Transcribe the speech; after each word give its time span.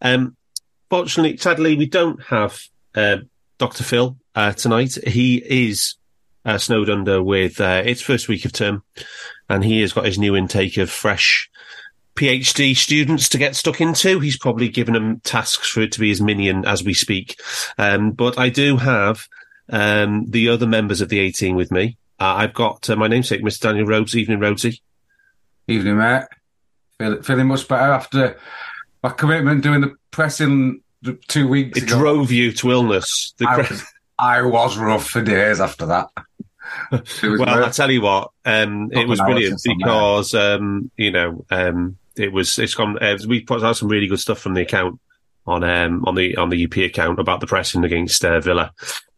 Um, 0.00 0.36
fortunately, 0.90 1.36
sadly, 1.36 1.76
we 1.76 1.86
don't 1.86 2.22
have 2.24 2.60
uh, 2.94 3.18
Dr. 3.58 3.84
Phil 3.84 4.16
uh, 4.34 4.52
tonight. 4.52 4.94
He 5.06 5.36
is 5.36 5.96
uh, 6.44 6.58
snowed 6.58 6.90
under 6.90 7.22
with 7.22 7.60
uh, 7.60 7.82
its 7.84 8.00
first 8.00 8.28
week 8.28 8.44
of 8.44 8.52
term, 8.52 8.82
and 9.48 9.64
he 9.64 9.80
has 9.80 9.92
got 9.92 10.06
his 10.06 10.18
new 10.18 10.36
intake 10.36 10.76
of 10.76 10.90
fresh 10.90 11.50
PhD 12.14 12.76
students 12.76 13.28
to 13.28 13.38
get 13.38 13.54
stuck 13.54 13.80
into. 13.80 14.18
He's 14.18 14.38
probably 14.38 14.68
given 14.68 14.94
them 14.94 15.20
tasks 15.20 15.68
for 15.70 15.82
it 15.82 15.92
to 15.92 16.00
be 16.00 16.08
his 16.08 16.20
minion 16.20 16.64
as 16.64 16.82
we 16.82 16.94
speak. 16.94 17.40
Um, 17.78 18.10
but 18.10 18.38
I 18.38 18.48
do 18.48 18.76
have 18.76 19.28
um, 19.70 20.26
the 20.28 20.48
other 20.48 20.66
members 20.66 21.00
of 21.00 21.10
the 21.10 21.20
18 21.20 21.54
with 21.54 21.70
me. 21.70 21.96
Uh, 22.18 22.34
I've 22.38 22.54
got 22.54 22.90
uh, 22.90 22.96
my 22.96 23.06
namesake, 23.06 23.42
Mr. 23.42 23.60
Daniel 23.60 23.86
Rhodes. 23.86 24.16
Evening, 24.16 24.40
Rhodesy. 24.40 24.80
Evening, 25.68 25.98
Matt. 25.98 26.28
Feel, 26.98 27.22
feeling 27.22 27.46
much 27.46 27.68
better 27.68 27.92
after 27.92 28.36
my 29.02 29.10
commitment 29.10 29.62
doing 29.62 29.80
the 29.80 29.94
pressing 30.10 30.80
two 31.28 31.46
weeks 31.48 31.78
It 31.78 31.84
ago. 31.84 31.98
drove 31.98 32.30
you 32.32 32.52
to 32.52 32.70
illness. 32.70 33.34
The 33.38 33.48
I 33.48 33.54
cre- 33.54 33.72
was, 33.72 33.84
I 34.18 34.42
was 34.42 34.76
rough 34.78 35.08
for 35.08 35.22
days 35.22 35.60
after 35.60 35.86
that. 35.86 36.08
Well, 37.22 37.48
I 37.48 37.60
worth- 37.60 37.74
tell 37.76 37.90
you 37.90 38.02
what, 38.02 38.30
um, 38.44 38.90
it 38.92 39.08
was 39.08 39.20
brilliant 39.20 39.58
because 39.64 40.34
um, 40.34 40.90
you 40.98 41.10
know 41.10 41.44
um, 41.50 41.96
it 42.14 42.30
was 42.30 42.58
it's 42.58 42.74
gone. 42.74 42.98
Uh, 43.02 43.16
we 43.26 43.40
put 43.40 43.62
out 43.64 43.76
some 43.78 43.88
really 43.88 44.06
good 44.06 44.20
stuff 44.20 44.38
from 44.38 44.52
the 44.52 44.60
account 44.62 45.00
on 45.46 45.64
um, 45.64 46.04
on 46.06 46.14
the 46.14 46.36
on 46.36 46.50
the 46.50 46.64
UP 46.66 46.76
account 46.76 47.18
about 47.20 47.40
the 47.40 47.46
pressing 47.46 47.84
against 47.84 48.22
uh, 48.22 48.38
Villa. 48.40 48.72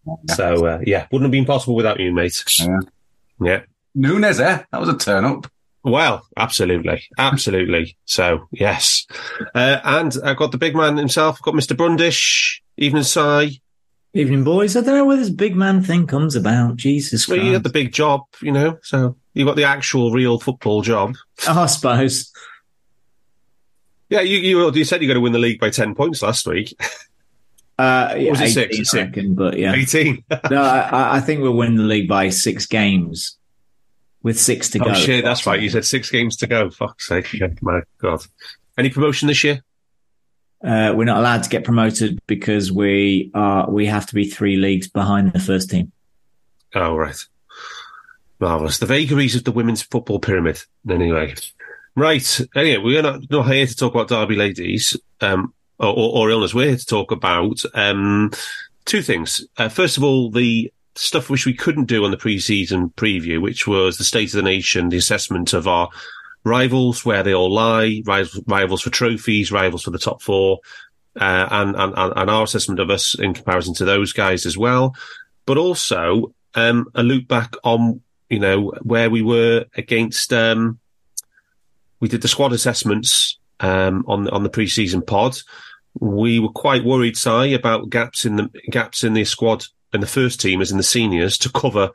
Yeah. 0.06 0.34
So 0.36 0.64
uh, 0.64 0.78
yeah, 0.86 1.06
wouldn't 1.10 1.26
have 1.26 1.32
been 1.32 1.44
possible 1.44 1.74
without 1.74 1.98
you, 1.98 2.12
mate. 2.14 2.40
Yeah. 2.60 2.78
Yeah. 3.40 3.60
Núñez, 3.96 4.38
eh? 4.40 4.62
That 4.70 4.80
was 4.80 4.88
a 4.88 4.96
turn 4.96 5.24
up. 5.24 5.50
Well, 5.82 6.26
absolutely, 6.36 7.04
absolutely. 7.18 7.96
So 8.04 8.46
yes, 8.52 9.06
uh, 9.54 9.80
and 9.84 10.14
I've 10.22 10.36
got 10.36 10.52
the 10.52 10.58
big 10.58 10.74
man 10.76 10.96
himself. 10.96 11.36
I've 11.38 11.42
got 11.42 11.54
Mr. 11.54 11.76
Brundish. 11.76 12.62
Evening, 12.76 13.02
Si. 13.02 13.62
Evening, 14.12 14.42
boys. 14.44 14.76
I 14.76 14.80
don't 14.80 14.94
know 14.96 15.04
where 15.04 15.16
this 15.16 15.30
big 15.30 15.54
man 15.56 15.82
thing 15.82 16.06
comes 16.06 16.34
about. 16.34 16.76
Jesus 16.76 17.28
Well, 17.28 17.36
Christ. 17.38 17.46
you 17.46 17.52
got 17.52 17.62
the 17.62 17.68
big 17.70 17.92
job, 17.92 18.22
you 18.42 18.52
know. 18.52 18.78
So 18.82 19.16
you 19.34 19.44
got 19.44 19.56
the 19.56 19.64
actual 19.64 20.10
real 20.12 20.38
football 20.40 20.82
job. 20.82 21.14
Oh, 21.48 21.60
I 21.62 21.66
suppose. 21.66 22.32
Yeah, 24.08 24.22
you 24.22 24.38
you, 24.38 24.72
you 24.72 24.84
said 24.84 25.00
you're 25.02 25.08
going 25.08 25.14
to 25.16 25.20
win 25.20 25.32
the 25.32 25.38
league 25.38 25.60
by 25.60 25.70
ten 25.70 25.94
points 25.94 26.22
last 26.22 26.46
week. 26.46 26.74
Uh, 27.78 28.14
yeah, 28.18 28.30
Was 28.32 28.42
it 28.42 28.50
six? 28.50 28.74
18, 28.74 28.84
Six? 28.84 28.94
I 28.94 28.98
reckon, 29.06 29.34
but 29.34 29.58
yeah. 29.58 29.72
Eighteen. 29.72 30.22
no, 30.50 30.60
I, 30.62 31.16
I 31.16 31.20
think 31.20 31.40
we'll 31.40 31.54
win 31.56 31.76
the 31.76 31.82
league 31.82 32.08
by 32.10 32.28
six 32.28 32.66
games 32.66 33.38
with 34.22 34.38
six 34.38 34.70
to 34.70 34.78
go. 34.78 34.90
Oh 34.90 34.94
shit, 34.94 35.24
that's 35.24 35.46
right. 35.46 35.60
You 35.60 35.70
said 35.70 35.84
six 35.84 36.10
games 36.10 36.36
to 36.36 36.46
go. 36.46 36.70
Fuck's 36.70 37.08
sake. 37.08 37.32
Yeah, 37.32 37.48
my 37.60 37.80
God. 37.98 38.22
Any 38.78 38.90
promotion 38.90 39.28
this 39.28 39.44
year? 39.44 39.62
Uh, 40.62 40.92
we're 40.94 41.04
not 41.04 41.18
allowed 41.18 41.42
to 41.42 41.48
get 41.48 41.64
promoted 41.64 42.20
because 42.26 42.70
we 42.70 43.30
are, 43.34 43.70
we 43.70 43.86
have 43.86 44.06
to 44.06 44.14
be 44.14 44.28
three 44.28 44.56
leagues 44.56 44.88
behind 44.88 45.32
the 45.32 45.40
first 45.40 45.70
team. 45.70 45.90
Oh, 46.74 46.94
right. 46.96 47.16
Marvellous. 48.38 48.78
The 48.78 48.86
vagaries 48.86 49.36
of 49.36 49.44
the 49.44 49.52
women's 49.52 49.82
football 49.82 50.18
pyramid. 50.18 50.62
Anyway. 50.88 51.34
Right. 51.96 52.40
Anyway, 52.54 52.82
we're 52.82 53.02
not, 53.02 53.30
not 53.30 53.50
here 53.50 53.66
to 53.66 53.76
talk 53.76 53.94
about 53.94 54.08
Derby 54.08 54.36
ladies 54.36 54.96
um, 55.22 55.54
or, 55.78 55.88
or, 55.88 56.18
or 56.18 56.30
illness. 56.30 56.54
We're 56.54 56.68
here 56.68 56.76
to 56.76 56.86
talk 56.86 57.10
about 57.10 57.62
um, 57.74 58.30
two 58.84 59.00
things. 59.02 59.46
Uh, 59.56 59.70
first 59.70 59.96
of 59.96 60.04
all, 60.04 60.30
the 60.30 60.72
stuff 61.00 61.30
which 61.30 61.46
we 61.46 61.54
couldn't 61.54 61.86
do 61.86 62.04
on 62.04 62.10
the 62.10 62.16
pre-season 62.16 62.90
preview, 62.90 63.40
which 63.40 63.66
was 63.66 63.96
the 63.96 64.04
state 64.04 64.28
of 64.28 64.32
the 64.36 64.42
nation, 64.42 64.90
the 64.90 64.98
assessment 64.98 65.54
of 65.54 65.66
our 65.66 65.88
rivals, 66.44 67.04
where 67.04 67.22
they 67.22 67.34
all 67.34 67.52
lie, 67.52 68.02
rivals, 68.04 68.82
for 68.82 68.90
trophies, 68.90 69.50
rivals 69.50 69.82
for 69.82 69.90
the 69.90 69.98
top 69.98 70.20
four, 70.20 70.60
uh, 71.18 71.48
and, 71.50 71.74
and, 71.74 71.94
and 71.96 72.30
our 72.30 72.44
assessment 72.44 72.80
of 72.80 72.90
us 72.90 73.18
in 73.18 73.32
comparison 73.32 73.74
to 73.74 73.84
those 73.84 74.12
guys 74.12 74.44
as 74.44 74.58
well. 74.58 74.94
But 75.46 75.56
also, 75.56 76.34
um, 76.54 76.86
a 76.94 77.02
look 77.02 77.26
back 77.26 77.54
on, 77.64 78.02
you 78.28 78.38
know, 78.38 78.72
where 78.82 79.08
we 79.08 79.22
were 79.22 79.64
against, 79.76 80.32
um, 80.32 80.78
we 81.98 82.08
did 82.08 82.22
the 82.22 82.28
squad 82.28 82.52
assessments, 82.52 83.38
um, 83.60 84.04
on, 84.06 84.28
on 84.28 84.42
the 84.42 84.50
preseason 84.50 85.06
pod. 85.06 85.38
We 85.98 86.38
were 86.38 86.52
quite 86.52 86.84
worried, 86.84 87.16
Si, 87.16 87.54
about 87.54 87.90
gaps 87.90 88.24
in 88.24 88.36
the, 88.36 88.50
gaps 88.70 89.02
in 89.02 89.14
the 89.14 89.24
squad 89.24 89.64
in 89.92 90.00
the 90.00 90.06
first 90.06 90.40
team 90.40 90.60
as 90.60 90.70
in 90.70 90.76
the 90.76 90.82
seniors 90.82 91.36
to 91.38 91.50
cover 91.50 91.90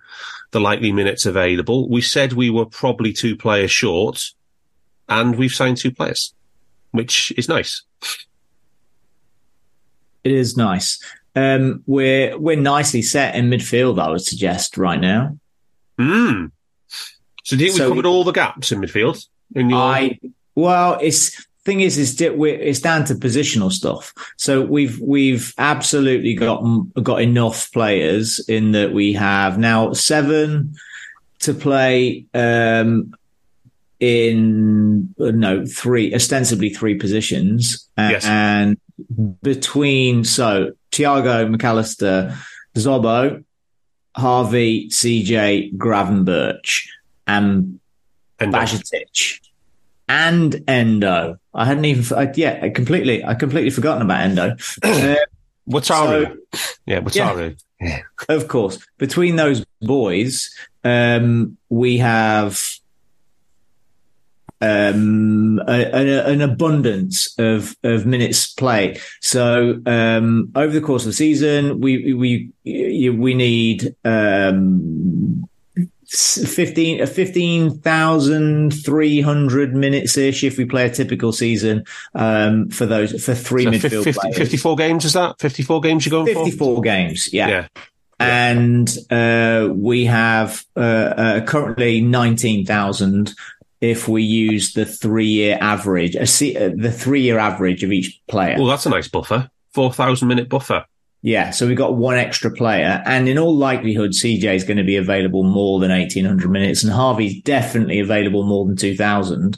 the 0.52 0.60
likely 0.60 0.92
minutes 0.92 1.26
available. 1.26 1.90
We 1.90 2.02
said 2.02 2.34
we 2.34 2.50
were 2.50 2.66
probably 2.66 3.14
two 3.14 3.36
players 3.36 3.72
short 3.72 4.32
and 5.08 5.36
we've 5.36 5.54
signed 5.54 5.78
two 5.78 5.92
players, 5.92 6.34
which 6.92 7.32
is 7.38 7.48
nice. 7.48 7.84
It 10.24 10.32
is 10.32 10.58
nice. 10.58 11.04
Um, 11.36 11.84
we're, 11.86 12.38
we're 12.38 12.56
nicely 12.60 13.02
set 13.02 13.36
in 13.36 13.50
midfield, 13.50 14.02
I 14.02 14.10
would 14.10 14.22
suggest 14.24 14.78
right 14.78 15.00
now. 15.00 15.38
Mm. 16.00 16.52
So 17.44 17.56
do 17.56 17.64
you 17.64 17.72
think 17.72 17.78
So- 17.78 17.90
we 17.90 17.92
covered 17.92 18.06
all 18.08 18.24
the 18.24 18.32
gaps 18.32 18.72
in 18.72 18.82
midfield? 18.82 19.26
In 19.54 19.70
your... 19.70 19.80
I 19.80 20.20
well, 20.56 20.98
it's 21.02 21.46
thing 21.66 21.82
is, 21.82 21.98
is 21.98 22.16
that 22.18 22.38
we're, 22.38 22.56
it's 22.56 22.80
down 22.80 23.04
to 23.06 23.16
positional 23.16 23.72
stuff. 23.72 24.14
So 24.38 24.62
we've 24.62 25.00
we've 25.00 25.54
absolutely 25.58 26.36
got 26.36 26.64
got 27.04 27.22
enough 27.22 27.72
players 27.74 28.40
in 28.48 28.72
that 28.72 28.94
we 28.94 29.14
have 29.14 29.58
now 29.58 29.92
seven 29.94 30.76
to 31.40 31.54
play 31.54 32.26
um, 32.34 33.14
in 34.00 35.14
no 35.18 35.66
three 35.66 36.14
ostensibly 36.14 36.70
three 36.70 36.96
positions, 36.96 37.90
Yes. 37.98 38.26
and 38.26 38.78
between 39.42 40.24
so 40.24 40.72
Thiago 40.92 41.54
McAllister, 41.54 42.36
Zobo, 42.76 43.44
Harvey, 44.16 44.88
CJ, 44.90 45.76
Gravenberch, 45.76 46.88
and 47.28 47.80
And 48.40 48.54
Bajcetic 48.54 49.40
and 50.08 50.64
Endo. 50.68 51.40
I 51.56 51.66
hadn't 51.66 51.86
even, 51.86 52.18
I, 52.18 52.32
yeah, 52.36 52.60
I 52.62 52.70
completely, 52.70 53.24
I 53.24 53.34
completely 53.34 53.70
forgotten 53.70 54.02
about 54.04 54.22
Endo. 54.22 54.56
Uh, 55.68 55.72
Wataru. 55.72 56.38
yeah, 56.86 57.00
Wataru. 57.00 57.58
of 58.30 58.48
course, 58.48 58.78
between 59.00 59.36
those 59.36 59.66
boys, 59.82 60.54
um, 60.84 61.58
we 61.70 61.98
have 61.98 62.62
um, 64.62 65.60
a, 65.68 65.84
a, 65.84 66.26
an 66.28 66.42
abundance 66.42 67.38
of 67.38 67.76
of 67.84 68.06
minutes 68.06 68.54
play. 68.54 69.00
So 69.22 69.82
um, 69.86 70.52
over 70.56 70.72
the 70.74 70.82
course 70.82 71.04
of 71.04 71.08
the 71.08 71.14
season, 71.14 71.82
we 71.82 72.14
we 72.14 72.52
we 73.10 73.34
need 73.34 73.96
um, 74.06 75.48
15 76.08 77.06
15,300 77.06 79.76
minutes 79.76 80.18
ish 80.18 80.44
if 80.44 80.58
we 80.58 80.66
play 80.66 80.86
a 80.86 80.90
typical 80.90 81.32
season 81.32 81.84
um, 82.14 82.70
for 82.70 82.86
those 82.86 83.24
for 83.24 83.34
three 83.34 83.64
So 83.64 83.72
midfield 83.72 84.04
50, 84.04 84.20
players. 84.20 84.38
54 84.38 84.76
games 84.76 85.06
is 85.06 85.14
that? 85.14 85.40
54 85.40 85.82
games 85.82 86.06
you're 86.06 86.24
going 86.24 86.34
for? 86.34 86.46
54 86.46 86.82
games, 86.82 87.34
yeah. 87.34 87.48
Yeah. 87.48 87.68
And 88.18 88.98
uh, 89.12 89.70
we 89.74 90.06
have 90.06 90.64
uh, 90.78 90.80
uh, 90.80 91.46
currently 91.46 92.00
19,000 92.02 93.34
if 93.82 94.08
we 94.08 94.24
use 94.24 94.74
the 94.74 94.86
three 94.86 95.28
year 95.28 95.58
average, 95.60 96.16
a 96.16 96.26
se- 96.26 96.56
uh, 96.56 96.72
the 96.76 96.92
three 96.92 97.22
year 97.22 97.38
average 97.38 97.84
of 97.84 97.92
each 97.92 98.22
player. 98.28 98.56
Well, 98.58 98.68
that's 98.68 98.86
a 98.86 98.90
nice 98.90 99.10
buffer. 99.10 99.50
4,000 99.74 100.28
minute 100.28 100.48
buffer. 100.48 100.86
Yeah, 101.26 101.50
so 101.50 101.66
we've 101.66 101.76
got 101.76 101.96
one 101.96 102.18
extra 102.18 102.52
player, 102.52 103.02
and 103.04 103.28
in 103.28 103.40
all 103.40 103.56
likelihood, 103.58 104.12
CJ 104.12 104.54
is 104.54 104.64
going 104.64 104.78
to 104.78 104.84
be 104.84 104.96
available 104.96 105.42
more 105.44 105.80
than 105.80 105.90
eighteen 105.90 106.24
hundred 106.24 106.52
minutes, 106.52 106.84
and 106.84 106.94
Harvey's 106.94 107.42
definitely 107.42 108.00
available 108.00 108.44
more 108.44 108.64
than 108.64 108.76
two 108.76 108.96
thousand. 108.96 109.58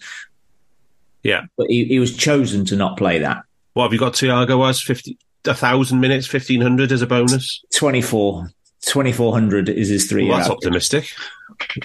Yeah. 1.24 1.42
But 1.58 1.68
he, 1.68 1.84
he 1.84 2.00
was 2.00 2.16
chosen 2.16 2.64
to 2.68 2.78
not 2.78 2.98
play 2.98 3.20
that. 3.20 3.44
What 3.74 3.84
have 3.84 3.92
you 3.92 4.00
got 4.00 4.14
Thiago 4.14 4.68
as? 4.70 4.82
50, 4.82 5.18
a 5.46 5.50
1,000 5.50 6.00
minutes, 6.00 6.32
1,500 6.32 6.90
as 6.94 7.02
a 7.02 7.08
bonus? 7.08 7.62
24, 7.76 8.48
2400 8.86 9.68
is 9.68 9.90
his 9.90 10.06
three 10.08 10.24
year 10.24 10.30
Well, 10.32 10.38
that's 10.38 10.50
average. 10.50 10.58
optimistic. 10.66 11.10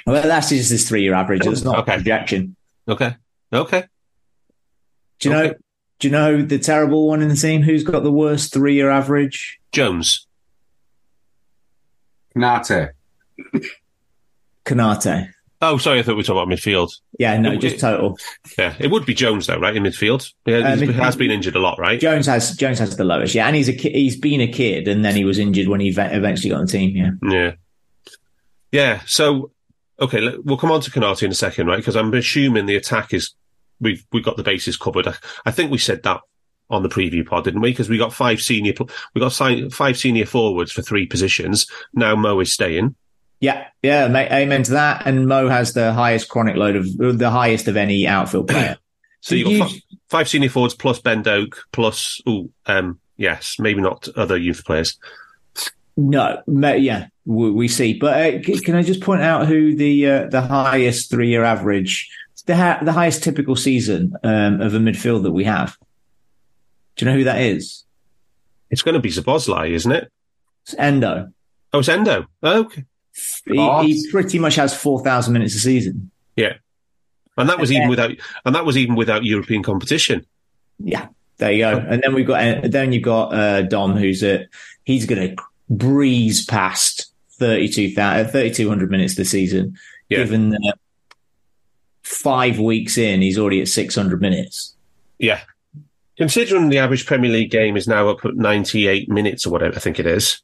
Well, 0.07 0.23
that's 0.23 0.51
just 0.51 0.71
his 0.71 0.89
three 0.89 1.03
year 1.03 1.15
average. 1.15 1.45
It's 1.45 1.63
not 1.65 1.79
Okay. 1.81 1.93
a 1.95 1.97
projection. 1.97 2.55
Okay. 2.87 3.17
Okay. 3.53 3.85
Do 5.19 5.29
you 5.29 5.35
know? 5.35 5.55
Okay. 6.03 6.09
Do 6.09 6.09
you 6.09 6.13
know 6.13 6.43
the 6.43 6.59
terrible 6.59 7.09
one 7.09 7.23
in 7.23 7.29
the 7.29 7.37
team? 7.37 7.63
Who's 7.63 7.85
got 7.85 8.03
the 8.03 8.13
worst 8.13 8.53
three 8.53 8.75
year 8.75 8.91
average? 8.91 9.59
Jones. 9.73 10.27
Nate. 12.35 12.91
Konate. 14.65 15.29
Oh, 15.61 15.77
sorry. 15.77 16.01
I 16.01 16.03
thought 16.03 16.13
we 16.13 16.17
were 16.17 16.23
talking 16.25 16.43
about 16.43 16.49
midfield. 16.49 16.91
Yeah, 17.19 17.37
no, 17.39 17.53
It- 17.53 17.61
just 17.61 17.77
it- 17.77 17.81
total. 17.81 18.19
Yeah. 18.59 18.75
It 18.81 18.91
would 18.91 19.07
be 19.07 19.15
Jones, 19.15 19.47
though, 19.47 19.59
right? 19.59 19.77
In 19.77 19.85
midfield. 19.85 20.33
Yeah. 20.47 20.57
uh, 20.59 20.77
he 20.77 20.93
has 20.93 21.15
been 21.15 21.31
injured 21.31 21.55
a 21.55 21.61
lot, 21.61 21.79
right? 21.79 22.01
Jones 22.01 22.27
has 22.27 22.57
Jones 22.57 22.79
has 22.81 22.97
the 22.97 23.05
lowest. 23.05 23.35
Yeah, 23.35 23.47
and 23.47 23.55
he's 23.55 23.69
a 23.69 23.73
ki- 23.73 23.93
he's 23.93 24.17
been 24.17 24.41
a 24.41 24.49
kid, 24.49 24.89
and 24.89 25.05
then 25.05 25.15
he 25.15 25.25
was 25.25 25.39
injured 25.39 25.69
when 25.69 25.81
he 25.81 25.91
ve- 25.93 26.03
eventually 26.03 26.51
got 26.51 26.61
on 26.61 26.67
the 26.67 26.73
team. 26.73 26.97
Yeah. 26.97 27.11
Yeah. 27.31 27.53
Yeah. 28.73 29.01
So, 29.07 29.53
okay, 30.01 30.21
let- 30.21 30.45
we'll 30.45 30.57
come 30.57 30.73
on 30.73 30.81
to 30.81 30.91
Konate 30.91 31.23
in 31.23 31.31
a 31.31 31.35
second, 31.35 31.69
right? 31.69 31.77
Because 31.77 31.95
I'm 31.97 32.13
assuming 32.15 32.67
the 32.67 32.77
attack 32.77 33.15
is 33.15 33.35
we've 33.83 34.03
we've 34.13 34.25
got 34.25 34.39
the 34.39 34.43
bases 34.43 34.79
covered. 34.79 35.07
I, 35.07 35.15
I 35.45 35.51
think 35.51 35.71
we 35.71 35.77
said 35.79 36.03
that 36.05 36.21
on 36.71 36.83
the 36.83 36.89
preview 36.89 37.27
pod, 37.27 37.45
didn't 37.45 37.61
we? 37.61 37.71
Because 37.71 37.91
we 37.91 37.99
got 37.99 38.15
five 38.15 38.41
senior 38.41 38.73
we 39.15 39.21
got 39.21 39.35
five 39.73 39.99
senior 39.99 40.25
forwards 40.25 40.73
for 40.73 40.81
three 40.81 41.07
positions. 41.07 41.67
Now 41.93 42.17
Mo 42.17 42.41
is 42.41 42.53
staying. 42.53 42.95
Yeah, 43.41 43.67
yeah, 43.83 44.07
mate, 44.09 44.31
amen 44.31 44.63
to 44.63 44.73
that. 44.73 45.05
And 45.05 45.27
Mo 45.27 45.49
has 45.49 45.73
the 45.75 45.93
highest 45.93 46.29
chronic 46.29 46.55
load 46.57 46.77
of 46.77 47.19
the 47.19 47.29
highest 47.31 47.67
of 47.69 47.77
any 47.77 48.07
outfield 48.07 48.49
player. 48.49 48.79
So 49.25 49.37
you 49.37 49.45
got 49.45 49.53
you- 49.53 49.65
fi- 49.65 49.83
five 50.09 50.29
senior 50.29 50.49
forwards 50.49 50.75
plus 50.75 50.99
Ben 51.01 51.23
Doak 51.23 51.57
plus 51.71 52.21
oh 52.27 52.51
um 52.67 52.99
yes 53.17 53.55
maybe 53.61 53.81
not 53.81 54.09
other 54.17 54.37
youth 54.37 54.65
players. 54.65 54.99
No, 55.97 56.43
yeah, 56.49 57.07
we, 57.25 57.51
we 57.51 57.69
see. 57.69 57.95
But 57.99 58.37
uh, 58.37 58.43
can 58.65 58.75
I 58.75 58.83
just 58.83 59.01
point 59.01 59.23
out 59.23 59.47
who 59.47 59.77
the 59.77 60.07
uh, 60.09 60.27
the 60.29 60.41
highest 60.41 61.11
three 61.11 61.29
year 61.29 61.45
average, 61.45 62.11
the 62.47 62.57
ha- 62.57 62.81
the 62.83 62.93
highest 62.93 63.23
typical 63.23 63.57
season 63.57 64.15
um, 64.23 64.61
of 64.61 64.75
a 64.75 64.79
midfield 64.79 65.23
that 65.25 65.33
we 65.33 65.45
have? 65.45 65.77
Do 66.97 67.05
you 67.05 67.11
know 67.11 67.17
who 67.17 67.25
that 67.25 67.41
is? 67.41 67.85
It's 68.71 68.83
going 68.83 68.95
to 68.95 69.01
be 69.01 69.11
Szoboszlai, 69.11 69.71
isn't 69.71 69.93
it? 69.93 70.11
It's 70.65 70.75
Endo. 70.75 71.33
Oh, 71.73 71.79
it's 71.79 71.89
Endo. 71.89 72.27
Oh, 72.43 72.61
okay. 72.61 72.85
He, 73.47 73.93
he 73.93 74.11
pretty 74.11 74.39
much 74.39 74.55
has 74.57 74.75
four 74.77 75.03
thousand 75.03 75.33
minutes 75.35 75.55
a 75.55 75.59
season. 75.59 76.11
Yeah. 76.37 76.55
And 77.37 77.49
that 77.49 77.59
was 77.59 77.71
And 77.71 77.77
even 77.77 77.83
then- 77.83 77.91
without, 77.91 78.11
and 78.45 78.55
that 78.55 78.65
was 78.65 78.77
even 78.77 78.95
without 78.95 79.25
European 79.25 79.63
competition. 79.63 80.27
Yeah, 80.79 81.09
there 81.39 81.53
you 81.53 81.59
go. 81.65 81.79
And 81.79 82.03
then 82.03 82.15
we've 82.15 82.27
got 82.27 82.43
uh, 82.43 82.69
then 82.69 82.93
you've 82.93 83.03
got 83.05 83.35
uh, 83.35 83.63
Dom, 83.63 83.97
who's 83.97 84.23
at 84.23 84.49
he's 84.85 85.07
going 85.07 85.37
to 85.37 85.43
breeze 85.71 86.45
past 86.45 87.07
32,000 87.39 88.31
3,200 88.31 88.91
minutes 88.91 89.15
this 89.15 89.31
season. 89.31 89.77
Yeah. 90.09 90.19
Given 90.19 90.51
that 90.51 90.75
five 92.13 92.59
weeks 92.59 92.99
in, 92.99 93.23
he's 93.23 93.39
already 93.39 93.61
at 93.61 93.69
600 93.69 94.21
minutes. 94.21 94.75
Yeah. 95.19 95.41
Considering 96.17 96.69
the 96.69 96.79
average 96.79 97.07
Premier 97.07 97.31
League 97.31 97.51
game 97.51 97.77
is 97.77 97.89
now 97.89 98.09
up 98.09 98.25
at 98.25 98.37
98 98.37 99.09
minutes 99.09 99.47
or 99.47 99.51
whatever, 99.51 99.77
I 99.77 99.81
think 99.81 99.99
it 99.99 100.07
is, 100.07 100.41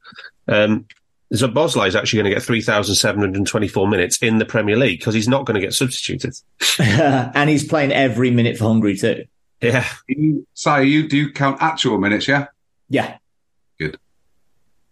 um, 0.48 0.86
Szoboszlai 1.32 1.88
is 1.88 1.94
actually 1.94 2.18
going 2.18 2.30
to 2.30 2.34
get 2.36 2.42
3,724 2.42 3.88
minutes 3.88 4.18
in 4.22 4.38
the 4.38 4.46
Premier 4.46 4.76
League 4.76 4.98
because 4.98 5.14
he's 5.14 5.28
not 5.28 5.44
going 5.44 5.56
to 5.56 5.60
get 5.60 5.74
substituted. 5.74 6.34
and 6.78 7.50
he's 7.50 7.66
playing 7.66 7.92
every 7.92 8.30
minute 8.30 8.56
for 8.56 8.64
Hungary 8.64 8.96
too. 8.96 9.24
Yeah. 9.60 9.86
So 10.54 10.76
you 10.76 11.08
do 11.08 11.30
count 11.32 11.58
actual 11.60 11.98
minutes, 11.98 12.28
yeah? 12.28 12.46
Yeah. 12.88 13.18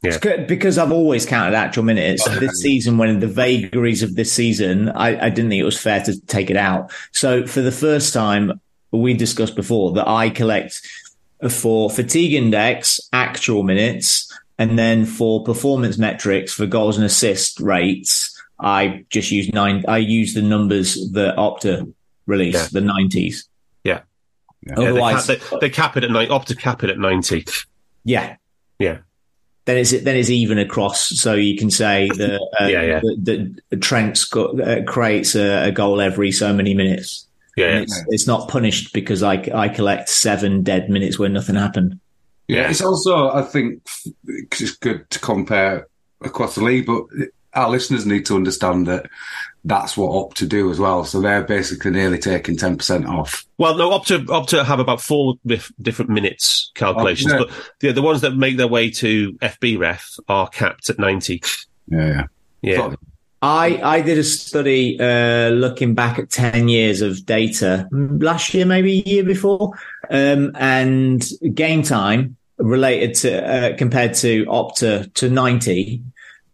Yeah. 0.03 0.11
It's 0.11 0.19
good 0.19 0.47
because 0.47 0.79
I've 0.79 0.93
always 0.93 1.25
counted 1.27 1.57
actual 1.57 1.83
minutes. 1.83 2.27
Okay. 2.27 2.39
This 2.39 2.61
season, 2.63 2.99
when 2.99 3.19
the 3.21 3.27
vagaries 3.27 4.03
of 4.03 4.15
this 4.15 4.33
season, 4.33 4.91
I, 4.91 5.27
I 5.27 5.31
didn't 5.31 5.51
think 5.51 5.61
it 5.61 5.65
was 5.65 5.81
fair 5.81 6.03
to 6.03 6.21
take 6.27 6.51
it 6.51 6.57
out. 6.57 6.93
So 7.13 7.47
for 7.47 7.61
the 7.63 7.73
first 7.73 8.13
time, 8.13 8.61
we 8.93 9.15
discussed 9.15 9.57
before 9.57 9.93
that 9.93 10.07
I 10.07 10.31
collect 10.31 10.81
for 11.51 11.91
fatigue 11.91 12.33
index 12.35 13.01
actual 13.13 13.63
minutes, 13.63 14.31
and 14.59 14.79
then 14.79 15.05
for 15.05 15.43
performance 15.45 15.99
metrics 15.99 16.53
for 16.53 16.67
goals 16.67 16.97
and 16.97 17.05
assist 17.05 17.61
rates, 17.61 18.33
I 18.59 19.05
just 19.11 19.31
use 19.31 19.53
nine. 19.53 19.85
I 19.89 19.99
use 19.99 20.33
the 20.35 20.41
numbers 20.43 20.95
that 21.13 21.37
Opta 21.37 21.93
release, 22.27 22.55
Yeah. 22.55 22.69
the 22.73 22.81
nineties. 22.81 23.49
Yeah, 23.85 24.01
Otherwise, 24.77 25.27
they, 25.27 25.37
cap, 25.37 25.51
they, 25.51 25.59
they 25.61 25.71
cap 25.71 25.97
it 25.97 26.05
at 26.05 26.11
nine, 26.11 26.29
Opta 26.29 26.59
cap 26.59 26.83
it 26.83 26.91
at 26.91 26.99
90. 26.99 27.45
Yeah. 28.05 28.37
Yeah. 28.81 28.99
Then 29.67 29.79
it's 29.79 29.91
then 29.91 30.17
it's 30.17 30.31
even 30.31 30.59
across, 30.59 31.09
so 31.09 31.35
you 31.35 31.57
can 31.59 31.71
say 31.71 32.09
that 32.09 32.41
uh, 32.61 32.67
Yeah, 32.67 32.83
yeah. 32.83 33.01
that 33.01 33.61
that 33.69 33.83
Trent's 33.83 34.25
got, 34.25 34.61
uh, 34.61 34.85
creates 34.85 35.35
a, 35.35 35.69
a 35.69 35.73
goal 35.73 36.01
every 36.01 36.33
so 36.33 36.53
many 36.53 36.73
minutes. 36.73 37.27
Yeah. 37.57 37.69
And 37.69 37.83
it's, 37.83 38.05
it's 38.09 38.27
not 38.27 38.49
punished 38.49 38.93
because 38.93 39.23
I 39.23 39.35
I 39.53 39.69
collect 39.69 40.09
seven 40.09 40.63
dead 40.63 40.89
minutes 40.89 41.19
where 41.19 41.29
nothing 41.29 41.57
happened. 41.57 41.99
Yeah. 42.49 42.71
It's 42.71 42.81
also, 42.81 43.31
I 43.31 43.43
think, 43.43 43.83
it's 44.25 44.77
good 44.77 45.11
to 45.11 45.19
compare 45.19 45.89
across 46.21 46.55
the 46.55 46.63
league, 46.63 46.87
but 46.87 47.05
our 47.55 47.69
listeners 47.69 48.07
need 48.07 48.25
to 48.27 48.37
understand 48.37 48.87
that 48.87 49.07
that's 49.67 49.97
what 49.97 50.17
Opt 50.17 50.37
to 50.39 50.47
do 50.47 50.71
as 50.71 50.79
well. 50.79 51.05
So 51.05 51.21
they're 51.21 51.43
basically 51.43 51.91
nearly 51.91 52.19
taking 52.19 52.57
10% 52.57 53.09
off. 53.09 53.45
Well, 53.59 53.77
no, 53.77 53.91
up 53.91 54.07
to 54.07 54.65
have 54.65 54.79
about 54.79 55.01
four 55.01 55.35
dif- 55.45 55.73
different 55.83 56.11
minutes 56.13 56.71
calculations, 56.77 57.33
Oh, 57.33 57.39
yeah. 57.39 57.45
but 57.45 57.73
the 57.81 57.93
the 57.93 58.03
ones 58.03 58.21
that 58.21 58.37
make 58.37 58.57
their 58.57 58.69
way 58.69 58.91
to 58.91 59.33
FBref 59.43 60.21
are 60.29 60.49
capped 60.49 60.89
at 60.89 60.99
90. 61.01 61.43
Yeah, 61.89 62.07
yeah. 62.07 62.23
Yeah. 62.63 62.77
Thought- 62.77 62.99
I 63.43 63.81
I 63.83 64.01
did 64.01 64.17
a 64.19 64.25
study 64.25 64.99
uh, 64.99 65.51
looking 65.51 65.95
back 65.95 66.19
at 66.19 66.31
ten 66.31 66.69
years 66.69 67.03
of 67.03 67.27
data 67.27 67.87
last 67.93 68.55
year, 68.55 68.65
maybe 68.65 69.01
a 69.01 69.09
year 69.09 69.25
before, 69.25 69.73
um, 70.11 70.53
and 70.55 71.23
game 71.53 71.83
time 71.83 72.37
related 72.57 73.15
to 73.17 73.47
uh, 73.47 73.77
compared 73.77 74.15
to 74.15 74.47
Opta 74.47 75.13
to 75.15 75.29
ninety. 75.29 76.03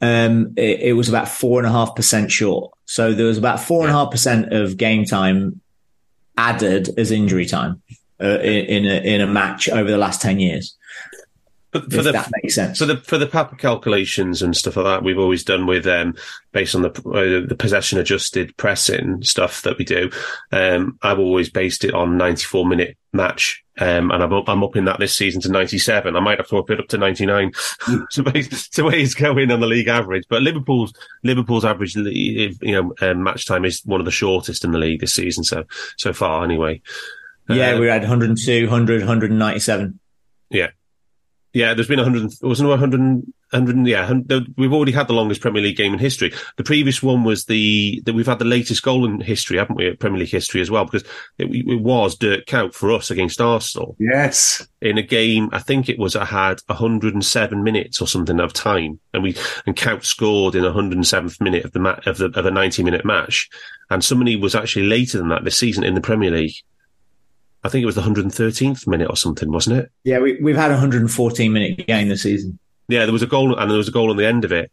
Um, 0.01 0.55
it, 0.57 0.81
it 0.81 0.93
was 0.95 1.09
about 1.09 1.29
four 1.29 1.61
and 1.61 1.69
a 1.69 1.71
half 1.71 1.95
percent 1.95 2.33
short. 2.33 2.73
So 2.93 3.15
there 3.15 3.25
was 3.25 3.39
about 3.39 3.59
four 3.59 3.81
and 3.81 3.91
a 3.91 3.95
half 3.95 4.11
percent 4.11 4.53
of 4.53 4.77
game 4.77 5.07
time 5.07 5.63
added 6.37 6.91
as 6.99 7.11
injury 7.11 7.47
time 7.47 7.81
uh, 8.21 8.39
in 8.41 8.85
in 8.85 8.85
a, 8.85 9.15
in 9.15 9.21
a 9.23 9.27
match 9.27 9.71
over 9.71 9.91
the 9.91 9.97
last 9.97 10.21
ten 10.21 10.39
years. 10.39 10.77
But 11.73 11.91
for 11.91 11.99
If 12.01 12.05
the 12.05 12.13
that 12.13 12.31
makes 12.43 12.55
sense. 12.55 12.79
for 12.79 12.85
the 12.87 12.99
for 12.99 13.17
the 13.17 13.27
Papa 13.27 13.57
calculations 13.57 14.43
and 14.43 14.55
stuff 14.57 14.77
like 14.77 14.85
that, 14.85 15.03
we've 15.03 15.19
always 15.19 15.43
done 15.43 15.67
with 15.67 15.87
um 15.87 16.15
based 16.53 16.75
on 16.75 16.83
the 16.83 16.91
uh, 16.91 17.47
the 17.49 17.57
possession 17.59 17.99
adjusted 17.99 18.55
pressing 18.59 19.23
stuff 19.23 19.63
that 19.63 19.79
we 19.79 19.85
do. 19.85 20.11
Um, 20.53 20.99
I've 21.03 21.19
always 21.19 21.49
based 21.51 21.85
it 21.85 21.95
on 21.95 22.17
94 22.19 22.67
minute 22.67 22.97
match. 23.15 23.65
Um, 23.79 24.11
and 24.11 24.23
I'm 24.23 24.35
up, 24.35 24.51
I'm 24.51 24.63
up 24.63 24.77
in 24.77 24.85
that 24.85 24.99
this 25.01 25.15
season 25.15 25.41
to 25.43 25.49
97. 25.49 26.15
I 26.15 26.21
might 26.21 26.37
have 26.37 26.49
to 26.49 26.59
up 26.59 26.69
it 26.69 26.79
up 26.79 26.89
to 26.89 26.99
99. 26.99 27.53
so 28.11 28.21
the 28.23 28.85
way 28.85 29.01
it's 29.03 29.15
going 29.15 29.51
on 29.51 29.61
the 29.61 29.67
league 29.67 29.89
average. 29.89 30.25
But 30.29 30.43
Liverpool's 30.43 30.93
Liverpool's 31.25 31.65
average, 31.65 31.95
you 31.97 32.53
know, 32.63 32.93
um, 33.01 33.23
match 33.23 33.47
time 33.47 33.65
is 33.65 33.81
one 33.87 33.99
of 34.01 34.05
the 34.05 34.11
shortest 34.11 34.63
in 34.65 34.73
the 34.73 34.79
league 34.79 35.01
this 35.01 35.15
season. 35.15 35.43
So 35.43 35.65
so 35.97 36.13
far, 36.13 36.45
anyway. 36.45 36.83
yeah, 37.49 37.71
Uh, 37.71 37.81
we 37.81 37.87
had 37.87 38.03
102, 38.03 38.65
100, 38.65 39.01
197. 39.01 39.99
yeah. 40.51 40.69
Yeah, 41.53 41.75
there's 41.75 41.89
been 41.89 41.99
100, 41.99 42.33
wasn't 42.41 42.69
there 42.69 42.79
100, 42.79 43.01
100 43.51 43.87
yeah, 43.87 44.01
100, 44.01 44.55
we've 44.57 44.73
already 44.73 44.93
had 44.93 45.07
the 45.07 45.13
longest 45.13 45.43
Premier 45.43 45.63
League 45.63 45.77
game 45.77 45.93
in 45.93 45.99
history. 45.99 46.33
The 46.57 46.65
previous 46.65 47.03
one 47.03 47.25
was 47.25 47.45
the, 47.45 48.01
that 48.07 48.15
we've 48.15 48.27
had 48.27 48.39
the 48.39 48.47
latest 48.47 48.83
goal 48.83 49.05
in 49.05 49.21
history, 49.21 49.59
haven't 49.59 49.77
we, 49.77 49.95
Premier 49.97 50.21
League 50.21 50.31
history 50.31 50.63
as 50.63 50.71
well, 50.71 50.87
because 50.87 51.03
it, 51.37 51.49
it 51.51 51.83
was 51.83 52.17
Dirk 52.17 52.47
Kuyt 52.47 52.73
for 52.73 52.91
us 52.93 53.11
against 53.11 53.41
Arsenal. 53.41 53.97
Yes. 53.99 54.67
In 54.81 54.97
a 54.97 55.03
game, 55.03 55.51
I 55.53 55.59
think 55.59 55.91
it 55.91 55.99
was, 55.99 56.17
I 56.17 56.25
had 56.25 56.61
107 56.67 57.63
minutes 57.63 58.01
or 58.01 58.07
something 58.07 58.41
of 58.41 58.55
time, 58.55 58.99
and 59.13 59.23
we, 59.23 59.37
and 59.67 59.77
Kuyt 59.77 60.05
scored 60.05 60.55
in 60.55 60.65
107th 60.65 61.39
minute 61.41 61.67
of 61.67 61.73
the, 61.73 61.81
ma- 61.81 62.01
of 62.07 62.17
the, 62.17 62.27
of 62.35 62.47
a 62.47 62.51
90 62.51 62.83
minute 62.83 63.05
match. 63.05 63.51
And 63.91 64.03
somebody 64.03 64.37
was 64.37 64.55
actually 64.55 64.87
later 64.87 65.19
than 65.19 65.29
that 65.29 65.45
this 65.45 65.59
season 65.59 65.85
in 65.85 65.95
the 65.95 66.01
Premier 66.01 66.31
League. 66.31 66.55
I 67.65 67.69
think 67.69 67.83
it 67.83 67.87
was 67.87 67.95
the 67.95 68.03
113th 68.03 68.87
minute 68.87 69.09
or 69.09 69.17
something, 69.17 69.51
wasn't 69.51 69.79
it? 69.79 69.91
Yeah, 70.05 70.19
we, 70.19 70.41
we've 70.41 70.57
had 70.57 70.71
a 70.71 70.75
114 70.75 71.53
minute 71.53 71.87
game 71.87 72.09
this 72.09 72.23
season. 72.23 72.59
Yeah, 72.89 73.05
there 73.05 73.13
was 73.13 73.23
a 73.23 73.27
goal, 73.27 73.57
and 73.57 73.71
there 73.71 73.79
was 73.79 73.89
a 73.89 73.93
goal 73.93 74.11
on 74.11 74.17
the 74.17 74.27
end 74.27 74.45
of 74.45 74.53
it. 74.53 74.71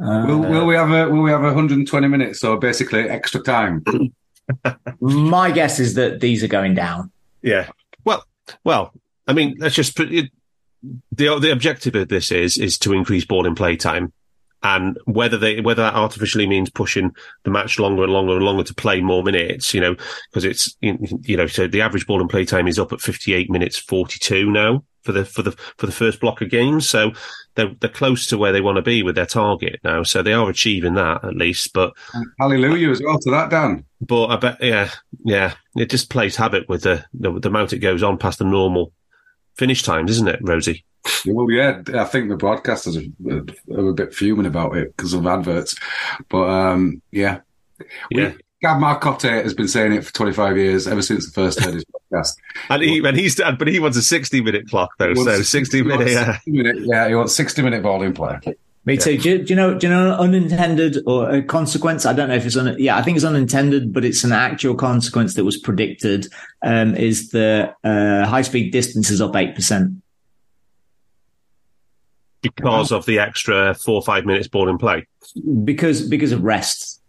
Uh, 0.00 0.24
Will, 0.26 0.40
will 0.40 0.66
we 0.66 0.74
have 0.74 0.90
a 0.90 1.10
will 1.10 1.22
we 1.22 1.30
have 1.30 1.42
120 1.42 2.08
minutes 2.08 2.42
or 2.42 2.58
basically 2.58 3.00
extra 3.00 3.40
time? 3.42 3.84
my 5.00 5.50
guess 5.50 5.78
is 5.78 5.94
that 5.94 6.20
these 6.20 6.42
are 6.42 6.48
going 6.48 6.74
down. 6.74 7.10
Yeah. 7.42 7.68
Well, 8.04 8.24
well, 8.64 8.94
I 9.26 9.34
mean, 9.34 9.56
let's 9.58 9.74
just 9.74 9.96
put 9.96 10.10
it, 10.12 10.30
the 11.12 11.38
the 11.38 11.52
objective 11.52 11.94
of 11.94 12.08
this 12.08 12.30
is 12.32 12.56
is 12.56 12.78
to 12.78 12.94
increase 12.94 13.24
ball 13.24 13.46
in 13.46 13.54
play 13.54 13.76
time, 13.76 14.12
and 14.62 14.98
whether 15.04 15.38
they 15.38 15.60
whether 15.60 15.82
that 15.82 15.94
artificially 15.94 16.46
means 16.46 16.70
pushing 16.70 17.12
the 17.44 17.50
match 17.50 17.78
longer 17.78 18.04
and 18.04 18.12
longer 18.12 18.36
and 18.36 18.44
longer 18.44 18.64
to 18.64 18.74
play 18.74 19.00
more 19.00 19.22
minutes, 19.22 19.72
you 19.72 19.80
know, 19.80 19.96
because 20.30 20.44
it's 20.44 20.76
you 20.80 21.36
know, 21.36 21.46
so 21.46 21.66
the 21.66 21.80
average 21.80 22.06
ball 22.06 22.20
and 22.20 22.30
play 22.30 22.44
time 22.44 22.68
is 22.68 22.78
up 22.78 22.92
at 22.92 23.00
58 23.00 23.50
minutes 23.50 23.78
42 23.78 24.50
now 24.50 24.84
for 25.02 25.12
the 25.12 25.24
for 25.24 25.42
the 25.42 25.52
for 25.52 25.86
the 25.86 25.92
first 25.92 26.20
block 26.20 26.40
of 26.40 26.50
games. 26.50 26.88
So 26.88 27.12
they're 27.54 27.74
they're 27.80 27.90
close 27.90 28.26
to 28.28 28.38
where 28.38 28.52
they 28.52 28.60
want 28.60 28.76
to 28.76 28.82
be 28.82 29.02
with 29.02 29.14
their 29.14 29.26
target 29.26 29.80
now. 29.82 30.02
So 30.02 30.22
they 30.22 30.32
are 30.32 30.48
achieving 30.48 30.94
that 30.94 31.24
at 31.24 31.36
least. 31.36 31.72
But 31.72 31.94
hallelujah 32.38 32.90
as 32.90 33.02
well 33.02 33.18
to 33.18 33.30
that, 33.30 33.50
Dan. 33.50 33.84
But 34.00 34.26
I 34.26 34.36
bet, 34.36 34.62
yeah, 34.62 34.90
yeah, 35.24 35.54
it 35.76 35.90
just 35.90 36.10
plays 36.10 36.36
habit 36.36 36.68
with 36.68 36.82
the 36.82 37.04
the, 37.14 37.38
the 37.38 37.48
amount 37.48 37.72
it 37.72 37.78
goes 37.78 38.02
on 38.02 38.18
past 38.18 38.38
the 38.38 38.44
normal 38.44 38.92
finish 39.60 39.82
times, 39.82 40.10
isn't 40.10 40.26
it, 40.26 40.40
Rosie? 40.42 40.84
Well, 41.26 41.50
yeah, 41.50 41.82
I 41.94 42.04
think 42.04 42.30
the 42.30 42.36
broadcasters 42.36 42.96
are, 42.96 43.78
are 43.78 43.90
a 43.90 43.92
bit 43.92 44.14
fuming 44.14 44.46
about 44.46 44.74
it 44.74 44.96
because 44.96 45.12
of 45.12 45.26
adverts. 45.26 45.76
But 46.30 46.48
um, 46.48 47.02
yeah, 47.12 47.40
yeah. 48.10 48.30
We, 48.30 48.38
Gab 48.62 48.78
Marcotti 48.78 49.42
has 49.42 49.54
been 49.54 49.68
saying 49.68 49.92
it 49.92 50.04
for 50.04 50.12
25 50.12 50.56
years, 50.56 50.86
ever 50.86 51.02
since 51.02 51.26
the 51.26 51.32
first 51.32 51.60
heard 51.60 51.74
his 51.74 51.84
podcast. 51.84 52.36
and 52.68 52.82
he, 52.82 52.98
and 52.98 53.16
he's, 53.16 53.36
but 53.36 53.68
he 53.68 53.78
wants 53.78 53.96
a 53.96 54.02
60 54.02 54.40
minute 54.42 54.68
clock 54.68 54.90
though. 54.98 55.14
So 55.14 55.42
60 55.42 55.82
minute, 55.82 56.08
yeah. 56.08 56.32
60 56.32 56.50
minute, 56.50 56.76
yeah, 56.80 57.08
he 57.08 57.14
wants 57.14 57.34
60 57.34 57.62
minute 57.62 57.82
ball 57.82 58.02
in 58.02 58.12
play. 58.12 58.38
Me 58.90 58.96
too. 58.96 59.18
Do, 59.18 59.30
you, 59.30 59.38
do, 59.38 59.50
you 59.50 59.54
know? 59.54 59.78
Do 59.78 59.86
you 59.86 59.92
know 59.92 60.14
unintended 60.14 60.98
or 61.06 61.30
a 61.30 61.42
consequence? 61.42 62.06
I 62.06 62.12
don't 62.12 62.28
know 62.28 62.34
if 62.34 62.44
it's 62.44 62.56
un, 62.56 62.74
yeah. 62.76 62.96
I 62.96 63.02
think 63.02 63.14
it's 63.14 63.24
unintended, 63.24 63.92
but 63.92 64.04
it's 64.04 64.24
an 64.24 64.32
actual 64.32 64.74
consequence 64.74 65.34
that 65.34 65.44
was 65.44 65.56
predicted. 65.56 66.26
Um, 66.62 66.96
is 66.96 67.30
the 67.30 67.72
uh, 67.84 68.26
high 68.26 68.42
speed 68.42 68.72
distance 68.72 69.08
is 69.08 69.20
up 69.20 69.36
eight 69.36 69.54
percent 69.54 70.02
because 72.42 72.90
wow. 72.90 72.98
of 72.98 73.06
the 73.06 73.20
extra 73.20 73.74
four 73.74 73.94
or 73.94 74.02
five 74.02 74.26
minutes 74.26 74.48
ball 74.48 74.68
in 74.68 74.76
play. 74.76 75.06
Because 75.62 76.02
because 76.02 76.32
of 76.32 76.42
rest. 76.42 77.00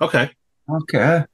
Okay. 0.00 0.30
Okay. 0.68 1.24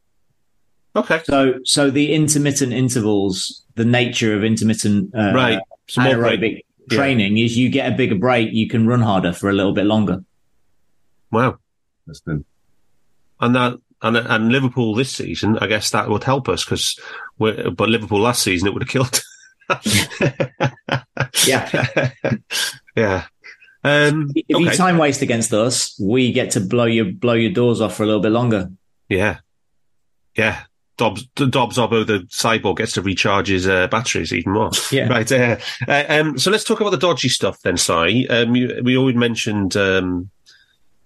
Okay. 0.95 1.23
So 1.25 1.55
so 1.65 1.91
the 1.91 2.13
intermittent 2.13 2.75
intervals, 2.75 3.65
the 3.77 3.87
nature 3.87 4.37
of 4.37 4.45
intermittent 4.45 5.15
uh, 5.15 5.33
right. 5.35 5.59
Some 5.89 6.05
anaerobic 6.05 6.65
training 6.91 7.37
yeah. 7.37 7.45
is 7.45 7.57
you 7.57 7.69
get 7.69 7.93
a 7.93 7.97
bigger 7.97 8.15
break, 8.17 8.53
you 8.53 8.69
can 8.69 8.87
run 8.87 9.01
harder 9.01 9.33
for 9.33 9.51
a 9.51 9.53
little 9.53 9.73
bit 9.73 9.87
longer. 9.87 10.25
Wow. 11.31 11.59
That's 12.07 12.21
good. 12.21 12.45
And 13.41 13.55
that 13.55 13.79
and 14.03 14.17
and 14.17 14.51
Liverpool 14.51 14.95
this 14.95 15.13
season, 15.13 15.59
I 15.59 15.67
guess 15.67 15.91
that 15.91 16.09
would 16.09 16.25
help 16.25 16.49
us 16.49 16.65
because, 16.65 16.99
we 17.39 17.53
but 17.71 17.89
Liverpool 17.89 18.21
last 18.21 18.43
season 18.43 18.69
it 18.69 18.75
would 18.75 18.83
have 18.83 18.89
killed. 18.89 19.23
yeah, 21.47 22.11
yeah. 22.97 23.25
Um, 23.85 24.31
if 24.35 24.57
okay. 24.57 24.65
you 24.65 24.71
time 24.71 24.99
waste 24.99 25.23
against 25.23 25.53
us, 25.53 25.99
we 26.01 26.33
get 26.33 26.53
to 26.53 26.61
blow 26.61 26.85
your 26.85 27.07
blow 27.07 27.35
your 27.35 27.53
doors 27.53 27.81
off 27.81 27.97
for 27.97 28.03
a 28.03 28.07
little 28.07 28.21
bit 28.21 28.33
longer. 28.33 28.71
Yeah, 29.09 29.39
yeah. 30.37 30.63
Dobbs, 30.99 31.25
Dobbs 31.35 31.79
Obbo, 31.79 32.05
the 32.05 32.21
cyborg, 32.29 32.77
gets 32.77 32.93
to 32.93 33.03
recharge 33.03 33.49
his 33.49 33.67
uh, 33.67 33.87
batteries 33.89 34.33
even 34.33 34.53
more. 34.53 34.71
Yeah. 34.91 35.09
Right. 35.13 35.31
Uh, 35.31 35.57
uh, 35.89 36.05
um, 36.09 36.39
so 36.39 36.51
let's 36.51 36.65
talk 36.65 36.81
about 36.81 36.91
the 36.91 36.99
dodgy 36.99 37.29
stuff 37.29 37.61
then, 37.63 37.77
Si. 37.77 38.29
Um, 38.29 38.55
you, 38.55 38.81
we 38.85 38.97
already 38.97 39.19
mentioned 39.19 39.77
um, 39.77 40.31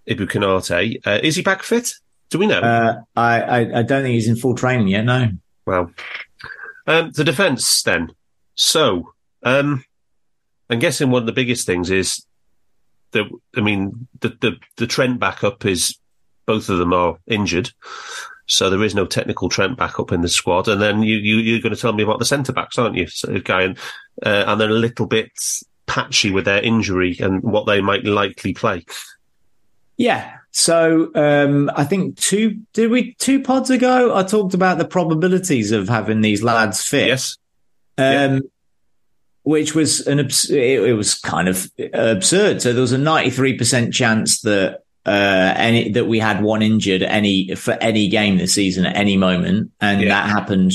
Ibou 0.08 0.26
Konate. 0.28 1.06
Uh, 1.06 1.20
is 1.22 1.36
he 1.36 1.42
back 1.42 1.62
fit? 1.62 1.92
Do 2.30 2.38
we 2.38 2.46
know? 2.46 2.60
Uh, 2.60 3.00
I, 3.16 3.40
I, 3.40 3.58
I 3.78 3.82
don't 3.82 4.02
think 4.02 4.14
he's 4.14 4.28
in 4.28 4.36
full 4.36 4.54
training 4.54 4.88
yet. 4.88 5.04
No. 5.04 5.30
Well, 5.66 5.92
um, 6.86 7.12
the 7.12 7.24
defence 7.24 7.82
then. 7.82 8.10
So, 8.54 9.12
um, 9.42 9.84
I'm 10.68 10.78
guessing 10.78 11.10
one 11.10 11.22
of 11.22 11.26
the 11.26 11.32
biggest 11.32 11.66
things 11.66 11.90
is 11.90 12.26
that 13.12 13.26
I 13.56 13.60
mean 13.60 14.08
the 14.20 14.30
the 14.40 14.56
the 14.76 14.86
Trent 14.86 15.20
backup 15.20 15.64
is 15.64 15.96
both 16.46 16.68
of 16.68 16.78
them 16.78 16.92
are 16.92 17.18
injured. 17.26 17.70
So 18.46 18.70
there 18.70 18.82
is 18.82 18.94
no 18.94 19.06
technical 19.06 19.48
Trent 19.48 19.76
backup 19.76 20.12
in 20.12 20.22
the 20.22 20.28
squad. 20.28 20.68
And 20.68 20.80
then 20.80 21.02
you, 21.02 21.16
you, 21.16 21.36
you're 21.36 21.62
going 21.62 21.74
to 21.74 21.80
tell 21.80 21.92
me 21.92 22.02
about 22.02 22.18
the 22.20 22.24
centre 22.24 22.52
backs, 22.52 22.78
aren't 22.78 22.96
you? 22.96 23.06
So, 23.08 23.38
guy, 23.40 23.62
and, 23.62 23.78
uh, 24.24 24.44
and 24.46 24.60
they're 24.60 24.70
a 24.70 24.74
little 24.74 25.06
bit 25.06 25.32
patchy 25.86 26.30
with 26.30 26.44
their 26.44 26.62
injury 26.62 27.16
and 27.20 27.42
what 27.42 27.66
they 27.66 27.80
might 27.80 28.04
likely 28.04 28.52
play. 28.54 28.84
Yeah. 29.96 30.32
So 30.50 31.10
um, 31.14 31.70
I 31.76 31.84
think 31.84 32.16
two 32.18 32.60
did 32.72 32.90
we 32.90 33.14
two 33.14 33.42
pods 33.42 33.70
ago 33.70 34.16
I 34.16 34.22
talked 34.22 34.54
about 34.54 34.78
the 34.78 34.86
probabilities 34.86 35.70
of 35.70 35.88
having 35.88 36.22
these 36.22 36.42
lads 36.42 36.82
fit. 36.82 37.08
Yes. 37.08 37.36
Um, 37.98 38.04
yeah. 38.04 38.38
Which 39.42 39.74
was 39.74 40.06
an 40.06 40.18
it, 40.18 40.50
it 40.50 40.96
was 40.96 41.14
kind 41.14 41.48
of 41.48 41.70
absurd. 41.92 42.62
So 42.62 42.72
there 42.72 42.80
was 42.80 42.92
a 42.92 42.98
ninety 42.98 43.30
three 43.30 43.56
percent 43.56 43.92
chance 43.92 44.40
that 44.40 44.82
uh, 45.06 45.54
any 45.56 45.88
that 45.90 46.06
we 46.06 46.18
had 46.18 46.42
one 46.42 46.62
injured 46.62 47.02
any 47.02 47.54
for 47.54 47.74
any 47.74 48.08
game 48.08 48.38
this 48.38 48.52
season 48.52 48.84
at 48.84 48.96
any 48.96 49.16
moment, 49.16 49.70
and 49.80 50.00
yeah. 50.00 50.08
that 50.08 50.28
happened 50.28 50.72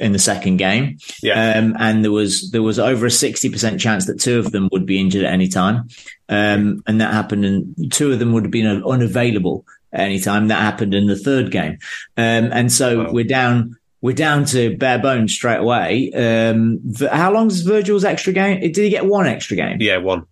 in 0.00 0.12
the 0.12 0.18
second 0.18 0.56
game. 0.56 0.96
Yeah. 1.22 1.52
Um, 1.58 1.76
and 1.78 2.02
there 2.02 2.10
was 2.10 2.50
there 2.50 2.62
was 2.62 2.78
over 2.78 3.04
a 3.04 3.10
sixty 3.10 3.50
percent 3.50 3.78
chance 3.78 4.06
that 4.06 4.18
two 4.18 4.38
of 4.38 4.52
them 4.52 4.70
would 4.72 4.86
be 4.86 4.98
injured 4.98 5.24
at 5.24 5.32
any 5.32 5.48
time, 5.48 5.88
um, 6.30 6.82
and 6.86 6.98
that 7.02 7.12
happened, 7.12 7.44
and 7.44 7.92
two 7.92 8.10
of 8.10 8.18
them 8.18 8.32
would 8.32 8.44
have 8.44 8.50
been 8.50 8.82
unavailable 8.84 9.66
at 9.92 10.00
any 10.00 10.18
time. 10.18 10.48
That 10.48 10.62
happened 10.62 10.94
in 10.94 11.06
the 11.06 11.16
third 11.16 11.50
game, 11.50 11.78
um, 12.16 12.48
and 12.52 12.72
so 12.72 13.04
wow. 13.04 13.12
we're 13.12 13.24
down. 13.24 13.76
We're 14.00 14.14
down 14.14 14.46
to 14.46 14.76
bare 14.78 14.98
bones 14.98 15.32
straight 15.32 15.58
away. 15.58 16.10
Um, 16.12 16.80
how 17.12 17.32
long 17.32 17.46
is 17.46 17.60
Virgil's 17.60 18.04
extra 18.04 18.32
game? 18.32 18.58
Did 18.58 18.76
he 18.76 18.90
get 18.90 19.06
one 19.06 19.28
extra 19.28 19.56
game? 19.56 19.76
Yeah, 19.80 19.98
one. 19.98 20.26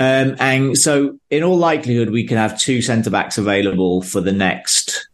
Um, 0.00 0.36
and 0.40 0.76
so, 0.76 1.18
in 1.30 1.44
all 1.44 1.56
likelihood, 1.56 2.10
we 2.10 2.26
could 2.26 2.38
have 2.38 2.58
two 2.58 2.82
centre 2.82 3.10
backs 3.10 3.38
available 3.38 4.02
for 4.02 4.20
the 4.20 4.32
next, 4.32 5.08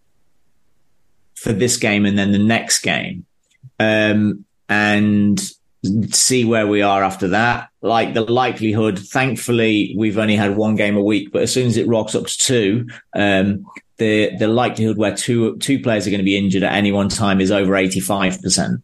for 1.34 1.52
this 1.52 1.76
game 1.76 2.06
and 2.06 2.18
then 2.18 2.32
the 2.32 2.38
next 2.38 2.78
game, 2.80 3.26
um, 3.78 4.44
and 4.68 5.40
see 6.10 6.44
where 6.44 6.66
we 6.66 6.82
are 6.82 7.02
after 7.02 7.28
that. 7.28 7.68
Like 7.82 8.14
the 8.14 8.22
likelihood, 8.22 8.99
thankfully, 8.99 9.94
we've 9.96 10.18
only 10.18 10.37
had 10.37 10.56
one 10.56 10.76
game 10.76 10.96
a 10.96 11.02
week, 11.02 11.30
but 11.30 11.42
as 11.42 11.52
soon 11.52 11.66
as 11.66 11.76
it 11.76 11.87
rocks 11.87 12.14
up 12.14 12.26
to 12.26 12.38
two, 12.38 12.88
um, 13.14 13.66
the 13.99 14.34
the 14.38 14.49
likelihood 14.49 14.96
where 14.96 15.14
two 15.14 15.58
two 15.58 15.78
players 15.78 16.06
are 16.06 16.10
going 16.10 16.20
to 16.20 16.25
be 16.25 16.38
injured 16.38 16.62
at 16.62 16.72
any 16.72 16.90
one 16.90 17.10
time 17.10 17.40
is 17.40 17.50
over 17.50 17.76
eighty 17.76 18.00
five 18.00 18.40
percent 18.40 18.82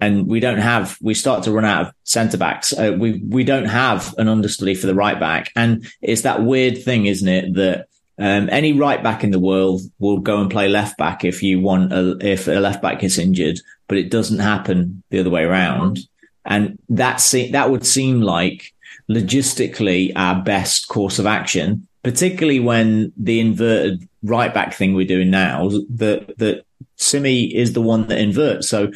and 0.00 0.26
we 0.26 0.40
don't 0.40 0.58
have 0.58 0.98
we 1.00 1.14
start 1.14 1.44
to 1.44 1.52
run 1.52 1.64
out 1.64 1.86
of 1.86 1.94
centre 2.04 2.36
backs. 2.36 2.72
Uh, 2.72 2.96
we 2.98 3.22
we 3.28 3.44
don't 3.44 3.66
have 3.66 4.14
an 4.18 4.28
understudy 4.28 4.74
for 4.74 4.86
the 4.86 4.94
right 4.94 5.18
back, 5.18 5.50
and 5.56 5.86
it's 6.02 6.22
that 6.22 6.42
weird 6.42 6.82
thing, 6.82 7.06
isn't 7.06 7.28
it, 7.28 7.54
that 7.54 7.88
um, 8.18 8.48
any 8.50 8.72
right 8.72 9.02
back 9.02 9.24
in 9.24 9.30
the 9.30 9.40
world 9.40 9.82
will 9.98 10.18
go 10.18 10.40
and 10.40 10.50
play 10.50 10.68
left 10.68 10.96
back 10.96 11.24
if 11.24 11.42
you 11.42 11.60
want 11.60 11.92
a, 11.92 12.16
if 12.20 12.48
a 12.48 12.52
left 12.52 12.82
back 12.82 13.00
gets 13.00 13.18
injured, 13.18 13.60
but 13.88 13.98
it 13.98 14.10
doesn't 14.10 14.38
happen 14.38 15.02
the 15.10 15.20
other 15.20 15.30
way 15.30 15.44
around, 15.44 16.00
and 16.44 16.78
that 16.88 17.20
se- 17.20 17.52
that 17.52 17.70
would 17.70 17.86
seem 17.86 18.20
like 18.20 18.72
logistically 19.10 20.12
our 20.16 20.42
best 20.42 20.88
course 20.88 21.18
of 21.18 21.26
action, 21.26 21.86
particularly 22.02 22.60
when 22.60 23.12
the 23.16 23.40
inverted 23.40 24.06
right 24.22 24.52
back 24.52 24.74
thing 24.74 24.94
we're 24.94 25.06
doing 25.06 25.30
now 25.30 25.68
that 25.68 26.34
that 26.38 26.64
Simi 26.96 27.54
is 27.54 27.72
the 27.72 27.82
one 27.82 28.06
that 28.08 28.18
inverts. 28.18 28.68
So 28.68 28.90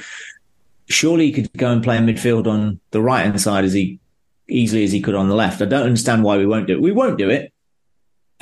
surely 0.91 1.27
he 1.27 1.33
could 1.33 1.53
go 1.55 1.71
and 1.71 1.83
play 1.83 1.97
in 1.97 2.07
midfield 2.07 2.47
on 2.47 2.81
the 2.91 3.01
right 3.01 3.25
hand 3.25 3.41
side 3.41 3.65
as 3.65 3.73
he 3.73 3.99
easily 4.49 4.85
as 4.85 4.93
he 4.93 5.01
could 5.01 5.15
on 5.15 5.29
the 5.29 5.35
left. 5.35 5.63
I 5.63 5.65
don't 5.67 5.85
understand 5.87 6.25
why 6.25 6.37
we 6.37 6.47
won't 6.47 6.67
do 6.67 6.75
it. 6.75 6.81
We 6.83 6.93
won't 6.93 7.19
do 7.19 7.31
it. 7.31 7.53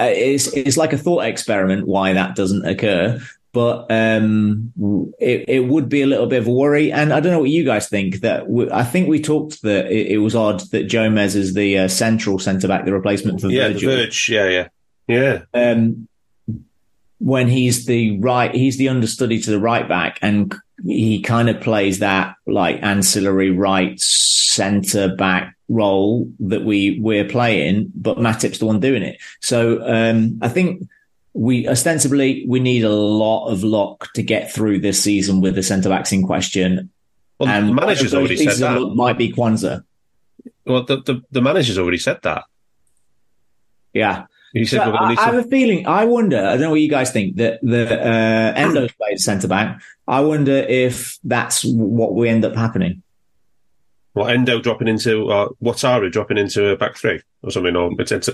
Uh, 0.00 0.10
it's 0.14 0.46
it's 0.48 0.76
like 0.76 0.92
a 0.92 0.98
thought 0.98 1.24
experiment 1.24 1.86
why 1.86 2.12
that 2.14 2.34
doesn't 2.36 2.64
occur. 2.64 3.20
but 3.52 3.86
um, 3.90 4.72
it, 5.18 5.44
it 5.48 5.60
would 5.66 5.88
be 5.88 6.02
a 6.02 6.06
little 6.06 6.26
bit 6.26 6.40
of 6.40 6.46
a 6.46 6.52
worry. 6.52 6.92
And 6.92 7.12
I 7.12 7.20
don't 7.20 7.32
know 7.32 7.40
what 7.40 7.50
you 7.50 7.64
guys 7.64 7.88
think. 7.88 8.20
That 8.20 8.40
w- 8.40 8.70
I 8.72 8.84
think 8.84 9.08
we 9.08 9.20
talked 9.20 9.62
that 9.62 9.86
it, 9.90 10.12
it 10.12 10.18
was 10.18 10.36
odd 10.36 10.60
that 10.70 10.90
Gomez 10.90 11.34
is 11.34 11.54
the 11.54 11.78
uh, 11.78 11.88
central 11.88 12.38
centre 12.38 12.68
back, 12.68 12.84
the 12.84 12.92
replacement 12.92 13.40
for 13.40 13.48
Yeah, 13.48 13.68
the 13.68 13.74
Virgil. 13.74 13.90
Verge. 13.90 14.28
Yeah, 14.28 14.48
yeah, 14.48 14.68
yeah. 15.08 15.42
Um, 15.52 16.06
when 17.18 17.48
he's 17.48 17.86
the 17.86 18.18
right, 18.20 18.54
he's 18.54 18.78
the 18.78 18.88
understudy 18.90 19.40
to 19.40 19.50
the 19.50 19.58
right 19.58 19.88
back, 19.88 20.18
and 20.22 20.54
he 20.84 21.20
kind 21.20 21.48
of 21.48 21.60
plays 21.60 21.98
that 21.98 22.36
like 22.46 22.82
ancillary 22.82 23.50
right 23.50 23.98
centre 24.00 25.14
back 25.14 25.56
role 25.68 26.30
that 26.40 26.64
we 26.64 26.98
we're 27.00 27.24
playing, 27.24 27.92
but 27.94 28.18
Matip's 28.18 28.58
the 28.58 28.66
one 28.66 28.80
doing 28.80 29.02
it. 29.02 29.18
So 29.40 29.82
um, 29.84 30.38
I 30.42 30.48
think 30.48 30.88
we 31.34 31.68
ostensibly 31.68 32.44
we 32.48 32.60
need 32.60 32.84
a 32.84 32.90
lot 32.90 33.48
of 33.48 33.64
luck 33.64 34.12
to 34.14 34.22
get 34.22 34.52
through 34.52 34.80
this 34.80 35.02
season 35.02 35.40
with 35.40 35.54
the 35.54 35.62
centre 35.62 35.88
backs 35.88 36.12
in 36.12 36.22
question. 36.22 36.90
Well, 37.38 37.66
the 37.66 37.72
manager's 37.72 38.14
already 38.14 38.36
said 38.36 38.56
that. 38.56 38.94
might 38.94 39.18
be 39.18 39.32
Quansah. 39.32 39.84
Well, 40.64 40.84
the, 40.84 40.96
the 41.02 41.22
the 41.30 41.42
manager's 41.42 41.78
already 41.78 41.98
said 41.98 42.20
that. 42.22 42.44
Yeah. 43.92 44.26
Said 44.66 44.84
So 44.84 44.94
I, 44.94 45.14
to 45.14 45.20
I 45.20 45.24
have 45.24 45.34
a 45.34 45.44
feeling. 45.44 45.86
I 45.86 46.04
wonder. 46.04 46.38
I 46.38 46.52
don't 46.52 46.60
know 46.62 46.70
what 46.70 46.80
you 46.80 46.88
guys 46.88 47.10
think. 47.10 47.36
That 47.36 47.60
the 47.62 48.00
uh, 48.00 48.52
Endo's 48.56 48.92
played 49.00 49.20
centre 49.20 49.48
back. 49.48 49.80
I 50.06 50.20
wonder 50.20 50.52
if 50.52 51.18
that's 51.24 51.64
what 51.64 52.14
we 52.14 52.28
end 52.28 52.44
up 52.44 52.54
happening. 52.54 53.02
Well, 54.14 54.28
Endo 54.28 54.60
dropping 54.60 54.88
into 54.88 55.28
uh, 55.30 55.48
Wataru 55.62 56.10
dropping 56.10 56.38
into 56.38 56.70
a 56.70 56.76
back 56.76 56.96
three 56.96 57.20
or 57.42 57.50
something, 57.50 57.76
or 57.76 57.92
it's 58.00 58.28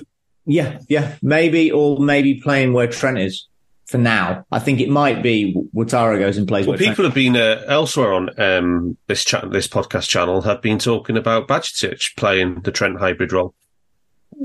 Yeah, 0.46 0.78
yeah, 0.88 1.16
maybe, 1.20 1.70
or 1.70 1.98
maybe 1.98 2.40
playing 2.40 2.72
where 2.72 2.86
Trent 2.86 3.18
is 3.18 3.48
for 3.86 3.98
now. 3.98 4.46
I 4.50 4.60
think 4.60 4.80
it 4.80 4.88
might 4.88 5.22
be 5.22 5.54
Wataru 5.74 6.18
goes 6.18 6.38
and 6.38 6.48
plays 6.48 6.66
Well, 6.66 6.72
where 6.72 6.78
Trent. 6.78 6.92
people 6.92 7.04
have 7.04 7.14
been 7.14 7.36
uh, 7.36 7.62
elsewhere 7.66 8.14
on 8.14 8.30
um, 8.40 8.96
this 9.08 9.24
chat, 9.24 9.50
this 9.50 9.68
podcast 9.68 10.08
channel 10.08 10.40
have 10.42 10.62
been 10.62 10.78
talking 10.78 11.18
about 11.18 11.48
Bajic 11.48 12.16
playing 12.16 12.62
the 12.62 12.72
Trent 12.72 12.98
hybrid 12.98 13.32
role. 13.32 13.54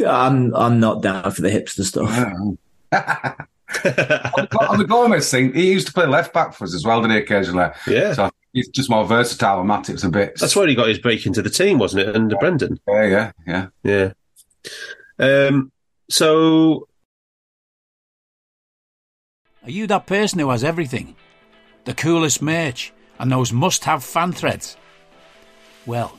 I'm 0.08 0.56
I'm 0.56 0.80
not 0.80 1.02
down 1.02 1.32
for 1.32 1.42
the 1.42 1.50
hipster 1.50 1.84
stuff. 1.84 2.10
on 2.12 2.58
the 4.80 4.86
Gomez 4.88 5.30
thing, 5.30 5.54
he 5.54 5.72
used 5.72 5.88
to 5.88 5.94
play 5.94 6.06
left 6.08 6.34
back 6.34 6.54
for 6.54 6.64
us 6.64 6.74
as 6.74 6.84
well, 6.86 7.02
didn't 7.02 7.18
he, 7.18 7.22
occasionally? 7.24 7.70
yeah, 7.88 8.14
So 8.14 8.30
he's 8.54 8.68
just 8.70 8.90
more 8.90 9.06
versatile 9.06 9.60
and 9.62 9.70
Matip's 9.70 10.04
a 10.04 10.10
bit. 10.10 10.38
that's 10.40 10.56
where 10.56 10.68
he 10.68 10.76
got 10.76 10.88
his 10.88 11.00
break 11.00 11.26
into 11.26 11.42
the 11.42 11.50
team, 11.50 11.78
wasn't 11.80 12.08
it? 12.08 12.16
Under 12.16 12.36
Brendan. 12.38 12.80
Yeah, 12.88 13.32
yeah, 13.48 13.68
yeah. 13.84 14.12
Yeah. 15.20 15.48
Um. 15.48 15.72
So 16.10 16.88
Are 19.64 19.70
you 19.72 19.88
that 19.88 20.08
person 20.08 20.40
who 20.40 20.50
has 20.50 20.64
everything? 20.64 21.16
The 21.86 21.94
coolest 21.94 22.42
merch 22.42 22.92
and 23.20 23.32
those 23.32 23.52
must 23.54 23.84
have 23.86 24.04
fan 24.04 24.32
threads? 24.32 24.78
Well, 25.86 26.19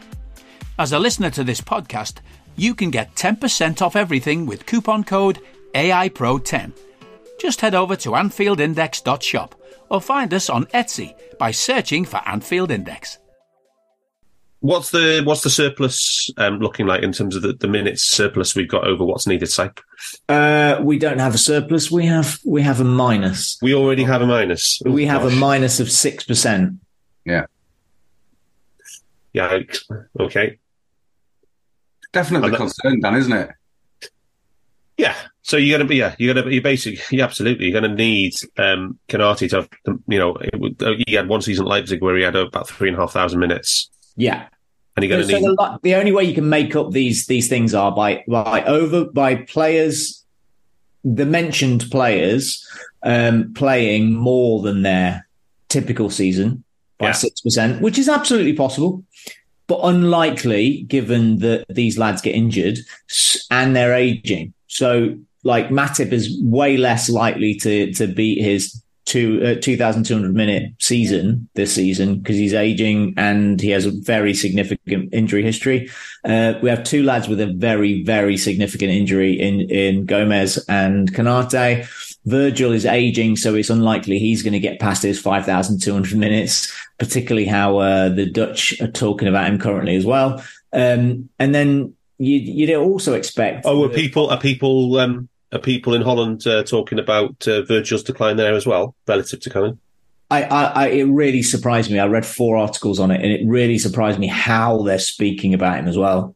As 0.81 0.93
a 0.93 0.97
listener 0.97 1.29
to 1.29 1.43
this 1.43 1.61
podcast, 1.61 2.21
you 2.55 2.73
can 2.73 2.89
get 2.89 3.13
10% 3.13 3.83
off 3.83 3.95
everything 3.95 4.47
with 4.47 4.65
coupon 4.65 5.03
code 5.03 5.37
AIPRO10. 5.75 6.71
Just 7.39 7.61
head 7.61 7.75
over 7.75 7.95
to 7.97 8.09
AnfieldIndex.shop 8.09 9.53
or 9.91 10.01
find 10.01 10.33
us 10.33 10.49
on 10.49 10.65
Etsy 10.73 11.13
by 11.37 11.51
searching 11.51 12.03
for 12.03 12.19
Anfield 12.27 12.71
Index. 12.71 13.19
what's 14.61 14.89
the 14.89 15.21
what's 15.23 15.41
the 15.41 15.51
surplus 15.51 16.31
um, 16.37 16.57
looking 16.57 16.87
like 16.87 17.03
in 17.03 17.11
terms 17.11 17.35
of 17.35 17.43
the, 17.43 17.53
the 17.53 17.67
minutes 17.67 18.01
surplus 18.01 18.55
we've 18.55 18.67
got 18.67 18.87
over 18.87 19.05
what's 19.05 19.27
needed? 19.27 19.51
Say 19.51 19.69
Uh, 20.27 20.79
we 20.81 20.97
don't 20.97 21.19
have 21.19 21.35
a 21.35 21.37
surplus. 21.37 21.91
We 21.91 22.07
have 22.07 22.39
we 22.43 22.63
have 22.63 22.81
a 22.81 22.85
minus. 22.85 23.59
we 23.61 23.75
already 23.75 24.03
have 24.05 24.23
a 24.23 24.25
minus. 24.25 24.81
Oh, 24.83 24.89
We 24.89 25.05
have 25.05 25.25
a 25.25 25.29
minus 25.29 25.79
of 25.79 25.91
six 25.91 26.23
percent. 26.23 26.79
Yeah. 27.23 27.45
Yeah. 29.31 29.59
Okay. 30.19 30.57
Definitely 32.13 32.47
And 32.47 32.53
that- 32.53 32.57
concerned, 32.57 33.01
Dan, 33.03 33.15
isn't 33.15 33.33
it? 33.33 33.49
Yeah. 34.97 35.15
So 35.43 35.57
you're 35.57 35.77
gonna 35.77 35.87
be 35.87 35.95
yeah 35.95 36.15
you're 36.19 36.33
gonna 36.33 36.49
you 36.51 36.61
basically 36.61 37.01
yeah, 37.17 37.23
absolutely 37.23 37.65
you're 37.67 37.81
gonna 37.81 37.93
need 37.95 38.33
um 38.57 38.99
Konate 39.09 39.49
to 39.49 39.55
have 39.55 39.69
you 40.07 40.19
know 40.19 40.35
it 40.35 40.59
would, 40.59 40.81
uh, 40.83 40.93
he 41.07 41.13
had 41.15 41.27
one 41.27 41.41
season 41.41 41.65
at 41.65 41.69
Leipzig 41.69 42.01
where 42.01 42.15
he 42.15 42.23
had 42.23 42.35
about 42.35 42.67
three 42.69 42.89
and 42.89 42.97
a 42.97 43.01
half 43.01 43.11
thousand 43.13 43.39
minutes 43.39 43.89
Yeah. 44.15 44.45
and 44.95 45.03
you're 45.03 45.09
gonna 45.17 45.27
So 45.27 45.39
need 45.39 45.43
the, 45.57 45.79
the 45.81 45.95
only 45.95 46.11
way 46.11 46.23
you 46.25 46.35
can 46.35 46.47
make 46.49 46.75
up 46.75 46.91
these 46.91 47.25
these 47.25 47.47
things 47.47 47.73
are 47.73 47.91
by 47.91 48.23
by 48.27 48.63
over 48.65 49.05
by 49.05 49.35
players, 49.35 50.23
the 51.03 51.25
mentioned 51.25 51.85
players, 51.89 52.63
um, 53.01 53.53
playing 53.55 54.13
more 54.13 54.61
than 54.61 54.83
their 54.83 55.27
typical 55.69 56.11
season 56.11 56.63
by 56.99 57.07
Yeah. 57.07 57.11
six 57.13 57.41
percent, 57.41 57.81
which 57.81 57.97
is 57.97 58.07
absolutely 58.07 58.53
possible, 58.53 59.03
but 59.71 59.87
unlikely 59.87 60.81
given 60.89 61.37
that 61.37 61.63
these 61.69 61.97
lads 61.97 62.21
get 62.21 62.35
injured 62.35 62.77
and 63.49 63.73
they're 63.73 63.93
aging. 63.93 64.53
So, 64.67 65.17
like 65.45 65.69
Matip 65.69 66.11
is 66.11 66.37
way 66.41 66.75
less 66.75 67.09
likely 67.09 67.55
to 67.59 67.93
to 67.93 68.07
beat 68.07 68.41
his 68.41 68.83
two 69.05 69.41
uh, 69.45 69.61
2,200 69.61 70.35
minute 70.35 70.73
season 70.79 71.47
this 71.55 71.73
season 71.73 72.19
because 72.19 72.35
he's 72.35 72.53
aging 72.53 73.13
and 73.15 73.61
he 73.61 73.69
has 73.69 73.85
a 73.85 73.91
very 73.91 74.33
significant 74.33 75.13
injury 75.13 75.41
history. 75.41 75.89
Uh, 76.25 76.55
we 76.61 76.69
have 76.69 76.83
two 76.83 77.03
lads 77.03 77.29
with 77.29 77.39
a 77.39 77.47
very, 77.47 78.03
very 78.03 78.35
significant 78.35 78.91
injury 78.91 79.39
in, 79.39 79.61
in 79.69 80.05
Gomez 80.05 80.63
and 80.67 81.13
Konate. 81.13 81.87
Virgil 82.25 82.71
is 82.71 82.85
aging, 82.85 83.35
so 83.35 83.55
it's 83.55 83.71
unlikely 83.71 84.19
he's 84.19 84.43
going 84.43 84.53
to 84.53 84.59
get 84.59 84.79
past 84.79 85.01
his 85.01 85.19
5,200 85.19 86.17
minutes, 86.17 86.71
particularly 87.01 87.47
how 87.47 87.79
uh, 87.79 88.09
the 88.09 88.27
Dutch 88.27 88.79
are 88.79 88.91
talking 88.91 89.27
about 89.27 89.47
him 89.47 89.57
currently 89.57 89.95
as 89.95 90.05
well. 90.05 90.43
Um, 90.71 91.29
and 91.39 91.55
then 91.55 91.95
you, 92.19 92.37
you'd 92.37 92.75
also 92.75 93.15
expect. 93.15 93.65
oh 93.65 93.85
are 93.85 93.89
people 93.89 94.29
are 94.29 94.39
people 94.39 94.95
um 94.99 95.27
are 95.51 95.57
people 95.57 95.95
in 95.95 96.03
Holland 96.03 96.45
uh, 96.45 96.61
talking 96.61 96.99
about 96.99 97.47
uh, 97.47 97.63
Virgil's 97.63 98.03
decline 98.03 98.37
there 98.37 98.53
as 98.53 98.67
well 98.67 98.93
relative 99.07 99.39
to 99.39 99.49
Cohen? 99.49 99.79
I, 100.29 100.43
I, 100.43 100.63
I, 100.63 100.87
it 100.89 101.03
really 101.05 101.41
surprised 101.41 101.89
me. 101.89 101.97
I 101.97 102.05
read 102.05 102.25
four 102.25 102.55
articles 102.55 102.99
on 102.99 103.09
it, 103.09 103.19
and 103.19 103.31
it 103.31 103.41
really 103.47 103.79
surprised 103.79 104.19
me 104.19 104.27
how 104.27 104.83
they're 104.83 104.99
speaking 104.99 105.55
about 105.55 105.79
him 105.79 105.87
as 105.87 105.97
well. 105.97 106.35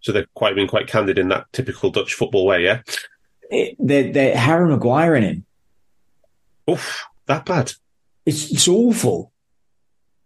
So 0.00 0.12
they're 0.12 0.26
quite 0.34 0.54
being 0.54 0.68
quite 0.68 0.86
candid 0.86 1.18
in 1.18 1.28
that 1.30 1.50
typical 1.54 1.90
Dutch 1.90 2.12
football 2.12 2.44
way. 2.44 2.62
Yeah. 2.62 2.82
It, 3.50 3.74
they're, 3.78 4.12
they're 4.12 4.36
Harry 4.36 4.68
Maguire 4.68 5.16
in 5.16 5.22
him. 5.22 5.44
Oof, 6.70 7.06
that 7.24 7.46
bad. 7.46 7.72
It's, 8.26 8.52
it's 8.52 8.68
awful. 8.68 9.32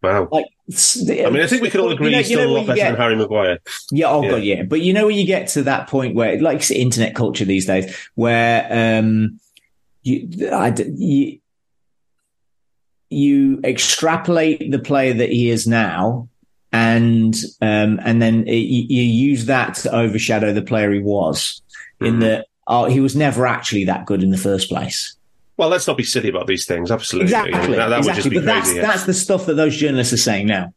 Wow. 0.02 0.28
Like, 0.32 0.46
I 0.68 1.30
mean, 1.30 1.42
I 1.42 1.46
think 1.46 1.62
we 1.62 1.70
can 1.70 1.80
all 1.80 1.90
agree 1.92 2.06
You 2.06 2.12
know- 2.12 2.18
he's 2.18 2.30
you 2.30 2.36
still 2.36 2.48
know 2.48 2.54
a 2.54 2.58
lot 2.58 2.66
better 2.66 2.76
get- 2.76 2.90
than 2.92 3.00
Harry 3.00 3.16
Maguire. 3.16 3.58
Yeah, 3.92 4.08
oh 4.10 4.22
Yeah. 4.22 4.30
god, 4.30 4.42
yeah. 4.42 4.62
But 4.64 4.80
you 4.80 4.92
know 4.92 5.06
when 5.06 5.16
you 5.16 5.26
get 5.26 5.46
to 5.48 5.62
that 5.62 5.86
point 5.88 6.14
where, 6.16 6.40
like, 6.40 6.68
internet 6.70 7.14
culture 7.14 7.44
these 7.44 7.66
days, 7.66 7.94
where 8.14 8.66
um, 9.00 9.38
you, 10.02 10.28
I, 10.50 10.74
you 10.96 11.38
you 13.10 13.60
extrapolate 13.64 14.70
the 14.70 14.78
player 14.78 15.12
that 15.14 15.28
he 15.30 15.50
is 15.50 15.66
now, 15.66 16.28
and 16.72 17.34
um, 17.60 18.00
and 18.02 18.22
then 18.22 18.46
it, 18.48 18.54
you 18.56 18.84
you 18.88 19.02
use 19.02 19.46
that 19.46 19.74
to 19.76 19.94
overshadow 19.94 20.52
the 20.52 20.62
player 20.62 20.90
he 20.92 21.00
was. 21.00 21.60
In 22.00 22.16
Mhm. 22.16 22.20
that, 22.20 22.46
oh, 22.66 22.86
he 22.86 22.98
was 23.00 23.14
never 23.14 23.46
actually 23.46 23.84
that 23.84 24.06
good 24.06 24.22
in 24.24 24.30
the 24.30 24.38
first 24.38 24.68
place. 24.68 25.14
Well, 25.62 25.70
let's 25.70 25.86
not 25.86 25.96
be 25.96 26.02
silly 26.02 26.28
about 26.28 26.48
these 26.48 26.66
things. 26.66 26.90
Absolutely. 26.90 27.26
Exactly, 27.26 27.76
that, 27.76 27.86
that 27.86 27.98
would 27.98 28.14
just 28.16 28.26
exactly. 28.26 28.30
be 28.30 28.36
But 28.38 28.46
that's 28.46 28.74
yeah. 28.74 28.82
that's 28.82 29.04
the 29.04 29.14
stuff 29.14 29.46
that 29.46 29.54
those 29.54 29.76
journalists 29.76 30.12
are 30.12 30.16
saying 30.16 30.48
now. 30.48 30.74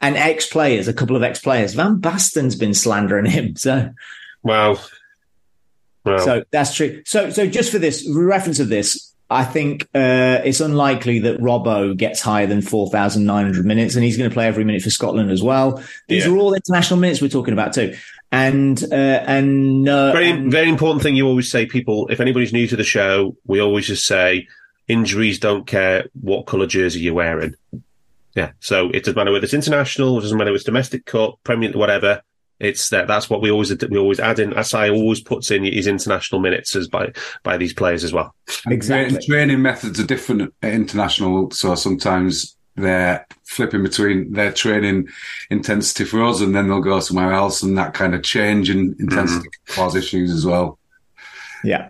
And 0.00 0.16
ex 0.16 0.46
players, 0.46 0.86
a 0.86 0.92
couple 0.92 1.16
of 1.16 1.24
ex 1.24 1.40
players, 1.40 1.74
Van 1.74 1.96
Basten's 1.96 2.54
been 2.54 2.74
slandering 2.74 3.26
him. 3.26 3.56
So. 3.56 3.90
Wow. 4.44 4.78
Wow. 6.04 6.18
So 6.18 6.44
that's 6.52 6.76
true. 6.76 7.02
So, 7.04 7.30
so 7.30 7.48
just 7.48 7.72
for 7.72 7.80
this 7.80 8.08
reference 8.08 8.60
of 8.60 8.68
this, 8.68 9.12
I 9.30 9.42
think 9.42 9.88
uh, 9.96 10.42
it's 10.44 10.60
unlikely 10.60 11.18
that 11.20 11.40
Robbo 11.40 11.96
gets 11.96 12.20
higher 12.20 12.46
than 12.46 12.62
four 12.62 12.88
thousand 12.90 13.24
nine 13.24 13.46
hundred 13.46 13.66
minutes, 13.66 13.96
and 13.96 14.04
he's 14.04 14.16
going 14.16 14.30
to 14.30 14.34
play 14.34 14.46
every 14.46 14.62
minute 14.62 14.82
for 14.82 14.90
Scotland 14.90 15.32
as 15.32 15.42
well. 15.42 15.82
These 16.06 16.24
Yeah. 16.24 16.30
are 16.30 16.36
all 16.36 16.54
international 16.54 17.00
minutes 17.00 17.20
we're 17.20 17.26
talking 17.26 17.52
about 17.52 17.72
too, 17.72 17.96
and 18.34 18.82
uh, 18.92 19.22
and 19.26 19.88
uh, 19.88 20.12
very, 20.12 20.30
and- 20.30 20.50
very 20.50 20.68
important 20.68 21.02
thing 21.02 21.14
you 21.14 21.26
always 21.26 21.50
say, 21.50 21.66
people, 21.66 22.08
if 22.08 22.20
anybody's 22.20 22.52
new 22.52 22.66
to 22.66 22.76
the 22.76 22.84
show, 22.84 23.36
we 23.46 23.60
always 23.60 23.86
just 23.86 24.06
say 24.06 24.48
injuries 24.88 25.38
don't 25.38 25.66
care 25.66 26.06
what 26.20 26.46
colour 26.46 26.66
jersey 26.66 27.00
you're 27.00 27.14
wearing. 27.14 27.54
Yeah, 28.34 28.50
so 28.58 28.90
it 28.90 29.04
doesn't 29.04 29.16
matter 29.16 29.30
whether 29.30 29.44
it's 29.44 29.54
international, 29.54 30.18
it 30.18 30.22
doesn't 30.22 30.36
matter 30.36 30.50
whether 30.50 30.56
it's 30.56 30.64
domestic 30.64 31.06
cup, 31.06 31.38
Premier, 31.44 31.72
whatever. 31.72 32.22
It's 32.58 32.88
that 32.90 33.06
that's 33.06 33.28
what 33.30 33.40
we 33.40 33.50
always 33.50 33.76
we 33.88 33.98
always 33.98 34.20
add 34.20 34.38
in. 34.38 34.50
Asai 34.50 34.92
always 34.92 35.20
puts 35.20 35.50
in 35.50 35.64
his 35.64 35.86
international 35.86 36.40
minutes 36.40 36.74
as 36.74 36.88
by 36.88 37.12
by 37.42 37.56
these 37.56 37.72
players 37.72 38.02
as 38.02 38.12
well. 38.12 38.34
Exactly. 38.66 39.24
Training 39.26 39.62
methods 39.62 40.00
are 40.00 40.06
different 40.06 40.52
at 40.62 40.72
international, 40.72 41.50
so 41.50 41.74
sometimes 41.74 42.56
they're 42.76 43.26
flipping 43.44 43.82
between 43.82 44.32
their 44.32 44.52
training 44.52 45.08
intensity 45.50 46.04
for 46.04 46.24
us, 46.24 46.40
and 46.40 46.54
then 46.54 46.68
they'll 46.68 46.80
go 46.80 47.00
somewhere 47.00 47.32
else, 47.32 47.62
and 47.62 47.78
that 47.78 47.94
kind 47.94 48.14
of 48.14 48.22
change 48.22 48.70
in 48.70 48.96
intensity 48.98 49.48
mm-hmm. 49.48 49.80
cause 49.80 49.94
issues 49.94 50.30
as 50.30 50.44
well. 50.44 50.78
Yeah. 51.62 51.88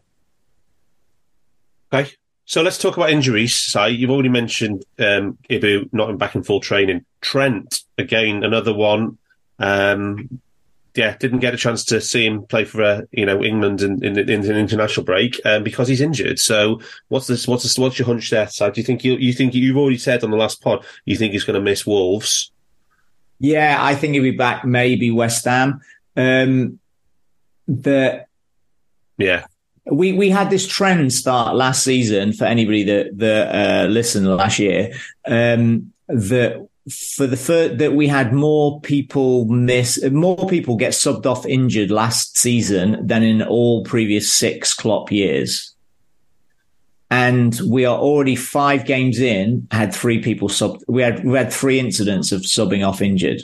Okay. 1.92 2.11
So 2.47 2.62
let's 2.62 2.79
talk 2.79 2.97
about 2.97 3.11
injuries. 3.11 3.57
Si, 3.57 3.88
you've 3.88 4.11
already 4.11 4.29
mentioned 4.29 4.85
um, 4.99 5.38
Ibou 5.49 5.88
not 5.92 6.16
back 6.18 6.35
in 6.35 6.42
full 6.42 6.61
training. 6.61 7.05
Trent, 7.20 7.83
again, 7.97 8.44
another 8.44 8.75
one. 8.75 9.16
Um, 9.59 10.40
yeah, 10.94 11.16
didn't 11.16 11.40
get 11.40 11.54
a 11.54 11.57
chance 11.57 11.85
to 11.87 12.00
see 12.00 12.24
him 12.24 12.44
play 12.44 12.64
for 12.64 12.83
uh, 12.83 13.02
you 13.11 13.26
know 13.26 13.42
England 13.42 13.83
in, 13.83 14.04
in, 14.04 14.16
in, 14.16 14.44
an 14.44 14.57
international 14.57 15.04
break 15.04 15.40
um, 15.44 15.64
because 15.64 15.88
he's 15.88 16.00
injured. 16.00 16.38
So 16.38 16.80
what's 17.09 17.26
this? 17.26 17.48
What's 17.48 17.64
this, 17.64 17.76
what's 17.78 17.98
your 17.98 18.07
hunch 18.07 18.30
there? 18.30 18.48
So 18.48 18.70
do 18.70 18.80
you 18.80 18.85
think 18.85 19.02
you 19.02 19.14
you 19.14 19.33
think 19.33 19.54
you've 19.54 19.76
already 19.76 19.98
said 19.98 20.22
on 20.22 20.30
the 20.30 20.37
last 20.37 20.62
pod 20.62 20.85
you 21.04 21.16
think 21.16 21.33
he's 21.33 21.44
going 21.44 21.54
to 21.54 21.61
miss 21.61 21.85
Wolves? 21.85 22.52
Yeah, 23.40 23.76
I 23.80 23.96
think 23.96 24.14
he'll 24.14 24.22
be 24.22 24.30
back. 24.30 24.64
Maybe 24.64 25.11
West 25.11 25.44
Ham. 25.46 25.80
Um, 26.16 26.78
the 27.66 28.24
yeah, 29.18 29.46
we 29.87 30.12
we 30.12 30.30
had 30.30 30.48
this 30.48 30.66
trend 30.66 31.12
start 31.12 31.57
last 31.57 31.83
season 31.83 32.33
for 32.33 32.44
anybody 32.44 32.85
that 32.85 33.18
that 33.18 33.54
uh, 33.54 33.88
listened 33.88 34.28
last 34.28 34.61
year 34.61 34.92
um, 35.26 35.92
that 36.07 36.68
for 36.90 37.27
the 37.27 37.37
first, 37.37 37.79
that 37.79 37.94
we 37.94 38.07
had 38.09 38.33
more 38.33 38.81
people 38.81 39.47
miss 39.47 40.03
more 40.11 40.49
people 40.49 40.77
get 40.77 40.92
subbed 40.92 41.25
off 41.25 41.47
injured 41.47 41.90
last 41.90 42.37
season 42.37 43.07
than 43.07 43.23
in 43.23 43.42
all 43.42 43.85
previous 43.85 44.31
six 44.31 44.75
Klopp 44.75 45.11
years. 45.11 45.75
And 47.11 47.59
we 47.66 47.85
are 47.85 47.97
already 47.97 48.37
five 48.37 48.85
games 48.87 49.18
in, 49.20 49.66
had 49.70 49.94
three 49.94 50.20
people 50.20 50.49
sub 50.49 50.81
we 50.87 51.03
had 51.03 51.25
we 51.25 51.38
had 51.38 51.53
three 51.53 51.79
incidents 51.79 52.33
of 52.33 52.42
subbing 52.42 52.87
off 52.87 53.01
injured. 53.01 53.42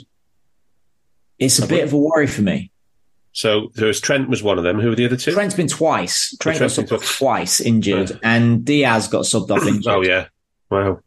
It's 1.39 1.57
a 1.57 1.65
bit 1.65 1.83
of 1.83 1.93
a 1.93 1.97
worry 1.97 2.27
for 2.27 2.43
me. 2.43 2.69
So 3.33 3.71
there 3.75 3.87
was 3.87 3.99
Trent 3.99 4.29
was 4.29 4.43
one 4.43 4.57
of 4.57 4.63
them. 4.63 4.79
Who 4.79 4.89
were 4.89 4.95
the 4.95 5.05
other 5.05 5.15
two? 5.15 5.31
Trent's 5.31 5.55
been 5.55 5.67
twice. 5.67 6.35
Oh, 6.35 6.37
Trent 6.41 6.59
got 6.59 6.69
subbed 6.69 6.91
off 6.91 7.17
twice 7.17 7.59
injured, 7.59 8.19
and 8.21 8.63
Diaz 8.65 9.07
got 9.07 9.23
subbed 9.23 9.49
off 9.49 9.65
injured. 9.67 9.87
Oh 9.87 10.03
yeah, 10.03 10.27
wow, 10.69 10.99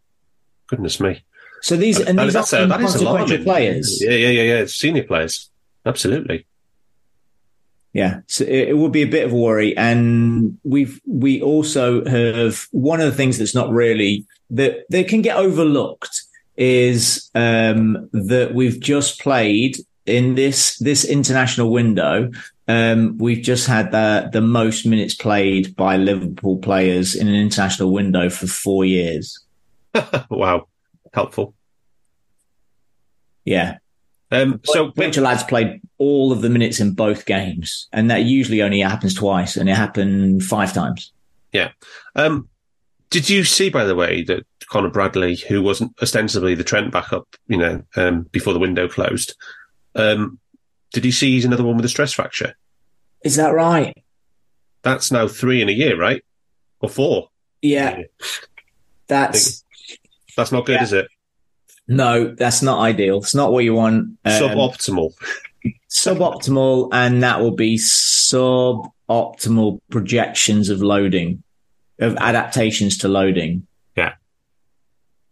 goodness 0.66 0.98
me. 0.98 1.22
So 1.64 1.78
these 1.78 1.98
and, 1.98 2.18
these 2.18 2.36
are 2.36 2.44
consequential 2.44 3.42
players. 3.42 4.02
Yeah, 4.02 4.10
yeah, 4.10 4.28
yeah, 4.28 4.42
yeah. 4.42 4.66
Senior 4.66 5.04
players, 5.04 5.48
absolutely. 5.86 6.44
Yeah, 7.94 8.20
so 8.26 8.44
it, 8.44 8.68
it 8.68 8.76
would 8.76 8.92
be 8.92 9.00
a 9.00 9.06
bit 9.06 9.24
of 9.24 9.32
a 9.32 9.34
worry, 9.34 9.74
and 9.74 10.58
we've 10.62 11.00
we 11.06 11.40
also 11.40 12.04
have 12.04 12.66
one 12.72 13.00
of 13.00 13.06
the 13.06 13.16
things 13.16 13.38
that's 13.38 13.54
not 13.54 13.70
really 13.70 14.26
that 14.50 14.84
that 14.90 15.08
can 15.08 15.22
get 15.22 15.38
overlooked 15.38 16.20
is 16.58 17.30
um, 17.34 18.10
that 18.12 18.52
we've 18.52 18.78
just 18.78 19.18
played 19.22 19.78
in 20.04 20.34
this 20.34 20.76
this 20.80 21.02
international 21.02 21.70
window. 21.70 22.30
Um, 22.68 23.16
we've 23.16 23.42
just 23.42 23.66
had 23.66 23.90
the 23.90 24.28
the 24.30 24.42
most 24.42 24.84
minutes 24.84 25.14
played 25.14 25.74
by 25.76 25.96
Liverpool 25.96 26.58
players 26.58 27.14
in 27.14 27.26
an 27.26 27.34
international 27.34 27.90
window 27.90 28.28
for 28.28 28.46
four 28.46 28.84
years. 28.84 29.42
wow 30.28 30.66
helpful. 31.14 31.53
Yeah. 33.44 33.78
Um, 34.30 34.60
so 34.64 34.90
bunch 34.90 35.16
of 35.16 35.22
lads 35.22 35.44
played 35.44 35.80
all 35.98 36.32
of 36.32 36.42
the 36.42 36.50
minutes 36.50 36.80
in 36.80 36.94
both 36.94 37.26
games, 37.26 37.88
and 37.92 38.10
that 38.10 38.24
usually 38.24 38.62
only 38.62 38.80
happens 38.80 39.14
twice, 39.14 39.56
and 39.56 39.68
it 39.68 39.76
happened 39.76 40.42
five 40.42 40.72
times. 40.72 41.12
Yeah. 41.52 41.70
Um, 42.16 42.48
did 43.10 43.30
you 43.30 43.44
see, 43.44 43.70
by 43.70 43.84
the 43.84 43.94
way, 43.94 44.22
that 44.24 44.44
Connor 44.68 44.90
Bradley, 44.90 45.36
who 45.36 45.62
wasn't 45.62 45.94
ostensibly 46.02 46.54
the 46.54 46.64
Trent 46.64 46.90
backup, 46.90 47.28
you 47.46 47.56
know, 47.56 47.82
um, 47.96 48.22
before 48.32 48.52
the 48.52 48.58
window 48.58 48.88
closed, 48.88 49.36
um, 49.94 50.40
did 50.92 51.04
you 51.04 51.12
see 51.12 51.32
he's 51.32 51.44
another 51.44 51.62
one 51.64 51.76
with 51.76 51.84
a 51.84 51.88
stress 51.88 52.12
fracture? 52.12 52.56
Is 53.22 53.36
that 53.36 53.54
right? 53.54 54.02
That's 54.82 55.12
now 55.12 55.28
three 55.28 55.62
in 55.62 55.68
a 55.68 55.72
year, 55.72 55.96
right? 55.98 56.24
Or 56.80 56.88
four? 56.88 57.28
Yeah. 57.62 58.02
That's 59.06 59.64
that's 60.36 60.52
not 60.52 60.66
good, 60.66 60.74
yeah. 60.76 60.82
is 60.82 60.92
it? 60.92 61.08
No, 61.86 62.34
that's 62.34 62.62
not 62.62 62.80
ideal. 62.80 63.18
It's 63.18 63.34
not 63.34 63.52
what 63.52 63.64
you 63.64 63.74
want. 63.74 64.16
Um, 64.24 64.32
suboptimal. 64.32 65.12
suboptimal, 65.90 66.88
and 66.92 67.22
that 67.22 67.40
will 67.40 67.54
be 67.54 67.76
suboptimal 67.76 69.80
projections 69.90 70.70
of 70.70 70.80
loading, 70.80 71.42
of 71.98 72.16
adaptations 72.16 72.96
to 72.98 73.08
loading. 73.08 73.66
Yeah. 73.96 74.14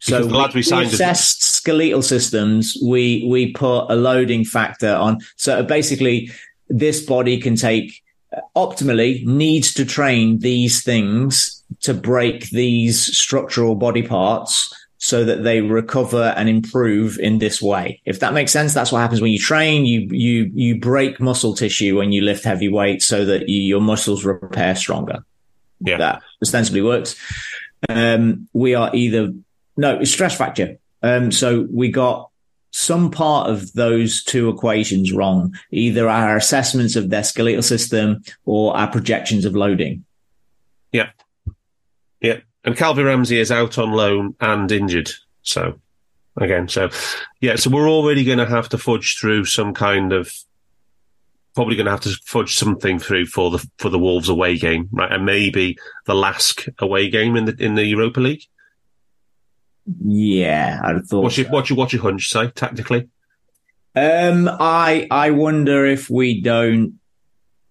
So 0.01 0.27
we, 0.27 0.33
we, 0.33 0.51
we 0.55 0.61
assessed 0.85 1.43
skeletal 1.43 2.03
systems. 2.03 2.77
We 2.85 3.27
we 3.31 3.53
put 3.53 3.87
a 3.89 3.97
loading 3.97 4.45
factor 4.45 4.95
on. 4.95 5.21
So 5.37 5.63
basically, 5.63 6.31
this 6.69 7.03
body 7.03 7.41
can 7.41 7.57
take 7.57 8.03
optimally 8.57 9.25
needs 9.27 9.75
to 9.75 9.85
train 9.85 10.39
these 10.39 10.83
things 10.83 11.63
to 11.81 11.95
break 11.95 12.51
these 12.51 13.17
structural 13.17 13.75
body 13.75 14.03
parts 14.03 14.73
so 15.03 15.25
that 15.25 15.43
they 15.43 15.61
recover 15.61 16.33
and 16.37 16.49
improve 16.49 17.19
in 17.19 17.39
this 17.39 17.61
way. 17.61 18.01
If 18.05 18.21
that 18.21 18.35
makes 18.35 18.53
sense, 18.53 18.73
that's 18.73 18.93
what 18.93 19.01
happens 19.01 19.21
when 19.21 19.33
you 19.33 19.39
train. 19.39 19.85
You 19.85 20.03
you 20.13 20.53
you 20.55 20.79
break 20.79 21.19
muscle 21.19 21.57
tissue 21.57 21.99
when 21.99 22.13
you 22.13 22.23
lift 22.23 22.45
heavy 22.45 22.69
weights 22.69 23.05
so 23.05 23.25
that 23.25 23.49
you, 23.49 23.63
your 23.63 23.81
muscles 23.81 24.25
repair 24.25 24.77
stronger. 24.77 25.25
Yeah, 25.81 25.99
that 25.99 26.23
ostensibly 26.41 26.83
works. 26.83 27.17
Um, 27.89 28.49
we 28.53 28.77
are 28.77 28.95
either 28.95 29.33
no 29.77 29.99
it's 29.99 30.13
stress 30.13 30.37
fracture. 30.37 30.79
Um, 31.03 31.33
so 31.33 31.67
we 31.69 31.91
got 31.91 32.31
some 32.71 33.11
part 33.11 33.51
of 33.51 33.73
those 33.73 34.23
two 34.23 34.51
equations 34.51 35.13
wrong. 35.13 35.53
Either 35.73 36.09
our 36.09 36.37
assessments 36.37 36.95
of 36.95 37.11
their 37.11 37.25
skeletal 37.25 37.63
system 37.63 38.23
or 38.45 38.77
our 38.77 38.87
projections 38.87 39.45
of 39.47 39.57
loading. 39.57 40.05
Yeah. 40.93 41.11
And 42.65 42.77
Calvin 42.77 43.05
Ramsey 43.05 43.39
is 43.39 43.51
out 43.51 43.79
on 43.79 43.93
loan 43.93 44.37
and 44.41 44.71
injured. 44.71 45.11
So 45.43 45.81
again, 46.37 46.69
so 46.69 46.91
yeah, 47.41 47.57
so 47.57 47.71
we're 47.71 47.91
already 47.91 48.25
going 48.25 48.39
to 48.39 48.47
have 48.47 48.69
to 48.71 48.79
fudge 48.79 49.19
through 49.19 49.47
some 49.47 49.75
kind 49.75 50.13
of 50.13 50.33
probably 51.55 51.77
going 51.77 51.87
to 51.87 51.91
have 51.91 52.01
to 52.01 52.17
fudge 52.25 52.55
something 52.55 52.99
through 52.99 53.27
for 53.27 53.51
the 53.51 53.69
for 53.79 53.89
the 53.89 53.99
Wolves 53.99 54.29
away 54.29 54.57
game, 54.57 54.89
right? 54.93 55.13
And 55.13 55.27
maybe 55.27 55.77
the 56.07 56.15
last 56.15 56.69
away 56.79 57.09
game 57.09 57.37
in 57.37 57.47
the 57.47 57.57
in 57.59 57.75
the 57.75 57.85
Europa 57.85 58.21
League. 58.21 58.45
Yeah, 60.05 60.81
I 60.83 60.99
thought. 61.01 61.23
What's 61.23 61.39
your 61.39 61.49
what's 61.49 61.71
your 61.71 61.77
what's 61.77 61.93
your 61.93 62.03
hunch 62.03 62.29
say 62.29 62.49
tactically? 62.51 63.09
Um, 63.95 64.49
I 64.49 65.07
I 65.11 65.31
wonder 65.31 65.85
if 65.85 66.09
we 66.09 66.41
don't 66.41 66.99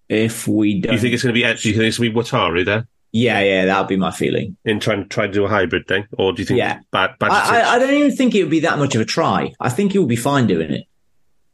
if 0.08 0.46
we 0.46 0.80
don't. 0.80 0.92
You 0.92 0.98
think 0.98 1.14
it's 1.14 1.22
going 1.22 1.34
to 1.34 1.38
be? 1.38 1.44
actually? 1.44 1.72
you 1.72 1.76
think 1.78 1.88
it's 1.88 1.98
going 1.98 2.12
to 2.12 2.14
be 2.14 2.22
Wataru 2.22 2.64
there? 2.64 2.86
Yeah, 3.12 3.40
yeah, 3.40 3.66
that 3.66 3.78
would 3.78 3.88
be 3.88 3.96
my 3.96 4.10
feeling. 4.10 4.56
In 4.64 4.80
trying 4.80 5.06
try 5.08 5.26
to 5.26 5.32
do 5.32 5.44
a 5.44 5.48
hybrid 5.48 5.86
thing, 5.86 6.06
or 6.12 6.32
do 6.32 6.40
you 6.40 6.46
think? 6.46 6.58
Yeah, 6.58 6.80
bad. 6.90 7.18
bad 7.18 7.30
I, 7.30 7.60
I, 7.60 7.74
I, 7.74 7.78
don't 7.78 7.92
even 7.92 8.16
think 8.16 8.34
it 8.34 8.42
would 8.42 8.50
be 8.50 8.60
that 8.60 8.78
much 8.78 8.94
of 8.94 9.02
a 9.02 9.04
try. 9.04 9.52
I 9.60 9.68
think 9.68 9.92
he 9.92 9.98
will 9.98 10.06
be 10.06 10.16
fine 10.16 10.46
doing 10.46 10.70
it. 10.70 10.86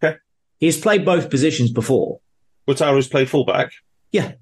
Okay. 0.00 0.18
He's 0.60 0.80
played 0.80 1.04
both 1.04 1.30
positions 1.30 1.72
before. 1.72 2.20
Wataru's 2.68 3.08
played 3.08 3.28
fullback. 3.28 3.72
Yeah. 4.12 4.34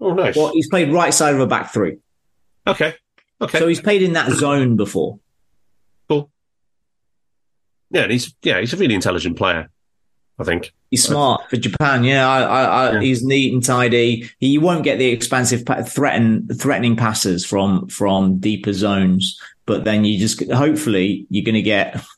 Oh, 0.00 0.14
nice. 0.14 0.34
Well, 0.34 0.52
he's 0.54 0.68
played 0.68 0.90
right 0.92 1.12
side 1.12 1.34
of 1.34 1.40
a 1.40 1.46
back 1.46 1.72
three. 1.74 1.98
Okay. 2.66 2.94
Okay. 3.40 3.58
So 3.58 3.68
he's 3.68 3.80
played 3.80 4.02
in 4.02 4.14
that 4.14 4.30
zone 4.32 4.76
before. 4.76 5.18
Cool. 6.08 6.30
Yeah, 7.90 8.08
he's 8.08 8.34
yeah, 8.42 8.60
he's 8.60 8.72
a 8.72 8.76
really 8.78 8.94
intelligent 8.94 9.36
player. 9.36 9.70
I 10.38 10.44
think. 10.44 10.72
He's 10.90 11.04
smart 11.04 11.48
for 11.48 11.56
Japan. 11.56 12.02
Yeah, 12.02 12.28
I, 12.28 12.42
I, 12.42 12.64
I, 12.64 12.92
yeah. 12.92 13.00
he's 13.00 13.24
neat 13.24 13.52
and 13.52 13.64
tidy. 13.64 14.30
He 14.38 14.58
won't 14.58 14.82
get 14.82 14.98
the 14.98 15.06
expansive, 15.06 15.64
threaten, 15.86 16.48
threatening 16.48 16.96
passes 16.96 17.44
from 17.44 17.88
from 17.88 18.38
deeper 18.38 18.72
zones. 18.72 19.38
But 19.66 19.84
then 19.84 20.04
you 20.04 20.18
just 20.18 20.50
hopefully 20.52 21.26
you're 21.30 21.44
going 21.44 21.54
to 21.54 21.62
get. 21.62 22.04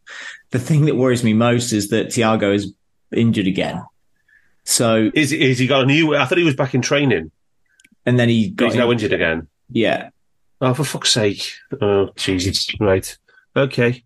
The 0.53 0.61
thing 0.61 0.85
that 0.85 0.95
worries 0.95 1.25
me 1.25 1.35
most 1.35 1.73
is 1.73 1.89
that 1.89 2.07
Thiago 2.07 2.55
is 2.55 2.73
injured 3.13 3.49
again. 3.49 3.83
So 4.63 5.11
is 5.13 5.33
is 5.33 5.59
he 5.59 5.67
got 5.67 5.83
a 5.83 5.87
new? 5.87 6.15
I 6.15 6.25
thought 6.25 6.39
he 6.39 6.45
was 6.45 6.55
back 6.55 6.73
in 6.73 6.83
training, 6.83 7.33
and 8.07 8.19
then 8.19 8.29
he 8.29 8.51
got 8.51 8.67
he's 8.67 8.77
now 8.77 8.91
injured 8.91 9.13
again. 9.13 9.49
Yeah. 9.71 10.11
Oh, 10.61 10.73
for 10.73 10.85
fuck's 10.85 11.13
sake! 11.13 11.53
Oh, 11.81 12.11
Jesus! 12.17 12.69
Right. 12.81 13.19
Okay. 13.57 14.05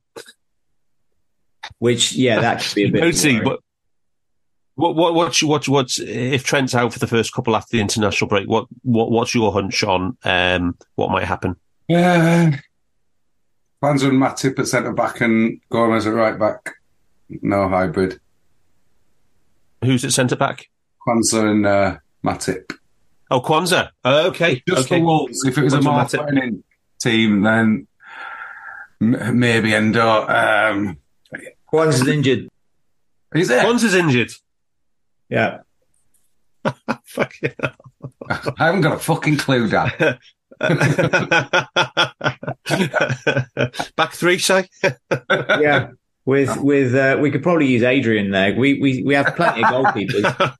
Which 1.78 2.12
yeah, 2.12 2.40
that 2.40 2.62
could 2.62 2.74
be 2.74 2.84
a 2.84 2.90
bit. 2.90 3.14
see, 3.14 3.38
but 3.38 3.60
what 4.80 4.96
what 4.96 5.14
what's 5.14 5.42
what 5.42 5.68
what's 5.68 5.98
if 6.00 6.44
Trent's 6.44 6.74
out 6.74 6.92
for 6.92 6.98
the 6.98 7.06
first 7.06 7.32
couple 7.32 7.54
after 7.54 7.76
the 7.76 7.80
international 7.80 8.28
break? 8.28 8.48
What 8.48 8.66
what 8.82 9.10
what's 9.10 9.34
your 9.34 9.52
hunch 9.52 9.84
on 9.84 10.16
um, 10.24 10.76
what 10.94 11.10
might 11.10 11.24
happen? 11.24 11.56
Yeah. 11.88 12.58
Plans 13.80 14.02
with 14.04 14.12
Matip 14.12 14.58
at 14.58 14.66
centre 14.66 14.92
back 14.92 15.20
and 15.20 15.60
Gomez 15.70 16.06
at 16.06 16.14
right 16.14 16.38
back. 16.38 16.74
No 17.42 17.68
hybrid. 17.68 18.20
Who's 19.84 20.04
at 20.04 20.12
centre 20.12 20.36
back? 20.36 20.68
Quansah 21.06 21.50
and 21.50 21.66
uh, 21.66 21.96
Matip. 22.24 22.72
Oh, 23.30 23.40
Quansah. 23.40 23.90
Oh, 24.04 24.28
okay. 24.28 24.62
Just 24.68 24.82
okay. 24.82 24.98
for 24.98 25.04
Wolves. 25.06 25.44
If 25.44 25.56
it 25.56 25.64
was 25.64 25.72
a 25.72 25.78
Quansah 25.78 25.84
more 25.84 25.92
Matip. 26.00 26.10
threatening 26.10 26.64
team, 27.00 27.42
then 27.42 27.86
m- 29.00 29.38
maybe 29.38 29.74
Endo. 29.74 30.26
Um, 30.28 30.98
One's 31.72 32.06
injured. 32.06 32.48
is 33.34 33.50
it? 33.50 33.64
Quansah's 33.64 33.94
injured. 33.94 34.32
Yeah. 35.30 35.60
Fuck 37.04 37.34
yeah. 37.42 37.52
I 38.30 38.66
haven't 38.66 38.82
got 38.82 38.94
a 38.94 38.98
fucking 38.98 39.38
clue, 39.38 39.68
Dan. 39.68 39.90
Back 43.96 44.12
three, 44.12 44.38
say? 44.38 44.68
Yeah. 45.30 45.90
With 46.26 46.54
with 46.58 46.94
uh, 46.94 47.16
we 47.20 47.30
could 47.30 47.42
probably 47.42 47.66
use 47.66 47.82
Adrian 47.82 48.30
there. 48.30 48.54
We 48.54 48.78
we 48.78 49.02
we 49.02 49.14
have 49.14 49.34
plenty 49.36 49.64
of 49.64 49.70
goalkeepers. 49.70 50.54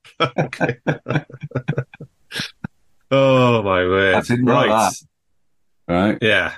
oh 3.11 3.61
my 3.61 3.83
word! 3.83 4.15
I 4.15 4.21
didn't 4.21 4.45
know 4.45 4.53
right. 4.53 4.69
that. 4.69 4.93
Right. 5.87 6.17
Yeah. 6.19 6.53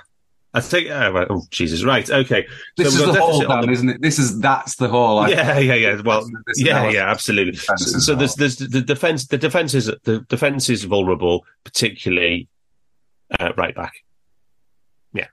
I 0.56 0.60
think. 0.60 0.88
Oh, 0.88 1.10
right. 1.10 1.26
oh, 1.28 1.42
Jesus! 1.50 1.82
Right. 1.84 2.08
Okay. 2.08 2.46
This 2.76 2.96
So 2.96 3.08
is 3.08 3.12
the 3.14 3.20
whole, 3.20 3.40
Dan, 3.40 3.66
the- 3.66 3.72
isn't 3.72 3.88
it? 3.88 4.00
This 4.00 4.18
is 4.20 4.38
that's 4.40 4.76
the 4.76 4.88
whole. 4.88 5.18
I- 5.18 5.30
Yeah, 5.30 5.58
yeah, 5.58 5.74
yeah. 5.74 6.00
Well, 6.04 6.24
yeah, 6.56 6.88
yeah, 6.90 7.10
absolutely. 7.10 7.56
So, 7.56 7.74
so 7.76 8.14
there's, 8.14 8.36
there's 8.36 8.56
the 8.56 8.80
defense. 8.80 9.26
The 9.26 9.36
defense 9.38 9.74
is 9.74 9.86
the 10.04 10.20
defense 10.28 10.70
is 10.70 10.84
vulnerable, 10.84 11.44
particularly 11.64 12.48
uh, 13.40 13.52
right 13.56 13.74
back. 13.74 13.94
Yeah. 15.12 15.26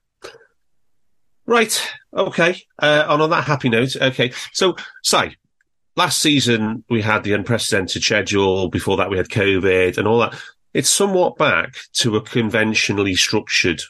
Right. 1.45 1.87
Okay. 2.13 2.61
Uh, 2.79 3.05
and 3.07 3.21
on 3.21 3.29
that 3.29 3.43
happy 3.43 3.69
note, 3.69 3.95
okay. 3.95 4.31
So, 4.53 4.75
say, 5.03 5.35
last 5.95 6.19
season 6.19 6.83
we 6.89 7.01
had 7.01 7.23
the 7.23 7.33
unprecedented 7.33 8.01
schedule. 8.03 8.69
Before 8.69 8.97
that, 8.97 9.09
we 9.09 9.17
had 9.17 9.29
COVID 9.29 9.97
and 9.97 10.07
all 10.07 10.19
that. 10.19 10.33
It's 10.73 10.89
somewhat 10.89 11.37
back 11.37 11.75
to 11.93 12.15
a 12.15 12.21
conventionally 12.21 13.13
structured 13.15 13.81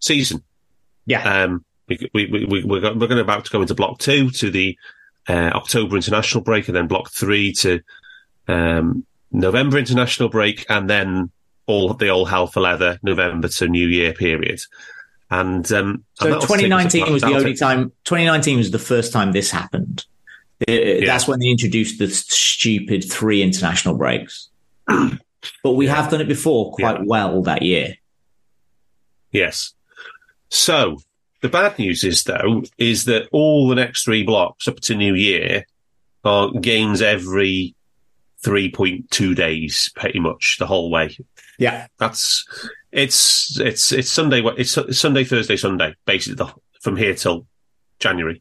season. 0.00 0.42
Yeah. 1.10 1.42
Um, 1.42 1.64
we, 1.88 2.08
we, 2.14 2.26
we, 2.26 2.44
we, 2.44 2.64
we're, 2.64 2.80
we're 2.80 3.08
going 3.08 3.16
to 3.16 3.20
about 3.20 3.44
to 3.44 3.50
go 3.50 3.60
into 3.60 3.74
block 3.74 3.98
two 3.98 4.30
to 4.30 4.48
the 4.48 4.78
uh, 5.28 5.50
October 5.54 5.96
international 5.96 6.44
break, 6.44 6.68
and 6.68 6.76
then 6.76 6.86
block 6.86 7.10
three 7.10 7.52
to 7.54 7.80
um, 8.46 9.04
November 9.32 9.76
international 9.76 10.28
break, 10.28 10.64
and 10.68 10.88
then 10.88 11.30
all 11.66 11.92
the 11.92 12.08
all 12.08 12.24
hell 12.26 12.46
for 12.46 12.60
leather 12.60 13.00
November 13.02 13.48
to 13.48 13.68
New 13.68 13.88
Year 13.88 14.12
period. 14.12 14.60
And 15.32 15.70
um, 15.72 16.04
So 16.14 16.26
and 16.26 16.34
that'll 16.34 16.46
take 16.46 16.72
us 16.72 16.92
2019 16.92 17.02
about- 17.02 17.12
was 17.12 17.22
the 17.22 17.34
only 17.34 17.54
time. 17.54 17.92
2019 18.04 18.58
was 18.58 18.70
the 18.70 18.78
first 18.78 19.12
time 19.12 19.32
this 19.32 19.50
happened. 19.50 20.04
Uh, 20.68 20.72
Yeah. 20.72 21.06
That's 21.06 21.26
when 21.26 21.40
they 21.40 21.48
introduced 21.48 21.98
the 21.98 22.08
stupid 22.08 23.04
three 23.10 23.42
international 23.42 23.96
breaks. 23.96 24.48
but 24.86 25.72
we 25.72 25.86
have 25.88 26.08
done 26.10 26.20
it 26.20 26.28
before 26.28 26.72
quite 26.72 27.04
well 27.04 27.42
that 27.42 27.62
year. 27.62 27.94
Yes. 29.32 29.74
So 30.50 30.98
the 31.40 31.48
bad 31.48 31.78
news 31.78 32.04
is 32.04 32.24
though 32.24 32.62
is 32.76 33.04
that 33.06 33.28
all 33.32 33.68
the 33.68 33.74
next 33.74 34.04
three 34.04 34.24
blocks 34.24 34.68
up 34.68 34.80
to 34.80 34.94
New 34.94 35.14
Year 35.14 35.64
are 36.24 36.52
games 36.52 37.00
every 37.00 37.74
three 38.42 38.70
point 38.70 39.10
two 39.10 39.34
days, 39.34 39.90
pretty 39.96 40.20
much 40.20 40.56
the 40.58 40.66
whole 40.66 40.90
way. 40.90 41.16
Yeah. 41.58 41.86
That's 41.98 42.46
it's 42.92 43.58
it's 43.60 43.92
it's 43.92 44.10
Sunday. 44.10 44.42
It's 44.56 44.76
Sunday, 44.98 45.24
Thursday, 45.24 45.56
Sunday, 45.56 45.94
basically 46.06 46.36
the, 46.36 46.52
from 46.80 46.96
here 46.96 47.14
till 47.14 47.46
January. 47.98 48.40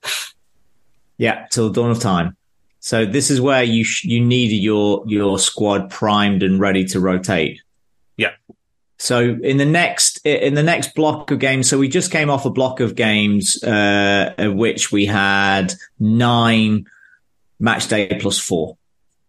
Yeah, 1.18 1.48
till 1.52 1.70
dawn 1.70 1.92
of 1.92 2.00
time. 2.00 2.38
So 2.80 3.06
this 3.06 3.30
is 3.30 3.42
where 3.42 3.64
you 3.64 3.84
sh- 3.84 4.06
you 4.06 4.22
need 4.24 4.52
your 4.52 5.04
your 5.06 5.38
squad 5.38 5.90
primed 5.90 6.44
and 6.44 6.60
ready 6.60 6.86
to 6.86 7.00
rotate. 7.00 7.62
So 9.02 9.38
in 9.42 9.58
the 9.58 9.66
next 9.66 10.18
in 10.26 10.56
the 10.56 10.64
next 10.64 10.94
block 10.94 11.32
of 11.32 11.40
games, 11.40 11.70
so 11.70 11.78
we 11.80 11.88
just 11.88 12.12
came 12.12 12.30
off 12.30 12.46
a 12.46 12.50
block 12.50 12.82
of 12.82 12.96
games 12.96 13.64
uh, 13.64 14.34
of 14.38 14.54
which 14.56 14.92
we 14.92 15.06
had 15.06 15.74
nine 16.00 16.86
match 17.60 17.88
day 17.88 18.18
plus 18.20 18.38
four. 18.38 18.78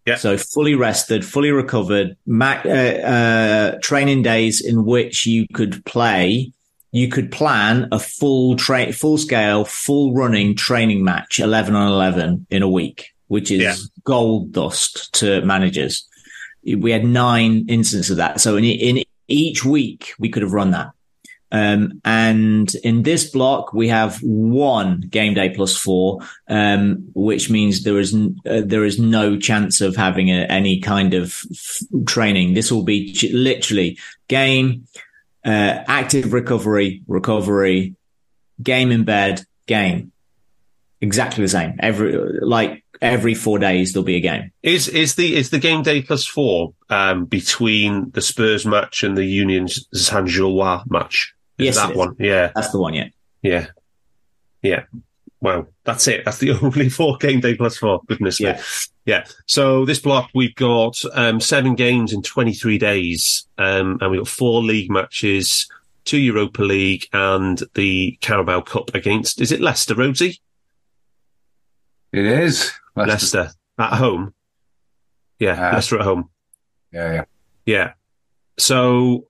Yeah. 0.05 0.15
So 0.17 0.35
fully 0.37 0.75
rested, 0.75 1.23
fully 1.23 1.51
recovered, 1.51 2.17
ma- 2.25 2.61
uh, 2.65 2.69
uh, 2.69 3.79
training 3.81 4.23
days 4.23 4.59
in 4.59 4.83
which 4.83 5.25
you 5.25 5.47
could 5.53 5.85
play. 5.85 6.51
You 6.91 7.07
could 7.07 7.31
plan 7.31 7.87
a 7.93 7.99
full 7.99 8.57
tra- 8.57 8.91
full 8.91 9.17
scale, 9.17 9.63
full 9.63 10.13
running 10.13 10.55
training 10.55 11.03
match, 11.05 11.39
11 11.39 11.75
on 11.75 11.87
11 11.87 12.47
in 12.49 12.61
a 12.63 12.67
week, 12.69 13.11
which 13.27 13.51
is 13.51 13.61
Yeah. 13.61 13.75
gold 14.03 14.51
dust 14.51 15.13
to 15.13 15.41
managers. 15.45 16.05
We 16.65 16.91
had 16.91 17.05
nine 17.05 17.65
instances 17.69 18.09
of 18.11 18.17
that. 18.17 18.41
So 18.41 18.57
in, 18.57 18.65
in 18.65 19.03
each 19.31 19.65
week, 19.65 20.13
we 20.19 20.29
could 20.29 20.43
have 20.43 20.53
run 20.53 20.71
that. 20.71 20.91
Um, 21.53 22.01
and 22.05 22.73
in 22.75 23.03
this 23.03 23.29
block, 23.29 23.73
we 23.73 23.89
have 23.89 24.19
one 24.23 25.01
game 25.01 25.33
day 25.33 25.49
plus 25.49 25.75
four, 25.75 26.19
um, 26.47 27.09
which 27.13 27.49
means 27.49 27.83
there 27.83 27.99
is 27.99 28.13
n- 28.13 28.37
uh, 28.45 28.61
there 28.63 28.85
is 28.85 28.97
no 28.99 29.37
chance 29.37 29.81
of 29.81 29.97
having 29.97 30.29
a, 30.29 30.45
any 30.45 30.79
kind 30.79 31.13
of 31.13 31.43
f- 31.51 31.81
training. 32.05 32.53
This 32.53 32.71
will 32.71 32.83
be 32.83 33.11
ch- 33.11 33.33
literally 33.33 33.97
game, 34.29 34.87
uh, 35.45 35.83
active 35.87 36.31
recovery, 36.31 37.01
recovery, 37.07 37.95
game 38.63 38.91
in 38.91 39.03
bed, 39.03 39.43
game. 39.67 40.13
Exactly 41.01 41.43
the 41.43 41.49
same. 41.49 41.73
Every 41.79 42.17
like 42.39 42.83
every 43.01 43.33
four 43.33 43.57
days 43.59 43.93
there'll 43.93 44.05
be 44.05 44.15
a 44.15 44.21
game. 44.21 44.51
Is 44.63 44.87
is 44.87 45.15
the 45.15 45.35
is 45.35 45.49
the 45.49 45.59
game 45.59 45.81
day 45.83 46.01
plus 46.01 46.25
four 46.25 46.73
um, 46.89 47.25
between 47.25 48.11
the 48.11 48.21
Spurs 48.21 48.65
match 48.65 49.03
and 49.03 49.17
the 49.17 49.25
Union 49.25 49.67
Saint 49.67 50.27
Gilloise 50.27 50.83
match? 50.89 51.33
Is 51.57 51.65
Yes, 51.65 51.75
that 51.77 51.89
it 51.89 51.93
is. 51.93 51.97
one? 51.97 52.15
Yeah, 52.19 52.51
That's 52.55 52.71
the 52.71 52.79
one. 52.79 52.93
Yeah. 52.93 53.09
yeah, 53.41 53.67
yeah. 54.61 54.83
Wow, 55.41 55.65
that's 55.83 56.07
it. 56.07 56.23
That's 56.23 56.37
the 56.37 56.51
only 56.61 56.89
four 56.89 57.17
game 57.17 57.39
day 57.39 57.55
plus 57.55 57.77
four. 57.77 58.01
Goodness 58.07 58.39
me. 58.39 58.47
Yeah. 58.47 58.61
Yeah. 59.05 59.25
So 59.47 59.85
this 59.85 59.97
block, 59.99 60.29
we've 60.35 60.53
got 60.53 60.95
um, 61.13 61.39
seven 61.41 61.73
games 61.73 62.13
in 62.13 62.21
23 62.21 62.77
days, 62.77 63.47
um, 63.57 63.97
and 63.99 64.11
we've 64.11 64.19
got 64.19 64.27
four 64.27 64.61
league 64.61 64.91
matches, 64.91 65.67
two 66.05 66.19
Europa 66.19 66.61
League, 66.61 67.07
and 67.11 67.63
the 67.73 68.19
Carabao 68.21 68.61
Cup 68.61 68.93
against, 68.93 69.41
is 69.41 69.51
it 69.51 69.59
Leicester, 69.61 69.95
Rhodesy? 69.95 70.39
It 72.13 72.25
is. 72.25 72.71
Leicester. 72.95 73.37
Leicester 73.39 73.51
at 73.79 73.93
home. 73.93 74.33
Yeah, 75.39 75.55
Ah. 75.57 75.75
Leicester 75.75 75.99
at 75.99 76.05
home. 76.05 76.29
Yeah, 76.91 77.13
yeah. 77.13 77.23
Yeah. 77.65 77.93
So 78.57 79.27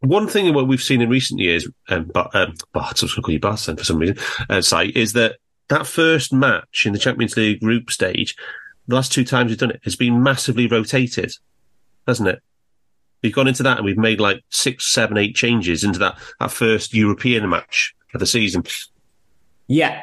one 0.00 0.28
thing 0.28 0.52
what 0.52 0.68
we've 0.68 0.82
seen 0.82 1.00
in 1.00 1.08
recent 1.08 1.40
years, 1.40 1.66
um, 1.88 2.10
but 2.12 2.34
um, 2.34 2.54
but 2.72 2.80
I 2.80 2.88
was 2.90 3.00
going 3.00 3.08
to 3.14 3.22
call 3.22 3.32
you 3.32 3.40
Bart 3.40 3.60
then 3.60 3.76
for 3.76 3.84
some 3.84 3.98
reason, 3.98 4.18
uh, 4.50 4.60
say, 4.60 4.86
is 4.88 5.12
that 5.14 5.36
that 5.68 5.86
first 5.86 6.32
match 6.32 6.84
in 6.84 6.92
the 6.92 6.98
Champions 6.98 7.36
League 7.36 7.60
group 7.60 7.90
stage, 7.90 8.36
the 8.86 8.94
last 8.94 9.12
two 9.12 9.24
times 9.24 9.50
we've 9.50 9.58
done 9.58 9.70
it, 9.70 9.80
has 9.84 9.96
been 9.96 10.22
massively 10.22 10.66
rotated, 10.66 11.32
hasn't 12.06 12.28
it? 12.28 12.40
We've 13.22 13.32
gone 13.34 13.48
into 13.48 13.62
that 13.62 13.78
and 13.78 13.86
we've 13.86 13.96
made 13.96 14.20
like 14.20 14.42
six, 14.50 14.84
seven, 14.92 15.16
eight 15.16 15.34
changes 15.34 15.82
into 15.84 15.98
that 16.00 16.18
that 16.40 16.50
first 16.50 16.92
European 16.92 17.48
match 17.48 17.94
of 18.12 18.20
the 18.20 18.26
season. 18.26 18.64
Yeah. 19.66 20.02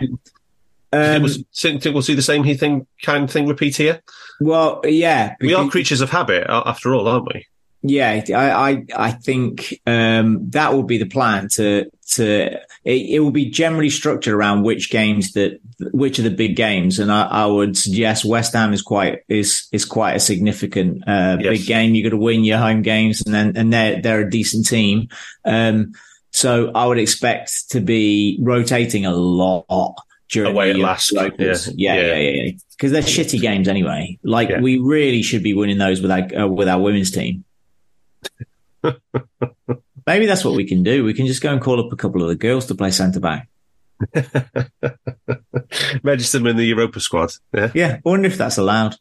Um, 0.93 1.21
was, 1.23 1.43
think 1.53 1.83
we'll 1.85 2.01
see 2.01 2.15
the 2.15 2.21
same 2.21 2.43
thing 2.57 2.85
kind 3.01 3.23
of 3.23 3.31
thing 3.31 3.47
repeat 3.47 3.77
here. 3.77 4.01
well, 4.41 4.81
yeah. 4.83 5.35
We 5.39 5.53
are 5.53 5.69
creatures 5.69 6.01
of 6.01 6.09
habit, 6.09 6.45
after 6.49 6.93
all, 6.93 7.07
aren't 7.07 7.33
we? 7.33 7.47
Yeah, 7.83 8.21
I, 8.35 8.51
I, 8.71 8.85
I 8.95 9.11
think 9.11 9.81
um, 9.87 10.49
that 10.51 10.73
will 10.73 10.83
be 10.83 10.99
the 10.99 11.07
plan. 11.07 11.47
To 11.53 11.89
to 12.11 12.59
it, 12.83 13.15
it 13.15 13.19
will 13.21 13.31
be 13.31 13.49
generally 13.49 13.89
structured 13.89 14.35
around 14.35 14.61
which 14.61 14.91
games 14.91 15.31
that 15.33 15.59
which 15.91 16.19
are 16.19 16.23
the 16.23 16.29
big 16.29 16.55
games, 16.55 16.99
and 16.99 17.11
I, 17.11 17.23
I 17.23 17.45
would 17.47 17.75
suggest 17.75 18.23
West 18.23 18.53
Ham 18.53 18.71
is 18.73 18.83
quite 18.83 19.21
is 19.29 19.67
is 19.71 19.83
quite 19.83 20.15
a 20.15 20.19
significant 20.19 21.01
uh, 21.07 21.37
Yes. 21.39 21.57
big 21.57 21.67
game. 21.67 21.95
You 21.95 22.03
got 22.03 22.11
to 22.11 22.17
win 22.17 22.43
your 22.43 22.59
home 22.59 22.83
games, 22.83 23.23
and 23.25 23.33
then 23.33 23.53
and 23.57 23.73
they're 23.73 23.99
they're 23.99 24.27
a 24.27 24.29
decent 24.29 24.67
team. 24.67 25.07
Um, 25.43 25.93
so 26.29 26.71
I 26.75 26.85
would 26.85 26.99
expect 26.99 27.71
to 27.71 27.81
be 27.81 28.37
rotating 28.41 29.07
a 29.07 29.11
lot 29.13 29.65
during 30.31 30.51
Away 30.53 30.73
the 30.73 30.79
at 30.79 30.85
uh, 30.85 30.87
LASK, 30.93 31.11
locals. 31.13 31.67
yeah. 31.75 31.93
Yeah, 31.95 32.01
Yeah. 32.01 32.07
yeah, 32.15 32.17
yeah, 32.17 32.43
yeah. 32.45 32.51
Because 32.71 32.91
they're 32.91 33.01
shitty 33.01 33.39
games 33.41 33.67
anyway. 33.67 34.17
Like 34.23 34.49
Yeah. 34.49 34.61
we 34.61 34.77
really 34.79 35.21
should 35.21 35.43
be 35.43 35.53
winning 35.53 35.77
those 35.77 36.01
with 36.01 36.09
our 36.11 36.43
uh, 36.43 36.47
with 36.47 36.67
our 36.67 36.79
women's 36.81 37.11
team. 37.11 37.43
Maybe 40.07 40.25
that's 40.25 40.43
what 40.43 40.55
we 40.55 40.65
can 40.65 40.81
do. 40.83 41.03
We 41.03 41.13
can 41.13 41.27
just 41.27 41.41
go 41.43 41.51
and 41.53 41.61
call 41.61 41.79
up 41.85 41.91
a 41.93 41.95
couple 41.95 42.23
of 42.23 42.27
the 42.29 42.35
girls 42.35 42.65
to 42.67 42.75
play 42.75 42.89
centre 42.91 43.19
back. 43.19 43.47
Register 46.03 46.39
them 46.39 46.47
in 46.47 46.57
the 46.57 46.65
Europa 46.65 46.99
squad. 46.99 47.31
Yeah. 47.53 47.71
Yeah, 47.75 47.93
I 47.97 48.09
wonder 48.09 48.27
if 48.27 48.37
that's 48.37 48.57
allowed. 48.57 48.95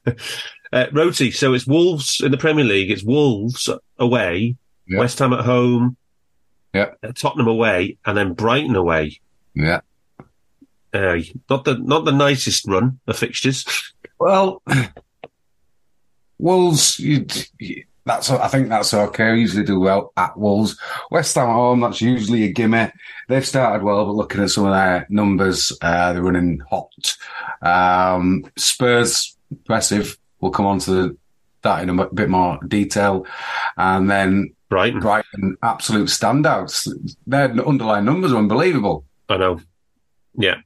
Uh, 0.74 0.86
Roti, 0.90 1.30
so 1.30 1.52
it's 1.52 1.66
Wolves 1.66 2.22
in 2.24 2.30
the 2.30 2.38
Premier 2.38 2.64
League. 2.64 2.90
It's 2.90 3.04
Wolves 3.04 3.68
away, 3.98 4.56
Yeah. 4.88 5.00
West 5.00 5.18
Ham 5.18 5.34
at 5.34 5.44
home, 5.44 5.98
Yeah. 6.72 6.92
uh, 7.02 7.12
Tottenham 7.14 7.46
away, 7.46 7.98
and 8.06 8.16
then 8.16 8.32
Brighton 8.32 8.74
away. 8.74 9.20
Yeah. 9.54 9.82
Uh, 10.92 11.18
not 11.48 11.64
the 11.64 11.78
not 11.78 12.04
the 12.04 12.12
nicest 12.12 12.66
run 12.66 13.00
of 13.06 13.18
fixtures. 13.18 13.64
Well, 14.18 14.62
Wolves, 16.38 16.98
you, 16.98 17.26
that's 18.04 18.30
I 18.30 18.48
think 18.48 18.68
that's 18.68 18.92
okay. 18.92 19.32
We 19.32 19.40
usually 19.40 19.64
do 19.64 19.80
well 19.80 20.12
at 20.16 20.36
Wolves. 20.36 20.78
West 21.10 21.34
Ham 21.36 21.48
at 21.48 21.52
home, 21.52 21.80
that's 21.80 22.00
usually 22.00 22.44
a 22.44 22.52
gimme. 22.52 22.92
They've 23.28 23.46
started 23.46 23.82
well, 23.84 24.04
but 24.04 24.12
looking 24.14 24.42
at 24.42 24.50
some 24.50 24.66
of 24.66 24.72
their 24.72 25.06
numbers, 25.08 25.72
uh, 25.80 26.12
they're 26.12 26.22
running 26.22 26.60
hot. 26.68 27.16
Um, 27.62 28.44
Spurs, 28.56 29.36
impressive. 29.50 30.18
We'll 30.40 30.50
come 30.50 30.66
on 30.66 30.80
to 30.80 31.16
that 31.62 31.82
in 31.82 31.98
a 31.98 32.06
bit 32.12 32.28
more 32.28 32.58
detail. 32.66 33.24
And 33.76 34.10
then 34.10 34.54
Brighton, 34.68 35.00
Brighton, 35.00 35.56
absolute 35.62 36.08
standouts. 36.08 36.88
Their 37.26 37.50
underlying 37.66 38.04
numbers 38.04 38.32
are 38.32 38.38
unbelievable. 38.38 39.04
I 39.28 39.36
know. 39.36 39.60
Yeah. 40.34 40.56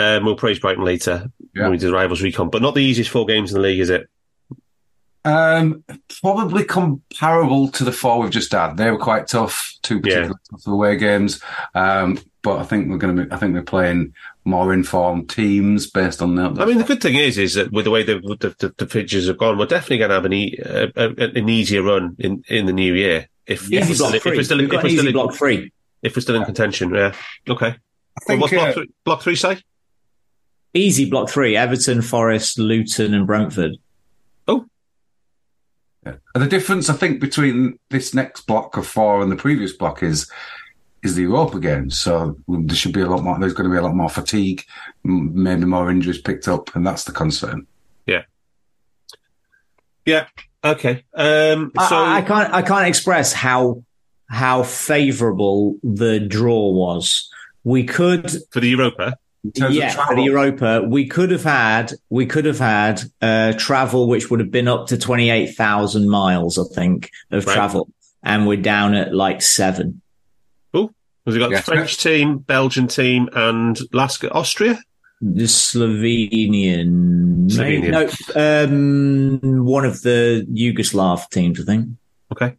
Um, 0.00 0.24
we'll 0.24 0.36
praise 0.36 0.58
Brighton 0.58 0.84
later 0.84 1.30
Yeah. 1.54 1.62
when 1.64 1.72
we 1.72 1.78
do 1.78 1.88
the 1.88 1.92
rivals 1.94 2.22
recon, 2.22 2.48
but 2.50 2.62
not 2.62 2.74
the 2.74 2.80
easiest 2.82 3.10
four 3.10 3.26
games 3.26 3.52
in 3.52 3.56
the 3.60 3.62
league, 3.68 3.80
is 3.80 3.90
it? 3.90 4.08
Um, 5.22 5.84
probably 6.22 6.64
comparable 6.64 7.68
to 7.72 7.84
the 7.84 7.92
four 7.92 8.20
we've 8.20 8.30
just 8.30 8.52
had. 8.52 8.76
They 8.78 8.90
were 8.90 8.96
quite 8.98 9.26
tough, 9.28 9.74
two 9.82 10.00
particularly 10.00 10.34
tough 10.50 10.66
away 10.66 10.96
games. 10.96 11.42
Um, 11.74 12.18
but 12.42 12.58
I 12.58 12.62
think 12.64 12.88
we're 12.88 12.96
going 12.96 13.16
to 13.16 13.24
be, 13.26 13.32
I 13.32 13.36
think 13.36 13.52
we're 13.52 13.62
playing 13.62 14.14
more 14.46 14.72
informed 14.72 15.28
teams 15.28 15.90
based 15.90 16.22
on 16.22 16.36
that. 16.36 16.58
I 16.58 16.64
mean, 16.64 16.78
the 16.78 16.84
good 16.84 17.02
thing 17.02 17.16
is, 17.16 17.36
is 17.36 17.52
that 17.54 17.70
with 17.70 17.84
the 17.84 17.90
way 17.90 18.02
the 18.02 18.14
the, 18.40 18.54
the, 18.58 18.74
the 18.78 18.86
pitches 18.86 19.26
have 19.28 19.36
gone, 19.36 19.58
we're 19.58 19.66
definitely 19.66 19.98
going 19.98 20.08
to 20.08 20.14
have 20.14 20.24
an, 20.24 20.32
e- 20.32 20.58
uh, 20.64 20.86
uh, 20.96 21.10
an 21.18 21.50
easier 21.50 21.82
run 21.82 22.16
in, 22.18 22.42
in 22.48 22.64
the 22.64 22.72
new 22.72 22.94
year. 22.94 23.28
If, 23.46 23.70
if, 23.70 23.88
we're 23.88 23.94
still, 23.94 24.06
block 24.10 24.14
if 24.14 24.24
we're 24.24 24.42
still, 24.42 24.60
if 24.60 24.70
we're 24.70 24.88
still, 24.88 25.06
in, 25.06 25.12
block 25.12 25.34
three. 25.34 25.70
if 26.02 26.16
we're 26.16 26.22
still 26.22 26.36
in 26.36 26.44
contention, 26.46 26.94
yeah, 26.94 27.14
okay. 27.46 27.66
I 27.66 27.76
Well, 27.76 27.78
think, 28.26 28.40
what's 28.40 28.52
block 28.54 28.68
uh, 28.68 28.72
three, 28.72 28.90
block 29.04 29.22
three 29.22 29.36
say? 29.36 29.58
Easy 30.74 31.08
block 31.08 31.28
three. 31.30 31.56
Everton, 31.56 32.00
Forest, 32.02 32.58
Luton, 32.58 33.12
and 33.14 33.26
Brentford. 33.26 33.76
Oh, 34.46 34.66
yeah. 36.06 36.14
the 36.34 36.46
difference 36.46 36.88
I 36.88 36.94
think 36.94 37.20
between 37.20 37.78
this 37.90 38.14
next 38.14 38.42
block 38.46 38.76
of 38.76 38.86
four 38.86 39.22
and 39.22 39.30
the 39.32 39.36
previous 39.36 39.72
block 39.72 40.02
is 40.02 40.30
is 41.02 41.14
the 41.16 41.22
Europa 41.22 41.58
games. 41.58 41.98
So 41.98 42.36
there 42.46 42.76
should 42.76 42.92
be 42.92 43.00
a 43.00 43.08
lot 43.08 43.22
more. 43.22 43.38
There's 43.38 43.54
going 43.54 43.68
to 43.68 43.72
be 43.74 43.78
a 43.78 43.82
lot 43.82 43.94
more 43.96 44.10
fatigue, 44.10 44.64
maybe 45.02 45.64
more 45.64 45.90
injuries 45.90 46.20
picked 46.20 46.46
up, 46.46 46.74
and 46.76 46.86
that's 46.86 47.04
the 47.04 47.12
concern. 47.12 47.66
Yeah, 48.06 48.22
Yeah. 50.06 50.26
okay. 50.62 51.04
Um, 51.14 51.72
so 51.88 51.96
I, 51.96 52.18
I 52.18 52.22
can't. 52.22 52.52
I 52.52 52.62
can't 52.62 52.86
express 52.86 53.32
how 53.32 53.82
how 54.28 54.62
favourable 54.62 55.76
the 55.82 56.20
draw 56.20 56.70
was. 56.70 57.28
We 57.64 57.84
could 57.84 58.30
for 58.52 58.60
the 58.60 58.68
Europa, 58.68 59.06
In 59.06 59.08
terms 59.08 59.14
of 59.14 59.29
yeah, 59.42 59.90
for 60.06 60.14
the 60.14 60.22
Europa, 60.22 60.82
we 60.86 61.06
could 61.06 61.30
have 61.30 61.42
had 61.44 61.92
we 62.10 62.26
could 62.26 62.44
have 62.44 62.58
had 62.58 63.02
uh, 63.22 63.52
travel 63.58 64.08
which 64.08 64.30
would 64.30 64.40
have 64.40 64.50
been 64.50 64.68
up 64.68 64.88
to 64.88 64.98
twenty 64.98 65.30
eight 65.30 65.54
thousand 65.56 66.08
miles, 66.10 66.58
I 66.58 66.64
think, 66.74 67.10
of 67.30 67.46
Right. 67.46 67.54
travel, 67.54 67.88
and 68.22 68.46
we're 68.46 68.60
down 68.60 68.94
at 68.94 69.14
like 69.14 69.40
seven. 69.42 70.02
Oh, 70.74 70.90
we've 71.24 71.38
got 71.38 71.50
Yeah. 71.50 71.58
the 71.58 71.62
French 71.62 71.96
team, 71.98 72.38
Belgian 72.38 72.86
team, 72.86 73.28
and 73.34 73.78
last 73.92 74.24
Austria. 74.30 74.78
The 75.22 75.44
Slovenian, 75.44 77.50
Slovenian. 77.50 77.90
no, 77.90 78.08
um, 79.44 79.64
one 79.64 79.84
of 79.84 80.00
the 80.02 80.46
Yugoslav 80.50 81.28
teams, 81.30 81.60
I 81.60 81.64
think. 81.64 81.88
Okay, 82.32 82.54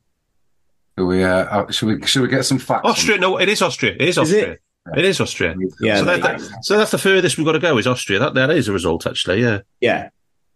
Should 0.98 1.06
we, 1.06 1.24
uh, 1.24 1.70
should 1.72 1.88
we 2.02 2.06
should 2.08 2.22
we 2.22 2.28
get 2.28 2.46
some 2.46 2.60
facts? 2.60 2.82
on 2.84 2.92
Austria. 2.92 3.18
No, 3.18 3.38
it 3.38 3.50
is 3.50 3.62
Austria. 3.62 3.94
It 3.94 4.02
is 4.02 4.10
Is 4.10 4.18
Austria. 4.20 4.52
it? 4.54 4.62
It 4.96 5.06
is 5.06 5.22
Austria. 5.22 5.56
Yeah, 5.80 5.98
so, 5.98 6.06
that, 6.06 6.22
that- 6.22 6.42
so 6.64 6.78
that's 6.78 6.92
the 6.92 6.98
furthest 6.98 7.38
we've 7.38 7.46
got 7.46 7.52
to 7.54 7.60
go 7.60 7.78
is 7.78 7.88
Austria. 7.88 8.20
That 8.20 8.34
that 8.34 8.50
is 8.50 8.68
a 8.68 8.74
result 8.74 9.06
actually. 9.06 9.42
Yeah, 9.42 9.60
yeah. 9.80 10.10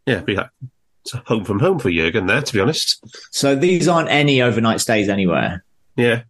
yeah. 0.05 0.21
Be 0.21 0.35
like, 0.35 0.49
it's 1.03 1.13
a 1.13 1.17
home 1.25 1.45
from 1.45 1.59
home 1.59 1.77
for 1.79 1.91
Jurgen 1.91 2.25
there, 2.25 2.41
to 2.41 2.53
be 2.53 2.59
honest. 2.59 3.03
So 3.31 3.55
these 3.55 3.87
aren't 3.87 4.09
any 4.09 4.41
overnight 4.41 4.81
stays 4.81 5.09
anywhere. 5.09 5.63
Yeah. 5.95 6.23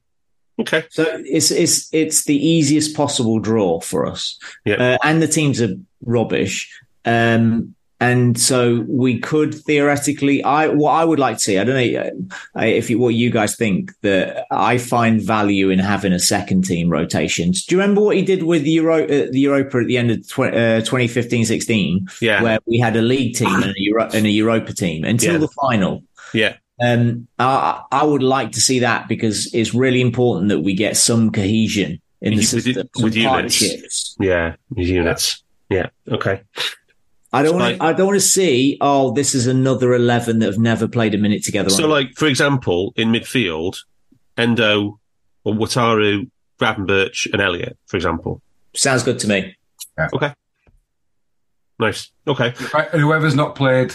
Okay. 0.60 0.84
So 0.90 1.06
it's 1.26 1.52
it's 1.52 1.94
it's 1.94 2.26
the 2.26 2.36
easiest 2.36 2.96
possible 2.96 3.40
draw 3.40 3.80
for 3.80 4.06
us, 4.06 4.38
Yeah. 4.66 4.76
uh, 4.76 4.98
and 5.04 5.22
the 5.22 5.28
teams 5.28 5.62
are 5.62 5.76
rubbish. 6.06 6.72
Um, 7.06 7.75
and 8.02 8.38
so 8.40 8.84
we 8.88 9.20
could 9.20 9.54
theoretically, 9.54 10.44
I 10.44 10.68
what 10.68 10.92
I 10.92 11.06
would 11.06 11.20
like 11.20 11.38
to 11.38 11.44
see. 11.44 11.58
I 11.58 11.64
don't 11.64 11.76
know 11.94 12.28
uh, 12.60 12.66
if 12.66 12.90
you, 12.90 13.00
what 13.00 13.14
you 13.16 13.30
guys 13.30 13.56
think. 13.56 13.92
That 14.02 14.46
I 14.52 14.78
find 14.78 15.22
value 15.22 15.70
in 15.70 15.80
having 15.80 16.12
a 16.14 16.20
second 16.20 16.66
team 16.66 16.90
rotations. 16.90 17.66
Do 17.66 17.76
you 17.76 17.82
remember 17.82 18.02
what 18.02 18.16
he 18.18 18.22
did 18.22 18.44
with 18.44 18.64
the 18.64 18.72
Euro, 18.72 19.04
uh, 19.04 19.28
the 19.32 19.40
Europa 19.40 19.78
at 19.80 19.88
the 19.88 19.98
end 19.98 20.12
of 20.12 20.28
tw- 20.28 20.40
uh, 20.40 20.82
2015-16, 20.82 22.22
Yeah. 22.22 22.42
where 22.42 22.60
we 22.66 22.80
had 22.80 22.96
a 22.96 23.02
league 23.02 23.36
team 23.36 23.48
and 23.64 23.72
a, 23.72 23.74
Euro- 23.78 24.10
and 24.14 24.26
a 24.26 24.30
Europa 24.30 24.74
team 24.74 25.04
until 25.04 25.34
Yeah. 25.34 25.38
the 25.40 25.48
final. 25.62 26.04
Yeah. 26.34 26.58
Um, 26.84 27.28
I, 27.40 27.82
I 27.92 28.04
would 28.04 28.24
like 28.24 28.52
to 28.54 28.62
see 28.62 28.80
that 28.80 29.08
because 29.08 29.54
it's 29.54 29.74
really 29.74 30.02
important 30.02 30.50
that 30.50 30.60
we 30.60 30.74
get 30.76 30.98
some 30.98 31.32
cohesion 31.32 32.02
in 32.22 32.32
the 32.32 32.38
With- 32.40 32.48
system, 32.48 32.90
with 33.02 33.14
some 33.14 33.22
units. 33.22 34.16
Yeah. 34.20 34.56
These 34.72 34.90
units. 34.90 35.44
Yeah. 35.70 35.88
Okay. 36.10 36.42
I 37.36 37.44
don't 37.44 37.58
Right. 37.60 37.80
want. 37.80 37.82
I 37.82 37.94
don't 37.94 38.08
want 38.08 38.20
to 38.20 38.26
see. 38.26 38.78
Oh, 38.82 39.12
this 39.14 39.36
is 39.36 39.46
another 39.48 39.94
eleven 39.94 40.40
that 40.40 40.46
have 40.48 40.58
never 40.60 40.88
played 40.88 41.14
a 41.14 41.18
minute 41.18 41.44
together. 41.44 41.70
So, 41.70 41.88
like 41.88 42.14
for 42.16 42.26
example, 42.28 42.94
in 42.96 43.10
midfield, 43.12 43.78
Endo, 44.38 45.00
or 45.44 45.54
Wataru, 45.54 46.30
Gravenberch, 46.62 47.32
and 47.32 47.42
Elliott, 47.42 47.78
for 47.88 47.98
example. 47.98 48.42
sounds 48.76 49.04
good 49.04 49.20
to 49.20 49.28
me. 49.28 49.56
Okay. 50.14 50.34
Nice. 51.80 52.12
Okay. 52.28 52.54
Right, 52.74 52.88
and 52.94 53.02
whoever's 53.02 53.36
not 53.36 53.56
played 53.56 53.94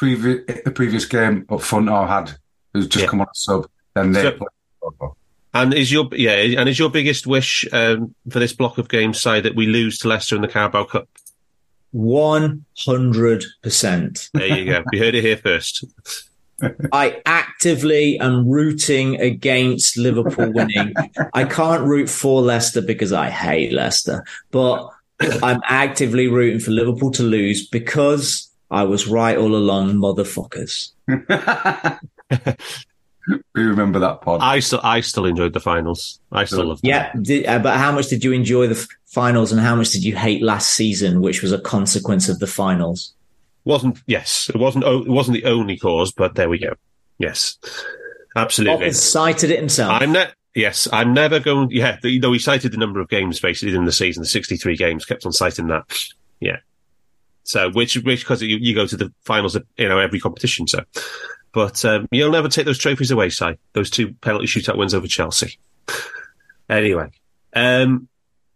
previ- 0.00 0.64
the 0.64 0.70
previous 0.70 1.04
game 1.06 1.46
up 1.50 1.62
front 1.62 1.88
or 1.88 2.06
had 2.06 2.32
who's 2.74 2.86
just 2.86 3.04
Yeah. 3.04 3.10
come 3.10 3.20
on 3.22 3.26
a 3.26 3.34
sub, 3.34 3.68
then 3.94 4.12
they 4.12 4.22
So- 4.22 4.32
play. 4.32 5.08
And 5.52 5.74
is 5.74 5.90
your 5.90 6.08
yeah, 6.12 6.36
and 6.60 6.68
is 6.68 6.78
your 6.78 6.90
biggest 6.90 7.26
wish 7.26 7.66
um, 7.72 8.14
for 8.30 8.38
this 8.38 8.52
block 8.52 8.78
of 8.78 8.88
games 8.88 9.20
say 9.20 9.40
that 9.40 9.56
we 9.56 9.66
lose 9.66 9.98
to 9.98 10.08
Leicester 10.08 10.36
in 10.36 10.42
the 10.42 10.48
Carabao 10.48 10.84
Cup? 10.84 11.08
One 11.92 12.64
hundred 12.78 13.44
percent. 13.62 14.30
There 14.34 14.46
you 14.46 14.64
go. 14.64 14.84
you 14.92 14.98
heard 14.98 15.14
it 15.14 15.24
here 15.24 15.36
first. 15.36 15.84
I 16.92 17.22
actively 17.26 18.18
am 18.20 18.48
rooting 18.48 19.20
against 19.20 19.96
Liverpool 19.96 20.52
winning. 20.52 20.94
I 21.32 21.44
can't 21.44 21.84
root 21.84 22.08
for 22.08 22.42
Leicester 22.42 22.82
because 22.82 23.12
I 23.12 23.30
hate 23.30 23.72
Leicester, 23.72 24.24
but 24.50 24.88
I'm 25.42 25.60
actively 25.64 26.28
rooting 26.28 26.60
for 26.60 26.70
Liverpool 26.70 27.10
to 27.12 27.22
lose 27.22 27.66
because 27.66 28.50
I 28.70 28.84
was 28.84 29.06
right 29.06 29.36
all 29.36 29.54
along, 29.54 29.94
motherfuckers. 29.94 30.92
we 33.54 33.62
remember 33.62 33.98
that 34.00 34.20
pod. 34.22 34.40
I 34.42 34.60
still 34.60 34.80
I 34.82 35.00
still 35.00 35.26
enjoyed 35.26 35.52
the 35.52 35.60
finals. 35.60 36.20
I 36.32 36.44
still 36.44 36.64
love. 36.66 36.80
them. 36.80 36.88
Yeah, 36.88 37.12
did, 37.20 37.46
uh, 37.46 37.58
but 37.58 37.76
how 37.78 37.92
much 37.92 38.08
did 38.08 38.24
you 38.24 38.32
enjoy 38.32 38.66
the 38.66 38.76
f- 38.76 38.88
finals, 39.06 39.52
and 39.52 39.60
how 39.60 39.74
much 39.76 39.90
did 39.90 40.04
you 40.04 40.16
hate 40.16 40.42
last 40.42 40.72
season, 40.72 41.20
which 41.20 41.42
was 41.42 41.52
a 41.52 41.60
consequence 41.60 42.28
of 42.28 42.38
the 42.38 42.46
finals? 42.46 43.14
wasn't 43.64 44.00
yes, 44.06 44.50
it 44.54 44.58
wasn't 44.58 44.84
o- 44.84 45.02
it 45.02 45.08
wasn't 45.08 45.34
the 45.34 45.44
only 45.44 45.76
cause, 45.76 46.12
but 46.12 46.34
there 46.34 46.48
we 46.48 46.58
go. 46.58 46.72
Yes, 47.18 47.58
absolutely. 48.36 48.86
Bob 48.86 48.94
cited 48.94 49.50
it 49.50 49.58
himself. 49.58 49.92
I'm 50.00 50.12
ne- 50.12 50.30
yes, 50.54 50.88
I'm 50.92 51.12
never 51.12 51.40
going. 51.40 51.70
Yeah, 51.70 51.98
the, 52.02 52.18
though 52.18 52.32
he 52.32 52.38
cited 52.38 52.72
the 52.72 52.78
number 52.78 53.00
of 53.00 53.08
games 53.08 53.38
basically 53.38 53.74
in 53.74 53.84
the 53.84 53.92
season, 53.92 54.22
the 54.22 54.28
63 54.28 54.76
games, 54.76 55.04
kept 55.04 55.26
on 55.26 55.32
citing 55.32 55.66
that. 55.68 55.84
Yeah. 56.40 56.56
So 57.42 57.70
which 57.70 57.96
which 57.96 58.20
because 58.20 58.42
you, 58.42 58.56
you 58.56 58.74
go 58.74 58.86
to 58.86 58.96
the 58.96 59.12
finals, 59.24 59.56
of, 59.56 59.66
you 59.76 59.88
know, 59.88 59.98
every 59.98 60.20
competition. 60.20 60.66
So, 60.66 60.82
but 61.52 61.84
um, 61.84 62.06
you'll 62.10 62.30
never 62.30 62.48
take 62.48 62.66
those 62.66 62.78
trophies 62.78 63.10
away, 63.10 63.30
Si. 63.30 63.58
Those 63.72 63.90
two 63.90 64.12
penalty 64.14 64.46
shootout 64.46 64.76
wins 64.76 64.94
over 64.94 65.06
Chelsea. 65.06 65.58
Anyway, 66.68 67.10
um, 67.52 68.06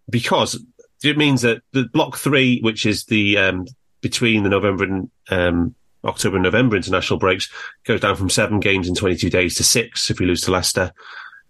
because 0.09 0.65
it 1.03 1.19
means 1.19 1.43
that 1.43 1.63
the 1.73 1.85
block 1.93 2.17
three, 2.17 2.61
which 2.61 2.87
is 2.87 3.07
the 3.07 3.37
um, 3.37 3.67
between 4.01 4.45
the 4.45 4.49
November 4.49 4.85
and 4.85 5.11
um, 5.31 5.75
October 6.05 6.37
and 6.37 6.45
November 6.45 6.77
international 6.77 7.19
breaks, 7.19 7.51
goes 7.85 8.01
down 8.01 8.15
from 8.15 8.31
seven 8.31 8.61
games 8.61 8.89
in 8.89 8.95
22 8.95 9.31
days 9.31 9.57
to 9.57 9.65
six 9.65 10.11
if 10.11 10.21
we 10.21 10.27
lose 10.27 10.43
to 10.43 10.53
Leicester. 10.53 10.93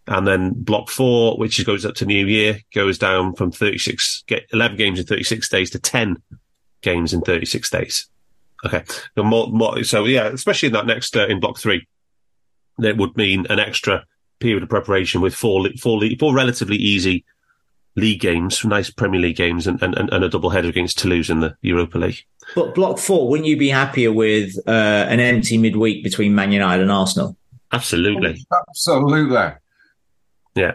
And 0.06 0.26
then 0.26 0.52
block 0.54 0.88
four, 0.88 1.36
which 1.36 1.64
goes 1.66 1.84
up 1.84 1.96
to 1.96 2.06
New 2.06 2.26
Year, 2.26 2.60
goes 2.74 2.96
down 2.98 3.34
from 3.34 3.50
36, 3.52 4.24
get 4.26 4.46
11 4.52 4.76
games 4.76 4.98
in 4.98 5.06
36 5.06 5.48
days 5.48 5.70
to 5.70 5.78
10 5.78 6.16
games 6.82 7.12
in 7.12 7.22
36 7.22 7.70
days. 7.70 8.06
Okay. 8.64 8.82
The 9.14 9.22
more, 9.22 9.48
more, 9.48 9.82
so 9.84 10.04
yeah, 10.04 10.28
especially 10.28 10.68
in 10.68 10.72
that 10.72 10.86
next, 10.86 11.16
uh, 11.16 11.26
in 11.26 11.40
block 11.40 11.58
three, 11.58 11.86
that 12.78 12.96
would 12.96 13.16
mean 13.16 13.46
an 13.50 13.58
extra 13.58 14.04
period 14.40 14.62
of 14.62 14.68
preparation 14.68 15.20
with 15.20 15.34
four, 15.34 15.62
le- 15.62 15.76
four, 15.76 15.98
le- 15.98 16.16
four 16.18 16.34
relatively 16.34 16.76
easy 16.76 17.24
league 17.96 18.20
games, 18.20 18.64
nice 18.64 18.90
Premier 18.90 19.20
League 19.20 19.36
games, 19.36 19.66
and, 19.66 19.80
and, 19.82 19.96
and 19.96 20.24
a 20.24 20.28
double 20.28 20.50
header 20.50 20.68
against 20.68 20.98
Toulouse 20.98 21.30
in 21.30 21.40
the 21.40 21.56
Europa 21.62 21.98
League. 21.98 22.24
but 22.54 22.74
block 22.74 22.98
four, 22.98 23.28
wouldn't 23.28 23.46
you 23.46 23.56
be 23.56 23.68
happier 23.68 24.10
with 24.10 24.56
uh, 24.66 24.70
an 25.08 25.20
empty 25.20 25.58
midweek 25.58 26.02
between 26.02 26.34
Man 26.34 26.50
United 26.50 26.82
and 26.82 26.90
Arsenal? 26.90 27.36
Absolutely. 27.70 28.44
Absolutely. 28.70 29.52
Yeah. 30.54 30.72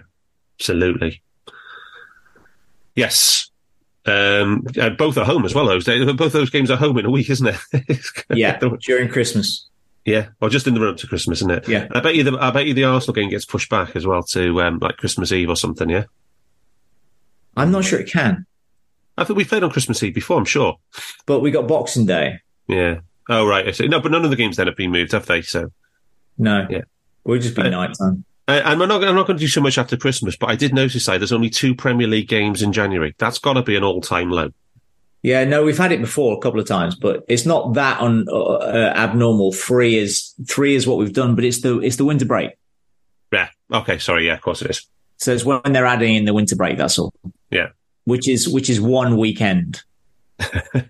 Absolutely. 0.59 1.21
Yes. 2.95 3.49
Um, 4.05 4.65
uh, 4.79 4.89
both 4.91 5.17
are 5.17 5.25
home 5.25 5.45
as 5.45 5.53
well. 5.53 5.65
Those 5.67 5.85
days, 5.85 6.11
both 6.13 6.31
those 6.33 6.49
games 6.49 6.71
are 6.71 6.77
home 6.77 6.97
in 6.97 7.05
a 7.05 7.11
week, 7.11 7.29
isn't 7.29 7.47
it? 7.73 7.99
Yeah, 8.33 8.57
during 8.81 9.09
Christmas. 9.09 9.67
yeah, 10.05 10.27
or 10.41 10.49
just 10.49 10.65
in 10.67 10.73
the 10.73 10.79
run 10.79 10.91
up 10.93 10.97
to 10.97 11.07
Christmas, 11.07 11.39
isn't 11.39 11.51
it? 11.51 11.67
Yeah. 11.67 11.87
I 11.91 11.99
bet 11.99 12.15
you 12.15 12.23
the 12.23 12.37
I 12.39 12.51
bet 12.51 12.65
you 12.65 12.73
the 12.73 12.85
Arsenal 12.85 13.13
game 13.13 13.29
gets 13.29 13.45
pushed 13.45 13.69
back 13.69 13.95
as 13.95 14.05
well 14.07 14.23
to 14.23 14.61
um, 14.61 14.79
like 14.79 14.97
Christmas 14.97 15.31
Eve 15.31 15.49
or 15.49 15.55
something. 15.55 15.89
Yeah, 15.89 16.05
I'm 17.57 17.71
not 17.71 17.83
sure 17.85 17.99
it 17.99 18.09
can, 18.09 18.45
I 19.17 19.23
think 19.25 19.37
we 19.37 19.43
played 19.45 19.63
on 19.63 19.69
Christmas 19.71 20.01
Eve 20.01 20.13
before. 20.15 20.37
I'm 20.37 20.45
sure. 20.45 20.77
but 21.25 21.41
we 21.41 21.51
got 21.51 21.67
Boxing 21.67 22.05
Day. 22.05 22.39
Yeah. 22.67 22.99
Oh 23.27 23.45
right. 23.45 23.77
No, 23.81 23.99
but 23.99 24.11
none 24.11 24.23
of 24.23 24.29
the 24.31 24.35
games 24.37 24.57
then 24.57 24.67
have 24.67 24.75
been 24.77 24.91
moved, 24.91 25.11
have 25.11 25.25
they? 25.25 25.41
So, 25.41 25.71
No, 26.37 26.65
Yeah. 26.69 26.81
we'll 27.25 27.39
just 27.39 27.55
be 27.55 27.61
Uh, 27.63 27.69
night 27.69 27.95
time. 27.99 28.23
Uh, 28.49 28.61
and 28.65 28.81
I'm 28.81 28.89
not 28.89 29.03
I'm 29.03 29.15
not 29.15 29.27
going 29.27 29.37
to 29.37 29.43
do 29.43 29.47
so 29.47 29.61
much 29.61 29.77
after 29.77 29.95
Christmas, 29.95 30.35
but 30.35 30.49
I 30.49 30.55
did 30.55 30.73
notice 30.73 31.05
that 31.05 31.19
there's 31.19 31.31
only 31.31 31.51
two 31.51 31.75
Premier 31.75 32.07
League 32.07 32.27
games 32.27 32.63
in 32.63 32.73
January. 32.73 33.13
That's 33.19 33.37
got 33.37 33.53
to 33.53 33.61
be 33.61 33.75
an 33.75 33.83
all 33.83 34.01
time 34.01 34.31
low. 34.31 34.51
Yeah, 35.21 35.43
no, 35.43 35.63
we've 35.63 35.77
had 35.77 35.91
it 35.91 36.01
before 36.01 36.35
a 36.35 36.39
couple 36.39 36.59
of 36.59 36.67
times, 36.67 36.95
but 36.95 37.25
it's 37.27 37.45
not 37.45 37.73
that 37.73 37.99
on 37.99 38.27
uh, 38.27 38.33
uh, 38.33 38.93
abnormal. 38.95 39.51
Three 39.51 39.97
is 39.97 40.33
three 40.47 40.73
is 40.73 40.87
what 40.87 40.97
we've 40.97 41.13
done, 41.13 41.35
but 41.35 41.43
it's 41.43 41.61
the 41.61 41.79
it's 41.79 41.97
the 41.97 42.05
winter 42.05 42.25
break. 42.25 42.51
Yeah. 43.31 43.49
Okay. 43.71 43.99
Sorry. 43.99 44.25
Yeah. 44.25 44.33
Of 44.33 44.41
course 44.41 44.63
it 44.63 44.71
is. 44.71 44.87
So 45.17 45.33
it's 45.33 45.45
when 45.45 45.61
they're 45.65 45.85
adding 45.85 46.15
in 46.15 46.25
the 46.25 46.33
winter 46.33 46.55
break. 46.55 46.77
That's 46.77 46.97
all. 46.97 47.13
Yeah. 47.51 47.67
Which 48.05 48.27
is 48.27 48.49
which 48.49 48.69
is 48.69 48.81
one 48.81 49.17
weekend. 49.17 49.83
yeah, 50.39 50.81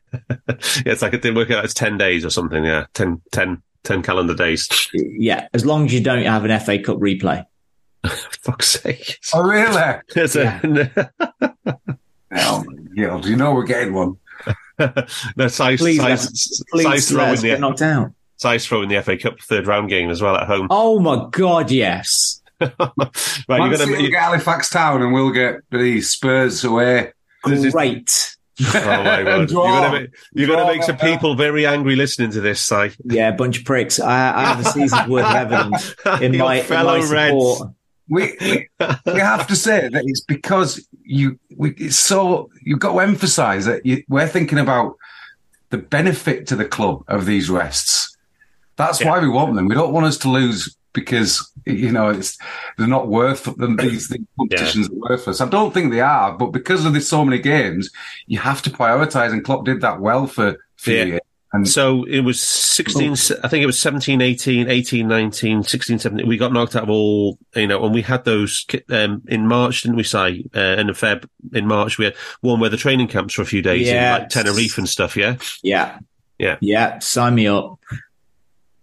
it's 0.85 1.01
like 1.01 1.13
it 1.13 1.23
didn't 1.23 1.35
work 1.35 1.51
out. 1.51 1.65
It's 1.65 1.73
10 1.73 1.97
days 1.97 2.23
or 2.23 2.29
something. 2.29 2.63
Yeah. 2.63 2.85
10, 2.93 3.21
10, 3.31 3.61
10 3.83 4.03
calendar 4.03 4.35
days. 4.35 4.69
Yeah, 4.93 5.47
as 5.53 5.65
long 5.65 5.85
as 5.85 5.93
you 5.93 6.01
don't 6.01 6.23
have 6.23 6.45
an 6.45 6.59
FA 6.59 6.77
Cup 6.77 6.97
replay. 6.97 7.43
fuck's 8.41 8.67
sake. 8.67 9.19
Oh, 9.33 9.43
really? 9.43 9.99
It's 10.15 10.35
a- 10.35 11.11
my 12.31 12.63
You 12.91 13.35
know 13.35 13.53
we're 13.53 13.63
getting 13.65 13.93
one. 13.93 14.17
no, 15.35 15.47
size, 15.47 15.79
Please, 15.79 15.97
size, 15.99 16.25
let- 16.61 16.69
please 16.71 16.83
size 16.83 17.11
let 17.11 17.17
throwing 17.17 17.33
us 17.33 17.41
get 17.41 17.55
the 17.55 17.59
knocked 17.61 17.81
out. 17.81 18.11
size 18.37 18.65
throwing 18.65 18.87
the 18.89 19.01
FA 19.01 19.17
Cup 19.17 19.39
third 19.41 19.67
round 19.67 19.89
game 19.89 20.09
as 20.09 20.21
well 20.21 20.35
at 20.37 20.47
home. 20.47 20.67
Oh 20.69 20.99
my 20.99 21.27
god, 21.31 21.71
yes, 21.71 22.41
right, 22.61 22.71
Man 22.79 23.69
you're 23.69 23.77
gonna 23.77 23.91
will 23.91 24.09
get 24.09 24.13
Halifax 24.21 24.69
Town 24.69 25.01
and 25.01 25.11
we'll 25.13 25.31
get 25.31 25.55
the 25.71 25.99
Spurs 26.01 26.63
away. 26.63 27.11
This 27.45 27.63
is- 27.65 27.73
great. 27.73 28.35
Oh 28.61 28.73
my 29.03 29.23
god! 29.23 29.47
Draw. 29.47 29.63
You're 29.63 29.81
gonna 29.81 29.99
make, 30.01 30.09
you're 30.33 30.47
gonna 30.49 30.65
make 30.67 30.83
some 30.83 30.97
people 30.97 31.35
very 31.35 31.65
angry 31.65 31.95
listening 31.95 32.31
to 32.31 32.41
this, 32.41 32.61
Si. 32.61 32.91
Yeah, 33.05 33.31
bunch 33.31 33.59
of 33.59 33.63
pricks. 33.65 34.01
I, 34.01 34.35
I 34.37 34.45
have 34.53 34.59
a 34.59 34.69
season's 34.69 35.07
worth 35.07 35.25
of 35.25 35.33
evidence 35.33 35.95
in 36.21 36.33
Your 36.33 36.43
my, 36.43 36.55
in 36.55 36.65
fellow 36.65 36.99
my 36.99 37.09
Reds. 37.09 37.63
We, 38.09 38.35
we 38.41 38.67
we 39.05 39.19
have 39.19 39.45
to 39.47 39.55
say 39.55 39.87
that 39.89 40.03
it's 40.05 40.21
because 40.21 40.87
you 41.03 41.39
we 41.57 41.71
it's 41.77 41.95
so 41.97 42.49
you've 42.63 42.79
got 42.79 42.93
to 42.93 42.99
emphasise 42.99 43.65
that 43.65 43.85
you, 43.85 44.03
we're 44.09 44.27
thinking 44.27 44.57
about 44.57 44.95
the 45.69 45.77
benefit 45.77 46.47
to 46.47 46.55
the 46.55 46.65
club 46.65 47.03
of 47.07 47.25
these 47.25 47.49
rests. 47.49 48.15
That's 48.77 48.99
Yeah. 49.01 49.09
why 49.09 49.19
we 49.19 49.29
want 49.29 49.55
them. 49.55 49.67
We 49.67 49.75
don't 49.75 49.93
want 49.93 50.07
us 50.07 50.17
to 50.19 50.29
lose 50.29 50.75
because 50.93 51.51
you 51.67 51.91
know 51.91 52.09
it's 52.09 52.37
they're 52.77 52.87
not 52.87 53.07
worth 53.09 53.43
them. 53.57 53.75
These, 53.75 54.07
these 54.09 54.25
competitions 54.37 54.89
are 54.89 54.95
worthless. 55.09 55.39
I 55.41 55.47
don't 55.47 55.71
think 55.73 55.91
they 55.91 56.01
are, 56.01 56.35
but 56.35 56.47
because 56.47 56.85
of 56.85 56.93
there's 56.93 57.07
so 57.07 57.23
many 57.23 57.39
games, 57.39 57.91
you 58.25 58.39
have 58.39 58.61
to 58.63 58.71
prioritise. 58.71 59.31
And 59.31 59.43
Klopp 59.43 59.65
did 59.65 59.81
that 59.81 59.99
well 59.99 60.25
for, 60.25 60.55
for 60.77 60.91
Yeah. 60.91 61.03
years. 61.03 61.19
And 61.51 61.67
So 61.67 62.03
it 62.03 62.19
was 62.19 62.39
16, 62.39 63.13
I 63.43 63.47
think 63.47 63.63
it 63.63 63.65
was 63.65 63.79
17, 63.79 64.21
18, 64.21 64.69
18, 64.69 65.07
19, 65.07 65.63
16, 65.63 65.99
17. 65.99 66.27
We 66.27 66.37
got 66.37 66.53
knocked 66.53 66.75
out 66.75 66.83
of 66.83 66.89
all, 66.91 67.39
you 67.55 67.65
know, 67.65 67.83
and 67.83 67.93
we 67.93 68.03
had 68.03 68.23
those 68.23 68.67
um, 68.89 69.23
in 69.27 69.47
March, 69.47 69.81
didn't 69.81 69.97
we, 69.97 70.03
say? 70.03 70.45
Uh, 70.55 70.77
in 70.77 70.87
Feb, 70.89 71.27
in 71.53 71.65
March, 71.65 71.97
we 71.97 72.05
had 72.05 72.15
one 72.41 72.59
where 72.59 72.69
the 72.69 72.77
training 72.77 73.07
camps 73.07 73.33
for 73.33 73.41
a 73.41 73.45
few 73.45 73.63
days 73.63 73.87
in 73.87 73.95
like 73.95 74.29
Tenerife 74.29 74.77
and 74.77 74.87
stuff, 74.87 75.17
yeah? 75.17 75.37
Yeah, 75.63 75.97
Yeah. 76.37 76.57
yeah. 76.61 76.99
Sign 76.99 77.33
me 77.33 77.47
up. 77.47 77.79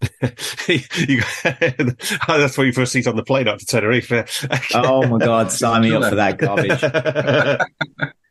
you, 0.68 1.22
that's 1.42 2.58
where 2.58 2.66
you 2.66 2.72
first 2.72 2.92
seat 2.92 3.06
on 3.06 3.16
the 3.16 3.24
plane 3.24 3.48
up 3.48 3.58
to 3.58 3.66
Tenerife. 3.66 4.10
Oh 4.74 5.06
my 5.06 5.18
god, 5.18 5.52
sign 5.52 5.82
me 5.82 5.94
up 5.94 6.02
for 6.08 6.16
that 6.16 6.38
garbage. 6.38 6.82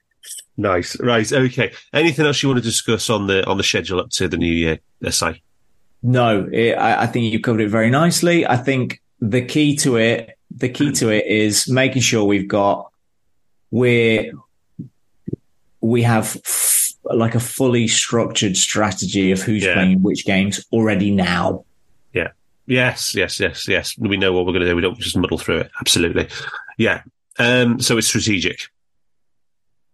nice. 0.58 1.00
Right. 1.00 1.32
Okay. 1.32 1.72
Anything 1.94 2.26
else 2.26 2.42
you 2.42 2.50
want 2.50 2.58
to 2.60 2.64
discuss 2.64 3.10
on 3.10 3.28
the 3.28 3.46
on 3.48 3.58
the 3.58 3.64
schedule 3.64 4.00
up 4.00 4.10
to 4.12 4.28
the 4.28 4.38
new 4.38 4.52
year, 4.54 4.80
SI? 5.10 5.42
No, 6.04 6.48
it, 6.52 6.74
I, 6.74 7.04
I 7.04 7.08
think 7.08 7.32
you 7.34 7.40
covered 7.40 7.62
it 7.62 7.70
very 7.70 7.90
nicely. 7.90 8.46
I 8.46 8.58
think 8.58 9.02
the 9.20 9.42
key 9.44 9.76
to 9.78 9.98
it, 9.98 10.38
the 10.52 10.70
key 10.70 10.92
to 10.94 11.10
it 11.10 11.26
is 11.26 11.68
making 11.70 12.02
sure 12.04 12.24
we've 12.24 12.48
got 12.48 12.92
we're 13.72 14.32
we 15.82 16.02
have 16.04 16.36
f- 16.46 16.94
like 17.04 17.36
a 17.36 17.40
fully 17.40 17.88
structured 17.88 18.58
strategy 18.58 19.32
of 19.32 19.42
who's 19.42 19.64
Yeah. 19.64 19.74
playing 19.76 20.02
which 20.02 20.26
games 20.26 20.66
already 20.72 21.12
now. 21.12 21.66
Yeah. 22.14 22.30
Yes, 22.66 23.14
yes, 23.16 23.40
yes, 23.40 23.68
yes. 23.68 23.96
We 23.98 24.18
know 24.18 24.34
what 24.34 24.46
we're 24.46 24.54
going 24.54 24.64
to 24.64 24.70
do. 24.70 24.76
We 24.76 24.82
don't 24.82 24.98
just 25.00 25.16
muddle 25.18 25.38
through 25.38 25.60
it. 25.60 25.72
Absolutely. 25.80 26.28
Yeah. 26.78 27.02
Um, 27.38 27.80
so 27.80 27.98
it's 27.98 28.08
strategic. 28.08 28.60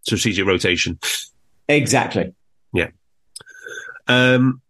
Strategic 0.04 0.46
rotation. 0.46 1.00
Exactly. 1.68 2.34
Yeah. 2.74 2.90
Um, 4.08 4.62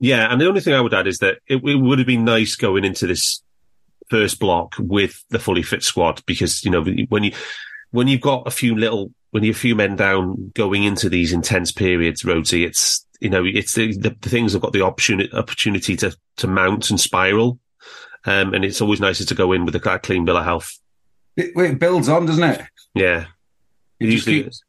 yeah, 0.00 0.30
and 0.30 0.40
the 0.40 0.46
only 0.46 0.60
thing 0.60 0.74
I 0.74 0.80
would 0.80 0.94
add 0.94 1.06
is 1.06 1.18
that 1.18 1.38
it, 1.46 1.62
it 1.64 1.76
would 1.76 1.98
have 1.98 2.06
been 2.06 2.24
nice 2.24 2.56
going 2.56 2.84
into 2.84 3.06
this 3.06 3.42
first 4.10 4.38
block 4.38 4.74
with 4.78 5.24
the 5.30 5.38
fully 5.38 5.62
fit 5.62 5.82
squad 5.82 6.22
because 6.26 6.62
you 6.62 6.70
know 6.70 6.84
when 7.08 7.24
you 7.24 7.32
when 7.90 8.06
you've 8.06 8.20
got 8.20 8.46
a 8.46 8.50
few 8.50 8.76
little 8.76 9.12
when 9.30 9.42
you're 9.42 9.52
a 9.52 9.56
few 9.56 9.74
men 9.74 9.96
down 9.96 10.52
going 10.54 10.84
into 10.84 11.08
these 11.08 11.32
intense 11.32 11.72
periods, 11.72 12.22
Rhodesy, 12.22 12.64
it's 12.66 13.06
you 13.20 13.30
know 13.30 13.44
it's 13.44 13.74
the, 13.74 13.96
the, 13.96 14.16
the 14.20 14.28
things 14.28 14.52
have 14.52 14.62
got 14.62 14.72
the 14.72 14.82
opportunity 14.82 15.32
opportunity 15.32 15.96
to 15.96 16.16
to 16.36 16.46
mount 16.46 16.90
and 16.90 17.00
spiral, 17.00 17.58
um, 18.26 18.52
and 18.52 18.64
it's 18.64 18.80
always 18.80 19.00
nicer 19.00 19.24
to 19.24 19.34
go 19.34 19.52
in 19.52 19.64
with 19.64 19.74
a 19.74 19.98
clean 20.00 20.24
bill 20.24 20.36
of 20.36 20.44
health. 20.44 20.78
It, 21.36 21.52
it 21.56 21.78
builds 21.78 22.08
on, 22.08 22.26
doesn't 22.26 22.42
it? 22.44 22.62
Yeah, 22.94 23.26
It 24.00 24.08
usually 24.10 24.42
keeps- 24.44 24.62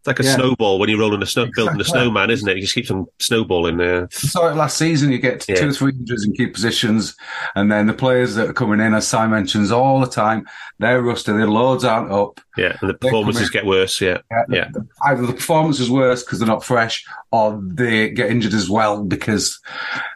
it's 0.00 0.06
like 0.06 0.20
a 0.20 0.24
Yeah. 0.24 0.36
snowball 0.36 0.78
when 0.78 0.88
you're 0.88 0.98
rolling 1.00 1.22
a 1.22 1.26
snow 1.26 1.48
building 1.56 1.80
a 1.80 1.84
snowman, 1.84 2.30
isn't 2.30 2.48
it? 2.48 2.56
It 2.56 2.60
just 2.60 2.74
keeps 2.74 2.90
on 2.90 3.06
snowballing 3.18 3.78
there. 3.78 4.04
It 4.04 4.34
last 4.36 4.78
season. 4.78 5.10
You 5.10 5.18
get 5.18 5.44
Yeah. 5.48 5.56
two 5.56 5.68
or 5.70 5.72
three 5.72 5.92
injuries 5.92 6.24
in 6.24 6.32
key 6.34 6.46
positions, 6.46 7.16
and 7.56 7.70
then 7.70 7.86
the 7.88 7.92
players 7.92 8.36
that 8.36 8.48
are 8.48 8.52
coming 8.52 8.78
in, 8.78 8.94
as 8.94 9.08
Si 9.08 9.26
mentions 9.26 9.72
all 9.72 9.98
the 10.00 10.06
time, 10.06 10.46
they're 10.78 11.02
rusty. 11.02 11.32
Their 11.32 11.48
loads 11.48 11.82
aren't 11.84 12.12
up. 12.12 12.40
Yeah, 12.56 12.76
and 12.80 12.88
the 12.88 12.94
performances 12.94 13.50
get 13.50 13.66
worse. 13.66 14.00
Yeah, 14.00 14.18
Yeah. 14.30 14.44
Yeah. 14.48 14.68
Either 15.04 15.26
the 15.26 15.32
performance 15.32 15.80
is 15.80 15.90
worse 15.90 16.22
because 16.22 16.38
they're 16.38 16.46
not 16.48 16.64
fresh, 16.64 17.04
or 17.32 17.60
they 17.64 18.10
get 18.10 18.30
injured 18.30 18.54
as 18.54 18.70
well 18.70 19.02
because 19.02 19.58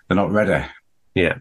they're 0.09 0.17
not 0.17 0.31
ready. 0.31 0.65
yeah. 1.17 1.35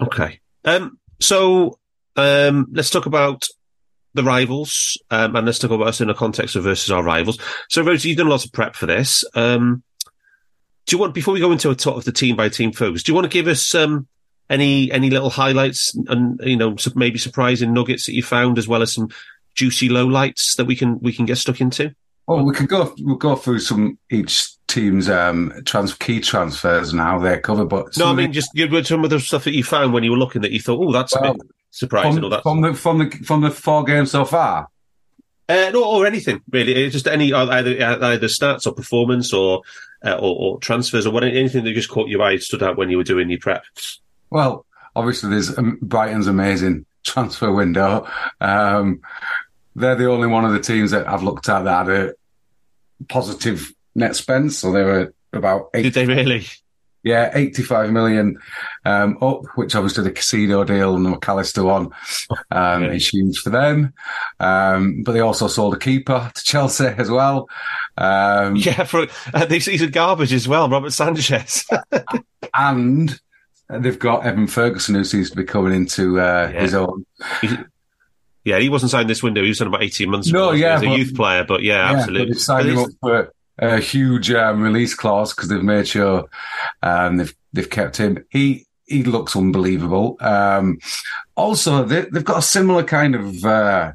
Okay. 0.00 0.40
Um. 0.64 0.98
So, 1.20 1.78
um. 2.16 2.66
Let's 2.72 2.90
talk 2.90 3.06
about 3.06 3.46
the 4.18 4.24
rivals, 4.24 5.00
um, 5.10 5.34
and 5.34 5.46
let's 5.46 5.58
talk 5.58 5.70
about 5.70 5.88
us 5.88 6.00
in 6.00 6.08
the 6.08 6.14
context 6.14 6.56
of 6.56 6.64
versus 6.64 6.90
our 6.90 7.02
rivals. 7.02 7.38
So, 7.68 7.82
Rosie, 7.82 8.10
you've 8.10 8.18
done 8.18 8.28
lots 8.28 8.44
of 8.44 8.52
prep 8.52 8.74
for 8.74 8.86
this. 8.86 9.24
Um. 9.34 9.82
Do 10.86 10.96
you 10.96 11.00
want 11.00 11.12
before 11.12 11.34
we 11.34 11.40
go 11.40 11.52
into 11.52 11.70
a 11.70 11.78
sort 11.78 11.98
of 11.98 12.06
the 12.06 12.12
team 12.12 12.34
by 12.34 12.48
team 12.48 12.72
focus? 12.72 13.02
Do 13.02 13.12
you 13.12 13.14
want 13.14 13.26
to 13.26 13.30
give 13.30 13.46
us 13.46 13.74
um 13.74 14.08
any 14.48 14.90
any 14.90 15.10
little 15.10 15.28
highlights 15.28 15.94
and 16.08 16.40
you 16.42 16.56
know 16.56 16.76
maybe 16.94 17.18
surprising 17.18 17.74
nuggets 17.74 18.06
that 18.06 18.14
you 18.14 18.22
found 18.22 18.56
as 18.56 18.66
well 18.66 18.80
as 18.80 18.94
some 18.94 19.10
juicy 19.54 19.90
lowlights 19.90 20.56
that 20.56 20.64
we 20.64 20.74
can 20.76 20.98
we 21.00 21.12
can 21.12 21.26
get 21.26 21.36
stuck 21.36 21.60
into? 21.60 21.94
Well, 22.26 22.44
we 22.44 22.54
could 22.54 22.68
go. 22.68 22.94
We'll 23.00 23.16
go 23.16 23.36
through 23.36 23.60
some 23.60 23.98
each 24.10 24.48
team's 24.66 25.08
um 25.08 25.52
trans 25.64 25.94
key 25.94 26.20
transfers 26.20 26.92
and 26.92 27.00
how 27.00 27.18
they're 27.18 27.40
covered. 27.40 27.68
But 27.68 27.96
No, 27.96 28.06
I 28.06 28.14
mean 28.14 28.32
just 28.32 28.52
give 28.54 28.72
us 28.72 28.88
some 28.88 29.04
of 29.04 29.10
the 29.10 29.20
stuff 29.20 29.44
that 29.44 29.54
you 29.54 29.64
found 29.64 29.92
when 29.92 30.04
you 30.04 30.10
were 30.10 30.18
looking 30.18 30.42
that 30.42 30.52
you 30.52 30.60
thought, 30.60 30.82
oh, 30.82 30.92
that's 30.92 31.14
a 31.16 31.20
Well, 31.20 31.36
bit 31.70 31.76
surprising. 31.76 32.24
or 32.24 32.30
from, 32.30 32.30
that's 32.30 32.42
from 32.42 32.60
the 32.60 32.74
from 32.74 32.98
the 32.98 33.10
from 33.24 33.40
the 33.40 33.50
four 33.50 33.84
games 33.84 34.10
so 34.10 34.24
far. 34.24 34.68
Uh, 35.48 35.70
no, 35.72 35.82
or 35.84 36.06
anything 36.06 36.42
really. 36.50 36.74
It's 36.74 36.92
just 36.92 37.06
any 37.06 37.32
either 37.32 37.70
either 37.80 38.26
stats 38.26 38.66
or 38.66 38.72
performance 38.72 39.32
or 39.32 39.62
uh, 40.04 40.14
or, 40.14 40.36
or 40.36 40.60
transfers 40.60 41.06
or 41.06 41.12
what 41.12 41.24
anything 41.24 41.64
that 41.64 41.72
just 41.72 41.88
caught 41.88 42.08
your 42.08 42.22
eye, 42.22 42.36
stood 42.36 42.62
out 42.62 42.76
when 42.76 42.90
you 42.90 42.96
were 42.96 43.04
doing 43.04 43.30
your 43.30 43.38
prep. 43.38 43.64
Well, 44.30 44.66
obviously, 44.94 45.30
there's 45.30 45.56
um, 45.56 45.78
Brighton's 45.80 46.26
amazing 46.26 46.86
transfer 47.04 47.52
window. 47.52 48.08
Um, 48.40 49.00
they're 49.74 49.94
the 49.94 50.10
only 50.10 50.26
one 50.26 50.44
of 50.44 50.52
the 50.52 50.60
teams 50.60 50.90
that 50.90 51.08
I've 51.08 51.22
looked 51.22 51.48
at 51.48 51.62
that 51.64 51.86
had 51.86 51.96
a 51.96 52.14
positive 53.08 53.72
net 53.94 54.16
spend. 54.16 54.52
So 54.52 54.72
they 54.72 54.82
were 54.82 55.14
about 55.32 55.70
eight, 55.74 55.82
Did 55.82 55.94
they 55.94 56.06
really? 56.06 56.46
Yeah, 57.08 57.30
85 57.32 57.90
million 57.90 58.38
um, 58.84 59.16
up, 59.22 59.40
which 59.54 59.74
obviously 59.74 60.04
the 60.04 60.10
Caicedo 60.12 60.66
deal 60.66 60.94
and 60.94 61.06
the 61.06 61.10
Mac 61.10 61.26
Allister 61.28 61.64
one 61.64 61.86
um, 62.50 62.82
Yeah. 62.84 62.92
is 62.92 63.08
huge 63.08 63.38
for 63.38 63.48
them. 63.50 63.94
Um, 64.40 65.02
but 65.04 65.12
they 65.12 65.20
also 65.20 65.48
sold 65.48 65.74
a 65.74 65.78
keeper 65.78 66.30
to 66.34 66.42
Chelsea 66.44 66.86
as 66.86 67.10
well. 67.10 67.48
Um, 67.96 68.56
Yeah, 68.68 68.84
for 68.84 69.06
uh, 69.32 69.44
this 69.46 69.64
he's 69.66 69.80
a 69.82 69.86
garbage 69.88 70.32
as 70.34 70.46
well, 70.46 70.68
Robert 70.68 70.92
Sanchez. 70.92 71.66
And 72.54 73.18
they've 73.70 73.98
got 73.98 74.24
Evan 74.26 74.46
Ferguson, 74.46 74.94
who 74.94 75.04
seems 75.04 75.30
to 75.30 75.36
be 75.36 75.44
coming 75.44 75.72
into 75.74 76.20
uh, 76.20 76.50
Yeah. 76.52 76.60
his 76.60 76.74
own. 76.74 77.04
Yeah, 78.44 78.58
he 78.58 78.68
wasn't 78.68 78.90
signed 78.90 79.10
this 79.10 79.22
window. 79.22 79.42
He 79.42 79.48
was 79.48 79.58
signed 79.58 79.68
about 79.68 79.82
eighteen 79.82 80.10
months 80.10 80.28
No, 80.32 80.48
ago. 80.50 80.52
yeah, 80.56 80.74
as 80.76 80.82
a 80.82 80.86
but- 80.86 80.98
youth 80.98 81.14
player, 81.14 81.44
but 81.44 81.62
yeah, 81.62 81.90
Yeah, 81.90 81.98
absolutely. 81.98 82.28
But 82.32 82.38
signed 82.40 82.68
him 82.68 82.78
up 82.78 82.88
for 83.00 83.32
a 83.58 83.78
huge 83.78 84.30
um, 84.30 84.62
release 84.62 84.94
clause 84.94 85.34
because 85.34 85.48
they've 85.48 85.62
made 85.62 85.88
sure 85.88 86.28
um, 86.82 87.16
they've 87.16 87.34
they've 87.52 87.70
kept 87.70 87.96
him. 87.96 88.24
He 88.30 88.66
he 88.86 89.02
looks 89.04 89.36
unbelievable. 89.36 90.16
Um, 90.20 90.78
also, 91.36 91.84
they, 91.84 92.02
they've 92.12 92.24
got 92.24 92.38
a 92.38 92.42
similar 92.42 92.82
kind 92.82 93.14
of 93.14 93.44
uh, 93.44 93.92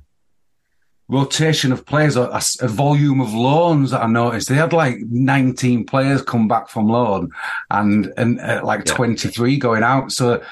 rotation 1.08 1.72
of 1.72 1.86
players, 1.86 2.16
a, 2.16 2.42
a 2.62 2.68
volume 2.68 3.20
of 3.22 3.34
loans 3.34 3.92
that 3.92 4.02
I 4.04 4.08
noticed. 4.08 4.50
They 4.50 4.56
had 4.56 4.74
like 4.74 4.98
19 5.00 5.86
players 5.86 6.22
come 6.22 6.48
back 6.48 6.70
from 6.70 6.88
loan 6.88 7.32
and 7.72 8.14
and 8.18 8.40
uh, 8.40 8.62
like 8.64 8.86
Yeah. 8.88 8.94
23 8.94 9.58
going 9.58 9.84
out. 9.84 10.12
So 10.12 10.44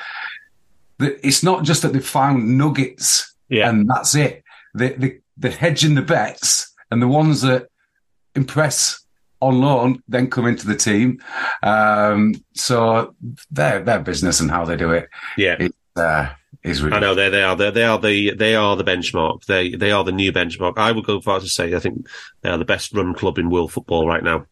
the, 0.97 1.25
it's 1.25 1.43
not 1.43 1.63
just 1.63 1.81
that 1.83 1.93
they've 1.93 2.05
found 2.05 2.57
nuggets 2.57 3.33
Yeah. 3.49 3.69
and 3.69 3.89
that's 3.89 4.15
it. 4.15 4.43
They, 4.73 4.89
they, 4.93 5.17
they're 5.37 5.51
hedging 5.51 5.95
the 5.95 6.01
bets 6.01 6.73
and 6.89 7.01
the 7.01 7.07
ones 7.07 7.41
that 7.41 7.67
impress 8.35 9.00
on 9.41 9.59
loan 9.59 10.01
then 10.07 10.29
come 10.29 10.45
into 10.45 10.67
the 10.67 10.75
team. 10.75 11.21
Um, 11.63 12.35
so 12.53 13.15
their, 13.49 13.81
their 13.81 13.99
business 13.99 14.39
and 14.39 14.49
how 14.49 14.65
they 14.65 14.77
do 14.77 14.91
it 14.91 15.09
yeah. 15.37 15.57
is, 15.59 15.71
uh, 15.95 16.29
is 16.63 16.81
really 16.81 16.95
I 16.95 16.99
know 16.99 17.15
they 17.15 17.29
they 17.29 17.43
are 17.43 17.55
they, 17.55 17.71
they 17.71 17.83
are 17.83 17.99
the 17.99 18.33
they 18.35 18.55
are 18.55 18.75
the 18.75 18.83
benchmark. 18.83 19.45
They 19.45 19.71
they 19.71 19.91
are 19.91 20.03
the 20.03 20.11
new 20.11 20.31
benchmark. 20.31 20.77
I 20.77 20.91
would 20.91 21.05
go 21.05 21.19
far 21.19 21.39
to 21.39 21.47
say 21.47 21.73
I 21.73 21.79
think 21.79 22.07
they 22.41 22.49
are 22.49 22.57
the 22.57 22.65
best 22.65 22.93
run 22.93 23.13
club 23.15 23.39
in 23.39 23.49
world 23.49 23.71
football 23.73 24.07
right 24.07 24.23
now. 24.23 24.45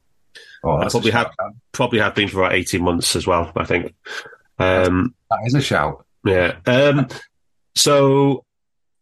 Oh, 0.63 0.85
probably 0.89 1.11
have 1.11 1.31
probably 1.71 1.99
have 1.99 2.15
been 2.15 2.27
for 2.27 2.41
about 2.41 2.53
eighteen 2.53 2.83
months 2.83 3.15
as 3.15 3.27
well. 3.27 3.51
I 3.55 3.65
think. 3.65 3.93
Um, 4.57 5.15
That 5.29 5.39
is 5.45 5.53
a 5.53 5.61
shout. 5.61 6.05
yeah. 6.25 6.55
Um, 6.65 7.07
so 7.75 8.43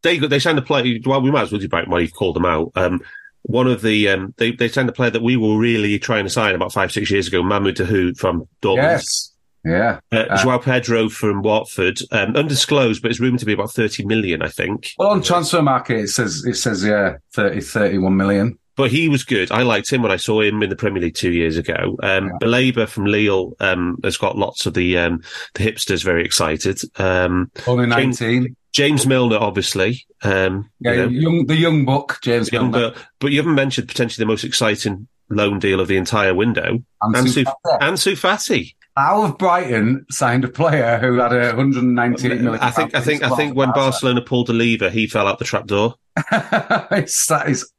they 0.03 0.19
they 0.19 0.39
signed 0.39 0.59
a 0.59 0.61
player. 0.61 0.99
Well, 1.05 1.21
we 1.21 1.31
might 1.31 1.43
as 1.43 1.51
well 1.51 1.61
do 1.61 1.67
Brighton 1.67 1.89
while 1.89 2.01
you've 2.01 2.13
called 2.13 2.35
them 2.35 2.45
out. 2.45 2.71
Um, 2.75 3.01
one 3.47 3.67
of 3.67 3.81
the 3.81 4.09
um, 4.09 4.33
they 4.37 4.51
they 4.51 4.67
signed 4.67 4.89
a 4.89 4.93
player 4.93 5.09
that 5.09 5.23
we 5.23 5.37
were 5.37 5.57
really 5.57 5.97
trying 5.97 6.25
to 6.25 6.29
sign 6.29 6.53
about 6.53 6.73
five 6.73 6.91
six 6.91 7.09
years 7.09 7.27
ago, 7.27 7.41
Mahmoud 7.41 7.75
Dahoud 7.75 8.17
from 8.17 8.47
Dortmund. 8.61 8.77
Yes. 8.77 9.33
Yeah. 9.65 9.99
Uh, 10.11 10.37
Joao 10.37 10.59
Pedro 10.59 11.09
from 11.09 11.41
Watford, 11.41 11.99
um, 12.11 12.35
undisclosed, 12.37 13.01
but 13.01 13.11
it's 13.11 13.19
rumored 13.19 13.41
to 13.41 13.45
be 13.45 13.51
about 13.51 13.71
30 13.71 14.05
million, 14.05 14.41
I 14.41 14.47
think. 14.47 14.91
Well, 14.97 15.09
on 15.09 15.21
Transfermarkt, 15.21 15.89
it 15.89 16.07
says, 16.07 16.45
it 16.45 16.55
says, 16.55 16.85
yeah, 16.85 17.17
30, 17.33 17.59
31 17.59 18.15
million. 18.15 18.57
But 18.77 18.91
he 18.91 19.09
was 19.09 19.23
good. 19.23 19.51
I 19.51 19.63
liked 19.63 19.91
him 19.91 20.03
when 20.03 20.11
I 20.11 20.17
saw 20.17 20.39
him 20.39 20.61
in 20.61 20.69
the 20.69 20.75
Premier 20.75 21.01
League 21.01 21.15
two 21.15 21.33
years 21.33 21.57
ago. 21.57 21.97
Um, 22.03 22.31
Baleba 22.39 22.87
from 22.87 23.05
Lille 23.05 23.53
um, 23.59 23.97
has 24.03 24.17
got 24.17 24.37
lots 24.37 24.67
of 24.67 24.75
the 24.75 24.99
um, 24.99 25.23
the 25.55 25.63
hipsters 25.63 26.03
very 26.03 26.23
excited. 26.23 26.79
Um, 26.97 27.51
Only 27.65 27.89
James- 27.89 28.21
19. 28.21 28.55
James 28.73 29.05
Milner, 29.07 29.37
obviously. 29.37 30.05
Um, 30.23 30.69
Yeah, 30.79 30.91
you 30.91 30.97
know, 30.97 31.07
young, 31.07 31.45
the 31.47 31.55
young 31.55 31.85
buck, 31.85 32.19
James 32.21 32.51
young, 32.51 32.71
Milner. 32.71 32.91
but, 32.91 33.03
but 33.19 33.31
you 33.31 33.37
haven't 33.37 33.55
mentioned 33.55 33.87
potentially 33.87 34.23
the 34.23 34.27
most 34.27 34.43
exciting 34.43 35.07
loan 35.29 35.59
deal 35.59 35.79
of 35.79 35.87
the 35.87 35.97
entire 35.97 36.33
window. 36.33 36.83
Ansu 37.03 37.45
Ansu, 37.81 38.13
Fati. 38.13 38.75
How 38.95 39.23
have 39.25 39.37
Brighton 39.37 40.05
signed 40.09 40.43
a 40.43 40.47
player 40.47 40.97
who 40.99 41.17
had 41.19 41.31
a 41.33 41.47
198 41.55 42.41
million? 42.41 42.59
I 42.61 42.71
think, 42.71 42.95
I 42.95 43.01
think, 43.01 43.23
I 43.23 43.29
think 43.35 43.55
when 43.55 43.71
Barcelona 43.71 44.21
pulled 44.21 44.47
the 44.47 44.53
lever, 44.53 44.89
he 44.89 45.05
fell 45.05 45.27
out 45.27 45.37
the 45.37 45.45
trapdoor. 45.45 45.95
it's, 46.31 47.27
that 47.27 47.47
is 47.47 47.71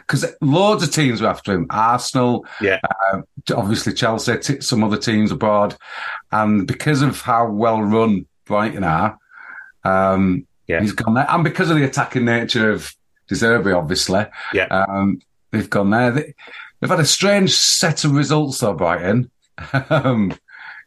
because 0.00 0.26
loads 0.42 0.82
of 0.82 0.90
teams 0.92 1.22
were 1.22 1.28
after 1.28 1.52
him. 1.52 1.66
Arsenal, 1.70 2.44
Yeah. 2.60 2.80
um, 3.12 3.24
obviously 3.54 3.92
Chelsea, 3.94 4.60
some 4.60 4.82
other 4.84 4.96
teams 4.98 5.30
abroad, 5.32 5.76
and 6.32 6.66
because 6.66 7.02
of 7.02 7.20
how 7.20 7.50
well 7.50 7.80
run 7.80 8.26
Brighton 8.46 8.84
are, 8.84 9.18
um, 9.86 10.46
Yeah. 10.66 10.80
he's 10.80 10.92
gone 10.92 11.14
there, 11.14 11.26
and 11.30 11.44
because 11.44 11.70
of 11.70 11.76
the 11.76 11.84
attacking 11.84 12.24
nature 12.24 12.70
of 12.70 12.92
De 13.28 13.34
Zerbi, 13.34 13.76
obviously, 13.76 14.24
Yeah. 14.52 14.66
um, 14.66 15.20
they've 15.52 15.68
gone 15.70 15.90
there. 15.90 16.10
They, 16.12 16.34
they've 16.80 16.90
had 16.90 17.00
a 17.00 17.04
strange 17.04 17.52
set 17.52 18.04
of 18.04 18.12
results, 18.12 18.58
though, 18.60 18.74
Brighton. 18.74 19.30
um, 19.90 20.32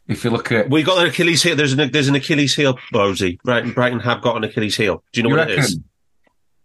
if 0.08 0.24
you 0.24 0.30
look 0.30 0.50
at, 0.52 0.70
We 0.70 0.82
got 0.82 0.98
an 1.02 1.06
Achilles 1.08 1.42
heel. 1.42 1.56
There's 1.56 1.72
an 1.72 1.90
there's 1.92 2.08
an 2.08 2.14
Achilles 2.14 2.54
heel, 2.54 2.78
Rosie. 2.92 3.38
Brighton, 3.44 3.72
Brighton 3.72 4.00
have 4.00 4.22
got 4.22 4.36
an 4.36 4.44
Achilles 4.44 4.76
heel. 4.76 5.02
Do 5.12 5.20
you 5.20 5.22
know 5.24 5.30
you 5.34 5.36
what 5.36 5.50
it 5.50 5.58
is? 5.58 5.64
reckon? 5.76 5.84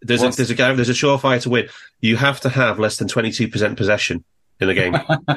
There's 0.02 0.22
a, 0.22 0.30
there's 0.30 0.50
a 0.50 0.54
guy, 0.54 0.72
there's 0.74 0.88
a 0.88 0.92
surefire 0.92 1.40
to 1.42 1.50
win. 1.50 1.68
You 2.00 2.16
have 2.16 2.40
to 2.40 2.48
have 2.48 2.78
less 2.78 2.96
than 2.98 3.08
22% 3.08 3.76
possession 3.76 4.24
in 4.60 4.68
the 4.68 4.74
game 4.74 4.94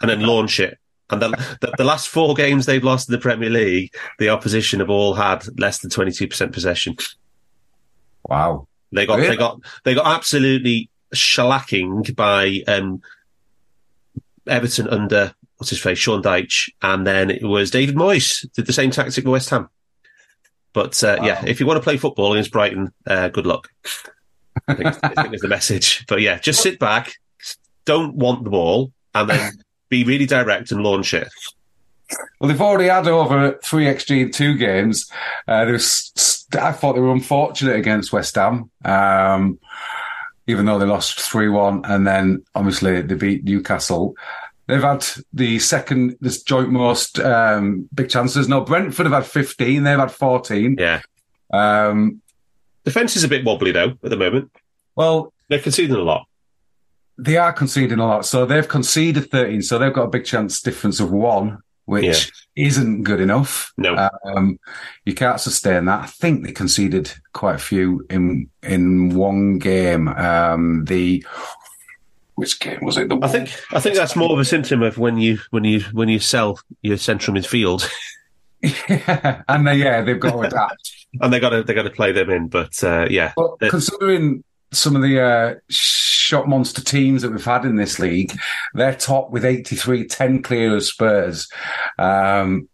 and 0.00 0.10
then 0.10 0.20
launch 0.20 0.60
it. 0.60 0.78
And 1.10 1.22
the, 1.22 1.28
the, 1.60 1.74
the 1.78 1.84
last 1.84 2.08
four 2.08 2.34
games 2.34 2.66
they've 2.66 2.84
lost 2.84 3.08
in 3.08 3.12
the 3.12 3.18
Premier 3.18 3.48
League, 3.50 3.94
the 4.18 4.28
opposition 4.28 4.80
have 4.80 4.90
all 4.90 5.14
had 5.14 5.44
less 5.58 5.78
than 5.78 5.90
22% 5.90 6.52
possession. 6.52 6.96
wow. 8.24 8.66
They 8.90 9.04
got, 9.04 9.16
Really? 9.18 9.30
they 9.30 9.36
got, 9.36 9.60
they 9.84 9.94
got 9.94 10.06
absolutely 10.06 10.88
shellacking 11.14 12.14
by, 12.16 12.62
um, 12.66 13.02
Everton 14.46 14.88
under, 14.88 15.34
what's 15.58 15.70
his 15.70 15.80
face, 15.80 15.98
Sean 15.98 16.22
Dyche. 16.22 16.70
And 16.80 17.06
then 17.06 17.30
it 17.30 17.42
was 17.42 17.70
David 17.70 17.96
Moyes 17.96 18.50
did 18.52 18.66
the 18.66 18.72
same 18.72 18.90
tactic 18.90 19.24
with 19.24 19.32
West 19.32 19.50
Ham. 19.50 19.68
But, 20.72 21.02
uh, 21.04 21.18
yeah, 21.22 21.44
if 21.46 21.60
you 21.60 21.66
want 21.66 21.78
to 21.78 21.82
play 21.82 21.96
football 21.98 22.32
against 22.32 22.52
Brighton, 22.52 22.92
uh, 23.06 23.28
good 23.28 23.46
luck. 23.46 23.68
I 24.66 24.74
think, 24.74 24.96
I 25.02 25.22
think 25.22 25.34
is 25.34 25.40
the 25.40 25.48
message. 25.48 26.04
But 26.06 26.20
yeah, 26.20 26.38
just 26.38 26.62
sit 26.62 26.78
back, 26.78 27.12
don't 27.84 28.14
want 28.14 28.44
the 28.44 28.50
ball, 28.50 28.92
and 29.14 29.28
then 29.28 29.52
be 29.88 30.04
really 30.04 30.26
direct 30.26 30.70
and 30.70 30.82
launch 30.82 31.14
it. 31.14 31.28
Well, 32.40 32.48
they've 32.48 32.60
already 32.60 32.88
had 32.88 33.06
over 33.06 33.58
three 33.62 33.84
XG 33.84 34.22
in 34.22 34.30
two 34.30 34.56
games. 34.56 35.10
Uh, 35.46 35.66
was, 35.68 36.46
I 36.58 36.72
thought 36.72 36.94
they 36.94 37.00
were 37.00 37.12
unfortunate 37.12 37.76
against 37.76 38.12
West 38.12 38.34
Ham, 38.36 38.70
um, 38.84 39.58
even 40.46 40.64
though 40.64 40.78
they 40.78 40.86
lost 40.86 41.20
3 41.20 41.48
1, 41.48 41.84
and 41.84 42.06
then 42.06 42.42
obviously 42.54 43.02
they 43.02 43.14
beat 43.14 43.44
Newcastle. 43.44 44.16
They've 44.66 44.82
had 44.82 45.06
the 45.32 45.58
second, 45.58 46.16
this 46.20 46.42
joint 46.42 46.70
most 46.70 47.18
um, 47.20 47.88
big 47.94 48.08
chances. 48.08 48.48
No, 48.48 48.62
Brentford 48.62 49.06
have 49.06 49.12
had 49.12 49.26
15, 49.26 49.82
they've 49.82 49.98
had 49.98 50.10
14. 50.10 50.76
Yeah. 50.78 51.00
Um, 51.52 52.22
Defence 52.84 53.16
is 53.16 53.24
a 53.24 53.28
bit 53.28 53.44
wobbly 53.44 53.72
though 53.72 53.92
at 54.02 54.10
the 54.10 54.16
moment. 54.16 54.50
well, 54.94 55.32
They're 55.48 55.58
conceding 55.58 55.96
a 55.96 56.00
lot. 56.00 56.26
They 57.18 57.36
are 57.36 57.52
conceding 57.52 57.98
a 57.98 58.06
lot. 58.06 58.24
So 58.24 58.46
they've 58.46 58.66
conceded 58.66 59.30
13, 59.30 59.62
so 59.62 59.78
they've 59.78 59.92
got 59.92 60.04
a 60.04 60.10
big 60.10 60.24
chance 60.24 60.60
difference 60.60 61.00
of 61.00 61.10
one, 61.10 61.58
which 61.84 62.30
isn't 62.54 63.02
good 63.02 63.20
enough. 63.20 63.72
No. 63.76 64.08
Um, 64.24 64.58
you 65.04 65.14
can't 65.14 65.40
sustain 65.40 65.86
that. 65.86 66.00
I 66.04 66.06
think 66.06 66.44
they 66.46 66.52
conceded 66.52 67.12
quite 67.32 67.56
a 67.56 67.58
few 67.58 68.06
in 68.08 68.48
in 68.62 69.10
one 69.10 69.58
game. 69.58 70.08
Um, 70.08 70.84
the 70.84 71.24
which 72.36 72.60
game 72.60 72.78
was 72.82 72.96
it? 72.96 73.08
The 73.08 73.18
I 73.20 73.28
think 73.28 73.50
I 73.72 73.80
think 73.80 73.96
that's 73.96 74.14
more 74.14 74.32
of 74.32 74.38
a 74.38 74.44
symptom 74.44 74.82
of 74.82 74.96
when 74.96 75.18
you 75.18 75.38
when 75.50 75.64
you 75.64 75.80
when 75.92 76.08
you 76.08 76.20
sell 76.20 76.60
your 76.82 76.98
central 76.98 77.36
midfield 77.36 77.88
yeah, 78.88 79.42
and 79.48 79.66
they, 79.66 79.76
yeah, 79.76 80.02
they've 80.02 80.18
got 80.18 80.32
to 80.32 80.40
adapt. 80.40 81.06
and 81.20 81.32
they 81.32 81.40
got 81.40 81.50
to 81.50 81.62
they 81.62 81.74
got 81.74 81.82
to 81.82 81.90
play 81.90 82.12
them 82.12 82.30
in. 82.30 82.48
But 82.48 82.82
uh, 82.82 83.06
yeah, 83.08 83.32
But 83.36 83.70
considering 83.70 84.42
some 84.72 84.96
of 84.96 85.02
the 85.02 85.20
uh, 85.20 85.54
shot 85.68 86.48
monster 86.48 86.82
teams 86.82 87.22
that 87.22 87.30
we've 87.32 87.44
had 87.44 87.64
in 87.64 87.76
this 87.76 87.98
league, 87.98 88.38
they're 88.74 88.94
top 88.94 89.30
with 89.30 89.44
83, 89.44 90.06
10 90.06 90.42
clear 90.42 90.76
of 90.76 90.84
Spurs, 90.84 91.48
um, 91.98 92.68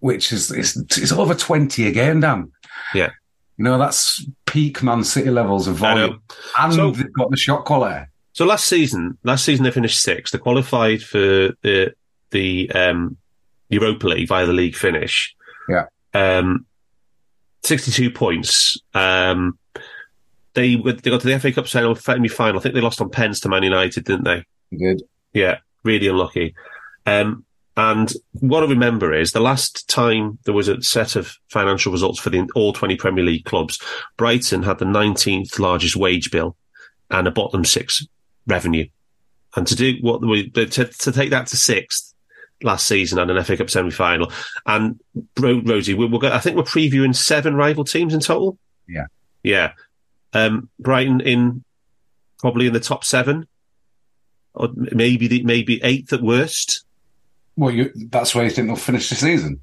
which 0.00 0.32
is 0.32 0.50
it's, 0.50 0.76
it's 0.76 1.12
over 1.12 1.34
20 1.34 1.86
again, 1.86 2.20
Dan. 2.20 2.52
Yeah. 2.94 3.10
You 3.56 3.64
know, 3.64 3.78
that's 3.78 4.24
peak 4.46 4.82
Man 4.82 5.04
City 5.04 5.30
levels 5.30 5.68
of 5.68 5.76
volume. 5.76 6.20
And 6.58 6.72
So- 6.74 6.90
they've 6.90 7.12
got 7.12 7.30
the 7.30 7.36
shot 7.36 7.64
quality. 7.64 8.06
So 8.34 8.46
last 8.46 8.64
season, 8.64 9.18
last 9.24 9.44
season 9.44 9.64
they 9.64 9.70
finished 9.70 10.00
sixth. 10.00 10.32
They 10.32 10.38
qualified 10.38 11.02
for 11.02 11.18
the 11.62 11.94
the 12.30 12.70
um, 12.70 13.18
Europa 13.68 14.06
League 14.08 14.28
via 14.28 14.46
the 14.46 14.54
league 14.54 14.74
finish. 14.74 15.34
Yeah. 15.68 15.84
Um, 16.14 16.64
sixty-two 17.62 18.10
points. 18.10 18.78
Um, 18.94 19.58
they 20.54 20.76
they 20.76 21.10
got 21.10 21.20
to 21.20 21.26
the 21.26 21.38
FA 21.38 21.52
Cup 21.52 21.68
semi 21.68 22.28
final. 22.28 22.58
I 22.58 22.62
think 22.62 22.74
they 22.74 22.80
lost 22.80 23.00
on 23.00 23.10
pens 23.10 23.40
to 23.40 23.48
Man 23.48 23.62
United, 23.62 24.04
didn't 24.04 24.24
they? 24.24 24.44
Good. 24.76 25.02
Yeah, 25.32 25.58
really 25.84 26.08
unlucky. 26.08 26.54
Um, 27.06 27.44
and 27.76 28.12
what 28.32 28.62
I 28.62 28.66
remember 28.66 29.14
is 29.14 29.32
the 29.32 29.40
last 29.40 29.88
time 29.88 30.38
there 30.44 30.52
was 30.52 30.68
a 30.68 30.82
set 30.82 31.16
of 31.16 31.34
financial 31.48 31.90
results 31.90 32.20
for 32.20 32.28
the 32.28 32.46
all 32.54 32.72
20 32.74 32.96
Premier 32.96 33.24
League 33.24 33.46
clubs, 33.46 33.80
Brighton 34.18 34.62
had 34.62 34.78
the 34.78 34.84
19th 34.84 35.58
largest 35.58 35.96
wage 35.96 36.30
bill 36.30 36.54
and 37.10 37.26
a 37.26 37.30
bottom 37.30 37.64
six 37.64 38.06
revenue. 38.46 38.86
And 39.56 39.66
to 39.66 39.74
do 39.74 39.96
what 40.02 40.20
we, 40.20 40.50
to, 40.50 40.66
to 40.66 41.12
take 41.12 41.30
that 41.30 41.46
to 41.48 41.56
sixth 41.56 42.14
last 42.62 42.86
season 42.86 43.18
and 43.18 43.30
an 43.30 43.42
FA 43.42 43.56
Cup 43.56 43.70
semi 43.70 43.90
final. 43.90 44.30
And 44.66 45.00
Rosie, 45.38 45.94
we, 45.94 46.06
we're 46.06 46.18
go, 46.18 46.30
I 46.30 46.40
think 46.40 46.56
we're 46.56 46.62
previewing 46.64 47.16
seven 47.16 47.54
rival 47.54 47.84
teams 47.84 48.12
in 48.12 48.20
total. 48.20 48.58
Yeah. 48.86 49.06
Yeah. 49.42 49.72
Um, 50.32 50.68
Brighton 50.78 51.20
in 51.20 51.64
probably 52.38 52.66
in 52.66 52.72
the 52.72 52.80
top 52.80 53.04
seven 53.04 53.46
or 54.54 54.68
maybe 54.74 55.28
the, 55.28 55.42
maybe 55.42 55.80
eighth 55.82 56.12
at 56.12 56.22
worst. 56.22 56.84
Well, 57.56 57.70
you, 57.70 57.92
that's 58.10 58.34
where 58.34 58.44
you 58.44 58.50
think 58.50 58.68
they'll 58.68 58.76
finish 58.76 59.08
the 59.08 59.14
season. 59.14 59.60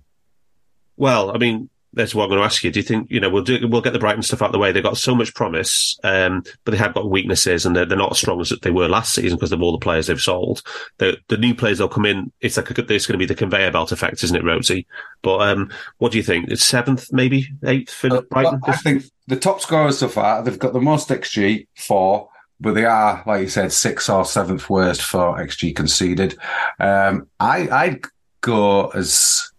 Well, 0.95 1.34
I 1.34 1.38
mean, 1.38 1.70
that's 1.93 2.13
what 2.13 2.23
I'm 2.23 2.29
going 2.29 2.39
to 2.39 2.45
ask 2.45 2.63
you. 2.63 2.71
Do 2.71 2.79
you 2.79 2.83
think 2.83 3.09
you 3.09 3.19
know 3.19 3.29
we'll 3.29 3.43
do 3.43 3.67
we'll 3.67 3.81
get 3.81 3.93
the 3.93 3.99
Brighton 3.99 4.21
stuff 4.21 4.41
out 4.41 4.47
of 4.47 4.51
the 4.51 4.59
way? 4.59 4.71
They've 4.71 4.83
got 4.83 4.97
so 4.97 5.15
much 5.15 5.33
promise, 5.33 5.97
um, 6.03 6.43
but 6.63 6.71
they 6.71 6.77
have 6.77 6.93
got 6.93 7.09
weaknesses, 7.09 7.65
and 7.65 7.75
they're, 7.75 7.85
they're 7.85 7.97
not 7.97 8.11
as 8.11 8.19
strong 8.19 8.39
as 8.41 8.53
they 8.61 8.71
were 8.71 8.87
last 8.87 9.13
season 9.13 9.37
because 9.37 9.51
of 9.51 9.61
all 9.61 9.71
the 9.71 9.79
players 9.79 10.07
they've 10.07 10.19
sold. 10.19 10.61
The 10.97 11.17
the 11.29 11.37
new 11.37 11.55
players 11.55 11.79
they'll 11.79 11.87
come 11.87 12.05
in. 12.05 12.31
It's 12.41 12.57
like 12.57 12.77
a, 12.77 12.81
there's 12.81 13.07
going 13.07 13.17
to 13.17 13.25
be 13.25 13.25
the 13.25 13.35
conveyor 13.35 13.71
belt 13.71 13.91
effect, 13.91 14.23
isn't 14.23 14.35
it, 14.35 14.43
Rosie? 14.43 14.85
But 15.21 15.49
um, 15.49 15.71
what 15.97 16.11
do 16.11 16.17
you 16.17 16.23
think? 16.23 16.49
It's 16.49 16.63
seventh, 16.63 17.11
maybe 17.11 17.47
eighth 17.63 17.91
for 17.91 18.13
uh, 18.13 18.21
Brighton. 18.21 18.61
I 18.65 18.75
think 18.75 19.05
the 19.27 19.35
top 19.35 19.61
scorers 19.61 19.99
so 19.99 20.09
far 20.09 20.43
they've 20.43 20.57
got 20.57 20.73
the 20.73 20.81
most 20.81 21.09
xG 21.09 21.67
four 21.77 22.29
but 22.61 22.73
they 22.73 22.83
are, 22.83 23.23
like 23.25 23.41
you 23.41 23.47
said, 23.47 23.71
sixth 23.71 24.09
or 24.09 24.25
seventh 24.25 24.69
worst 24.69 25.01
for 25.01 25.37
XG 25.37 25.73
conceded. 25.73 26.37
Um, 26.77 27.27
I, 27.39 27.69
I'd 27.69 28.01
go 28.41 28.87
as 28.89 29.49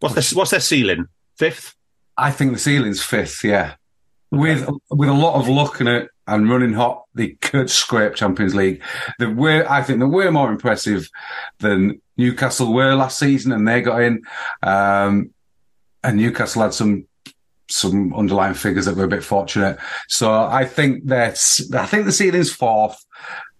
what's 0.00 0.14
their, 0.14 0.38
what's 0.38 0.50
their 0.50 0.60
ceiling? 0.60 1.08
Fifth. 1.36 1.74
I 2.16 2.30
think 2.30 2.52
the 2.52 2.58
ceiling's 2.58 3.02
fifth. 3.02 3.44
Yeah, 3.44 3.74
with 4.30 4.68
with 4.90 5.08
a 5.08 5.12
lot 5.12 5.38
of 5.38 5.48
luck 5.48 5.80
in 5.80 5.88
it 5.88 6.08
and 6.26 6.50
running 6.50 6.72
hot, 6.72 7.04
they 7.14 7.28
could 7.28 7.70
scrape 7.70 8.14
Champions 8.14 8.54
League. 8.54 8.82
They 9.18 9.26
were, 9.26 9.64
I 9.68 9.82
think, 9.82 10.00
they 10.00 10.06
were 10.06 10.32
more 10.32 10.50
impressive 10.50 11.08
than 11.58 12.00
Newcastle 12.16 12.72
were 12.72 12.94
last 12.94 13.18
season, 13.18 13.52
and 13.52 13.66
they 13.66 13.82
got 13.82 14.02
in. 14.02 14.22
Um, 14.62 15.30
and 16.02 16.16
Newcastle 16.16 16.62
had 16.62 16.74
some 16.74 17.06
some 17.68 18.14
underlying 18.14 18.54
figures 18.54 18.86
that 18.86 18.96
were 18.96 19.04
a 19.04 19.08
bit 19.08 19.24
fortunate. 19.24 19.78
So 20.08 20.32
I 20.32 20.64
think 20.64 21.06
that's 21.06 21.72
I 21.74 21.86
think 21.86 22.06
the 22.06 22.12
ceiling's 22.12 22.52
fourth, 22.52 23.04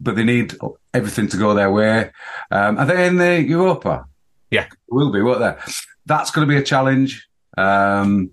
but 0.00 0.16
they 0.16 0.24
need 0.24 0.54
everything 0.94 1.28
to 1.28 1.36
go 1.36 1.54
their 1.54 1.70
way. 1.70 2.10
Um, 2.50 2.78
are 2.78 2.86
they 2.86 3.06
in 3.06 3.16
the 3.16 3.42
Europa? 3.42 4.06
Yeah, 4.50 4.66
will 4.88 5.10
be, 5.10 5.22
won't 5.22 5.40
they? 5.40 5.54
That's 6.06 6.30
going 6.30 6.46
to 6.46 6.52
be 6.52 6.58
a 6.58 6.64
challenge. 6.64 7.25
Um, 7.56 8.30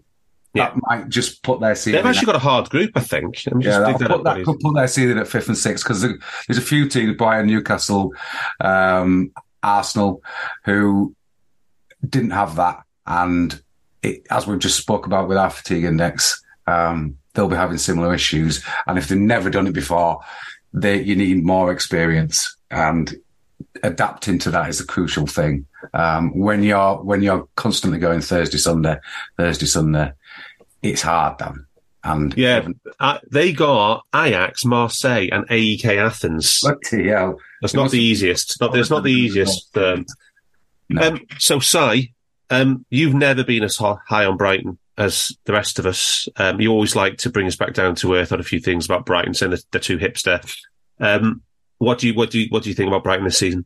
yeah. 0.54 0.70
That 0.70 0.80
might 0.88 1.10
just 1.10 1.42
put 1.42 1.62
their 1.62 1.74
season. 1.74 1.94
They've 1.94 2.06
actually 2.06 2.28
got 2.28 2.36
a 2.36 2.40
hard 2.40 2.70
group, 2.70 2.92
I 2.96 3.00
think. 3.00 3.44
yeah, 3.46 3.80
that, 3.80 4.00
put, 4.00 4.24
that 4.24 4.44
could 4.46 4.60
put 4.60 4.76
their 4.76 4.88
season 4.88 5.18
at 5.18 5.28
fifth 5.28 5.48
and 5.48 5.58
sixth 5.58 5.84
because 5.84 6.02
there's 6.02 6.60
a 6.60 6.62
few 6.62 6.88
teams, 6.88 7.18
Bayern, 7.18 7.48
Newcastle, 7.48 8.14
um, 8.62 9.32
Arsenal, 9.64 10.22
who 10.66 11.16
didn't 12.08 12.32
have 12.32 12.58
that, 12.58 12.84
and 13.08 13.60
it, 14.04 14.28
as 14.30 14.46
we've 14.46 14.60
just 14.60 14.78
spoke 14.78 15.08
about 15.08 15.28
with 15.28 15.38
our 15.38 15.50
fatigue 15.50 15.86
index, 15.86 16.44
um, 16.68 17.18
they'll 17.34 17.48
be 17.48 17.56
having 17.56 17.78
similar 17.78 18.14
issues. 18.14 18.64
And 18.86 18.98
if 18.98 19.08
they've 19.08 19.18
never 19.18 19.50
done 19.50 19.66
it 19.66 19.74
before, 19.74 20.20
they, 20.74 21.02
you 21.02 21.16
need 21.16 21.44
more 21.44 21.72
experience 21.72 22.56
and 22.70 23.16
adapting 23.82 24.40
to 24.40 24.52
that 24.52 24.70
is 24.70 24.80
a 24.80 24.86
crucial 24.86 25.28
thing. 25.28 25.66
Um, 25.94 26.38
when 26.38 26.64
you're, 26.64 26.96
when 26.98 27.22
you're 27.22 27.48
constantly 27.56 28.00
going 28.00 28.22
Thursday, 28.22 28.58
Sunday, 28.58 28.98
Thursday, 29.38 29.66
Sunday, 29.66 30.14
it's 30.82 31.02
hard, 31.02 31.38
Dan. 31.38 31.66
And 32.04 32.38
yeah, 32.38 32.68
uh, 33.00 33.20
they 33.32 33.54
got 33.54 34.06
Ajax, 34.14 34.66
Marseille, 34.66 35.30
and 35.32 35.46
AEK 35.50 35.86
Athens. 35.86 36.60
Bloody 36.62 37.08
hell! 37.08 37.40
That's 37.62 37.74
not 37.74 37.92
the 37.92 38.00
easiest. 38.00 38.60
Not, 38.60 38.76
it's 38.76 38.90
not 38.90 39.04
the 39.04 39.12
easiest. 39.12 39.76
Um, 39.78 40.06
no. 40.90 41.02
um, 41.02 41.22
so, 41.40 41.60
Si, 41.60 42.14
um, 42.50 42.86
you've 42.90 43.14
never 43.14 43.46
been 43.46 43.64
as 43.64 43.78
high 43.78 44.26
on 44.26 44.36
Brighton 44.36 44.78
as 44.98 45.32
the 45.46 45.54
rest 45.54 45.80
of 45.80 45.86
us. 45.86 46.28
Um, 46.36 46.60
you 46.60 46.72
always 46.72 46.96
like 46.96 47.20
to 47.20 47.30
bring 47.30 47.48
us 47.48 47.56
back 47.56 47.74
down 47.74 47.96
to 47.96 48.16
earth 48.16 48.34
on 48.34 48.42
a 48.42 48.44
few 48.44 48.60
things 48.60 48.86
about 48.86 49.06
Brighton, 49.06 49.34
saying 49.34 49.56
they're, 49.72 49.82
too 49.82 49.98
hipster. 49.98 50.46
Um, 51.00 51.42
what 51.78 52.00
do 52.00 52.08
you 52.08 52.14
what 52.14 52.32
do 52.32 52.40
you 52.40 52.48
what 52.50 52.64
do 52.64 52.70
you 52.70 52.76
think 52.76 52.90
about 52.90 53.04
Brighton 53.04 53.26
this 53.26 53.38
season? 53.38 53.66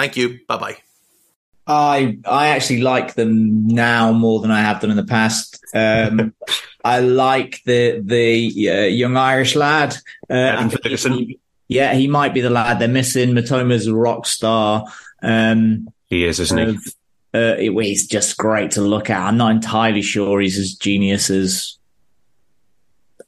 Thank 0.00 0.16
you. 0.16 0.40
Bye 0.48 0.56
bye. 0.56 0.76
I 1.66 2.18
I 2.24 2.48
actually 2.48 2.80
like 2.80 3.16
them 3.16 3.66
now 3.66 4.12
more 4.12 4.40
than 4.40 4.50
I 4.50 4.62
have 4.62 4.80
done 4.80 4.90
in 4.90 4.96
the 4.96 5.04
past. 5.04 5.62
Um, 5.74 6.32
I 6.84 7.00
like 7.00 7.60
the 7.66 8.00
the 8.02 8.70
uh, 8.70 8.86
young 8.86 9.18
Irish 9.18 9.54
lad. 9.56 9.94
Uh, 10.30 10.70
he, 10.84 11.38
yeah, 11.68 11.92
he 11.92 12.08
might 12.08 12.32
be 12.32 12.40
the 12.40 12.48
lad 12.48 12.78
they're 12.78 12.88
missing. 12.88 13.34
Mitoma's 13.34 13.86
a 13.88 13.94
rock 13.94 14.24
star. 14.24 14.86
Um, 15.22 15.92
he 16.06 16.24
is, 16.24 16.40
isn't 16.40 16.58
he? 16.58 16.78
Uh, 17.34 17.56
it, 17.58 17.84
he's 17.84 18.06
just 18.06 18.38
great 18.38 18.70
to 18.72 18.80
look 18.80 19.10
at. 19.10 19.20
I'm 19.20 19.36
not 19.36 19.50
entirely 19.50 20.00
sure 20.00 20.40
he's 20.40 20.58
as 20.58 20.72
genius 20.72 21.28
as 21.28 21.78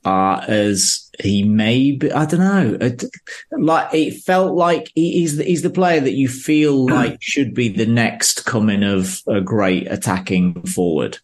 uh, 0.04 0.44
as 0.48 1.10
he 1.20 1.42
may 1.42 1.92
be. 1.92 2.10
I 2.12 2.24
don't 2.24 2.40
know. 2.40 2.76
It, 2.80 3.04
like 3.50 3.94
it 3.94 4.22
felt 4.22 4.54
like 4.54 4.90
he's 4.94 5.36
the, 5.36 5.44
he's 5.44 5.62
the 5.62 5.70
player 5.70 6.00
that 6.00 6.14
you 6.14 6.28
feel 6.28 6.86
like 6.90 7.18
should 7.20 7.54
be 7.54 7.68
the 7.68 7.86
next 7.86 8.44
coming 8.44 8.82
of 8.82 9.20
a 9.26 9.40
great 9.40 9.90
attacking 9.90 10.62
forward, 10.62 11.18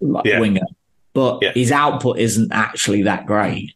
like 0.00 0.24
yeah. 0.24 0.40
winger. 0.40 0.66
But 1.12 1.38
yeah. 1.40 1.52
his 1.52 1.72
output 1.72 2.18
isn't 2.18 2.52
actually 2.52 3.02
that 3.04 3.24
great 3.26 3.72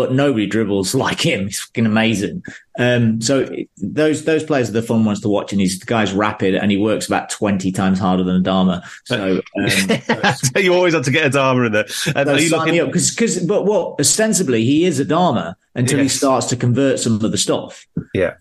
but 0.00 0.14
nobody 0.14 0.46
dribbles 0.46 0.94
like 0.94 1.20
him. 1.20 1.44
He's 1.44 1.60
fucking 1.60 1.84
amazing. 1.84 2.42
Um, 2.78 3.20
so 3.20 3.46
those 3.76 4.24
those 4.24 4.42
players 4.42 4.70
are 4.70 4.72
the 4.72 4.80
fun 4.80 5.04
ones 5.04 5.20
to 5.20 5.28
watch, 5.28 5.52
and 5.52 5.60
he's 5.60 5.78
the 5.78 5.84
guy's 5.84 6.14
rapid 6.14 6.54
and 6.54 6.70
he 6.70 6.78
works 6.78 7.06
about 7.06 7.28
twenty 7.28 7.70
times 7.70 7.98
harder 7.98 8.24
than 8.24 8.42
Adama. 8.42 8.82
So 9.04 9.42
um, 9.58 10.52
you 10.64 10.72
always 10.72 10.94
have 10.94 11.04
to 11.04 11.10
get 11.10 11.30
Adama 11.30 11.66
in 11.66 11.72
there. 11.72 11.84
Um, 12.16 12.28
are 12.34 12.40
you 12.40 12.48
looking... 12.48 12.86
Because 12.86 13.10
because 13.10 13.44
but 13.44 13.66
what 13.66 14.00
ostensibly 14.00 14.64
he 14.64 14.86
is 14.86 14.98
Adama 15.00 15.54
until 15.74 15.98
yes. 15.98 16.12
he 16.12 16.16
starts 16.16 16.46
to 16.46 16.56
convert 16.56 16.98
some 16.98 17.22
of 17.22 17.30
the 17.30 17.36
stuff. 17.36 17.86
Yeah. 18.14 18.36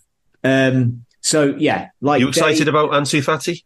Um. 0.45 1.03
So 1.19 1.55
yeah, 1.57 1.89
like 1.99 2.21
you 2.21 2.29
excited 2.29 2.69
about 2.69 2.91
Ansu 2.91 3.19
Fati? 3.19 3.63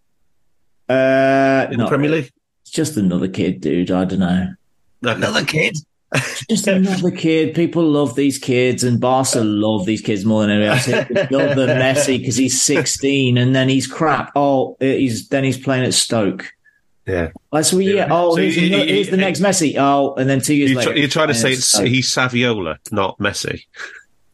Uh, 0.89 1.69
in 1.71 1.77
the 1.77 1.87
Premier 1.87 2.09
League. 2.09 2.31
It's 2.63 2.71
just 2.71 2.97
another 2.97 3.27
kid, 3.27 3.61
dude. 3.61 3.91
I 3.91 4.05
don't 4.05 4.17
know. 4.17 4.47
Another 5.03 5.45
kid. 5.45 5.77
Just 6.49 6.67
another 6.67 7.11
kid. 7.11 7.55
People 7.55 7.83
love 7.83 8.15
these 8.15 8.37
kids, 8.37 8.83
and 8.83 8.99
Barca 8.99 9.41
love 9.41 9.85
these 9.85 10.01
kids 10.01 10.25
more 10.25 10.41
than 10.41 10.51
anyone 10.51 10.69
else. 10.69 10.87
love 10.87 11.55
the 11.55 11.67
Messi 11.67 12.19
because 12.19 12.35
he's 12.35 12.61
16, 12.61 13.37
and 13.37 13.55
then 13.55 13.69
he's 13.69 13.87
crap. 13.87 14.31
Oh, 14.35 14.77
he's 14.79 15.27
then 15.29 15.43
he's 15.43 15.57
playing 15.57 15.85
at 15.85 15.93
Stoke. 15.93 16.51
Yeah. 17.05 17.31
That's 17.51 17.73
what. 17.73 17.83
Yeah. 17.83 18.07
Oh, 18.09 18.35
so 18.35 18.41
here's, 18.41 18.55
here's 18.55 19.09
the 19.09 19.17
next 19.17 19.41
Messi. 19.41 19.75
Oh, 19.77 20.15
and 20.15 20.29
then 20.29 20.41
two 20.41 20.55
years 20.55 20.71
you 20.71 20.77
later, 20.77 20.95
you're 20.95 21.07
trying 21.07 21.27
to 21.27 21.33
say 21.33 21.53
it's, 21.53 21.77
he's 21.79 22.09
Saviola, 22.09 22.77
not 22.91 23.17
Messi. 23.19 23.63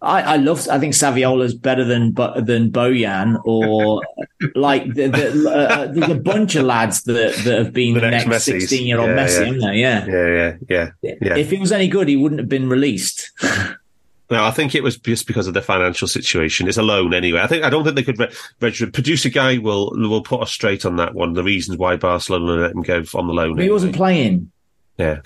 I, 0.02 0.22
I 0.22 0.36
love. 0.38 0.68
I 0.70 0.80
think 0.80 0.94
Saviola's 0.94 1.54
better 1.54 1.84
than 1.84 2.14
than 2.14 2.72
Bojan 2.72 3.38
or 3.44 4.02
like 4.56 4.86
the, 4.94 5.08
the, 5.08 5.50
uh, 5.50 5.88
there's 5.88 6.12
a 6.12 6.16
bunch 6.16 6.56
of 6.56 6.66
lads 6.66 7.04
that, 7.04 7.36
that 7.44 7.58
have 7.58 7.74
been 7.74 7.96
the, 7.96 8.00
the 8.00 8.12
next 8.12 8.44
sixteen 8.44 8.88
year 8.88 9.00
old 9.00 9.10
Messi, 9.10 9.60
yeah. 9.78 10.06
Yeah. 10.06 10.08
yeah, 10.08 10.56
yeah, 10.70 10.92
yeah, 11.02 11.14
yeah. 11.22 11.36
If 11.36 11.52
he 11.52 11.58
was 11.58 11.74
any 11.74 11.90
good, 11.90 12.08
he 12.08 12.16
wouldn't 12.16 12.40
have 12.40 12.50
been 12.50 12.70
released. 12.70 13.32
No, 14.32 14.46
I 14.46 14.52
think 14.52 14.76
it 14.76 14.84
was 14.84 14.96
just 14.98 15.26
because 15.26 15.48
of 15.48 15.56
the 15.56 15.62
financial 15.62 16.08
situation. 16.08 16.68
It's 16.68 16.78
a 16.78 16.84
loan 16.84 17.16
anyway. 17.16 17.40
I 17.42 17.48
think 17.48 17.64
I 17.64 17.70
don't 17.72 17.84
think 17.84 17.96
they 17.96 18.04
could 18.04 18.20
re- 18.20 18.32
register. 18.62 18.92
Producer 18.92 19.30
guy 19.30 19.58
will 19.58 19.90
will 19.96 20.22
put 20.22 20.42
us 20.42 20.52
straight 20.52 20.86
on 20.86 20.98
that 20.98 21.16
one. 21.16 21.34
The 21.34 21.44
reasons 21.44 21.80
why 21.80 21.96
Barcelona 21.96 22.62
let 22.62 22.72
him 22.72 22.84
go 22.84 23.04
on 23.16 23.26
the 23.26 23.34
loan. 23.34 23.58
He 23.58 23.64
anyway. 23.64 23.74
wasn't 23.74 23.96
playing. 23.96 24.52
Yeah. 24.98 25.22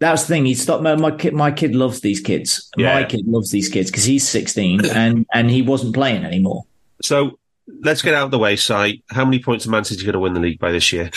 That's 0.00 0.22
the 0.22 0.28
thing. 0.28 0.46
He 0.46 0.54
stopped. 0.54 0.82
My, 0.82 0.96
my 0.96 1.10
kid. 1.10 1.34
My 1.34 1.52
kid 1.52 1.74
loves 1.74 2.00
these 2.00 2.20
kids. 2.20 2.70
Yeah. 2.76 2.94
My 2.94 3.04
kid 3.04 3.26
loves 3.26 3.50
these 3.50 3.68
kids 3.68 3.90
because 3.90 4.04
he's 4.04 4.28
16 4.28 4.86
and 4.94 5.26
and 5.32 5.50
he 5.50 5.62
wasn't 5.62 5.94
playing 5.94 6.24
anymore. 6.24 6.64
So 7.02 7.38
let's 7.82 8.02
get 8.02 8.14
out 8.14 8.24
of 8.24 8.30
the 8.30 8.38
way. 8.38 8.56
Si, 8.56 9.02
how 9.10 9.24
many 9.24 9.38
points 9.38 9.66
are 9.66 9.70
Man 9.70 9.84
City 9.84 10.02
going 10.02 10.14
to 10.14 10.18
win 10.18 10.34
the 10.34 10.40
league 10.40 10.58
by 10.58 10.72
this 10.72 10.92
year? 10.92 11.10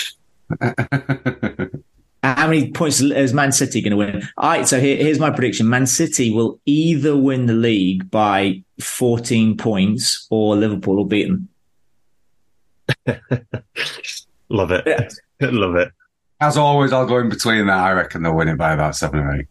How 2.24 2.48
many 2.48 2.72
points 2.72 3.02
is 3.02 3.34
Man 3.34 3.52
City 3.52 3.82
going 3.82 3.92
to 3.92 3.98
win? 3.98 4.24
All 4.38 4.50
right, 4.50 4.66
so 4.66 4.80
here, 4.80 4.96
here's 4.96 5.20
my 5.20 5.30
prediction: 5.30 5.68
Man 5.68 5.86
City 5.86 6.32
will 6.32 6.58
either 6.66 7.18
win 7.18 7.48
the 7.48 7.54
league 7.54 8.10
by 8.10 8.64
14 8.80 9.58
points, 9.58 10.26
or 10.30 10.56
Liverpool 10.56 10.96
will 10.96 11.06
beat 11.06 11.28
them. 11.28 11.50
Love 14.50 14.72
it. 14.72 14.84
Yeah. 14.88 15.10
Love 15.52 15.76
it. 15.76 15.92
As 16.44 16.58
always, 16.58 16.91
I'll 16.91 17.06
go 17.06 17.20
in 17.20 17.30
between 17.30 17.68
that. 17.68 17.78
I 17.78 17.94
reckon 17.94 18.22
they'll 18.22 18.36
win 18.36 18.50
it 18.50 18.58
by 18.58 18.74
about 18.74 18.98
seven 18.98 19.20
or 19.22 19.34
eight. 19.34 19.48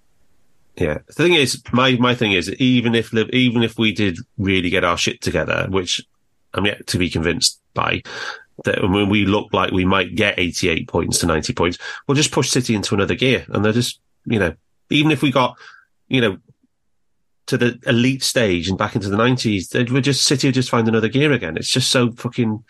Yeah. 0.76 0.98
The 1.06 1.12
thing 1.14 1.32
is, 1.32 1.62
my, 1.72 1.92
my 1.96 2.14
thing 2.14 2.32
is, 2.32 2.50
even 2.54 2.94
if 2.94 3.14
even 3.14 3.62
if 3.62 3.78
we 3.78 3.92
did 3.92 4.18
really 4.36 4.68
get 4.68 4.84
our 4.84 4.98
shit 4.98 5.22
together, 5.22 5.66
which 5.70 6.02
I'm 6.52 6.66
yet 6.66 6.86
to 6.88 6.98
be 6.98 7.08
convinced 7.08 7.60
by, 7.72 8.02
that 8.64 8.82
when 8.82 9.08
we 9.08 9.24
look 9.24 9.54
like 9.54 9.72
we 9.72 9.86
might 9.86 10.14
get 10.14 10.38
88 10.38 10.86
points 10.86 11.18
to 11.20 11.26
90 11.26 11.54
points, 11.54 11.78
we'll 12.06 12.14
just 12.14 12.30
push 12.30 12.50
City 12.50 12.74
into 12.74 12.94
another 12.94 13.14
gear, 13.14 13.46
and 13.48 13.64
they'll 13.64 13.72
just, 13.72 13.98
you 14.26 14.38
know, 14.38 14.54
even 14.90 15.10
if 15.10 15.22
we 15.22 15.32
got, 15.32 15.56
you 16.08 16.20
know, 16.20 16.36
to 17.46 17.56
the 17.56 17.78
elite 17.86 18.22
stage 18.22 18.68
and 18.68 18.76
back 18.76 18.94
into 18.94 19.08
the 19.08 19.16
90s, 19.16 19.70
they 19.70 19.84
would 19.84 20.04
just 20.04 20.24
City 20.24 20.48
would 20.48 20.54
just 20.54 20.70
find 20.70 20.88
another 20.88 21.08
gear 21.08 21.32
again. 21.32 21.56
It's 21.56 21.72
just 21.72 21.90
so 21.90 22.12
fucking. 22.12 22.64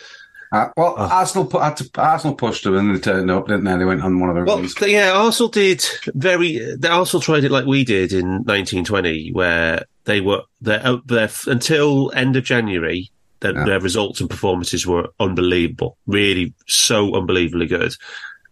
Uh, 0.52 0.68
well, 0.76 0.94
Oh. 0.98 1.02
Arsenal 1.10 1.46
put 1.46 1.62
had 1.62 1.76
to, 1.78 1.90
Arsenal 1.96 2.36
pushed 2.36 2.64
them 2.64 2.76
and 2.76 2.94
they 2.94 3.00
turned 3.00 3.30
up, 3.30 3.48
didn't 3.48 3.64
they? 3.64 3.74
They 3.78 3.84
went 3.86 4.02
on 4.02 4.20
one 4.20 4.28
of 4.28 4.34
their 4.36 4.44
Well, 4.44 4.58
runs. 4.58 4.74
yeah, 4.82 5.10
Arsenal 5.12 5.48
did 5.48 5.82
very. 6.14 6.58
The 6.76 6.90
Arsenal 6.90 7.22
tried 7.22 7.44
it 7.44 7.50
like 7.50 7.64
we 7.64 7.84
did 7.84 8.12
in 8.12 8.44
1920, 8.44 9.30
where 9.32 9.86
they 10.04 10.20
were 10.20 10.42
their 10.60 10.84
out 10.86 11.06
there 11.06 11.30
until 11.46 12.12
end 12.14 12.36
of 12.36 12.44
January. 12.44 13.10
Their, 13.40 13.54
Yeah. 13.54 13.64
their 13.64 13.80
results 13.80 14.20
and 14.20 14.30
performances 14.30 14.86
were 14.86 15.08
unbelievable, 15.18 15.96
really 16.06 16.54
so 16.68 17.14
unbelievably 17.16 17.66
good, 17.66 17.94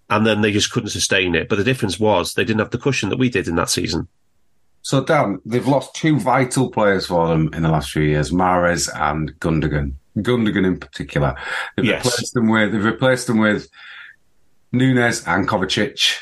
and 0.09 0.27
then 0.27 0.41
they 0.41 0.51
just 0.53 0.73
couldn't 0.73 0.89
sustain 0.89 1.35
it. 1.37 1.49
But 1.49 1.59
the 1.59 1.65
difference 1.65 2.01
was 2.01 2.33
they 2.35 2.45
didn't 2.45 2.59
have 2.61 2.71
the 2.73 2.79
cushion 2.79 3.09
that 3.11 3.19
we 3.19 3.29
did 3.29 3.47
in 3.47 3.55
that 3.57 3.71
season. 3.71 4.09
So, 4.83 5.05
Dan, 5.05 5.39
they've 5.45 5.69
lost 5.69 5.95
two 5.95 6.19
vital 6.19 6.71
players 6.71 7.07
for 7.07 7.29
them 7.29 7.51
in 7.53 7.63
the 7.63 7.69
last 7.69 7.91
few 7.93 8.03
years, 8.03 8.33
Mahrez 8.33 8.89
and 8.99 9.39
Gundogan. 9.39 9.93
Gundogan 10.19 10.67
in 10.67 10.79
particular. 10.79 11.35
They've 11.77 11.87
Yes. 11.87 12.05
replaced 12.05 12.35
them 12.35 12.49
with 12.49 12.73
they've 12.73 12.85
replaced 12.85 13.27
them 13.27 13.39
with 13.39 13.69
Nunes 14.73 15.27
and 15.27 15.49
Kovacic 15.49 16.21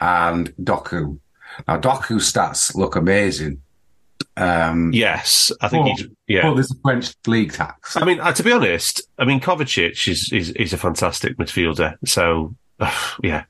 and 0.00 0.54
Doku. 0.56 1.18
Now 1.68 1.78
Doku's 1.78 2.32
stats 2.32 2.74
look 2.74 2.96
amazing. 2.96 3.60
Um 4.36 4.92
Yes, 4.92 5.52
I 5.60 5.68
think 5.68 5.86
he's 5.88 6.06
yeah. 6.26 6.42
but 6.42 6.54
there's 6.54 6.70
a 6.72 6.80
French 6.82 7.14
league 7.26 7.52
tax. 7.52 7.96
I 7.96 8.04
mean, 8.04 8.20
uh, 8.20 8.32
to 8.32 8.42
be 8.42 8.52
honest, 8.52 9.02
I 9.18 9.24
mean 9.24 9.40
Kovacic 9.40 10.08
is 10.08 10.32
is, 10.32 10.50
is 10.50 10.72
a 10.72 10.76
fantastic 10.78 11.36
midfielder. 11.36 11.96
So 12.04 12.54
yeah, 13.22 13.44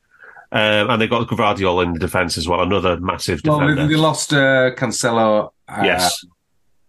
um, 0.51 0.89
and 0.91 1.01
they've 1.01 1.09
got 1.09 1.27
Gvardiol 1.27 1.83
in 1.83 1.93
the 1.93 1.99
defence 1.99 2.37
as 2.37 2.47
well, 2.47 2.61
another 2.61 2.99
massive 2.99 3.41
Well, 3.43 3.59
defender. 3.59 3.83
they, 3.87 3.93
they 3.95 3.99
lost 3.99 4.31
uh, 4.33 4.71
Cancelo 4.75 5.49
uh, 5.67 5.81
yes. 5.83 6.23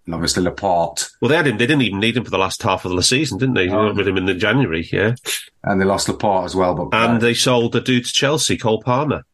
And 0.06 0.14
obviously 0.14 0.42
Laporte. 0.42 1.10
Well, 1.20 1.28
they 1.28 1.36
had 1.36 1.46
him. 1.46 1.58
They 1.58 1.66
didn't 1.66 1.82
even 1.82 2.00
need 2.00 2.16
him 2.16 2.24
for 2.24 2.30
the 2.30 2.38
last 2.38 2.62
half 2.62 2.84
of 2.84 2.92
the 2.94 3.02
season, 3.02 3.38
didn't 3.38 3.54
they? 3.56 3.66
They 3.66 3.74
Oh. 3.74 3.88
got 3.88 3.96
rid 3.96 4.08
him 4.08 4.16
in 4.16 4.26
the 4.26 4.34
January, 4.34 4.88
yeah. 4.92 5.14
And 5.64 5.80
they 5.80 5.84
lost 5.84 6.08
Laporte 6.08 6.44
as 6.46 6.54
well, 6.56 6.74
but 6.74 6.96
And 6.96 7.20
they 7.20 7.34
sold 7.34 7.72
the 7.72 7.80
dude 7.80 8.04
to 8.06 8.12
Chelsea, 8.12 8.56
Cole 8.56 8.82
Palmer. 8.82 9.24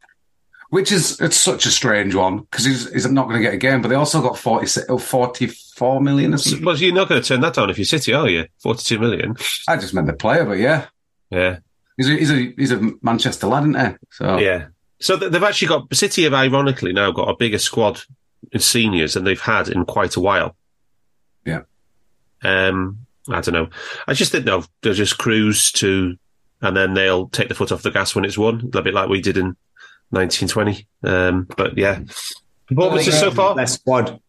which 0.71 0.91
is 0.91 1.21
it's 1.21 1.37
such 1.37 1.67
a 1.67 1.71
strange 1.71 2.15
one 2.15 2.39
because 2.51 2.65
he's, 2.65 2.91
he's 2.93 3.11
not 3.11 3.25
going 3.29 3.37
to 3.37 3.43
get 3.43 3.53
a 3.53 3.59
game. 3.59 3.83
But 3.83 3.89
they 3.89 3.95
also 3.95 4.23
got 4.23 4.39
40, 4.39 4.81
oh, 4.89 4.97
44 4.99 6.01
million 6.01 6.33
or 6.35 6.39
Well, 6.63 6.77
you're 6.77 6.95
not 6.95 7.09
going 7.11 7.21
to 7.21 7.29
turn 7.29 7.43
that 7.43 7.53
down 7.55 7.69
if 7.69 7.77
you're 7.79 7.85
City, 7.85 8.15
are 8.15 8.29
you? 8.29 8.47
Forty-two 8.63 8.99
million. 8.99 9.37
I 9.69 9.77
just 9.77 9.93
meant 9.93 10.07
the 10.07 10.15
player, 10.15 10.45
but 10.47 10.59
yeah, 10.59 10.87
Yeah, 11.31 11.59
he's 11.99 12.09
a, 12.09 12.13
he's 12.17 12.31
a 12.31 12.55
he's 12.57 12.73
a 12.73 12.91
Manchester 13.03 13.47
lad, 13.47 13.65
isn't 13.65 13.79
he? 13.91 13.97
So 14.13 14.39
yeah. 14.39 14.67
So 15.01 15.17
they've 15.17 15.43
actually 15.43 15.69
got 15.69 15.95
City 15.95 16.23
have 16.23 16.33
ironically 16.33 16.93
now 16.95 17.11
got 17.11 17.29
a 17.29 17.37
bigger 17.37 17.59
squad 17.59 18.01
in 18.53 18.61
seniors 18.61 19.13
than 19.15 19.25
they've 19.25 19.41
had 19.41 19.69
in 19.69 19.85
quite 19.85 20.17
a 20.17 20.21
while. 20.21 20.57
Yeah. 21.45 21.63
Um, 22.43 23.07
I 23.29 23.41
don't 23.41 23.55
know. 23.55 23.69
I 24.07 24.15
just 24.15 24.33
think 24.33 24.45
they'll 24.45 24.65
they'll 24.83 24.95
just 24.95 25.19
cruise 25.19 25.73
to, 25.73 26.17
and 26.61 26.77
then 26.77 26.95
they'll 26.95 27.29
take 27.29 27.49
the 27.49 27.55
foot 27.55 27.73
off 27.73 27.83
the 27.83 27.91
gas 27.91 28.15
when 28.15 28.25
it's 28.25 28.39
won, 28.39 28.71
a 28.75 28.83
bit 28.83 28.95
like 28.95 29.09
we 29.09 29.21
did 29.21 29.37
in 29.37 29.57
1920. 30.11 30.87
Um, 31.05 31.47
but 31.57 31.79
yeah, 31.79 32.01
performances 32.67 33.19
so 33.19 33.31
far. 33.31 33.55
Best 33.55 33.81
squad. 33.81 34.21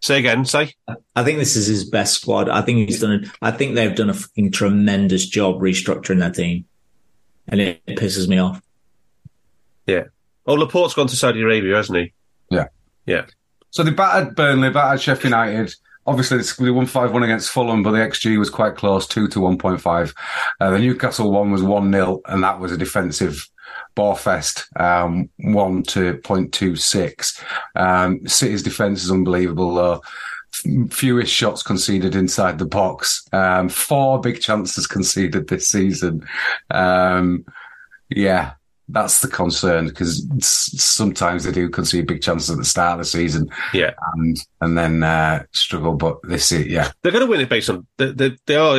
Say 0.00 0.18
again. 0.18 0.46
Say. 0.46 0.72
I 1.14 1.24
think 1.24 1.38
this 1.38 1.56
is 1.56 1.66
his 1.66 1.88
best 1.88 2.14
squad. 2.14 2.48
I 2.48 2.62
think 2.62 2.88
he's 2.88 3.00
done. 3.00 3.12
It. 3.12 3.28
I 3.42 3.50
think 3.50 3.74
they've 3.74 3.94
done 3.94 4.10
a 4.10 4.14
fucking 4.14 4.52
tremendous 4.52 5.26
job 5.26 5.60
restructuring 5.60 6.20
that 6.20 6.34
team, 6.34 6.64
and 7.46 7.60
it, 7.60 7.82
it 7.86 7.98
pisses 7.98 8.26
me 8.26 8.38
off. 8.38 8.62
Yeah. 9.86 10.04
Oh, 10.46 10.54
Laporte's 10.54 10.94
gone 10.94 11.06
to 11.08 11.16
Saudi 11.16 11.42
Arabia, 11.42 11.76
hasn't 11.76 11.98
he? 11.98 12.12
Yeah. 12.50 12.68
Yeah. 13.06 13.26
so 13.70 13.82
they 13.82 13.90
battered 13.90 14.34
Burnley, 14.34 14.70
battered 14.70 15.00
Sheffield 15.00 15.24
United. 15.24 15.74
Obviously, 16.06 16.38
it's- 16.38 16.56
they 16.56 16.70
won 16.70 16.86
five 16.86 17.12
one 17.12 17.22
against 17.22 17.50
Fulham, 17.50 17.82
but 17.82 17.92
the 17.92 17.98
XG 18.00 18.38
was 18.38 18.50
quite 18.50 18.74
close, 18.76 19.06
two 19.06 19.28
to 19.28 19.40
one 19.40 19.58
point 19.58 19.80
five. 19.80 20.14
Uh, 20.60 20.70
the 20.70 20.78
Newcastle 20.78 21.30
one 21.30 21.50
was 21.50 21.62
one 21.62 21.92
0 21.92 22.20
and 22.26 22.42
that 22.42 22.58
was 22.58 22.72
a 22.72 22.76
defensive 22.76 23.48
ball 23.94 24.14
fest, 24.14 24.66
um, 24.78 25.28
one 25.38 25.82
to 25.84 26.14
point 26.18 26.52
two 26.52 26.74
six. 26.76 27.40
Um, 27.76 28.26
City's 28.26 28.62
defense 28.62 29.04
is 29.04 29.10
unbelievable, 29.10 29.74
though. 29.74 30.02
Fewest 30.90 31.32
shots 31.32 31.62
conceded 31.62 32.14
inside 32.16 32.58
the 32.58 32.66
box. 32.66 33.22
Um, 33.32 33.68
four 33.68 34.20
big 34.20 34.40
chances 34.40 34.86
conceded 34.96 35.48
this 35.48 35.68
season. 35.68 36.26
Um, 36.70 37.44
yeah, 38.08 38.52
that's 38.92 39.20
the 39.20 39.28
concern 39.28 39.86
because 39.88 40.26
sometimes 40.40 41.44
they 41.44 41.52
do 41.52 41.68
concede 41.68 42.06
big 42.06 42.22
chances 42.22 42.50
at 42.50 42.56
the 42.58 42.64
start 42.64 42.94
of 42.94 42.98
the 43.00 43.04
season 43.04 43.48
Yeah. 43.72 43.92
and 44.14 44.36
and 44.60 44.76
then 44.78 45.02
uh, 45.02 45.44
struggle. 45.52 45.94
But 45.94 46.18
this 46.22 46.52
is 46.52 46.66
yeah, 46.66 46.90
They're 47.02 47.12
going 47.12 47.24
to 47.24 47.30
win 47.30 47.40
it 47.40 47.48
based 47.48 47.70
on 47.70 47.86
they, 47.96 48.12
they, 48.12 48.36
they 48.46 48.56
are 48.56 48.78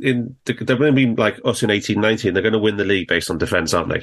in 0.00 0.36
they're 0.44 0.54
going 0.76 0.92
to 0.94 1.06
be 1.06 1.06
like 1.14 1.40
us 1.44 1.62
in 1.62 1.70
eighteen 1.70 2.00
nineteen. 2.00 2.34
They're 2.34 2.42
going 2.42 2.52
to 2.52 2.58
win 2.58 2.76
the 2.76 2.84
league 2.84 3.08
based 3.08 3.30
on 3.30 3.38
defence, 3.38 3.74
aren't 3.74 3.88
they? 3.90 4.02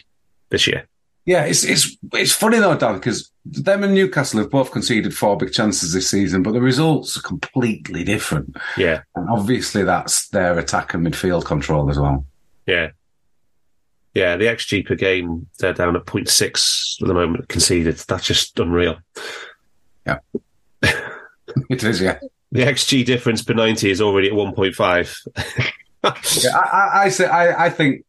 This 0.50 0.68
year. 0.68 0.88
yeah. 1.26 1.46
It's 1.46 1.64
it's 1.64 1.98
it's 2.14 2.32
funny 2.34 2.60
though, 2.60 2.78
Dan, 2.78 2.96
because 2.96 3.32
them 3.46 3.84
and 3.84 3.94
Newcastle 3.94 4.40
have 4.40 4.50
both 4.52 4.72
conceded 4.72 5.16
four 5.16 5.38
big 5.38 5.54
chances 5.54 5.94
this 5.94 6.10
season, 6.10 6.44
but 6.44 6.52
the 6.54 6.62
results 6.62 7.18
are 7.18 7.22
completely 7.22 8.04
different. 8.04 8.56
Yeah. 8.78 9.02
And 9.16 9.30
obviously, 9.30 9.84
that's 9.84 10.30
their 10.30 10.58
attack 10.58 10.94
and 10.94 11.06
midfield 11.06 11.46
control 11.46 11.90
as 11.90 12.00
well. 12.00 12.26
Yeah. 12.66 12.90
Yeah, 14.16 14.38
the 14.38 14.46
XG 14.46 14.86
per 14.86 14.96
game, 14.96 15.48
they're 15.60 15.74
down 15.74 15.96
at 15.98 16.06
0.6 16.06 17.02
at 17.02 17.08
the 17.08 17.14
moment, 17.14 17.50
conceded. 17.50 17.98
That's 17.98 18.26
just 18.26 18.58
unreal. 18.60 18.98
Yeah. 20.08 20.20
it 21.70 21.84
is, 21.84 22.02
yeah. 22.02 22.20
The 22.52 22.62
XG 22.62 23.06
difference 23.06 23.42
per 23.42 23.54
90 23.54 23.90
is 23.92 24.02
already 24.02 24.30
at 24.30 24.34
1.5. 24.34 25.74
yeah 26.44 26.58
I, 26.58 26.60
I, 26.60 27.04
I 27.04 27.10
say 27.10 27.26
I, 27.26 27.66
I 27.66 27.70
think 27.72 28.06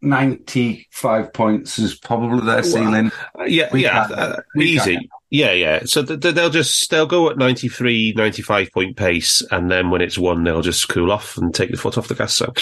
ninety 0.00 0.86
five 0.90 1.32
points 1.32 1.78
is 1.78 1.94
probably 1.94 2.44
their 2.44 2.62
ceiling. 2.62 3.10
yeah, 3.46 3.68
We 3.72 3.82
yeah, 3.84 4.02
uh, 4.02 4.40
easy. 4.56 5.10
Yeah, 5.30 5.52
yeah. 5.52 5.80
So 5.84 6.04
th- 6.04 6.20
th- 6.20 6.34
they'll 6.34 6.50
just, 6.50 6.88
they'll 6.90 7.06
go 7.06 7.28
at 7.28 7.36
93, 7.36 8.14
95 8.16 8.70
point 8.72 8.96
pace, 8.96 9.42
and 9.50 9.70
then 9.70 9.90
when 9.90 10.00
it's 10.00 10.16
won, 10.16 10.44
they'll 10.44 10.62
just 10.62 10.88
cool 10.88 11.10
off 11.10 11.36
and 11.36 11.52
take 11.54 11.70
the 11.70 11.76
foot 11.76 11.98
off 11.98 12.08
the 12.08 12.14
gas. 12.14 12.34
So, 12.36 12.52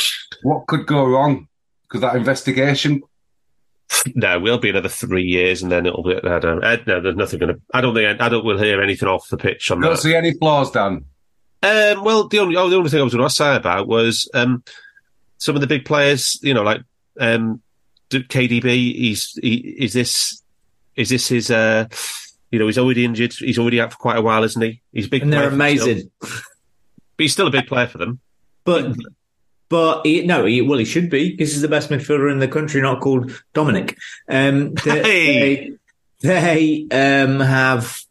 What 0.42 0.66
could 0.66 0.86
go 0.86 1.04
wrong? 1.04 1.48
Because 1.92 2.00
that 2.00 2.16
investigation 2.16 3.02
no, 4.14 4.40
we'll 4.40 4.58
be 4.58 4.70
another 4.70 4.88
three 4.88 5.24
years, 5.24 5.62
and 5.62 5.70
then 5.70 5.86
it'll 5.86 6.02
be, 6.02 6.16
I 6.16 6.38
don't, 6.38 6.64
uh, 6.64 6.76
no, 6.86 7.00
there's 7.00 7.16
nothing 7.16 7.38
going 7.38 7.54
to, 7.54 7.60
I 7.72 7.80
don't 7.80 7.94
think, 7.94 8.20
I 8.20 8.28
don't 8.28 8.44
We'll 8.44 8.58
hear 8.58 8.82
anything 8.82 9.08
off 9.08 9.28
the 9.28 9.36
pitch 9.36 9.70
on 9.70 9.80
don't 9.80 9.92
that. 9.92 9.98
see 9.98 10.14
any 10.14 10.32
flaws, 10.32 10.70
Dan. 10.70 11.04
Um, 11.62 12.02
well, 12.02 12.26
the 12.26 12.40
only 12.40 12.56
oh, 12.56 12.68
the 12.68 12.76
only 12.76 12.90
thing 12.90 13.00
I 13.00 13.04
was 13.04 13.14
going 13.14 13.28
to 13.28 13.32
say 13.34 13.54
about 13.54 13.86
was 13.86 14.28
um, 14.34 14.64
some 15.38 15.54
of 15.54 15.60
the 15.60 15.68
big 15.68 15.84
players. 15.84 16.40
You 16.42 16.54
know, 16.54 16.62
like 16.62 16.80
um, 17.20 17.62
KDB. 18.10 18.64
He's 18.64 19.38
he, 19.40 19.54
is 19.78 19.92
this 19.92 20.42
is 20.96 21.10
this 21.10 21.28
his? 21.28 21.50
Uh, 21.50 21.86
you 22.50 22.58
know, 22.58 22.66
he's 22.66 22.78
already 22.78 23.04
injured. 23.04 23.32
He's 23.32 23.58
already 23.58 23.80
out 23.80 23.92
for 23.92 23.98
quite 23.98 24.18
a 24.18 24.22
while, 24.22 24.42
isn't 24.42 24.60
he? 24.60 24.82
He's 24.92 25.06
a 25.06 25.08
big, 25.08 25.22
And 25.22 25.32
they're 25.32 25.50
player 25.50 25.50
for 25.50 25.56
them 25.56 25.68
still. 25.76 25.86
amazing. 25.88 26.10
but 26.20 26.30
he's 27.18 27.32
still 27.32 27.46
a 27.46 27.50
big 27.50 27.66
player 27.66 27.86
for 27.86 27.98
them. 27.98 28.18
But 28.64 28.96
but 29.72 30.04
he, 30.04 30.26
no, 30.26 30.44
he, 30.44 30.60
well, 30.60 30.78
he 30.78 30.84
should 30.84 31.08
be 31.08 31.30
because 31.30 31.52
he's 31.52 31.62
the 31.62 31.66
best 31.68 31.88
midfielder 31.88 32.30
in 32.30 32.40
the 32.40 32.46
country, 32.46 32.82
not 32.82 33.00
called 33.00 33.32
Dominic. 33.54 33.96
Um, 34.28 34.74
they, 34.84 35.72
they, 36.20 36.86
they 36.90 37.22
um, 37.22 37.40
have 37.40 38.02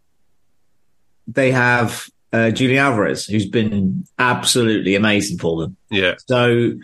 they 1.27 1.51
have 1.51 2.09
uh, 2.33 2.49
Julian 2.49 2.83
Alvarez, 2.83 3.27
who's 3.27 3.45
been 3.47 4.07
absolutely 4.17 4.95
amazing 4.95 5.37
for 5.37 5.61
them. 5.61 5.77
Yeah, 5.91 6.15
So, 6.25 6.79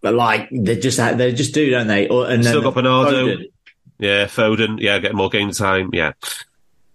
but 0.00 0.14
like 0.14 0.48
they 0.50 0.78
just 0.78 0.96
they 1.18 1.34
just 1.34 1.52
do, 1.52 1.68
don't 1.68 1.88
they? 1.88 2.08
Or, 2.08 2.26
and 2.26 2.42
Still 2.42 2.62
then 2.62 2.72
got 2.72 2.74
Bernardo. 2.74 3.26
Foden. 3.26 3.44
yeah. 3.98 4.24
Foden, 4.24 4.80
yeah, 4.80 4.98
getting 4.98 5.18
more 5.18 5.28
game 5.28 5.50
time. 5.50 5.90
Yeah. 5.92 6.12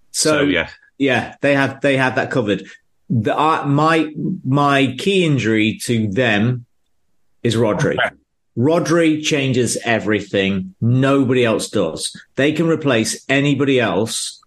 So, 0.09 0.39
So, 0.39 0.41
yeah, 0.41 0.69
yeah, 0.97 1.35
they 1.41 1.53
have 1.53 1.81
they 1.81 1.97
have 1.97 2.15
that 2.15 2.31
covered. 2.31 2.63
The 3.09 3.37
uh, 3.37 3.65
my 3.67 4.11
my 4.43 4.95
key 4.97 5.25
injury 5.25 5.77
to 5.83 6.07
them 6.09 6.65
is 7.43 7.55
Rodri. 7.55 7.97
Rodri 8.57 9.21
changes 9.23 9.77
everything. 9.85 10.73
Nobody 10.81 11.43
else 11.45 11.69
does. 11.69 12.15
They 12.35 12.51
can 12.53 12.67
replace 12.67 13.23
anybody 13.29 13.79
else 13.79 14.41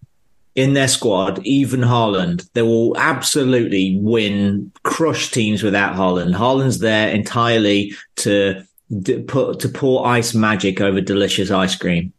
in 0.55 0.73
their 0.73 0.89
squad, 0.89 1.39
even 1.47 1.81
Haaland. 1.81 2.51
They 2.55 2.63
will 2.63 2.97
absolutely 2.97 3.97
win, 4.01 4.73
crush 4.83 5.31
teams 5.31 5.63
without 5.63 5.95
Haaland. 5.95 6.35
Haaland's 6.35 6.81
there 6.81 7.11
entirely 7.11 7.93
to 8.17 8.65
d- 9.03 9.23
put 9.23 9.61
to 9.61 9.69
pour 9.69 10.05
ice 10.07 10.35
magic 10.35 10.81
over 10.81 11.01
delicious 11.01 11.51
ice 11.53 11.77
cream. 11.77 12.13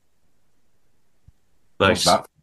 Nice. 1.80 2.06
That- 2.06 2.26
Yeah. 2.38 2.39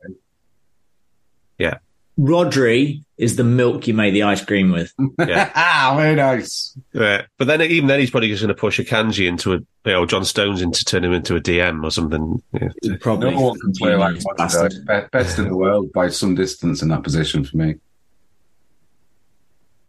Rodri 2.18 3.02
is 3.18 3.36
the 3.36 3.44
milk 3.44 3.86
you 3.86 3.94
make 3.94 4.14
the 4.14 4.22
ice 4.22 4.44
cream 4.44 4.72
with. 4.72 4.92
Yeah. 5.18 5.50
ah, 5.54 5.94
very 5.96 6.14
nice. 6.14 6.76
Yeah. 6.92 7.22
But 7.38 7.46
then 7.46 7.62
even 7.62 7.88
then 7.88 8.00
he's 8.00 8.10
probably 8.10 8.28
just 8.28 8.42
going 8.42 8.54
to 8.54 8.60
push 8.60 8.80
Akanji 8.80 9.28
into 9.28 9.52
a, 9.52 9.56
you 9.56 9.66
know, 9.84 10.06
John 10.06 10.24
Stones 10.24 10.62
into 10.62 10.84
turn 10.84 11.04
him 11.04 11.12
into 11.12 11.36
a 11.36 11.40
DM 11.40 11.84
or 11.84 11.90
something. 11.90 12.42
Yeah. 12.52 12.96
Probably 13.00 13.34
No 13.34 13.40
one 13.40 13.60
can 13.60 13.72
play 13.72 13.94
like 13.96 14.14
Genius 14.14 14.26
bastard. 14.36 15.10
Best 15.12 15.38
in 15.38 15.48
the 15.48 15.56
world 15.56 15.92
by 15.92 16.08
some 16.08 16.34
distance 16.34 16.82
in 16.82 16.88
that 16.88 17.02
position 17.02 17.44
for 17.44 17.56
me. 17.56 17.74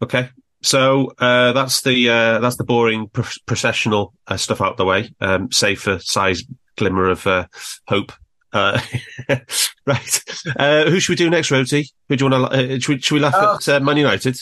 Okay. 0.02 0.30
So 0.62 1.14
uh, 1.20 1.54
that's 1.54 1.82
the 1.82 2.10
uh, 2.10 2.40
that's 2.40 2.58
the 2.58 2.64
boring 2.64 3.08
pro- 3.08 3.24
processional 3.46 4.14
uh, 4.28 4.38
stuff 4.38 4.62
out 4.62 4.78
the 4.78 4.86
way. 4.86 5.14
Um, 5.22 5.52
save 5.52 5.80
for 5.80 6.00
Si's 6.00 6.46
glimmer 6.76 7.10
of 7.10 7.26
uh, 7.26 7.48
hope. 7.88 8.12
Uh, 8.58 8.82
right. 9.86 10.24
Uh, 10.58 10.86
who 10.90 11.00
should 11.00 11.12
we 11.12 11.16
do 11.16 11.30
next, 11.30 11.50
Rhodesy? 11.52 11.92
Who 12.10 12.16
do 12.16 12.26
you 12.26 12.32
want 12.32 12.52
to? 12.52 12.58
Uh, 12.76 12.80
should, 12.80 12.88
we, 12.96 13.02
should 13.02 13.14
we 13.16 13.20
laugh 13.22 13.34
Oh. 13.38 13.56
at 13.56 13.70
uh, 13.70 13.80
Man 13.80 13.98
United? 13.98 14.38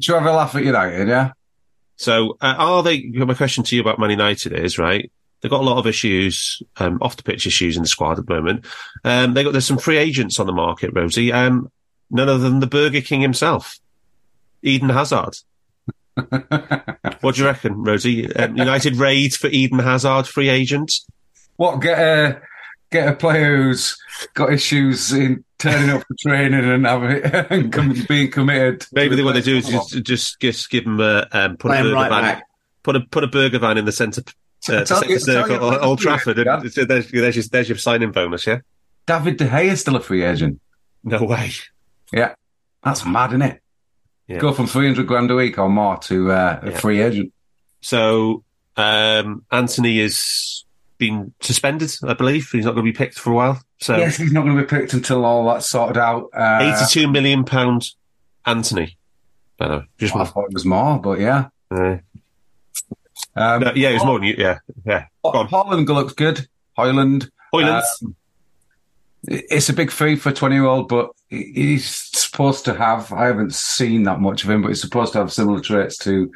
Should 0.00 0.12
we 0.14 0.18
have 0.18 0.26
a 0.26 0.32
laugh 0.32 0.54
at 0.54 0.64
United, 0.64 1.08
yeah? 1.08 1.32
So, 1.96 2.36
uh, 2.40 2.54
are 2.58 2.82
they? 2.82 3.02
My 3.04 3.34
question 3.34 3.62
to 3.64 3.76
you 3.76 3.80
about 3.82 3.98
Man 3.98 4.10
United 4.10 4.52
is 4.52 4.78
right. 4.78 5.10
They've 5.40 5.50
got 5.50 5.60
a 5.60 5.64
lot 5.64 5.78
of 5.78 5.86
issues, 5.86 6.62
um, 6.78 6.98
off 7.02 7.16
the 7.16 7.22
pitch 7.22 7.46
issues 7.46 7.76
in 7.76 7.82
the 7.82 7.88
squad 7.88 8.18
at 8.18 8.26
the 8.26 8.34
moment. 8.34 8.64
Um, 9.04 9.34
they 9.34 9.44
got 9.44 9.52
there's 9.52 9.66
some 9.66 9.78
free 9.78 9.98
agents 9.98 10.40
on 10.40 10.46
the 10.46 10.52
market, 10.52 10.90
Rosie. 10.94 11.32
Um, 11.32 11.70
none 12.10 12.28
other 12.28 12.38
than 12.38 12.60
the 12.60 12.66
Burger 12.66 13.02
King 13.02 13.20
himself, 13.20 13.78
Eden 14.62 14.88
Hazard. 14.88 15.36
what 17.20 17.34
do 17.34 17.40
you 17.40 17.46
reckon, 17.46 17.82
Rosie? 17.84 18.34
Um, 18.34 18.56
United 18.56 18.96
raid 18.96 19.34
for 19.34 19.48
Eden 19.48 19.80
Hazard, 19.80 20.26
free 20.26 20.48
agent. 20.48 20.92
What, 21.56 21.80
get 21.82 21.98
get 22.94 23.08
a 23.08 23.14
player 23.14 23.56
who's 23.62 23.96
got 24.34 24.52
issues 24.52 25.12
in 25.12 25.44
turning 25.58 25.90
up 25.90 26.02
for 26.06 26.14
training 26.26 26.64
and 26.64 26.86
having 26.86 27.22
and 27.50 27.72
com- 27.72 27.94
being 28.08 28.30
committed? 28.30 28.86
Maybe 28.92 29.22
what 29.22 29.34
they 29.34 29.42
do 29.42 29.56
is 29.58 29.68
just 29.68 30.02
just 30.04 30.40
just 30.40 30.70
give 30.70 30.84
them 30.84 31.00
a 31.00 31.26
um, 31.32 31.56
put 31.58 31.70
a 31.70 31.74
Play 31.74 31.78
him 31.78 31.84
burger 31.84 31.94
right 31.96 32.10
van, 32.10 32.22
back. 32.22 32.42
put 32.82 32.96
a 32.96 33.00
put 33.00 33.24
a 33.24 33.26
burger 33.28 33.58
van 33.58 33.76
in 33.78 33.84
the 33.84 33.92
centre. 33.92 34.22
Uh, 34.68 34.84
Tell 34.84 34.98
centre 35.00 35.08
you- 35.10 35.18
circle, 35.18 35.68
you- 35.68 35.74
at 35.74 35.82
Old 35.82 35.98
Trafford, 35.98 36.38
and 36.38 36.62
there's, 36.62 36.74
there's, 36.74 37.12
your, 37.12 37.30
there's 37.50 37.68
your 37.68 37.76
signing 37.78 38.12
bonus. 38.12 38.46
Yeah, 38.46 38.60
David 39.06 39.36
De 39.36 39.46
Gea 39.46 39.64
is 39.72 39.80
still 39.80 39.96
a 39.96 40.00
free 40.00 40.24
agent. 40.24 40.60
no 41.02 41.22
way. 41.24 41.50
Yeah. 42.12 42.34
That's 42.82 43.04
mad, 43.04 43.30
isn't 43.30 43.42
it? 43.42 43.60
Yeah. 44.28 44.38
Go 44.38 44.52
from 44.52 44.66
300 44.66 45.06
grand 45.06 45.30
a 45.30 45.34
week 45.34 45.58
or 45.58 45.68
more 45.68 45.96
to 45.98 46.30
uh, 46.32 46.60
a 46.62 46.70
Yeah. 46.70 46.78
free 46.78 47.00
agent. 47.02 47.32
So 47.80 48.44
um, 48.76 49.44
Antony 49.50 50.00
is 50.00 50.63
been 51.08 51.32
suspended, 51.40 51.92
I 52.02 52.14
believe. 52.14 52.48
He's 52.50 52.64
not 52.64 52.72
going 52.72 52.86
to 52.86 52.92
be 52.92 52.96
picked 52.96 53.18
for 53.18 53.30
a 53.30 53.34
while. 53.34 53.62
So 53.80 53.96
yes, 53.96 54.16
he's 54.16 54.32
not 54.32 54.44
going 54.44 54.56
to 54.56 54.62
be 54.62 54.68
picked 54.68 54.92
until 54.94 55.24
all 55.24 55.44
that's 55.46 55.68
sorted 55.68 55.98
out. 55.98 56.30
Uh, 56.34 56.60
eighty-two 56.62 57.08
million 57.10 57.44
pound 57.44 57.86
Antony. 58.46 58.96
I 59.60 59.68
know. 59.68 59.84
Just 59.98 60.16
I 60.16 60.24
thought 60.24 60.46
it 60.46 60.54
was 60.54 60.64
more, 60.64 61.00
but 61.00 61.20
yeah. 61.20 61.48
uh, 61.70 61.98
Um, 63.36 63.60
no, 63.62 63.72
yeah, 63.74 63.90
it 63.90 63.94
was 63.94 64.04
more 64.04 64.18
than 64.18 64.28
you. 64.28 64.34
Yeah, 64.38 64.58
yeah. 64.86 65.06
Holland 65.24 65.88
looks 65.88 66.12
good. 66.14 66.48
Højlund. 66.78 67.30
Højlund. 67.52 67.82
It's 69.26 69.68
a 69.68 69.72
big 69.72 69.90
fee 69.90 70.16
for 70.16 70.30
a 70.30 70.34
20 70.34 70.54
year 70.54 70.64
old, 70.66 70.88
but 70.88 71.10
he's 71.28 71.86
supposed 72.34 72.64
to 72.64 72.74
have, 72.74 73.12
I 73.12 73.26
haven't 73.26 73.54
seen 73.54 74.02
that 74.04 74.20
much 74.20 74.42
of 74.42 74.50
him, 74.50 74.60
but 74.62 74.68
he's 74.68 74.80
supposed 74.80 75.12
to 75.12 75.20
have 75.20 75.32
similar 75.32 75.60
traits 75.60 75.96
to, 75.98 76.30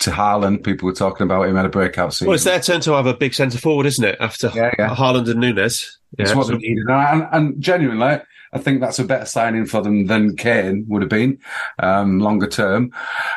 to 0.00 0.10
Haaland. 0.10 0.64
People 0.64 0.86
were 0.86 0.92
talking 0.92 1.22
about 1.24 1.46
him 1.48 1.56
at 1.56 1.64
a 1.64 1.68
breakout 1.68 2.12
season. 2.12 2.26
well, 2.26 2.34
it's 2.34 2.42
their 2.44 2.58
turn 2.58 2.80
to 2.80 2.92
have 2.94 3.06
a 3.06 3.14
big 3.14 3.32
centre 3.32 3.58
forward, 3.58 3.86
isn't 3.86 4.04
it? 4.04 4.16
After 4.20 4.50
Yeah, 4.54 4.72
yeah. 4.76 4.94
Haaland 4.94 5.30
and 5.30 5.40
Núñez. 5.40 5.86
It's 6.18 6.30
Yeah, 6.30 6.34
what 6.34 6.46
so- 6.46 6.52
they 6.52 6.58
needed. 6.58 6.84
And, 6.90 7.28
and 7.30 7.60
genuinely, 7.62 8.18
I 8.52 8.58
think 8.58 8.80
that's 8.80 8.98
a 8.98 9.04
better 9.04 9.24
signing 9.26 9.66
for 9.66 9.82
them 9.82 10.06
than 10.06 10.34
Kane 10.36 10.84
would 10.88 11.02
have 11.02 11.08
been, 11.10 11.38
um, 11.78 12.18
longer 12.18 12.48
term, 12.48 12.90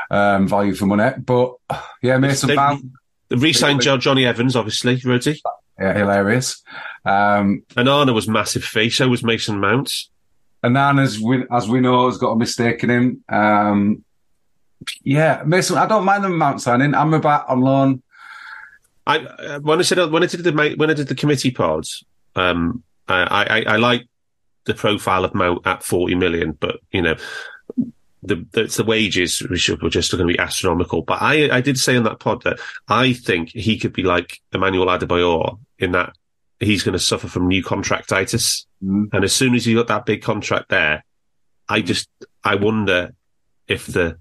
um, 0.10 0.48
value 0.48 0.74
for 0.74 0.88
money. 0.88 1.12
But 1.20 1.54
yeah, 2.02 2.18
Mason 2.18 2.48
They- 2.50 2.56
Mount, 2.56 2.86
They 3.30 3.36
re-signed 3.36 3.82
Jo- 3.82 3.98
Johnny 3.98 4.26
Evans, 4.26 4.56
obviously, 4.56 4.98
Rhodesy. 4.98 5.40
yeah, 5.80 5.94
hilarious. 5.94 6.64
Um, 7.06 7.62
And 7.78 7.88
Onana 7.88 8.16
was 8.16 8.28
massive 8.28 8.64
fee. 8.64 8.90
So 8.90 9.08
was 9.08 9.24
Mason 9.24 9.60
Mount. 9.60 9.94
Onana, 10.64 11.04
as 11.04 11.20
we, 11.20 11.46
as 11.52 11.70
we 11.70 11.80
know, 11.80 12.08
has 12.08 12.18
got 12.18 12.32
a 12.32 12.36
mistake 12.36 12.84
in 12.84 12.90
him. 12.90 13.24
Um, 13.30 14.04
yeah, 15.04 15.44
Mason, 15.46 15.78
I 15.78 15.86
don't 15.86 16.06
mind 16.06 16.24
the 16.24 16.30
Mount 16.30 16.62
signing. 16.62 16.94
I'm 16.94 17.14
about 17.14 17.48
on 17.50 17.62
loan. 17.62 18.02
I 19.08 19.20
uh, 19.20 19.60
when 19.60 19.80
I 19.80 19.82
said 19.82 20.12
when 20.12 20.24
I 20.24 20.28
did 20.28 20.44
the 20.44 20.76
when 20.78 20.90
I 20.90 20.94
did 20.94 21.08
the 21.08 21.16
committee 21.16 21.52
pods, 21.52 22.04
um, 22.36 22.84
I, 23.08 23.24
I 23.24 23.74
I 23.74 23.76
like 23.78 24.08
the 24.66 24.74
profile 24.74 25.26
of 25.26 25.34
Mount 25.34 25.66
at 25.66 25.84
forty 25.84 26.16
million, 26.16 26.54
but 26.54 26.78
you 26.92 27.02
know. 27.02 27.16
The, 28.22 28.46
the, 28.52 28.84
wages 28.84 29.40
which 29.40 29.70
are 29.70 29.78
were 29.78 29.90
just 29.90 30.12
going 30.12 30.28
to 30.28 30.32
be 30.32 30.38
astronomical. 30.38 31.04
But 31.04 31.22
I, 31.22 31.56
I 31.56 31.62
did 31.62 31.80
say 31.80 31.96
in 31.96 32.04
that 32.04 32.20
pod 32.20 32.44
that 32.44 32.60
I 32.90 33.14
think 33.14 33.48
he 33.52 33.80
could 33.80 33.94
be 33.94 34.04
like 34.04 34.42
Emmanuel 34.52 34.88
Adebayor 34.88 35.58
in 35.80 35.94
that 35.94 36.18
he's 36.60 36.84
going 36.84 36.94
to 36.94 37.00
suffer 37.00 37.28
from 37.28 37.48
new 37.48 37.64
contractitis. 37.64 38.66
Mm. 38.84 39.10
And 39.14 39.24
as 39.24 39.34
soon 39.34 39.56
as 39.56 39.66
he 39.66 39.74
got 39.74 39.88
that 39.88 40.06
big 40.06 40.22
contract 40.22 40.70
there, 40.70 41.04
I 41.68 41.82
just, 41.82 42.10
I 42.44 42.56
wonder 42.56 43.14
if 43.68 43.88
the, 43.88 44.18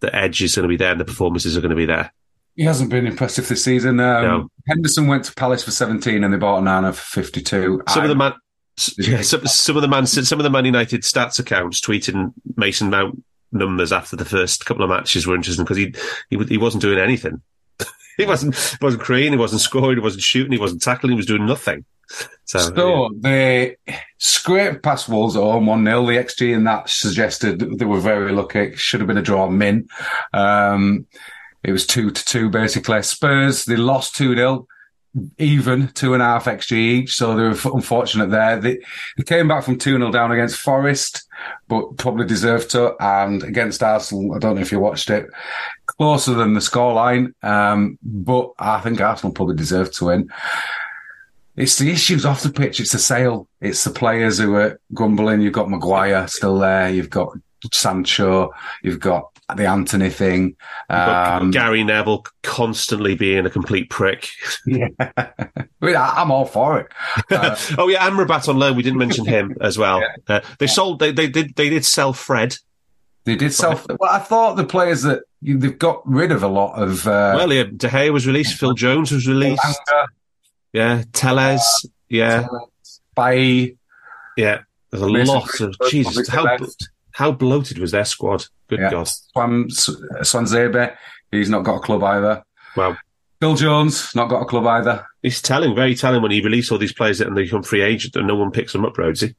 the 0.00 0.14
edge 0.14 0.42
is 0.42 0.54
going 0.54 0.64
to 0.64 0.68
be 0.68 0.76
there 0.76 0.92
and 0.92 1.00
the 1.00 1.04
performances 1.04 1.56
are 1.56 1.60
going 1.60 1.70
to 1.70 1.76
be 1.76 1.86
there. 1.86 2.12
He 2.56 2.64
hasn't 2.64 2.90
been 2.90 3.06
impressive 3.06 3.48
this 3.48 3.64
season. 3.64 3.98
Um, 3.98 4.22
No. 4.22 4.48
Henderson 4.68 5.08
went 5.08 5.24
to 5.24 5.34
Palace 5.34 5.64
for 5.64 5.72
17 5.72 6.22
and 6.22 6.32
they 6.32 6.38
bought 6.38 6.62
Nana 6.62 6.92
for 6.92 7.22
52. 7.22 7.82
Some 7.88 8.02
of 8.04 8.08
the 8.08 8.14
man, 8.14 8.32
yeah, 8.96 9.22
some, 9.22 9.44
some 9.46 9.76
of 9.76 9.82
the 9.82 9.88
man, 9.88 10.06
some 10.06 10.38
of 10.38 10.44
the 10.44 10.50
Man 10.50 10.64
United 10.64 11.02
stats 11.02 11.38
accounts 11.38 11.80
tweeting 11.80 12.32
Mason 12.56 12.90
Mount 12.90 13.22
numbers 13.50 13.92
after 13.92 14.16
the 14.16 14.24
first 14.24 14.66
couple 14.66 14.82
of 14.84 14.90
matches 14.90 15.26
were 15.26 15.34
interesting 15.34 15.64
because 15.64 15.76
he, 15.76 15.94
he 16.28 16.36
he 16.44 16.58
wasn't 16.58 16.82
doing 16.82 16.98
anything. 16.98 17.40
he 18.16 18.26
wasn't 18.26 18.56
he 18.56 18.78
wasn't 18.80 19.02
creating, 19.02 19.32
he 19.32 19.38
wasn't 19.38 19.60
scoring, 19.60 19.96
he 19.96 20.02
wasn't 20.02 20.22
shooting, 20.22 20.52
he 20.52 20.58
wasn't 20.58 20.82
tackling, 20.82 21.12
he 21.12 21.16
was 21.16 21.26
doing 21.26 21.46
nothing. 21.46 21.84
So, 22.44 22.58
So 22.58 23.10
they 23.18 23.76
scraped 24.18 24.82
past 24.82 25.08
Wolves 25.08 25.36
at 25.36 25.42
home 25.42 25.66
1 25.66 25.84
0. 25.84 26.06
The 26.06 26.12
XG 26.12 26.54
in 26.54 26.64
that 26.64 26.88
suggested 26.88 27.78
they 27.78 27.84
were 27.84 28.00
very 28.00 28.32
lucky. 28.32 28.60
It 28.60 28.78
should 28.78 29.00
have 29.00 29.06
been 29.06 29.18
a 29.18 29.22
draw 29.22 29.48
min. 29.48 29.88
Um, 30.32 31.06
it 31.62 31.72
was 31.72 31.86
2 31.86 32.10
to 32.10 32.24
2, 32.24 32.50
basically. 32.50 33.02
Spurs, 33.02 33.64
they 33.64 33.76
lost 33.76 34.16
2 34.16 34.36
0, 34.36 34.66
even 35.38 35.88
two 35.88 36.14
and 36.14 36.22
a 36.22 36.26
half 36.26 36.46
XG 36.46 36.72
each. 36.72 37.14
So 37.14 37.36
they 37.36 37.42
were 37.42 37.74
unfortunate 37.74 38.30
there. 38.30 38.58
They, 38.58 38.78
they 39.16 39.22
came 39.24 39.48
back 39.48 39.64
from 39.64 39.78
2 39.78 39.98
0 39.98 40.10
down 40.10 40.32
against 40.32 40.58
Forest, 40.58 41.28
but 41.68 41.96
probably 41.96 42.26
deserved 42.26 42.70
to. 42.70 42.94
And 43.00 43.42
against 43.42 43.82
Arsenal, 43.82 44.34
I 44.34 44.38
don't 44.38 44.56
know 44.56 44.60
if 44.60 44.72
you 44.72 44.80
watched 44.80 45.10
it, 45.10 45.26
closer 45.86 46.34
than 46.34 46.54
the 46.54 46.60
scoreline. 46.60 47.32
Um, 47.44 47.98
but 48.02 48.50
I 48.58 48.80
think 48.80 49.00
Arsenal 49.00 49.32
probably 49.32 49.56
deserved 49.56 49.94
to 49.94 50.06
win. 50.06 50.30
It's 51.56 51.78
the 51.78 51.90
issues 51.90 52.26
off 52.26 52.42
the 52.42 52.50
pitch. 52.50 52.80
It's 52.80 52.92
the 52.92 52.98
sale. 52.98 53.48
It's 53.60 53.84
the 53.84 53.90
players 53.90 54.38
who 54.38 54.54
are 54.56 54.80
grumbling. 54.92 55.40
You've 55.40 55.52
got 55.52 55.70
Maguire 55.70 56.26
still 56.26 56.58
there. 56.58 56.90
You've 56.90 57.10
got 57.10 57.28
Sancho. 57.72 58.50
You've 58.82 58.98
got 58.98 59.33
the 59.56 59.66
Antony 59.66 60.10
thing. 60.10 60.56
Um, 60.88 61.50
Gary 61.50 61.84
Neville 61.84 62.24
constantly 62.42 63.14
being 63.14 63.44
a 63.46 63.50
complete 63.50 63.90
prick. 63.90 64.28
yeah. 64.66 64.88
I 64.98 65.32
mean, 65.80 65.96
I- 65.96 66.14
I'm 66.16 66.30
all 66.30 66.46
for 66.46 66.80
it. 66.80 66.86
Uh, 67.30 67.56
oh 67.78 67.88
yeah, 67.88 68.08
Amrabat 68.08 68.48
on 68.48 68.58
loan. 68.58 68.76
We 68.76 68.82
didn't 68.82 68.98
mention 68.98 69.26
him 69.26 69.56
as 69.60 69.76
well. 69.76 70.02
Uh, 70.28 70.40
they 70.58 70.66
sold. 70.66 70.98
They, 70.98 71.12
they 71.12 71.28
did. 71.28 71.54
They 71.56 71.68
did 71.68 71.84
sell 71.84 72.12
Fred. 72.12 72.56
they 73.24 73.36
did 73.36 73.52
sell. 73.52 73.80
Well, 74.00 74.10
I 74.10 74.18
thought 74.18 74.56
the 74.56 74.64
players 74.64 75.02
that 75.02 75.22
you, 75.42 75.58
they've 75.58 75.78
got 75.78 76.00
rid 76.08 76.32
of 76.32 76.42
a 76.42 76.48
lot 76.48 76.74
of. 76.82 77.06
Uh, 77.06 77.34
well, 77.36 77.52
yeah, 77.52 77.64
De 77.64 77.88
Gea 77.88 78.12
was 78.12 78.26
released. 78.26 78.58
Phil 78.58 78.72
Jones 78.74 79.12
was 79.12 79.26
released. 79.28 79.62
Elanga, 79.62 80.06
Yeah, 80.72 81.02
Telles. 81.12 81.86
Yeah, 82.08 82.46
Bailly, 83.16 83.76
yeah. 84.36 84.60
There's 84.90 85.02
a 85.02 85.06
lot 85.08 85.60
of 85.60 85.74
Jesus. 85.90 86.28
How 86.28 86.56
how 87.12 87.32
bloated 87.32 87.78
was 87.78 87.90
their 87.90 88.04
squad? 88.04 88.46
Good 88.68 88.80
Yeah. 88.80 88.90
God. 88.90 89.08
Swan, 89.08 89.64
Tuanzebe. 89.68 90.96
He's 91.30 91.50
not 91.50 91.64
got 91.64 91.76
a 91.76 91.80
club 91.80 92.02
either. 92.02 92.42
Wow. 92.76 92.96
Phil 93.40 93.56
Jones, 93.56 94.14
not 94.14 94.28
got 94.28 94.42
a 94.42 94.46
club 94.46 94.66
either. 94.66 95.04
It's 95.22 95.42
telling, 95.42 95.74
very 95.74 95.94
telling 95.94 96.22
when 96.22 96.30
he 96.30 96.40
released 96.40 96.72
all 96.72 96.78
these 96.78 96.92
players 96.92 97.20
and 97.20 97.36
they 97.36 97.42
become 97.44 97.62
free 97.62 97.82
agent 97.82 98.16
and 98.16 98.26
no 98.26 98.36
one 98.36 98.50
picks 98.50 98.72
them 98.72 98.84
up, 98.84 98.94
Rhodesy. 98.94 99.34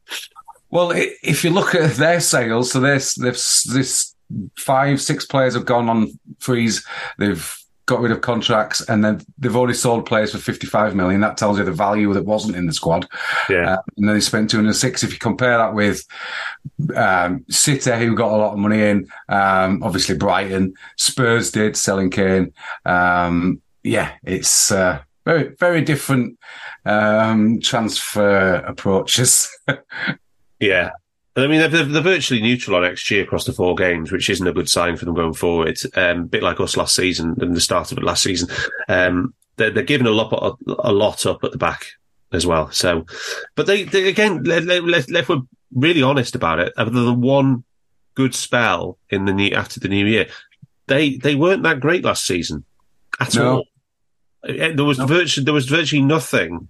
Well, 0.69 0.91
if 0.95 1.43
you 1.43 1.49
look 1.51 1.73
at 1.73 1.95
their 1.95 2.19
sales, 2.19 2.71
so 2.71 2.79
this 2.81 3.15
this 3.15 3.63
this 3.63 4.13
five 4.57 5.01
six 5.01 5.25
players 5.25 5.53
have 5.53 5.65
gone 5.65 5.89
on 5.89 6.19
freeze. 6.39 6.85
They've 7.17 7.55
got 7.85 8.01
rid 8.01 8.11
of 8.11 8.21
contracts, 8.21 8.81
and 8.89 9.03
then 9.03 9.21
they've 9.37 9.55
only 9.55 9.73
sold 9.73 10.05
players 10.05 10.31
for 10.31 10.37
55 10.37 10.95
million. 10.95 11.21
That 11.21 11.37
tells 11.37 11.57
you 11.57 11.63
the 11.63 11.71
value 11.71 12.13
that 12.13 12.25
wasn't 12.25 12.55
in 12.55 12.65
the 12.65 12.73
squad. 12.73 13.07
Yeah. 13.49 13.73
Uh, 13.73 13.77
and 13.97 14.07
then 14.07 14.15
they 14.15 14.21
spent 14.21 14.49
206. 14.49 15.03
If 15.03 15.13
you 15.13 15.19
compare 15.19 15.57
that 15.57 15.73
with 15.73 16.03
um, 16.95 17.45
City, 17.49 17.91
who 17.91 18.15
got 18.15 18.31
a 18.31 18.37
lot 18.37 18.53
of 18.53 18.59
money 18.59 18.81
in, 18.81 19.07
um, 19.29 19.83
obviously 19.83 20.17
Brighton, 20.17 20.73
Spurs 20.97 21.51
did 21.51 21.77
selling 21.77 22.09
Kane. 22.09 22.53
Um, 22.85 23.61
yeah, 23.83 24.13
it's 24.23 24.71
uh, 24.71 25.01
very, 25.25 25.55
very 25.59 25.81
different 25.81 26.39
um, 26.85 27.59
transfer 27.61 28.55
approaches. 28.55 29.49
Yeah. 30.59 30.91
I 31.37 31.47
mean, 31.47 31.59
they're, 31.59 31.83
they're 31.83 32.01
virtually 32.01 32.41
neutral 32.41 32.77
on 32.77 32.89
XG 32.89 33.21
across 33.21 33.43
the 33.45 33.51
four 33.51 33.75
games, 33.75 34.11
which 34.11 34.29
isn't 34.29 34.47
a 34.47 34.53
good 34.53 34.69
sign 34.69 34.95
for 34.95 35.03
them 35.05 35.15
going 35.15 35.33
forward. 35.33 35.77
Um, 35.95 36.21
a 36.21 36.23
bit 36.25 36.43
like 36.43 36.59
us 36.61 36.77
last 36.77 36.95
season 36.95 37.35
and 37.41 37.55
the 37.55 37.59
start 37.61 37.91
of 37.91 37.97
it 37.97 38.03
last 38.05 38.23
season. 38.23 38.47
Um, 38.87 39.33
they're, 39.57 39.69
they're 39.71 39.83
giving 39.83 40.07
a 40.07 40.11
lot, 40.11 40.31
a, 40.67 40.91
lot 40.93 41.25
up 41.25 41.43
at 41.43 41.51
the 41.51 41.57
back 41.57 41.87
as 42.31 42.47
well. 42.47 42.71
So, 42.71 43.05
but 43.55 43.67
they, 43.67 43.83
they 43.83 44.07
again, 44.07 44.43
if 44.45 45.27
we're 45.29 45.41
really 45.73 46.01
honest 46.03 46.35
about 46.35 46.59
it, 46.59 46.71
other 46.77 46.91
than 46.91 47.19
one 47.21 47.65
good 48.13 48.33
spell 48.33 48.97
in 49.09 49.25
the 49.25 49.33
new, 49.33 49.51
after 49.51 49.79
the 49.81 49.89
new 49.89 50.05
year, 50.05 50.27
they, 50.87 51.17
they 51.17 51.35
weren't 51.35 51.63
that 51.63 51.81
great 51.81 52.05
last 52.05 52.25
season 52.25 52.63
at 53.19 53.35
No. 53.35 53.51
all. 53.51 53.65
Uh, 54.47 54.71
There 54.73 54.85
was 54.85 54.99
virtually, 54.99 55.43
there 55.43 55.53
was 55.53 55.67
virtually 55.67 56.01
nothing 56.01 56.69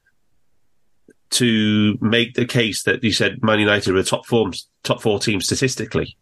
to 1.32 1.98
make 2.02 2.34
the 2.36 2.46
case 2.46 2.84
that 2.84 3.04
you 3.04 3.12
said 3.12 3.44
Man 3.44 3.60
United 3.60 3.94
were 3.94 4.00
a 4.00 4.04
top 4.04 4.26
four, 4.26 4.52
top 4.84 5.02
four 5.02 5.20
team 5.20 5.42
statistically. 5.42 6.16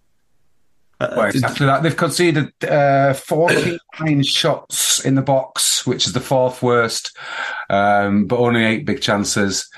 Uh, 1.00 1.14
Well, 1.18 1.26
exactly 1.28 1.66
that. 1.66 1.84
They've 1.84 1.96
conceded 1.96 2.52
uh, 2.64 3.14
49 3.14 4.24
shots 4.24 5.04
in 5.04 5.16
the 5.16 5.22
box, 5.22 5.86
which 5.86 6.06
is 6.06 6.14
the 6.14 6.20
fourth 6.20 6.62
worst, 6.62 7.18
um, 7.70 8.26
but 8.26 8.40
only 8.40 8.64
eight 8.64 8.86
big 8.86 9.02
chances. 9.02 9.70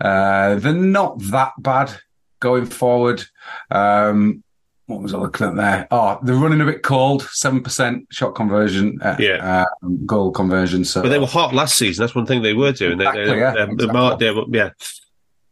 Uh, 0.00 0.56
they're 0.56 0.72
not 0.72 1.18
that 1.30 1.52
bad 1.58 1.92
going 2.40 2.66
forward. 2.66 3.24
Um, 3.70 4.42
what 4.86 5.00
was 5.00 5.14
I 5.14 5.18
looking 5.18 5.46
at 5.46 5.56
there? 5.56 5.86
Oh, 5.90 6.18
they're 6.22 6.34
running 6.34 6.60
a 6.60 6.64
bit 6.66 6.82
cold. 6.82 7.22
Seven 7.30 7.62
percent 7.62 8.06
shot 8.10 8.34
conversion, 8.34 8.98
uh, 9.02 9.16
Yeah. 9.18 9.64
um, 9.82 10.04
goal 10.06 10.32
conversion. 10.32 10.84
So, 10.84 11.02
But 11.02 11.08
they 11.10 11.18
were 11.18 11.26
hot 11.26 11.54
last 11.54 11.76
season. 11.78 12.02
That's 12.02 12.14
one 12.14 12.26
thing 12.26 12.42
they 12.42 12.52
were 12.54 12.72
doing. 12.72 12.98
They- 12.98 13.04
Exactly, 13.06 13.24
they, 13.26 13.38
yeah, 13.38 13.52
um, 13.54 13.70
exactly. 13.70 13.86
Mar- 13.88 14.16
they 14.18 14.30
were- 14.30 14.44
yeah. 14.50 14.70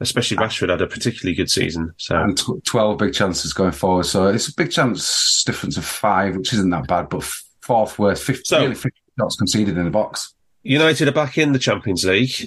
Especially 0.03 0.37
Rashford 0.39 0.71
had 0.71 0.81
a 0.81 0.87
particularly 0.87 1.35
good 1.37 1.51
season. 1.51 1.93
So 1.99 2.17
and 2.17 2.37
tw- 2.37 2.65
12 2.65 2.97
big 2.99 3.13
chances 3.13 3.53
going 3.53 3.73
forward. 3.73 4.07
So 4.07 4.29
it's 4.29 4.49
a 4.49 4.55
big 4.55 4.71
chance 4.71 5.43
difference 5.45 5.77
of 5.77 5.85
five, 5.85 6.37
which 6.37 6.55
isn't 6.55 6.71
that 6.71 6.87
bad, 6.89 7.11
but 7.11 7.23
fourth 7.61 7.99
worst, 7.99 8.25
50, 8.25 8.43
So- 8.47 8.61
nearly 8.61 8.75
50 8.75 8.99
shots 9.19 9.37
conceded 9.37 9.77
in 9.77 9.85
the 9.85 9.91
box. 9.91 10.35
United 10.63 11.07
are 11.09 11.13
back 11.13 11.37
in 11.39 11.53
the 11.53 11.59
Champions 11.59 12.05
League. 12.05 12.47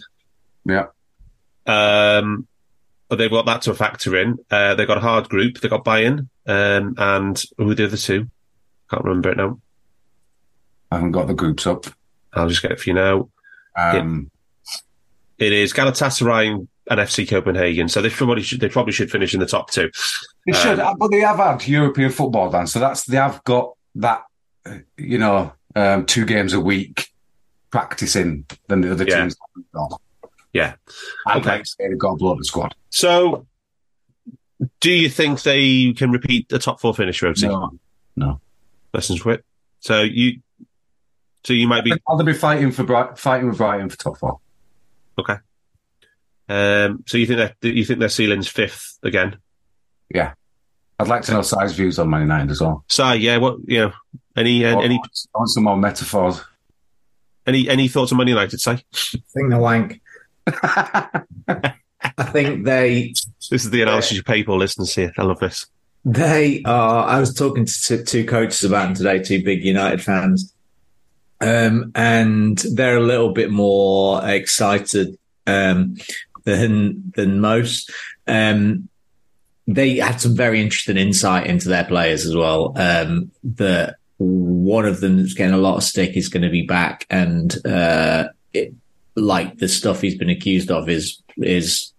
Yeah. 0.65 0.87
Um, 1.67 2.47
but 3.13 3.17
they've 3.17 3.29
got 3.29 3.45
that 3.45 3.61
to 3.61 3.75
factor 3.75 4.15
in. 4.17 4.39
Uh, 4.49 4.73
they've 4.73 4.87
got 4.87 4.97
a 4.97 5.01
hard 5.01 5.29
group. 5.29 5.59
They've 5.59 5.69
got 5.69 5.85
Bayern 5.85 6.29
um, 6.47 6.95
and 6.97 7.43
who 7.59 7.69
are 7.69 7.75
the 7.75 7.85
other 7.85 7.95
two? 7.95 8.27
Can't 8.89 9.03
remember 9.03 9.29
it 9.29 9.37
now. 9.37 9.59
I 10.91 10.95
haven't 10.95 11.11
got 11.11 11.27
the 11.27 11.35
groups 11.35 11.67
up. 11.67 11.85
I'll 12.33 12.49
just 12.49 12.63
get 12.63 12.71
it 12.71 12.79
for 12.79 12.89
you 12.89 12.95
now. 12.95 13.29
Um, 13.77 14.31
It 15.37 15.53
is 15.53 15.73
Galatasaray 15.73 16.67
and 16.89 16.99
FC 16.99 17.29
Copenhagen. 17.29 17.87
So 17.87 18.01
they 18.01 18.09
probably 18.09 18.41
should, 18.41 18.61
they 18.61 18.69
probably 18.69 18.93
should 18.93 19.11
finish 19.11 19.35
in 19.35 19.39
the 19.41 19.45
top 19.45 19.69
two. 19.69 19.91
They 20.47 20.53
should, 20.53 20.79
uh, 20.79 20.95
but 20.97 21.11
they 21.11 21.19
have 21.19 21.37
had 21.37 21.67
European 21.67 22.09
football, 22.09 22.49
Dan. 22.49 22.65
So 22.65 22.79
that's 22.79 23.05
they 23.05 23.17
have 23.17 23.43
got 23.43 23.73
that, 23.93 24.23
you 24.97 25.19
know, 25.19 25.53
um, 25.75 26.07
two 26.07 26.25
games 26.25 26.53
a 26.53 26.59
week 26.59 27.09
practicing 27.69 28.45
than 28.69 28.81
the 28.81 28.91
other 28.91 29.05
Yeah. 29.07 29.19
teams. 29.19 29.35
Haven't 30.53 30.83
got. 30.85 30.93
Yeah. 30.93 31.33
I'd 31.33 31.37
Okay. 31.41 31.49
like 31.49 31.63
to 31.63 31.69
say 31.69 31.87
they've 31.89 31.97
got 31.97 32.11
a 32.13 32.15
blow 32.17 32.35
the 32.35 32.43
squad. 32.45 32.75
So 32.89 33.47
do 34.79 34.91
you 34.91 35.09
think 35.09 35.41
they 35.43 35.93
can 35.93 36.11
repeat 36.11 36.49
the 36.49 36.59
top 36.59 36.79
four 36.79 36.93
finish, 36.93 37.21
Rhodesy? 37.21 37.47
No, 38.15 38.39
Lessons 38.93 39.25
with. 39.25 39.41
So 39.79 40.01
you, 40.01 40.39
so 41.43 41.53
you 41.53 41.67
might 41.67 41.83
be 41.83 41.93
I'll 42.07 42.21
be 42.23 42.33
fighting 42.33 42.71
for 42.71 42.83
Bright, 42.83 43.17
fighting 43.17 43.49
with 43.49 43.57
Brighton 43.57 43.89
for 43.89 43.97
top 43.97 44.17
four. 44.19 44.39
okay. 45.19 45.37
Um, 46.49 47.03
so 47.07 47.17
you 47.17 47.25
think 47.25 47.39
that 47.39 47.55
you 47.61 47.83
think 47.85 47.99
their 47.99 48.09
ceiling's 48.09 48.47
fifth 48.47 48.99
again? 49.01 49.37
Yeah, 50.13 50.33
I'd 50.99 51.07
like 51.07 51.23
to 51.23 51.31
know 51.33 51.41
Si's 51.41 51.73
views 51.73 51.97
on 51.97 52.09
Man 52.09 52.21
United 52.21 52.51
as 52.51 52.61
well. 52.61 52.83
So 52.89 53.11
yeah, 53.13 53.37
what 53.37 53.57
you 53.65 53.79
know, 53.79 53.93
any 54.35 54.63
uh, 54.63 54.79
any 54.79 54.95
I 54.95 55.37
want 55.39 55.49
some 55.49 55.63
more 55.63 55.77
metaphors. 55.77 56.41
any 57.47 57.67
any 57.69 57.87
thoughts 57.87 58.11
on 58.11 58.17
Man 58.19 58.27
United? 58.27 58.59
Say 58.59 58.71
I 58.73 58.77
think 59.33 59.49
the 59.49 59.57
wank. 59.57 60.01
I 62.17 62.23
think 62.31 62.65
they 62.65 63.13
this 63.49 63.65
is 63.65 63.69
the 63.69 63.81
analysis 63.81 64.13
you 64.13 64.23
pay 64.23 64.43
for 64.43 64.57
listeners 64.57 64.93
here. 64.93 65.13
I 65.17 65.23
love 65.23 65.39
this. 65.39 65.67
They 66.05 66.61
are. 66.65 67.05
I 67.05 67.19
was 67.19 67.33
talking 67.33 67.65
to 67.65 68.03
two, 68.03 68.25
coaches 68.25 68.63
about 68.63 68.87
them 68.87 68.95
today, 68.95 69.19
two 69.19 69.43
big 69.43 69.63
United 69.63 70.01
fans, 70.01 70.53
um, 71.39 71.91
and 71.95 72.57
they're 72.57 72.97
a 72.97 73.03
little 73.03 73.31
bit 73.31 73.51
more 73.51 74.27
excited 74.27 75.17
um, 75.47 75.95
than 76.43 77.13
than 77.15 77.39
most. 77.39 77.91
Um, 78.27 78.89
they 79.65 79.97
had 79.97 80.19
some 80.19 80.35
very 80.35 80.61
interesting 80.61 80.97
insight 80.97 81.47
into 81.47 81.69
their 81.69 81.85
players 81.85 82.25
as 82.25 82.35
well. 82.35 82.73
Um, 82.75 83.31
that 83.43 83.95
one 84.17 84.85
of 84.85 84.99
them 84.99 85.17
that's 85.17 85.33
getting 85.33 85.53
a 85.53 85.57
lot 85.57 85.77
of 85.77 85.83
stick 85.83 86.17
is 86.17 86.27
going 86.27 86.43
to 86.43 86.49
be 86.49 86.65
back, 86.65 87.05
and 87.09 87.55
uh, 87.65 88.27
it, 88.51 88.73
like 89.15 89.57
the 89.57 89.67
stuff 89.67 90.01
he's 90.01 90.17
been 90.17 90.29
accused 90.29 90.71
of 90.71 90.89
is 90.89 91.21
is 91.37 91.93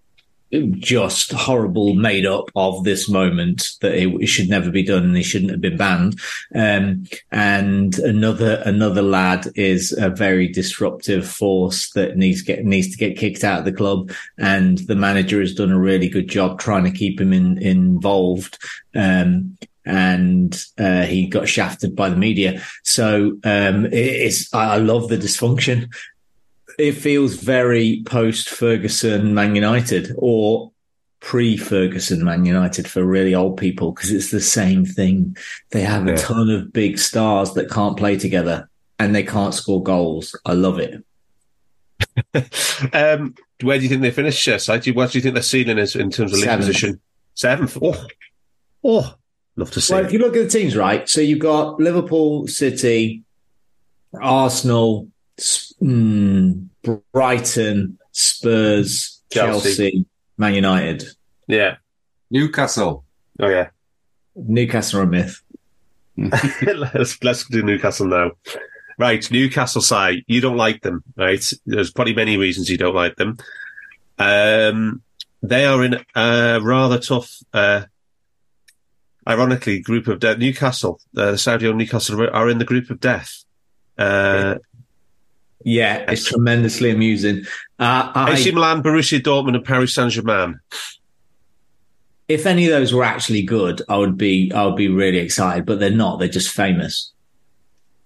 just 0.78 1.32
horrible 1.32 1.94
made 1.94 2.26
up 2.26 2.50
of 2.54 2.84
this 2.84 3.08
moment 3.08 3.70
that 3.80 3.94
it, 3.94 4.08
it 4.20 4.26
should 4.26 4.48
never 4.48 4.70
be 4.70 4.82
done 4.82 5.04
and 5.04 5.16
he 5.16 5.22
shouldn't 5.22 5.50
have 5.50 5.60
been 5.60 5.76
banned. 5.76 6.20
Um, 6.54 7.06
and 7.32 7.98
another 7.98 8.62
another 8.64 9.02
lad 9.02 9.48
is 9.54 9.92
a 9.92 10.10
very 10.10 10.48
disruptive 10.48 11.28
force 11.28 11.90
that 11.92 12.16
needs 12.16 12.42
get 12.42 12.64
needs 12.64 12.90
to 12.90 12.98
get 12.98 13.18
kicked 13.18 13.44
out 13.44 13.60
of 13.60 13.64
the 13.64 13.72
club. 13.72 14.12
And 14.38 14.78
the 14.78 14.96
manager 14.96 15.40
has 15.40 15.54
done 15.54 15.72
a 15.72 15.78
really 15.78 16.08
good 16.08 16.28
job 16.28 16.58
trying 16.58 16.84
to 16.84 16.90
keep 16.90 17.20
him 17.20 17.32
in, 17.32 17.58
involved. 17.58 18.58
Um, 18.94 19.56
and 19.86 20.64
uh, 20.78 21.02
he 21.02 21.26
got 21.26 21.46
shafted 21.46 21.94
by 21.94 22.08
the 22.08 22.16
media. 22.16 22.62
So 22.84 23.38
um, 23.44 23.86
it, 23.86 23.92
it's 23.92 24.52
I 24.54 24.76
love 24.78 25.08
the 25.08 25.18
dysfunction 25.18 25.92
it 26.78 26.92
feels 26.92 27.34
very 27.36 28.02
post 28.06 28.48
Ferguson 28.48 29.34
Man 29.34 29.54
United 29.54 30.12
or 30.16 30.72
pre 31.20 31.56
Ferguson 31.56 32.24
Man 32.24 32.44
United 32.44 32.88
for 32.88 33.04
really 33.04 33.34
old 33.34 33.56
people 33.56 33.92
because 33.92 34.10
it's 34.10 34.30
the 34.30 34.40
same 34.40 34.84
thing. 34.84 35.36
They 35.70 35.82
have 35.82 36.06
Yeah. 36.06 36.14
a 36.14 36.18
ton 36.18 36.50
of 36.50 36.72
big 36.72 36.98
stars 36.98 37.54
that 37.54 37.70
can't 37.70 37.96
play 37.96 38.16
together 38.18 38.68
and 38.98 39.14
they 39.14 39.22
can't 39.22 39.54
score 39.54 39.82
goals. 39.82 40.38
I 40.44 40.52
love 40.52 40.78
it. 40.78 41.02
um, 42.92 43.34
where 43.62 43.78
do 43.78 43.82
you 43.84 43.88
think 43.88 44.02
they 44.02 44.10
finish? 44.10 44.46
Uh? 44.48 44.58
What 44.68 44.82
do 44.82 44.90
you 45.18 45.22
think 45.22 45.34
their 45.34 45.42
ceiling 45.42 45.78
is 45.78 45.96
in 45.96 46.10
terms 46.10 46.32
of 46.32 46.38
league 46.38 46.44
Seventh. 46.44 46.66
position? 46.66 47.00
Seventh. 47.34 47.78
Oh, 47.82 48.06
oh, 48.84 49.14
love 49.56 49.70
to 49.72 49.80
see. 49.80 49.94
Well, 49.94 50.04
if 50.04 50.12
you 50.12 50.18
look 50.18 50.36
at 50.36 50.44
the 50.44 50.48
teams, 50.50 50.76
right? 50.76 51.08
So 51.08 51.20
you've 51.20 51.38
got 51.38 51.80
Liverpool, 51.80 52.46
City, 52.48 53.22
Arsenal, 54.20 55.08
mm, 55.40 56.63
Brighton, 57.12 57.98
Spurs, 58.12 59.22
Chelsea. 59.30 59.68
Chelsea, 59.68 60.06
Man 60.38 60.54
United, 60.54 61.04
Yeah. 61.46 61.76
Newcastle. 62.30 63.04
Oh 63.40 63.48
yeah. 63.48 63.68
Newcastle 64.34 65.00
are 65.00 65.02
a 65.04 65.06
myth. 65.06 65.40
let's 66.16 67.22
let's 67.22 67.44
do 67.48 67.62
Newcastle 67.62 68.06
now. 68.06 68.32
Right, 68.98 69.28
Newcastle 69.30 69.82
side. 69.82 70.22
You 70.26 70.40
don't 70.40 70.56
like 70.56 70.82
them, 70.82 71.02
right? 71.16 71.44
There's 71.66 71.90
probably 71.90 72.14
many 72.14 72.36
reasons 72.36 72.70
you 72.70 72.78
don't 72.78 72.94
like 72.94 73.16
them. 73.16 73.38
Um, 74.18 75.02
they 75.42 75.66
are 75.66 75.84
in 75.84 75.96
a 76.14 76.60
rather 76.62 76.98
tough, 76.98 77.36
uh, 77.52 77.82
ironically, 79.28 79.80
group 79.80 80.06
of 80.06 80.20
death. 80.20 80.38
Newcastle, 80.38 81.00
uh, 81.16 81.32
the 81.32 81.38
Saudi 81.38 81.66
owned 81.66 81.78
Newcastle 81.78 82.28
are 82.32 82.48
in 82.48 82.58
the 82.58 82.64
group 82.64 82.90
of 82.90 83.00
death. 83.00 83.44
Uh, 83.98 84.56
Yeah, 85.64 86.04
it's 86.10 86.26
tremendously 86.28 86.90
amusing. 86.90 87.44
Uh, 87.78 88.12
I, 88.14 88.32
AC 88.32 88.52
Milan, 88.52 88.82
Borussia 88.82 89.18
Dortmund, 89.20 89.56
and 89.56 89.64
Paris 89.64 89.94
Saint 89.94 90.12
Germain. 90.12 90.60
if 92.28 92.46
any 92.46 92.66
of 92.66 92.70
those 92.70 92.92
were 92.92 93.04
actually 93.04 93.42
good, 93.42 93.82
I 93.88 93.96
would 93.96 94.16
be 94.16 94.52
I 94.54 94.64
would 94.66 94.76
be 94.76 94.88
really 94.88 95.18
excited. 95.18 95.66
But 95.66 95.80
they're 95.80 95.90
not. 95.90 96.18
They're 96.18 96.28
just 96.28 96.50
famous. 96.54 97.12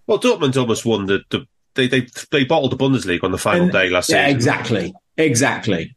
Well, 0.06 0.18
Dortmund 0.18 0.56
almost 0.56 0.84
won 0.86 1.06
the, 1.06 1.20
the 1.30 1.46
they 1.74 1.86
they 1.88 2.06
they 2.30 2.44
bottled 2.44 2.72
the 2.72 2.76
Bundesliga 2.76 3.22
on 3.24 3.32
the 3.32 3.38
final 3.38 3.64
And- 3.64 3.72
day 3.72 3.90
last 3.90 4.08
Yeah, 4.08 4.24
season. 4.26 4.36
exactly, 4.36 4.94
exactly. 5.16 5.94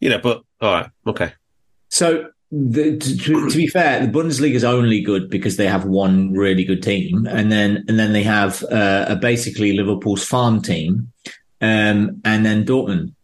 You 0.00 0.08
know, 0.10 0.18
but 0.18 0.42
all 0.60 0.72
right, 0.72 0.90
okay. 1.06 1.32
So 1.90 2.30
the, 2.50 2.98
to, 2.98 3.48
to, 3.50 3.56
be 3.56 3.66
fair, 3.66 4.06
the 4.06 4.12
Bundesliga 4.12 4.54
is 4.54 4.64
only 4.64 5.00
good 5.00 5.28
because 5.28 5.56
they 5.56 5.66
have 5.66 5.84
one 5.84 6.32
really 6.32 6.64
good 6.64 6.82
team, 6.82 7.26
and 7.26 7.50
then 7.50 7.84
and 7.88 7.98
then 7.98 8.12
they 8.12 8.22
have 8.22 8.62
uh, 8.64 9.06
a 9.08 9.16
basically 9.16 9.76
Liverpool's 9.76 10.24
farm 10.24 10.62
team, 10.62 11.12
um, 11.60 12.20
and 12.24 12.46
then 12.46 12.64
Dortmund. 12.64 13.14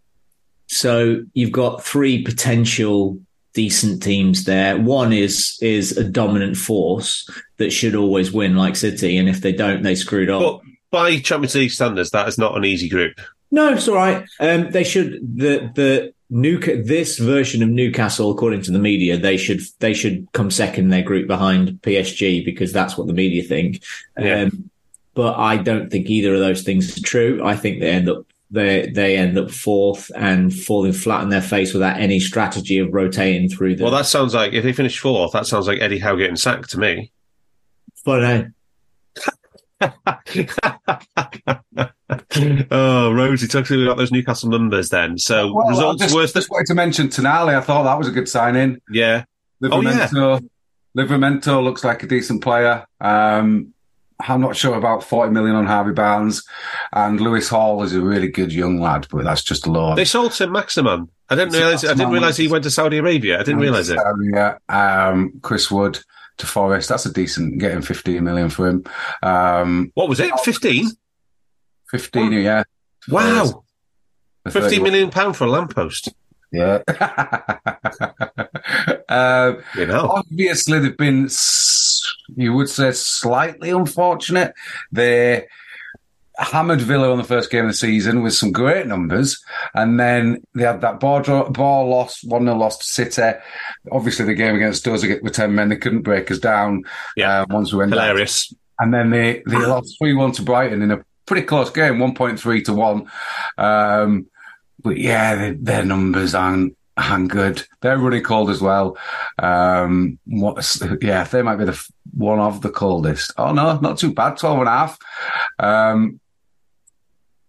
So 0.67 1.23
you've 1.33 1.53
got 1.53 1.85
three 1.85 2.23
potential 2.23 3.19
decent 3.53 4.03
teams 4.03 4.45
there. 4.45 4.79
One 4.79 5.13
is 5.13 5.59
is 5.61 5.97
a 5.97 6.05
dominant 6.05 6.57
force 6.57 7.29
that 7.59 7.71
should 7.71 7.95
always 7.95 8.33
win, 8.33 8.57
like 8.57 8.77
City, 8.77 9.17
and 9.17 9.29
if 9.29 9.41
they 9.43 9.53
don't, 9.53 9.83
they 9.83 9.95
screwed 9.95 10.31
up. 10.31 10.41
But 10.41 10.61
by 10.91 11.19
Champions 11.19 11.55
League 11.55 11.71
standards, 11.71 12.11
that 12.11 12.29
is 12.29 12.39
not 12.39 12.57
an 12.57 12.65
easy 12.65 12.89
group. 12.89 13.21
No, 13.51 13.73
it's 13.73 13.89
all 13.89 13.97
right. 13.97 14.25
Um, 14.39 14.71
they 14.71 14.85
should 14.85 15.21
the 15.37 15.71
the 15.75 16.15
Newca- 16.31 16.87
this 16.87 17.19
version 17.19 17.63
of 17.63 17.69
Newcastle, 17.69 18.31
according 18.31 18.63
to 18.63 18.71
the 18.71 18.79
media, 18.79 19.17
they 19.17 19.37
should 19.37 19.61
they 19.81 19.95
should 19.95 20.29
come 20.33 20.51
second 20.51 20.85
in 20.85 20.91
their 20.91 21.03
group 21.03 21.27
behind 21.27 21.81
PSG 21.83 22.45
because 22.45 22.73
that's 22.73 22.97
what 22.97 23.07
the 23.07 23.13
media 23.13 23.43
think. 23.43 23.83
Yeah. 24.19 24.43
Um, 24.43 24.71
but 25.15 25.37
I 25.37 25.57
don't 25.57 25.91
think 25.91 26.09
either 26.09 26.35
of 26.35 26.41
those 26.41 26.63
things 26.63 26.97
are 26.97 27.03
true. 27.03 27.45
I 27.45 27.57
think 27.57 27.81
they 27.81 27.91
end 27.91 28.09
up 28.09 28.27
they 28.51 28.91
they 28.91 29.17
end 29.17 29.39
up 29.39 29.51
fourth 29.51 30.11
and 30.17 30.55
falling 30.55 30.93
flat 30.93 31.23
on 31.23 31.29
their 31.31 31.43
face 31.43 31.73
without 31.73 31.99
any 31.99 32.21
strategy 32.21 32.79
of 32.79 32.93
rotating 32.93 33.49
through 33.49 33.77
the. 33.77 33.85
Well, 33.85 33.93
that 33.93 34.07
sounds 34.07 34.35
like 34.35 34.53
if 34.53 34.63
they 34.65 34.73
finish 34.73 34.99
fourth, 34.99 35.33
that 35.33 35.47
sounds 35.47 35.67
like 35.67 35.81
Eddie 35.81 35.99
Howe 35.99 36.17
getting 36.17 36.37
sacked 36.37 36.71
to 36.71 36.79
me. 36.79 37.13
but 38.05 38.25
uh, 38.25 38.45
oh, 42.71 43.11
Rhodesy, 43.11 43.49
talk 43.51 43.67
to 43.67 43.77
me 43.77 43.85
about 43.85 43.97
those 43.97 44.13
Newcastle 44.13 44.51
numbers 44.51 44.89
then. 44.89 45.19
So 45.19 45.53
Well, 45.53 45.67
I 45.67 45.71
results 45.71 46.03
just, 46.03 46.15
worse 46.15 46.33
than 46.33 46.41
just 46.41 46.51
wanted 46.51 46.67
to 46.67 46.75
mention 46.75 47.09
Tonali. 47.09 47.57
I 47.57 47.61
thought 47.61 47.85
that 47.85 47.99
was 47.99 48.09
a 48.09 48.13
good 48.13 48.29
signing. 48.29 48.79
yeah. 48.91 49.25
Oh, 49.63 49.83
yeah. 49.83 50.09
Livramento, 50.09 50.49
Livramento 50.97 51.63
looks 51.63 51.85
like 51.85 52.03
a 52.03 52.07
decent 52.07 52.43
player. 52.43 52.87
Um, 53.01 53.75
I'm 54.29 54.41
not 54.41 54.57
sure 54.57 54.75
about 54.77 55.05
40 55.05 55.33
million 55.33 55.55
on 55.55 55.67
Harvey 55.67 55.93
Barnes. 55.93 56.43
And 56.93 57.21
Lewis 57.21 57.49
Hall 57.49 57.83
is 57.83 57.95
a 57.95 58.01
really 58.01 58.29
good 58.29 58.53
young 58.53 58.81
lad, 58.81 59.07
but 59.11 59.25
that's 59.25 59.43
just 59.43 59.67
a 59.67 59.71
loan. 59.71 59.97
They 59.97 60.05
sold 60.05 60.33
to 60.33 60.47
Maximin. 60.47 61.09
I 61.29 61.37
didn't 61.37 61.55
realize. 61.55 61.85
I 61.85 61.95
didn't 61.95 62.11
realize 62.13 62.37
he 62.37 62.49
went 62.49 62.65
to 62.65 62.71
Saudi 62.71 62.99
Arabia. 62.99 63.37
I 63.39 63.43
didn't 63.43 63.61
realize 63.61 63.89
it. 63.89 63.99
Yeah, 64.33 64.59
um, 64.69 65.39
Chris 65.43 65.71
Wood 65.71 66.01
to 66.39 66.47
Forest. 66.47 66.89
That's 66.89 67.07
a 67.07 67.13
decent 67.13 67.59
getting 67.59 67.83
15 67.83 68.25
million 68.25 68.51
for 68.51 68.69
him. 68.69 68.85
Um, 69.23 69.93
What 69.95 70.09
was 70.09 70.21
it? 70.21 70.33
Fifteen. 70.41 70.89
15, 71.91 72.33
yeah. 72.33 72.63
Wow, 73.09 73.65
For 74.45 74.51
50 74.51 74.81
million 74.81 75.11
pound 75.11 75.37
for 75.37 75.45
a 75.45 75.51
lamppost. 75.51 76.13
Yeah. 76.53 76.79
um, 79.09 79.63
You 79.77 79.87
know. 79.87 80.09
obviously, 80.11 80.79
they've 80.79 80.97
been, 80.97 81.29
you 82.37 82.53
would 82.53 82.69
say, 82.69 82.93
slightly 82.93 83.71
unfortunate. 83.71 84.55
They 84.93 85.47
hammered 86.39 86.81
Villa 86.81 87.11
on 87.13 87.19
the 87.19 87.25
first 87.25 87.51
game 87.51 87.67
of 87.67 87.71
the 87.73 87.77
season 87.77 88.23
with 88.23 88.33
some 88.35 88.51
great 88.51 88.87
numbers, 88.87 89.41
and 89.75 89.99
then 90.01 90.43
they 90.55 90.65
had 90.65 90.81
that 90.81 90.99
ball, 91.01 91.21
draw, 91.21 91.49
ball 91.51 91.89
loss, 91.89 92.23
1 92.25 92.43
0 92.45 92.57
loss 92.57 92.79
to 92.79 92.85
City. 92.85 93.39
Obviously, 93.93 94.25
the 94.27 94.35
game 94.35 94.57
against 94.57 94.87
us 94.89 95.05
with 95.23 95.33
10 95.35 95.55
men, 95.55 95.69
they 95.69 95.77
couldn't 95.77 96.03
break 96.03 96.31
us 96.31 96.39
down 96.39 96.83
Yeah. 97.17 97.43
uh, 97.43 97.47
once 97.51 97.73
we 97.73 97.79
went 97.79 97.93
down. 97.93 98.01
Hilarious. 98.01 98.53
And 98.79 98.95
then 98.95 99.11
they, 99.11 99.43
they 99.47 99.59
lost 99.59 99.97
3 99.99 100.15
1 100.15 100.33
to 100.33 100.43
Brighton 100.43 100.81
in 100.83 100.91
a 100.91 101.05
pretty 101.31 101.47
close 101.47 101.71
game, 101.71 101.99
1.3 101.99 102.65
to 102.65 102.73
1. 102.73 103.11
Um, 103.57 104.27
but 104.83 104.97
yeah, 104.99 105.37
they, 105.37 105.51
their 105.53 105.85
numbers 105.85 106.35
aren't, 106.35 106.77
aren't 106.97 107.31
good. 107.31 107.65
They're 107.81 107.97
running 107.97 108.25
cold 108.25 108.51
as 108.51 108.61
well. 108.61 108.99
Um, 109.39 110.19
what's, 110.25 110.83
yeah, 111.01 111.23
they 111.23 111.43
might 111.43 111.55
be 111.59 111.67
the 111.67 111.89
one 112.17 112.41
of 112.41 112.63
the 112.63 112.71
coldest. 112.71 113.33
Oh 113.39 113.53
no, 113.53 113.79
not 113.79 113.99
too 113.99 114.13
bad, 114.13 114.39
12 114.39 114.59
and 114.59 114.69
a 114.69 114.71
half. 114.73 114.99
Um, 115.61 116.19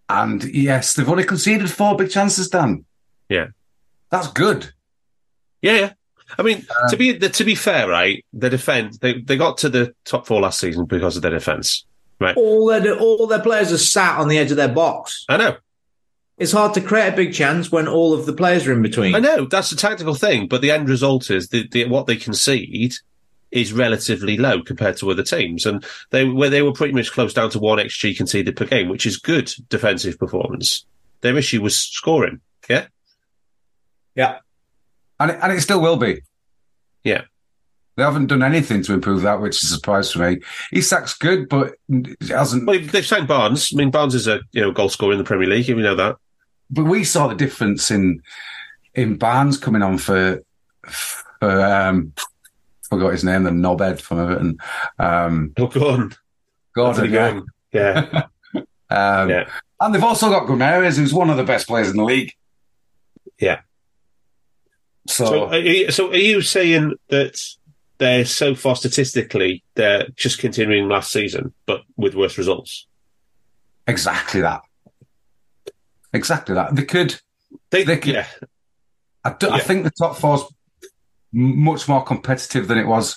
and 0.08 0.44
yes, 0.44 0.94
they've 0.94 1.10
only 1.10 1.24
conceded 1.24 1.72
four 1.72 1.96
big 1.96 2.12
chances, 2.12 2.50
Dan. 2.50 2.86
Yeah. 3.30 3.48
That's 4.12 4.28
good. 4.28 4.72
Yeah, 5.64 5.74
yeah. 5.80 5.94
I 6.38 6.44
mean, 6.44 6.58
Um, 6.58 6.90
to 6.92 6.98
be 6.98 7.18
to 7.18 7.44
be 7.44 7.56
fair, 7.56 7.90
right? 7.90 8.24
The 8.32 8.50
defense 8.52 9.00
they 9.00 9.22
they 9.22 9.38
got 9.38 9.58
to 9.60 9.70
the 9.70 9.96
top 10.06 10.28
four 10.28 10.42
last 10.42 10.60
season 10.60 10.86
because 10.86 11.16
of 11.16 11.24
their 11.24 11.32
defense. 11.32 11.86
All 12.36 12.68
their 12.68 12.98
all 12.98 13.28
their 13.28 13.42
players 13.42 13.72
are 13.72 13.78
sat 13.78 14.18
on 14.20 14.28
the 14.28 14.38
edge 14.38 14.52
of 14.52 14.58
their 14.58 14.68
box. 14.68 15.26
I 15.28 15.38
know, 15.38 15.58
It's 16.38 16.52
hard 16.52 16.74
to 16.76 16.82
create 16.82 17.14
a 17.14 17.16
big 17.16 17.34
chance 17.34 17.72
when 17.72 17.88
all 17.88 18.14
of 18.14 18.26
the 18.26 18.34
players 18.34 18.68
are 18.68 18.74
in 18.74 18.82
between. 18.82 19.16
I 19.16 19.20
know. 19.20 19.46
That's 19.46 19.72
a 19.72 19.76
tactical 19.76 20.16
thing, 20.16 20.48
but 20.48 20.62
the 20.62 20.72
end 20.72 20.90
result 20.90 21.30
is 21.30 21.50
the, 21.50 21.68
the 21.68 21.86
what 21.86 22.08
they 22.08 22.16
concede 22.16 22.94
is 23.52 23.74
relatively 23.74 24.38
low 24.38 24.62
compared 24.64 24.96
to 24.98 25.12
other 25.12 25.24
teams, 25.24 25.66
and 25.66 25.86
they 26.12 26.24
where 26.26 26.50
they 26.50 26.62
were 26.62 26.72
pretty 26.72 26.94
much 26.94 27.12
close 27.12 27.34
down 27.34 27.50
to 27.52 27.60
one 27.60 27.80
xG 27.80 28.16
conceded 28.16 28.56
per 28.56 28.66
game, 28.66 28.88
which 28.88 29.06
is 29.06 29.18
good 29.18 29.52
defensive 29.70 30.18
performance. 30.18 30.86
Their 31.22 31.38
issue 31.38 31.62
was 31.62 31.78
scoring. 31.78 32.40
Yeah, 32.70 32.88
Yeah. 34.16 34.40
And 35.20 35.32
it, 35.32 35.40
and 35.42 35.52
it 35.52 35.62
still 35.62 35.82
will 35.82 35.98
be. 35.98 36.22
Yeah. 37.04 37.24
They 38.02 38.06
haven't 38.06 38.28
done 38.28 38.42
anything 38.42 38.82
to 38.82 38.94
improve 38.94 39.22
that, 39.22 39.42
which 39.42 39.64
is 39.64 39.70
a 39.70 39.76
surprise 39.76 40.12
for 40.12 40.28
me. 40.28 40.40
Isak's 40.74 41.14
good, 41.14 41.48
but 41.48 41.76
hasn't. 42.28 42.66
well, 42.66 42.80
they've 42.80 43.06
signed 43.06 43.28
Barnes. 43.28 43.70
I 43.72 43.78
mean, 43.78 43.92
Barnes 43.92 44.16
is 44.16 44.28
a 44.28 44.40
you 44.54 44.62
know 44.62 44.72
goal 44.72 44.90
scorer 44.90 45.12
in 45.12 45.20
the 45.20 45.24
Premier 45.24 45.48
League. 45.48 45.68
You 45.68 45.76
know 45.76 45.94
that. 45.94 46.16
But 46.72 46.86
we 46.86 47.04
saw 47.04 47.28
the 47.28 47.36
difference 47.36 47.92
in 47.92 48.24
in 48.96 49.18
Barnes 49.20 49.60
coming 49.60 49.84
on 49.84 50.00
for 50.00 50.42
for 50.88 51.62
um 51.64 52.14
forgot 52.90 53.12
his 53.12 53.24
name, 53.24 53.44
the 53.44 53.52
knobhead 53.52 54.02
from 54.02 54.20
Everton. 54.20 54.58
Um 54.98 55.54
Oh, 55.60 55.68
go 55.68 55.90
on. 55.92 56.16
Gordon, 56.74 57.04
Anthony 57.04 57.14
yeah. 57.14 57.32
Gordon. 57.32 57.46
Yeah, 57.72 58.24
Um, 58.90 59.30
Yeah. 59.30 59.48
And 59.80 59.94
they've 59.94 60.04
also 60.04 60.32
got 60.32 60.48
Guimaraes, 60.48 60.98
who's 60.98 61.14
one 61.14 61.30
of 61.30 61.38
the 61.38 61.44
best 61.44 61.68
players 61.68 61.92
in 61.92 61.98
the 61.98 62.04
league. 62.04 62.34
Yeah. 63.40 63.62
So, 65.08 65.26
So, 65.26 65.46
are 65.50 65.60
you, 65.60 65.92
so 65.92 66.10
are 66.10 66.16
you 66.16 66.42
saying 66.42 66.96
that 67.10 67.40
they're 68.02 68.26
so 68.26 68.56
far 68.56 68.76
statistically 68.76 69.64
they're 69.76 70.08
just 70.16 70.40
continuing 70.40 70.90
last 70.90 71.12
season, 71.12 71.54
but 71.66 71.84
with 71.96 72.16
worse 72.16 72.38
results? 72.38 72.88
exactly 73.88 74.42
that. 74.42 74.62
Exactly 76.14 76.56
that. 76.56 76.76
They 76.76 76.84
could 76.86 77.16
They, 77.70 77.84
They 77.84 77.98
could- 77.98 78.14
yeah, 78.14 78.28
I, 79.24 79.34
do, 79.40 79.50
I 79.50 79.60
think 79.60 79.84
the 79.84 79.92
top 79.92 80.18
four's 80.18 80.42
much 81.32 81.88
more 81.88 82.04
competitive 82.04 82.68
than 82.68 82.78
it 82.78 82.88
was 82.88 83.16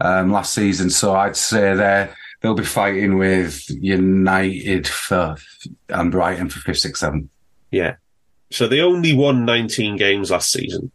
um, 0.00 0.30
last 0.30 0.54
season. 0.54 0.90
So 0.90 1.14
I'd 1.14 1.36
say 1.36 1.74
they're 1.74 2.14
they'll 2.40 2.54
be 2.54 2.64
fighting 2.64 3.16
with 3.18 3.68
United 3.68 4.86
for 4.86 5.36
and 5.88 6.10
Brighton 6.12 6.48
for 6.50 6.60
fifth, 6.60 6.78
sixth, 6.78 7.00
seventh. 7.00 7.30
yeah. 7.70 7.96
So 8.52 8.66
they 8.66 8.80
only 8.80 9.12
won 9.14 9.44
19 9.44 9.96
games 9.96 10.30
last 10.32 10.50
season. 10.50 10.90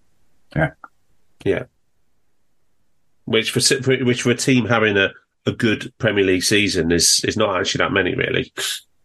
Yeah. 0.56 0.72
yeah. 1.46 1.64
Which 3.26 3.52
for 3.52 3.60
which 4.04 4.22
for 4.22 4.32
a 4.32 4.36
team 4.36 4.66
having 4.66 4.98
a, 4.98 5.10
a 5.46 5.52
good 5.52 5.92
Premier 5.98 6.24
League 6.24 6.44
season 6.44 6.92
is 6.92 7.24
is 7.28 7.36
not 7.38 7.60
actually 7.60 7.80
that 7.80 7.92
many 7.92 8.16
really. 8.16 8.52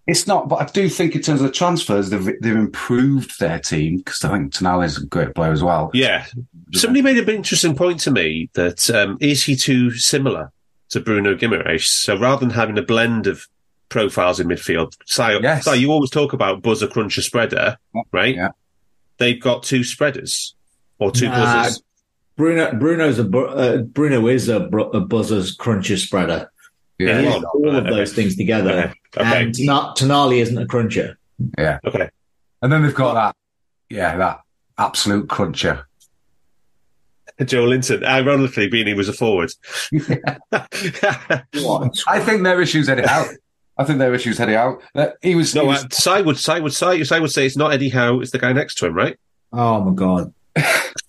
It's 0.07 0.27
not, 0.27 0.49
but 0.49 0.57
I 0.57 0.65
do 0.65 0.89
think 0.89 1.15
in 1.15 1.23
terms 1.23 1.41
of 1.41 1.47
the 1.47 1.53
transfers, 1.53 2.11
they've 2.11 2.25
they've 2.41 2.57
improved 2.57 3.39
their 3.39 3.59
team 3.61 3.99
because 3.99 4.25
I 4.25 4.31
think 4.31 4.53
Tonali 4.53 4.87
is 4.87 4.99
a 5.01 5.07
great 5.07 5.35
player 5.35 5.53
as 5.53 5.63
well. 5.63 5.91
Yeah. 5.95 6.27
Somebody 6.75 7.03
made 7.03 7.19
an 7.19 7.29
interesting 7.29 7.77
point 7.77 8.01
to 8.01 8.11
me 8.11 8.51
that 8.55 8.91
um, 8.91 9.19
is 9.21 9.45
he 9.45 9.55
too 9.57 9.93
similar 9.93 10.51
to 10.89 11.01
Bruno 11.01 11.35
Guimaraes? 11.37 11.85
So 11.85 12.19
rather 12.19 12.41
than 12.41 12.51
having 12.51 12.77
a 12.79 12.83
blend 12.83 13.27
of 13.27 13.47
profiles 13.89 14.41
in 14.41 14.49
midfield, 14.49 14.95
Si, 15.07 15.23
Yes. 15.43 15.65
Si, 15.65 15.77
you 15.77 15.93
always 15.93 16.11
talk 16.11 16.33
about 16.33 16.63
buzzer, 16.63 16.89
cruncher, 16.89 17.23
spreader, 17.23 17.77
right? 18.13 18.35
Yeah. 18.35 18.49
They've 19.19 19.41
got 19.41 19.63
two 19.63 19.85
spreaders 19.85 20.55
or 20.99 21.13
two 21.13 21.27
Nah, 21.27 21.63
buzzers. 21.63 21.83
Bruno 22.41 22.73
Bruno's 22.73 23.19
a 23.19 23.29
uh, 23.29 23.83
Bruno 23.83 24.27
is 24.27 24.49
a, 24.49 24.61
br- 24.61 24.81
a 24.95 25.01
buzzers 25.01 25.55
cruncher 25.55 25.99
spreader. 25.99 26.51
Yeah. 26.99 27.21
He 27.21 27.27
is 27.27 27.35
well, 27.35 27.53
all 27.55 27.77
of 27.77 27.85
okay. 27.85 27.91
those 27.91 28.15
things 28.15 28.35
together. 28.35 28.71
Okay. 28.71 28.95
Okay. 29.19 29.45
And 29.45 29.55
Tana- 29.55 29.93
Tonali 29.95 30.39
isn't 30.39 30.57
a 30.57 30.65
cruncher. 30.65 31.19
Yeah. 31.59 31.81
Okay. 31.85 32.09
And 32.63 32.73
then 32.73 32.83
they've 32.83 32.95
got 32.95 33.13
that, 33.13 33.37
yeah, 33.91 34.17
that 34.17 34.41
absolute 34.79 35.29
cruncher. 35.29 35.87
Joelinton, 37.39 38.05
ironically, 38.05 38.69
being 38.69 38.87
he 38.87 38.95
was 38.95 39.11
a 39.11 39.13
forward. 39.13 39.51
I 40.51 42.21
think 42.21 42.43
their 42.43 42.63
issues 42.63 42.89
heading 42.89 43.07
out. 43.07 43.29
I 43.77 43.85
think 43.85 43.99
their 43.99 44.15
issues 44.15 44.39
heading 44.39 44.57
out. 44.57 44.83
He 45.21 45.35
was, 45.35 45.53
he 45.53 45.59
no, 45.59 45.67
was 45.67 45.85
uh, 45.85 45.89
Si 45.91 46.23
would, 46.23 46.39
Si 46.39 46.61
would, 46.61 46.73
Si, 46.73 47.05
Si 47.05 47.21
would 47.21 47.31
say 47.31 47.45
it's 47.45 47.57
not 47.57 47.73
Eddie 47.73 47.91
Howe, 47.91 48.21
it's 48.21 48.31
the 48.31 48.39
guy 48.39 48.55
next 48.55 48.77
to 48.79 48.87
him, 48.87 48.95
right? 48.95 49.19
Oh 49.53 49.83
my 49.85 49.93
god. 49.95 50.33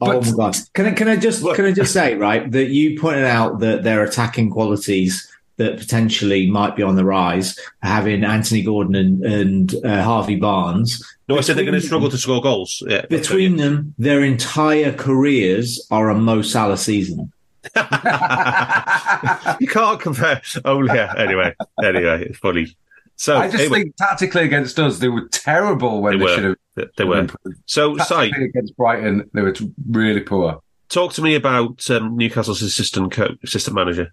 oh 0.00 0.20
my 0.20 0.30
god. 0.32 0.56
Can 0.74 0.86
I 0.86 0.92
can 0.92 1.08
I 1.08 1.16
just 1.16 1.44
can 1.54 1.64
I 1.64 1.72
just 1.72 1.92
say 1.92 2.14
right 2.14 2.50
that 2.50 2.68
you 2.68 2.98
pointed 3.00 3.24
out 3.24 3.60
that 3.60 3.82
their 3.82 4.02
attacking 4.02 4.50
qualities 4.50 5.28
that 5.58 5.76
potentially 5.76 6.48
might 6.48 6.76
be 6.76 6.82
on 6.82 6.96
the 6.96 7.04
rise, 7.04 7.58
having 7.82 8.24
Anthony 8.24 8.62
Gordon 8.62 8.94
and, 8.94 9.24
and 9.24 9.74
uh, 9.84 10.02
Harvey 10.02 10.36
Barnes. 10.36 11.04
No, 11.28 11.36
I 11.36 11.40
said 11.40 11.56
they're 11.56 11.64
going 11.64 11.78
to 11.78 11.84
struggle 11.84 12.08
to 12.10 12.16
score 12.16 12.40
goals. 12.40 12.82
Yeah, 12.86 13.04
Between 13.06 13.56
them, 13.56 13.92
their 13.98 14.22
entire 14.22 14.92
careers 14.92 15.84
are 15.90 16.10
a 16.10 16.14
Mo 16.14 16.42
Salah 16.42 16.78
season. 16.78 17.32
you 17.74 19.66
can't 19.66 20.00
compare. 20.00 20.40
Oh 20.64 20.82
yeah. 20.84 21.12
Anyway, 21.18 21.54
anyway, 21.82 22.26
it's 22.26 22.38
funny. 22.38 22.76
So 23.20 23.36
I 23.36 23.46
just 23.50 23.60
anyway, 23.64 23.82
think 23.82 23.96
tactically 23.96 24.44
against 24.44 24.78
us, 24.78 25.00
they 25.00 25.08
were 25.08 25.28
terrible 25.28 26.00
when 26.02 26.12
They 26.12 26.18
they, 26.18 26.24
were. 26.24 26.34
should 26.34 26.44
have. 26.44 26.56
they, 26.76 26.84
they 26.98 27.04
were. 27.04 27.26
So, 27.66 27.96
Si, 27.96 28.04
Tactically 28.04 28.44
against 28.44 28.76
Brighton, 28.76 29.28
they 29.34 29.42
were 29.42 29.54
really 29.90 30.20
poor. 30.20 30.60
talk 30.88 31.12
to 31.14 31.22
me 31.22 31.34
about 31.34 31.90
um, 31.90 32.16
Newcastle's 32.16 32.62
assistant 32.62 33.10
co- 33.12 33.34
assistant 33.42 33.74
manager. 33.74 34.12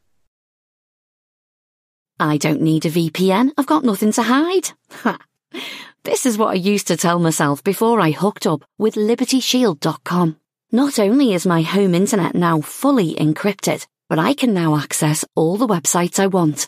I 2.20 2.38
don't 2.38 2.62
need 2.62 2.86
a 2.86 2.90
VPN. 2.92 3.52
I've 3.58 3.66
got 3.68 3.84
nothing 3.84 4.12
to 4.14 4.24
hide. 4.24 4.70
This 6.04 6.26
is 6.26 6.38
what 6.38 6.50
I 6.50 6.54
used 6.54 6.88
to 6.88 6.98
tell 6.98 7.20
myself 7.20 7.64
before 7.64 8.00
I 8.00 8.12
hooked 8.12 8.46
up 8.48 8.64
with 8.78 8.96
LibertyShield.com. 8.96 10.38
Not 10.72 11.00
only 11.00 11.34
is 11.34 11.46
my 11.48 11.62
home 11.62 11.94
internet 11.96 12.36
now 12.36 12.62
fully 12.62 13.16
encrypted, 13.16 13.86
but 14.08 14.20
I 14.20 14.34
can 14.34 14.54
now 14.54 14.76
access 14.78 15.26
all 15.36 15.58
the 15.58 15.68
websites 15.68 16.20
I 16.20 16.28
want, 16.28 16.68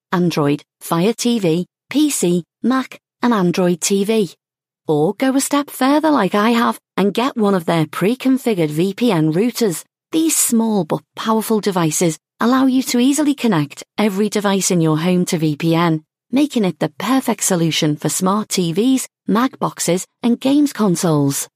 Android, 0.11 0.63
Fire 0.79 1.13
TV, 1.13 1.65
PC, 1.91 2.43
Mac, 2.63 2.99
and 3.21 3.33
Android 3.33 3.79
TV. 3.79 4.35
Or 4.87 5.13
go 5.13 5.35
a 5.35 5.41
step 5.41 5.69
further 5.69 6.11
like 6.11 6.35
I 6.35 6.51
have 6.51 6.79
and 6.97 7.13
get 7.13 7.37
one 7.37 7.55
of 7.55 7.65
their 7.65 7.87
pre-configured 7.87 8.69
VPN 8.69 9.33
routers. 9.33 9.83
These 10.11 10.35
small 10.35 10.83
but 10.83 11.01
powerful 11.15 11.61
devices 11.61 12.19
allow 12.39 12.65
you 12.65 12.83
to 12.83 12.99
easily 12.99 13.35
connect 13.35 13.83
every 13.97 14.29
device 14.29 14.71
in 14.71 14.81
your 14.81 14.97
home 14.97 15.25
to 15.25 15.37
VPN, 15.37 16.03
making 16.31 16.65
it 16.65 16.79
the 16.79 16.89
perfect 16.97 17.43
solution 17.43 17.95
for 17.95 18.09
smart 18.09 18.49
TVs, 18.49 19.07
Mac 19.27 19.57
boxes, 19.59 20.05
and 20.23 20.39
games 20.39 20.73
consoles. 20.73 21.47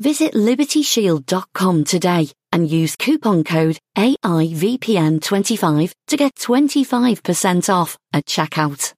Visit 0.00 0.34
libertyshield.com 0.34 1.84
today 1.84 2.28
and 2.54 2.70
use 2.70 2.96
coupon 2.96 3.44
code 3.44 3.78
AIVPN25 3.98 5.92
to 6.06 6.16
get 6.16 6.36
25% 6.36 7.74
off 7.74 7.98
at 8.12 8.24
checkout. 8.26 8.94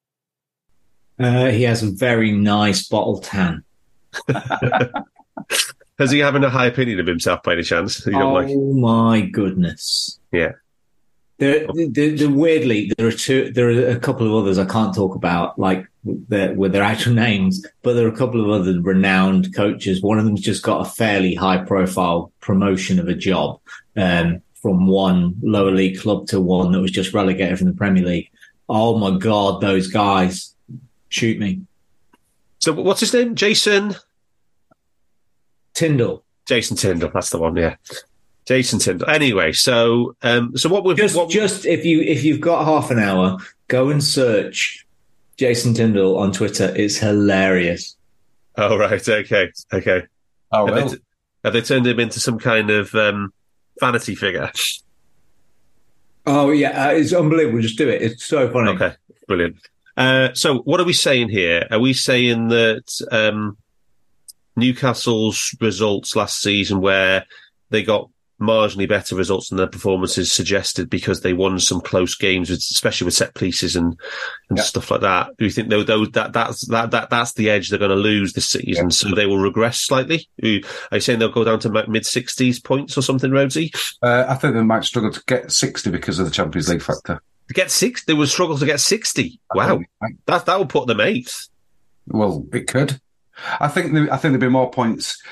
Uh, 1.19 1.47
he 1.47 1.63
has 1.63 1.83
a 1.83 1.91
very 1.91 2.31
nice 2.31 2.87
bottle 2.87 3.21
tan. 3.21 3.65
Has 5.99 6.11
he 6.11 6.19
having 6.19 6.45
a 6.45 6.51
high 6.51 6.67
opinion 6.67 7.01
of 7.01 7.07
himself 7.07 7.43
by 7.43 7.55
any 7.55 7.63
chance? 7.63 8.05
You 8.05 8.13
don't 8.13 8.23
oh 8.23 8.35
like? 8.35 8.55
my 8.55 9.23
goodness! 9.23 10.21
Yeah. 10.31 10.53
There, 11.39 11.67
there, 11.75 12.17
there, 12.17 12.31
weirdly, 12.31 12.93
there 12.97 13.07
are 13.07 13.13
two. 13.13 13.53
There 13.53 13.69
are 13.69 13.91
a 13.91 14.01
couple 14.01 14.27
of 14.27 14.43
others 14.43 14.59
I 14.59 14.65
can't 14.65 14.95
talk 14.95 15.15
about, 15.15 15.59
like 15.59 15.87
their, 16.05 16.55
with 16.55 16.73
their 16.73 16.83
actual 16.83 17.13
names, 17.27 17.65
but 17.83 17.93
there 17.93 18.07
are 18.07 18.13
a 18.13 18.17
couple 18.17 18.43
of 18.43 18.51
other 18.51 18.81
renowned 18.81 19.55
coaches. 19.55 20.03
One 20.03 20.19
of 20.19 20.25
them's 20.25 20.41
just 20.41 20.63
got 20.63 20.87
a 20.87 20.91
fairly 20.91 21.35
high-profile 21.35 22.33
promotion 22.41 22.99
of 22.99 23.09
a 23.09 23.15
job 23.15 23.61
um, 23.97 24.41
from 24.55 24.87
one 24.87 25.35
lower 25.43 25.73
league 25.73 26.01
club 26.01 26.27
to 26.29 26.41
one 26.41 26.73
that 26.73 26.81
was 26.81 26.91
just 26.91 27.13
relegated 27.13 27.59
from 27.59 27.67
the 27.67 27.75
Premier 27.75 28.05
League. 28.05 28.31
Oh 28.69 28.99
my 28.99 29.19
god, 29.19 29.61
those 29.61 29.89
guys! 29.89 30.55
Shoot 31.09 31.39
me, 31.39 31.63
So 32.59 32.73
what's 32.73 33.01
his 33.01 33.15
name? 33.15 33.37
Jason. 33.37 33.95
Tyndall. 35.73 36.25
Jason 36.47 36.77
Tyndall. 36.77 37.11
That's 37.13 37.31
the 37.31 37.39
one. 37.39 37.57
Yeah. 37.57 37.77
Jason 38.47 38.79
Tyndall. 38.79 39.11
Anyway, 39.11 39.53
so 39.53 40.17
um, 40.23 40.57
so 40.57 40.69
what 40.69 40.85
we've 40.85 40.97
Just, 40.97 41.17
what, 41.17 41.29
just 41.29 41.67
if 41.67 41.85
you 41.85 42.01
if 42.01 42.25
you've 42.25 42.41
got 42.41 42.65
half 42.65 42.91
an 42.91 42.99
hour, 42.99 43.39
go 43.69 43.91
and 43.91 44.03
search 44.03 44.87
Jason 45.37 45.75
Tyndall 45.75 46.19
on 46.19 46.33
Twitter. 46.33 46.73
It's 46.77 46.97
hilarious. 46.97 47.97
Oh 48.57 48.77
right. 48.79 49.07
Okay. 49.09 49.53
Okay. 49.73 50.03
Oh, 50.53 50.73
Have, 50.73 50.91
they, 50.91 50.97
have 51.45 51.53
they 51.53 51.61
turned 51.61 51.87
him 51.87 51.99
into 51.99 52.21
some 52.21 52.39
kind 52.39 52.71
of 52.71 52.95
um, 52.95 53.33
vanity 53.81 54.15
figure? 54.15 54.51
Oh 56.25 56.51
yeah, 56.51 56.89
uh, 56.89 56.93
it's 56.93 57.13
unbelievable. 57.13 57.61
Just 57.61 57.79
do 57.79 57.89
it. 57.89 58.01
It's 58.01 58.25
so 58.25 58.51
funny. 58.53 58.71
Okay, 58.71 58.95
brilliant. 59.27 59.57
Uh, 59.97 60.35
so, 60.35 60.59
what 60.59 60.81
are 60.81 60.85
we 60.85 60.93
saying 60.93 61.29
here? 61.29 61.67
Are 61.71 61.79
we 61.79 61.93
saying 61.95 62.49
that 62.49 63.07
um, 63.11 63.57
Newcastle's 64.57 65.55
results 65.61 66.15
last 66.15 66.41
season, 66.41 66.81
where 66.81 67.27
they 67.71 67.83
got 67.83 68.11
marginally 68.41 68.89
better 68.89 69.17
results 69.17 69.49
than 69.49 69.57
their 69.59 69.67
performances 69.67 70.31
suggested 70.33 70.91
because 70.91 71.23
they 71.23 71.33
won 71.33 71.59
some 71.59 71.81
close 71.81 72.15
games, 72.15 72.51
with, 72.51 72.59
especially 72.59 73.07
with 73.07 73.15
set 73.15 73.35
pieces 73.35 73.77
and 73.77 73.99
and 74.51 74.59
Yeah. 74.59 74.65
stuff 74.65 74.91
like 74.91 75.01
that? 75.01 75.31
Do 75.39 75.45
you 75.47 75.51
think 75.51 75.71
though, 75.71 75.83
though 75.83 76.05
that 76.07 76.33
that's 76.33 76.67
that, 76.69 76.91
that 76.91 77.09
that's 77.11 77.33
the 77.33 77.49
edge 77.51 77.71
they're 77.71 77.79
going 77.79 77.91
to 77.91 77.97
lose 77.97 78.35
this 78.35 78.49
season? 78.49 78.91
So 78.91 79.15
they 79.15 79.27
will 79.27 79.39
regress 79.39 79.81
slightly. 79.81 80.29
Are 80.43 80.49
you 80.49 80.63
are 80.91 80.97
you 80.99 81.01
saying 81.01 81.19
they'll 81.19 81.31
go 81.33 81.45
down 81.45 81.61
to 81.61 81.87
mid 81.89 82.05
sixties 82.05 82.61
points 82.61 82.99
or 82.99 83.03
something, 83.03 83.31
Rhodesy? 83.31 83.71
Uh, 84.03 84.27
I 84.29 84.35
think 84.35 84.55
they 84.55 84.63
might 84.63 84.85
struggle 84.85 85.13
to 85.13 85.23
get 85.27 85.51
60 85.51 85.91
because 85.91 86.19
of 86.19 86.27
the 86.27 86.31
Champions 86.33 86.69
League 86.69 86.83
factor. 86.83 87.23
To 87.49 87.55
get 87.55 87.71
six, 87.71 88.05
they 88.05 88.13
will 88.15 88.27
struggle 88.27 88.59
to 88.59 88.67
get 88.67 88.81
sixty. 88.81 89.41
Wow, 89.55 89.81
that 90.27 90.47
that 90.47 90.59
will 90.59 90.67
put 90.67 90.89
them 90.89 91.01
eighth. 91.01 91.49
Well, 92.09 92.45
it 92.53 92.67
could. 92.67 93.01
I 93.61 93.69
think 93.69 93.93
there, 93.93 94.13
I 94.13 94.17
think 94.17 94.33
there'd 94.33 94.41
be 94.41 94.49
more 94.49 94.71
points 94.71 95.23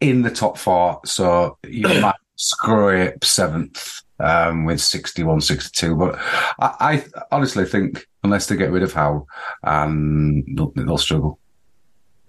in 0.00 0.22
the 0.22 0.30
top 0.30 0.58
four, 0.58 1.00
so 1.04 1.58
you 1.66 1.82
might 2.00 2.14
scrape 2.38 3.24
seventh 3.24 4.00
um, 4.20 4.64
with 4.64 4.80
61, 4.80 5.42
62. 5.42 5.94
But 5.96 6.16
I, 6.58 6.74
I 6.80 7.04
honestly 7.30 7.66
think 7.66 8.06
unless 8.24 8.46
they 8.46 8.56
get 8.56 8.70
rid 8.70 8.82
of 8.82 8.92
Howe, 8.92 9.26
um, 9.62 10.44
they'll, 10.54 10.72
they'll 10.74 10.98
struggle. 10.98 11.38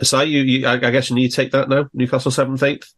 So 0.02 0.22
you, 0.22 0.42
you 0.42 0.68
I, 0.68 0.74
I 0.74 0.92
guess 0.92 1.10
you 1.10 1.16
need 1.16 1.30
to 1.30 1.36
take 1.36 1.52
that 1.52 1.70
now. 1.70 1.90
Newcastle 1.94 2.32
seventh, 2.32 2.64
eighth. 2.64 2.94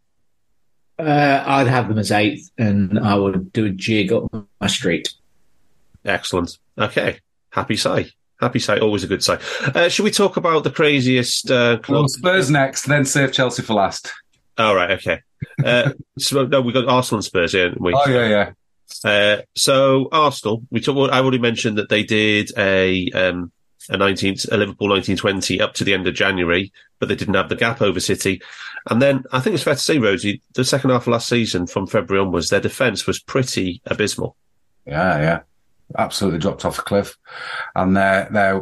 Uh, 0.99 1.43
I'd 1.45 1.67
have 1.67 1.87
them 1.87 1.97
as 1.97 2.11
eighth, 2.11 2.51
and 2.57 2.99
I 2.99 3.15
would 3.15 3.51
do 3.51 3.65
a 3.65 3.69
jig 3.69 4.11
up 4.11 4.31
my 4.59 4.67
street. 4.67 5.13
Excellent. 6.05 6.57
Okay. 6.77 7.19
Happy 7.49 7.75
say. 7.75 8.11
Happy 8.39 8.59
say. 8.59 8.79
Always 8.79 9.03
a 9.03 9.07
good 9.07 9.23
say. 9.23 9.39
Uh, 9.61 9.89
should 9.89 10.03
we 10.03 10.11
talk 10.11 10.37
about 10.37 10.63
the 10.63 10.71
craziest 10.71 11.49
uh, 11.49 11.79
Well, 11.87 12.07
club? 12.07 12.09
Spurs 12.09 12.51
next, 12.51 12.83
then 12.83 13.05
save 13.05 13.33
Chelsea 13.33 13.63
for 13.63 13.73
last. 13.73 14.11
All 14.59 14.75
right. 14.75 14.91
Okay. 14.91 15.21
Uh, 15.63 15.91
so 16.17 16.45
no, 16.45 16.61
we 16.61 16.73
got 16.73 16.87
Arsenal 16.87 17.17
and 17.17 17.25
Spurs 17.25 17.51
here, 17.51 17.65
haven't 17.65 17.81
we? 17.81 17.93
Oh 17.93 18.09
yeah, 18.09 18.27
yeah. 18.27 18.51
Uh, 19.03 19.41
so 19.55 20.09
Arsenal, 20.11 20.63
we 20.69 20.81
talked. 20.81 21.13
I 21.13 21.19
already 21.19 21.39
mentioned 21.39 21.77
that 21.77 21.89
they 21.89 22.03
did 22.03 22.51
a 22.57 23.09
um, 23.11 23.51
a 23.89 23.97
19, 23.97 24.37
a 24.51 24.57
Liverpool 24.57 24.89
nineteen 24.89 25.17
twenty 25.17 25.59
up 25.61 25.73
to 25.75 25.83
the 25.83 25.93
end 25.93 26.07
of 26.07 26.13
January, 26.13 26.71
but 26.99 27.09
they 27.09 27.15
didn't 27.15 27.33
have 27.33 27.49
the 27.49 27.55
gap 27.55 27.81
over 27.81 27.99
City. 27.99 28.41
And 28.89 29.01
then 29.01 29.23
I 29.31 29.39
think 29.39 29.53
it's 29.53 29.63
fair 29.63 29.75
to 29.75 29.79
say, 29.79 29.97
Rhodesy, 29.97 30.41
the 30.53 30.65
second 30.65 30.89
half 30.89 31.03
of 31.03 31.09
last 31.09 31.29
season, 31.29 31.67
from 31.67 31.87
February 31.87 32.25
onwards, 32.25 32.49
their 32.49 32.59
defence 32.59 33.05
was 33.05 33.19
pretty 33.19 33.81
abysmal. 33.85 34.35
Yeah, 34.85 35.19
yeah. 35.19 35.39
Absolutely 35.97 36.39
dropped 36.39 36.65
off 36.65 36.79
a 36.79 36.81
cliff. 36.81 37.17
And 37.75 37.95
their, 37.95 38.27
their 38.31 38.61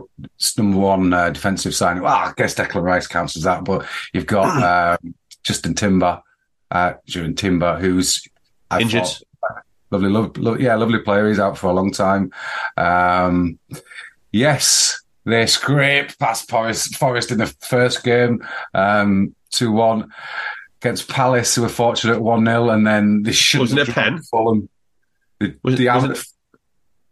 number 0.58 0.78
one 0.78 1.14
uh, 1.14 1.30
defensive 1.30 1.76
signing, 1.76 2.04
well, 2.04 2.16
I 2.16 2.34
guess 2.36 2.56
Declan 2.56 2.82
Rice 2.82 3.08
counts 3.08 3.38
as 3.38 3.44
that, 3.44 3.64
but 3.64 3.86
you've 4.14 4.26
got 4.26 4.98
um, 5.04 5.16
Justin 5.44 5.74
Timber, 5.74 6.22
uh, 6.72 6.94
Timber, 7.36 7.78
who's 7.80 8.28
I 8.72 8.82
Injured. 8.82 9.04
thought, 9.04 9.22
lovely, 9.92 10.10
lo- 10.10 10.32
lo- 10.38 10.58
yeah, 10.58 10.76
lovely 10.76 11.00
player. 11.00 11.28
He's 11.28 11.40
out 11.40 11.58
for 11.58 11.68
a 11.68 11.74
long 11.74 11.92
time. 11.92 12.32
Um, 12.78 13.60
yes, 14.32 15.02
they 15.26 15.46
scraped 15.46 16.20
past 16.20 16.50
Forest, 16.50 16.96
Forest 16.98 17.32
in 17.32 17.38
the 17.40 17.48
first 17.62 18.04
game, 18.04 18.46
um, 18.74 19.36
2 19.52 19.72
1 19.72 20.12
against 20.82 21.10
Palace, 21.10 21.56
who 21.56 21.64
were 21.64 21.70
fortunate 21.70 22.22
1 22.22 22.46
0, 22.46 22.70
and 22.70 22.86
then 22.88 23.24
they 23.24 23.32
should 23.32 23.70
have 23.70 23.78
it 23.80 23.90
a 23.90 23.92
pen? 23.92 24.22
Fulham. 24.24 24.70
The, 25.40 25.56
Was 25.64 25.74
it- 25.74 25.78
the 25.78 25.88
was 25.88 26.04
it- 26.20 26.26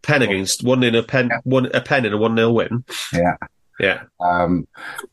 Pen 0.00 0.22
against 0.22 0.62
one 0.62 0.82
in 0.84 0.94
a 0.94 1.02
pen, 1.02 1.28
one 1.42 1.66
a 1.74 1.80
pen 1.82 2.06
in 2.06 2.12
a 2.12 2.16
one 2.16 2.34
0 2.36 2.52
win. 2.52 2.84
Yeah. 3.12 3.36
Yeah. 3.80 4.02
Um, 4.20 4.66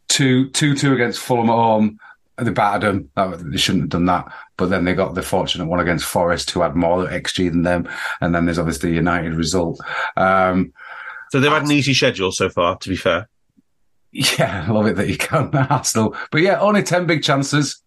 two, 0.08 0.50
two, 0.52 0.76
two 0.76 0.94
against 0.94 1.20
Fulham 1.20 1.50
at 1.50 1.54
home. 1.54 2.00
They 2.38 2.52
battered 2.52 2.82
them. 2.82 3.10
That- 3.16 3.52
They 3.52 3.58
shouldn't 3.58 3.84
have 3.84 3.90
done 3.90 4.06
that. 4.06 4.32
But 4.58 4.70
then 4.70 4.84
they 4.86 4.94
got 4.94 5.16
the 5.16 5.22
fortunate 5.22 5.68
one 5.68 5.80
against 5.80 6.06
Forest, 6.06 6.52
who 6.52 6.62
had 6.62 6.76
more 6.76 7.06
XG 7.08 7.50
than 7.50 7.64
them. 7.64 7.88
And 8.22 8.34
then 8.36 8.46
there's 8.46 8.60
obviously 8.60 8.90
the 8.90 8.96
United 8.96 9.34
result. 9.36 9.80
Um, 10.18 10.74
So 11.32 11.40
they've 11.40 11.52
had 11.52 11.64
an 11.64 11.72
easy 11.72 11.94
schedule 11.94 12.32
so 12.32 12.50
far. 12.50 12.78
To 12.78 12.90
be 12.90 12.96
fair, 12.98 13.28
Yeah, 14.12 14.66
I 14.68 14.72
love 14.78 14.88
it 14.88 14.96
that 14.98 15.08
you 15.10 15.18
can 15.18 15.50
Arsenal. 15.70 16.16
But 16.32 16.42
yeah, 16.42 16.60
only 16.60 16.84
10 16.84 17.06
big 17.06 17.24
chances. 17.24 17.82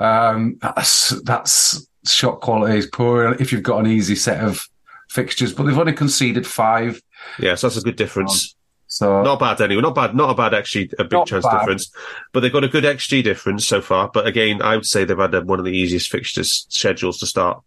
Um, 0.00 0.58
that's, 0.62 1.10
that's 1.22 1.86
shot 2.06 2.40
quality 2.40 2.78
is 2.78 2.86
poor 2.86 3.32
if 3.40 3.52
you've 3.52 3.62
got 3.64 3.80
an 3.84 3.90
easy 3.90 4.14
set 4.14 4.42
of 4.42 4.68
fixtures, 5.10 5.52
but 5.52 5.64
they've 5.64 5.78
only 5.78 5.92
conceded 5.92 6.46
five. 6.46 7.00
yeah, 7.38 7.54
so 7.56 7.68
that's 7.68 7.78
a 7.78 7.82
good 7.82 7.96
difference. 7.96 8.54
So 8.88 9.22
Not 9.22 9.38
bad 9.38 9.60
anyway. 9.60 9.82
Not 9.82 9.94
bad. 9.94 10.14
Not 10.14 10.30
a 10.30 10.34
bad 10.34 10.52
XG, 10.52 10.92
a 10.98 11.04
big 11.04 11.26
chance 11.26 11.44
bad. 11.44 11.60
difference. 11.60 11.92
But 12.32 12.40
they've 12.40 12.52
got 12.52 12.64
a 12.64 12.68
good 12.68 12.84
XG 12.84 13.22
difference 13.22 13.66
so 13.66 13.80
far. 13.80 14.10
But 14.12 14.26
again, 14.26 14.62
I 14.62 14.76
would 14.76 14.86
say 14.86 15.04
they've 15.04 15.16
had 15.16 15.34
one 15.46 15.58
of 15.58 15.64
the 15.64 15.76
easiest 15.76 16.10
fixtures 16.10 16.66
schedules 16.70 17.18
to 17.18 17.26
start. 17.26 17.62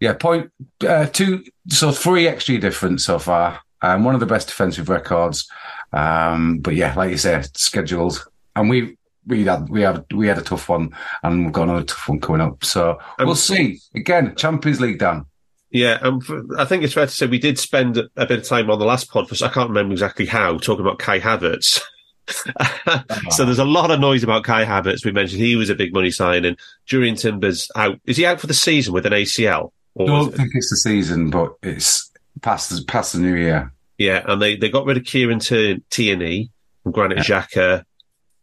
yeah, 0.00 0.12
point 0.14 0.50
uh, 0.86 1.06
two, 1.06 1.44
so 1.68 1.92
three 1.92 2.24
XG 2.24 2.60
difference 2.60 3.04
so 3.04 3.18
far. 3.18 3.60
Um, 3.80 4.04
one 4.04 4.14
of 4.14 4.20
the 4.20 4.26
best 4.26 4.48
defensive 4.48 4.88
records. 4.88 5.48
Um, 5.92 6.58
but 6.58 6.74
yeah, 6.74 6.94
like 6.94 7.10
you 7.10 7.18
said, 7.18 7.56
scheduled, 7.56 8.26
and 8.56 8.68
we 8.68 8.96
we 9.26 9.44
had 9.44 9.68
we 9.68 9.82
had 9.82 10.04
we 10.12 10.26
had 10.26 10.38
a 10.38 10.42
tough 10.42 10.68
one, 10.68 10.90
and 11.22 11.44
we've 11.44 11.52
got 11.52 11.64
another 11.64 11.84
tough 11.84 12.08
one 12.08 12.20
coming 12.20 12.40
up. 12.40 12.64
So 12.64 12.98
we'll 13.20 13.36
see. 13.36 13.78
Again, 13.94 14.34
Champions 14.34 14.80
League, 14.80 14.98
Dan. 14.98 15.26
Yeah, 15.70 15.98
um, 16.02 16.20
I 16.58 16.64
think 16.64 16.84
it's 16.84 16.94
fair 16.94 17.06
to 17.06 17.12
say 17.12 17.26
we 17.26 17.38
did 17.38 17.58
spend 17.58 17.96
a 18.16 18.26
bit 18.26 18.38
of 18.38 18.44
time 18.44 18.70
on 18.70 18.78
the 18.78 18.84
last 18.84 19.10
pod. 19.10 19.28
For, 19.28 19.44
I 19.44 19.48
can't 19.48 19.68
remember 19.68 19.92
exactly 19.92 20.24
how 20.26 20.58
talking 20.58 20.84
about 20.84 20.98
Kai 20.98 21.18
Havertz. 21.20 21.80
so 23.30 23.44
there's 23.44 23.58
a 23.58 23.64
lot 23.64 23.90
of 23.90 24.00
noise 24.00 24.22
about 24.22 24.44
Kai 24.44 24.64
Havertz. 24.64 25.04
We 25.04 25.12
mentioned 25.12 25.40
he 25.40 25.56
was 25.56 25.70
a 25.70 25.74
big 25.74 25.92
money 25.92 26.10
signing. 26.10 26.56
Julian 26.84 27.16
Timbers 27.16 27.70
out. 27.76 27.98
Is 28.04 28.16
he 28.16 28.26
out 28.26 28.40
for 28.40 28.46
the 28.46 28.54
season 28.54 28.92
with 28.94 29.06
an 29.06 29.12
ACL? 29.12 29.72
Or 29.94 30.06
Don't 30.06 30.32
it- 30.34 30.36
think 30.36 30.50
it's 30.54 30.70
the 30.70 30.76
season, 30.76 31.30
but 31.30 31.54
it's 31.62 32.10
past 32.42 32.70
the 32.70 32.84
past 32.84 33.12
the 33.14 33.18
new 33.20 33.34
year. 33.34 33.72
Yeah, 33.98 34.22
and 34.26 34.40
they, 34.42 34.56
they 34.56 34.68
got 34.68 34.84
rid 34.84 34.98
of 34.98 35.04
Kieran 35.04 35.38
T- 35.38 35.82
Tierney 35.90 36.50
and 36.84 36.92
Granit 36.92 37.18
Xhaka 37.18 37.84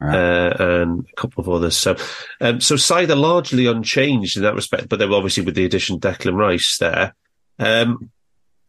Right. 0.03 0.15
uh, 0.15 0.81
and 0.81 1.05
a 1.09 1.15
couple 1.15 1.41
of 1.41 1.49
others. 1.49 1.77
So, 1.77 1.95
um, 2.41 2.59
so 2.59 2.75
side 2.75 3.09
are 3.09 3.15
largely 3.15 3.67
unchanged 3.67 4.35
in 4.35 4.43
that 4.43 4.53
respect, 4.53 4.89
but 4.89 4.99
they 4.99 5.05
were 5.05 5.15
obviously 5.15 5.45
with 5.45 5.55
the 5.55 5.63
addition 5.63 5.95
of 5.95 6.01
Declan 6.01 6.35
Rice 6.35 6.77
there. 6.77 7.15
Um, 7.57 8.11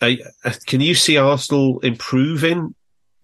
I, 0.00 0.18
uh, 0.44 0.52
can 0.66 0.80
you 0.80 0.94
see 0.94 1.16
Arsenal 1.16 1.80
improving 1.80 2.74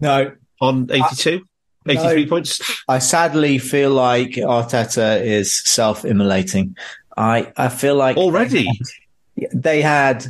No, 0.01 0.33
on 0.59 0.89
82? 0.91 1.47
83 1.87 2.23
no. 2.25 2.29
points? 2.29 2.83
I 2.89 2.99
sadly 2.99 3.57
feel 3.59 3.91
like 3.91 4.31
Arteta 4.31 5.23
is 5.23 5.53
self-immolating. 5.63 6.75
I 7.17 7.51
I 7.55 7.69
feel 7.69 7.95
like 7.95 8.17
Already? 8.17 8.67
they 9.53 9.81
had 9.81 10.25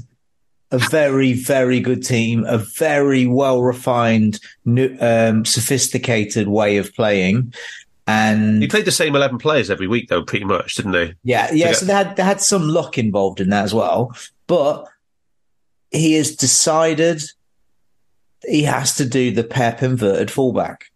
a 0.72 0.78
very 0.78 1.34
very 1.34 1.80
good 1.80 2.04
team, 2.04 2.46
a 2.48 2.58
very 2.58 3.28
well 3.28 3.62
refined, 3.62 4.40
um, 5.00 5.46
sophisticated 5.46 6.48
way 6.48 6.78
of 6.78 6.94
playing, 6.94 7.54
and 8.08 8.62
He 8.62 8.68
played 8.68 8.86
the 8.86 8.92
same 8.92 9.16
11 9.16 9.38
players 9.38 9.70
every 9.70 9.88
week, 9.88 10.10
though, 10.10 10.24
pretty 10.24 10.46
much, 10.46 10.76
didn't 10.76 10.92
they? 10.92 11.14
Yeah, 11.24 11.52
yeah. 11.54 11.72
So 11.72 11.86
they 11.86 11.94
had 11.94 12.16
they 12.16 12.24
had 12.24 12.42
some 12.42 12.68
luck 12.68 12.98
involved 12.98 13.40
in 13.40 13.50
that 13.50 13.64
as 13.64 13.74
well, 13.74 14.16
but 14.48 14.88
he 15.92 16.14
has 16.14 16.36
decided 16.36 17.24
he 18.44 18.64
has 18.64 18.96
to 18.98 19.06
do 19.06 19.32
the 19.32 19.44
Pep 19.44 19.84
inverted 19.84 20.32
fullback 20.32 20.91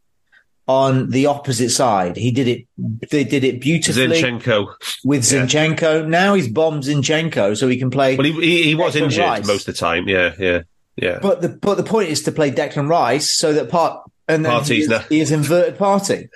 on 0.67 1.09
the 1.09 1.27
opposite 1.27 1.69
side. 1.69 2.15
He 2.17 2.31
did 2.31 2.47
it. 2.47 2.65
They 3.11 3.23
did 3.23 3.43
it 3.43 3.61
beautifully 3.61 4.07
Zinchenko. 4.07 4.73
with 5.03 5.31
yeah. 5.31 5.45
Zinchenko. 5.45 6.07
Now 6.07 6.33
he's 6.33 6.47
bombed 6.47 6.83
Zinchenko, 6.83 7.55
so 7.57 7.67
he 7.67 7.77
can 7.77 7.89
play. 7.91 8.15
Well, 8.15 8.25
he, 8.25 8.33
he, 8.33 8.63
he 8.63 8.75
was 8.75 8.95
injured 8.95 9.23
Rice. 9.23 9.47
most 9.47 9.67
of 9.67 9.75
the 9.75 9.79
time. 9.79 10.07
Yeah, 10.07 10.33
yeah, 10.39 10.61
yeah. 10.95 11.19
but 11.21 11.41
the 11.41 11.49
but 11.49 11.75
the 11.75 11.83
point 11.83 12.09
is 12.09 12.23
to 12.23 12.31
play 12.31 12.51
Declan 12.51 12.89
Rice 12.89 13.29
so 13.31 13.53
that 13.53 13.69
part 13.69 14.01
and 14.27 14.43
then 14.43 14.63
he 14.63 14.81
is, 14.81 15.05
he 15.07 15.19
is 15.19 15.31
inverted 15.31 15.77
party. 15.77 16.29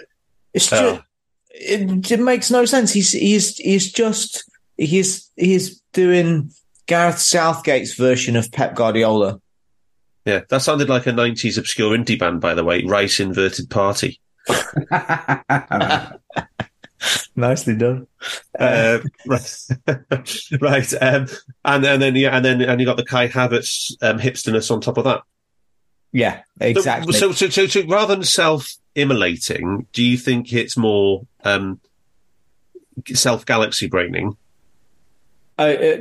It's 0.54 0.72
Oh. 0.72 0.96
just 0.96 1.02
it, 1.52 2.12
it 2.12 2.20
makes 2.20 2.52
no 2.52 2.66
sense. 2.66 2.94
He's 2.94 3.12
he's 3.12 3.58
he's 3.58 3.92
just 3.92 4.44
he's 4.78 5.30
he's 5.36 5.80
doing 5.94 6.52
Gareth 6.86 7.18
Southgate's 7.20 7.96
version 7.96 8.36
of 8.36 8.52
Pep 8.52 8.76
Guardiola. 8.76 9.42
Yeah, 10.30 10.42
that 10.50 10.62
sounded 10.62 10.90
like 10.90 11.08
a 11.08 11.12
90s 11.12 11.58
obscure 11.58 11.98
indie 11.98 12.20
band, 12.20 12.40
by 12.40 12.54
the 12.54 12.64
way. 12.64 12.84
Rice 12.84 13.20
Inverted 13.20 13.68
Party. 13.72 14.20
Nicely 17.36 17.76
done. 17.76 18.06
Uh, 18.60 19.00
right, 19.26 19.68
right. 20.62 20.94
Um, 21.02 21.28
and, 21.66 21.84
and 21.84 22.00
then 22.00 22.16
yeah, 22.16 22.38
and 22.38 22.46
then 22.46 22.62
and 22.62 22.80
you 22.80 22.86
got 22.86 22.98
the 22.98 23.06
Kai 23.06 23.28
Havertz 23.28 23.92
um, 24.04 24.20
hipsterness 24.20 24.70
on 24.70 24.82
top 24.82 25.00
of 25.00 25.06
that. 25.06 25.24
Yeah, 26.12 26.44
exactly. 26.62 27.14
So, 27.14 27.32
so, 27.32 27.50
so, 27.50 27.66
so 27.66 27.82
rather 27.88 28.14
than 28.14 28.24
self-immolating, 28.24 29.88
do 29.94 30.04
you 30.04 30.16
think 30.16 30.54
it's 30.54 30.78
more 30.78 31.26
um, 31.44 31.80
self-galaxy 33.12 33.88
braining? 33.88 34.38
Uh, 35.58 35.62
uh, 35.62 35.98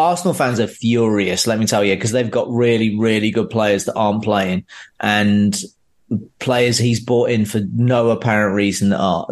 Arsenal 0.00 0.34
fans 0.34 0.58
are 0.60 0.66
furious, 0.66 1.46
let 1.46 1.58
me 1.58 1.66
tell 1.66 1.84
you, 1.84 1.94
because 1.94 2.10
they've 2.12 2.30
got 2.30 2.50
really, 2.50 2.98
really 2.98 3.30
good 3.30 3.50
players 3.50 3.84
that 3.84 3.94
aren't 3.94 4.24
playing, 4.24 4.64
and 4.98 5.56
players 6.38 6.78
he's 6.78 7.00
bought 7.00 7.30
in 7.30 7.44
for 7.44 7.60
no 7.72 8.10
apparent 8.10 8.54
reason 8.54 8.88
that 8.90 8.98
are. 9.00 9.26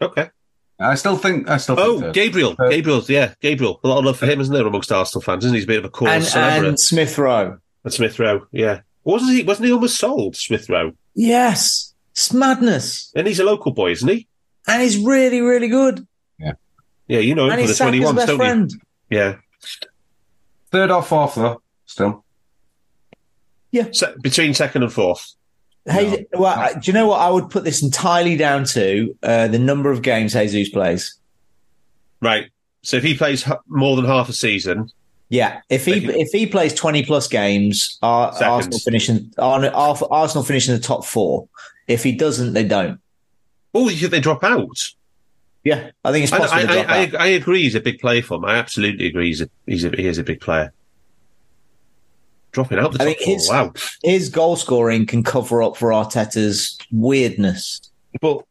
Okay. 0.00 0.30
I 0.78 0.94
still 0.94 1.16
think. 1.16 1.48
I 1.48 1.56
still. 1.56 1.76
Oh, 1.80 2.00
think 2.00 2.14
Gabriel. 2.14 2.54
Uh, 2.58 2.68
Gabriel's 2.68 3.08
yeah, 3.08 3.32
Gabriel. 3.40 3.80
A 3.82 3.88
lot 3.88 3.98
of 3.98 4.04
love 4.04 4.18
for 4.18 4.26
him, 4.26 4.40
isn't 4.42 4.52
there, 4.52 4.66
amongst 4.66 4.92
Arsenal 4.92 5.22
fans? 5.22 5.44
Isn't 5.44 5.54
he? 5.54 5.58
He's 5.60 5.64
a 5.64 5.68
bit 5.68 5.78
of 5.78 5.86
a 5.86 5.88
cause 5.90 6.08
And, 6.08 6.24
celebrity. 6.24 6.68
and 6.68 6.80
Smith 6.80 7.16
Rowe. 7.16 7.58
And 7.82 7.92
Smith 7.92 8.18
Rowe, 8.18 8.46
yeah. 8.52 8.80
Wasn't 9.04 9.32
he? 9.32 9.42
Wasn't 9.42 9.66
he 9.66 9.72
almost 9.72 9.96
sold, 9.98 10.36
Smith 10.36 10.68
Rowe? 10.68 10.92
Yes, 11.14 11.94
it's 12.12 12.30
madness, 12.32 13.10
And 13.16 13.26
he's 13.26 13.40
a 13.40 13.44
local 13.44 13.72
boy, 13.72 13.92
isn't 13.92 14.08
he? 14.08 14.28
and 14.68 14.82
he's 14.82 14.98
really, 14.98 15.40
really 15.40 15.68
good. 15.68 16.06
Yeah, 16.38 16.52
yeah. 17.08 17.20
you 17.20 17.34
know 17.34 17.46
him 17.46 17.52
and 17.52 17.60
from 17.60 17.62
the 17.62 17.68
he's 17.68 17.76
Saka's 17.78 17.98
twenty 17.98 18.04
ones, 18.04 18.26
don't 18.26 18.36
friend. 18.36 18.72
you? 18.72 18.78
Yeah. 19.10 19.36
third 20.70 20.90
or 20.90 21.02
fourth 21.02 21.34
though. 21.36 21.62
Still. 21.86 22.24
Yeah. 23.70 23.88
Se- 23.92 24.14
between 24.20 24.54
second 24.54 24.82
and 24.82 24.92
fourth. 24.92 25.34
Hey, 25.88 26.26
well, 26.32 26.58
I- 26.58 26.72
do 26.74 26.80
you 26.84 26.92
know 26.92 27.06
what? 27.06 27.20
I 27.20 27.30
would 27.30 27.48
put 27.50 27.62
this 27.64 27.82
entirely 27.82 28.36
down 28.36 28.64
to 28.66 29.16
uh, 29.22 29.48
the 29.48 29.58
number 29.58 29.90
of 29.90 30.02
games 30.02 30.32
Jesus 30.32 30.68
plays. 30.68 31.18
Right. 32.20 32.50
So 32.82 32.96
if 32.96 33.02
he 33.04 33.16
plays 33.16 33.46
h- 33.46 33.54
more 33.68 33.94
than 33.96 34.04
half 34.04 34.28
a 34.28 34.32
season, 34.32 34.90
Yeah, 35.28 35.60
if 35.68 35.84
he 35.84 36.00
Thank 36.00 36.16
if 36.16 36.28
he 36.32 36.46
plays 36.46 36.72
twenty 36.72 37.04
plus 37.04 37.26
games, 37.28 37.98
Ar- 38.02 38.32
Arsenal 38.42 38.78
finishing 38.80 39.32
Ar- 39.38 39.64
Ar- 39.66 39.98
Arsenal 40.10 40.44
finishing 40.44 40.74
the 40.74 40.80
top 40.80 41.04
four. 41.04 41.48
If 41.88 42.02
he 42.04 42.12
doesn't, 42.12 42.52
they 42.52 42.64
don't. 42.64 43.00
oh, 43.74 43.88
you 43.88 43.98
think 43.98 44.10
they 44.12 44.20
drop 44.20 44.42
out? 44.44 44.68
Yeah, 45.66 45.90
I 46.04 46.12
think 46.12 46.22
it's 46.22 46.32
I, 46.32 46.38
possible. 46.38 46.70
I, 46.70 46.76
I. 46.76 46.84
I, 46.84 47.10
I 47.18 47.26
agree. 47.26 47.64
He's 47.64 47.74
a 47.74 47.80
big 47.80 47.98
player 47.98 48.22
for 48.22 48.34
him. 48.36 48.44
I 48.44 48.54
absolutely 48.54 49.06
agree. 49.06 49.26
He's 49.26 49.40
a, 49.40 49.50
he's 49.66 49.84
a, 49.84 49.88
he 49.90 50.06
is 50.06 50.16
a 50.16 50.22
big 50.22 50.40
player. 50.40 50.72
Dropping 52.52 52.78
out 52.78 52.92
the 52.92 53.02
I 53.02 53.14
top 53.14 53.22
his- 53.22 53.48
Wow. 53.50 53.72
His 54.04 54.28
goal 54.28 54.54
scoring 54.54 55.06
can 55.06 55.24
cover 55.24 55.64
up 55.64 55.76
for 55.76 55.88
Arteta's 55.88 56.78
weirdness. 56.92 57.80
But 58.20 58.44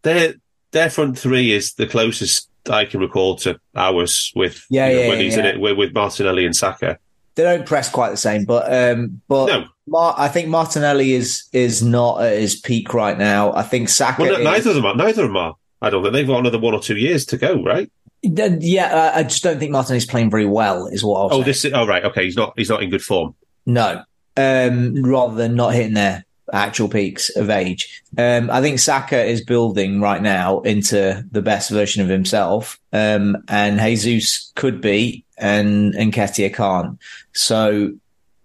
their 0.00 0.32
their 0.70 0.88
front 0.88 1.18
three 1.18 1.52
is 1.52 1.74
the 1.74 1.86
closest 1.86 2.48
I 2.70 2.86
can 2.86 3.00
recall 3.00 3.36
to 3.36 3.60
ours 3.76 4.32
with 4.34 4.64
Yeah, 4.70 4.88
you 4.88 4.94
know, 4.94 5.00
yeah, 5.02 5.08
when 5.08 5.18
yeah, 5.18 5.24
he's 5.24 5.36
in 5.36 5.44
it 5.44 5.60
with, 5.60 5.76
with 5.76 5.92
Martinelli 5.92 6.46
and 6.46 6.56
Saka. 6.56 6.98
They 7.34 7.42
don't 7.42 7.66
press 7.66 7.90
quite 7.90 8.12
the 8.12 8.16
same, 8.16 8.46
but 8.46 8.72
um, 8.72 9.20
but 9.28 9.46
No. 9.46 9.64
Mar- 9.86 10.14
I 10.16 10.28
think 10.28 10.48
Martinelli 10.48 11.12
is 11.12 11.50
is 11.52 11.82
not 11.82 12.22
at 12.22 12.38
his 12.38 12.58
peak 12.58 12.94
right 12.94 13.18
now. 13.18 13.52
I 13.52 13.62
think 13.62 13.90
Saka. 13.90 14.22
Well, 14.22 14.32
no, 14.32 14.38
is- 14.38 14.44
neither 14.44 14.70
of 14.70 14.76
them 14.76 14.86
are. 14.86 14.96
Neither 14.96 15.24
of 15.24 15.28
them 15.28 15.36
are. 15.36 15.56
I 15.82 15.90
don't 15.90 16.02
think 16.02 16.12
they've 16.12 16.26
got 16.26 16.40
another 16.40 16.58
one 16.58 16.74
or 16.74 16.80
two 16.80 16.96
years 16.96 17.24
to 17.26 17.36
go, 17.36 17.62
right? 17.62 17.90
Yeah, 18.22 19.12
I 19.14 19.20
I 19.20 19.22
just 19.22 19.42
don't 19.42 19.58
think 19.58 19.72
Martinelli's 19.72 20.04
playing 20.06 20.30
very 20.30 20.44
well. 20.46 20.86
Is 20.86 21.02
what 21.02 21.20
I'll 21.20 21.28
Oh, 21.32 21.40
say. 21.40 21.44
this 21.46 21.64
is 21.64 21.72
oh 21.72 21.86
right. 21.86 22.04
Okay, 22.04 22.24
he's 22.24 22.36
not. 22.36 22.52
He's 22.56 22.68
not 22.68 22.82
in 22.82 22.90
good 22.90 23.02
form. 23.02 23.34
No, 23.66 24.02
um, 24.36 25.02
rather 25.02 25.34
than 25.34 25.54
not 25.54 25.74
hitting 25.74 25.94
their 25.94 26.24
actual 26.52 26.88
peaks 26.88 27.30
of 27.36 27.48
age. 27.48 28.02
Um, 28.18 28.50
I 28.50 28.60
think 28.60 28.78
Saka 28.80 29.22
is 29.24 29.42
building 29.44 30.00
right 30.00 30.20
now 30.20 30.60
into 30.62 31.24
the 31.30 31.40
best 31.40 31.70
version 31.70 32.02
of 32.02 32.08
himself, 32.08 32.78
um, 32.92 33.36
and 33.48 33.78
Jesus 33.80 34.52
could 34.56 34.80
be, 34.82 35.24
and 35.38 35.94
and 35.94 36.12
Ketia 36.12 36.52
can't. 36.52 36.98
So 37.32 37.92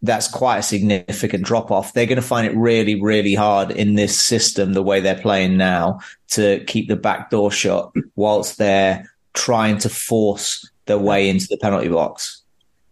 that's 0.06 0.28
quite 0.28 0.58
a 0.58 0.64
significant 0.64 1.44
drop 1.44 1.72
off. 1.72 1.94
They're 1.94 2.06
going 2.06 2.22
to 2.22 2.22
find 2.22 2.48
it 2.48 2.56
really, 2.56 3.02
really 3.02 3.34
hard 3.34 3.72
in 3.72 3.96
this 3.96 4.20
system, 4.20 4.74
the 4.74 4.84
way 4.84 5.00
they're 5.00 5.20
playing 5.20 5.58
now, 5.58 6.00
to 6.30 6.64
keep 6.66 6.88
the 6.88 6.96
back 6.96 7.30
door 7.30 7.52
shut 7.52 7.92
whilst 8.16 8.58
they're 8.58 9.10
trying 9.34 9.78
to 9.80 9.90
force 9.90 10.70
their 10.86 10.98
way 10.98 11.30
into 11.30 11.48
the 11.50 11.58
penalty 11.58 11.90
box. 11.90 12.42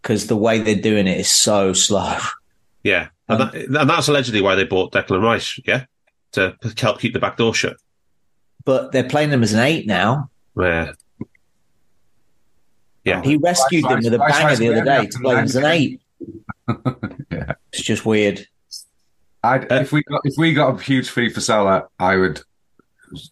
Because 0.02 0.28
the 0.28 0.36
way 0.36 0.60
they're 0.60 0.76
doing 0.76 1.08
it 1.08 1.20
is 1.20 1.32
so 1.32 1.74
slow. 1.74 2.18
Yeah, 2.84 3.08
and, 3.30 3.42
Um, 3.42 3.52
that, 3.52 3.82
and 3.82 3.90
that's 3.90 4.08
allegedly 4.08 4.42
why 4.42 4.56
they 4.56 4.66
bought 4.66 4.92
Declan 4.92 5.22
Rice. 5.22 5.60
Yeah, 5.66 5.86
to 6.34 6.58
help 6.78 7.00
keep 7.00 7.14
the 7.14 7.20
back 7.20 7.38
door 7.38 7.54
shut. 7.54 7.78
but 8.66 8.92
they're 8.92 9.08
playing 9.08 9.30
him 9.30 9.44
as 9.44 9.54
an 9.54 9.60
eight 9.60 9.88
now. 9.88 10.30
Yeah, 10.58 10.94
yeah. 13.06 13.22
He 13.22 13.38
rescued 13.38 13.84
Rice, 13.86 14.04
them 14.04 14.04
with 14.04 14.14
a 14.14 14.18
Rice, 14.18 14.32
banger 14.32 14.48
Rice, 14.48 14.60
the 14.60 14.70
other 14.70 14.84
day 14.84 15.06
to 15.08 15.20
play 15.20 15.36
him 15.36 15.44
as 15.46 15.56
an 15.56 15.66
eight. 15.66 16.02
It's 17.74 17.82
just 17.82 18.06
weird. 18.06 18.48
I'd, 19.44 19.70
if 19.72 19.92
we 19.92 20.04
got 20.04 20.22
if 20.24 20.36
we 20.38 20.54
got 20.54 20.80
a 20.80 20.84
huge 20.84 21.10
fee 21.10 21.30
for 21.30 21.42
Salah, 21.42 21.88
I 22.00 22.16
would 22.16 22.42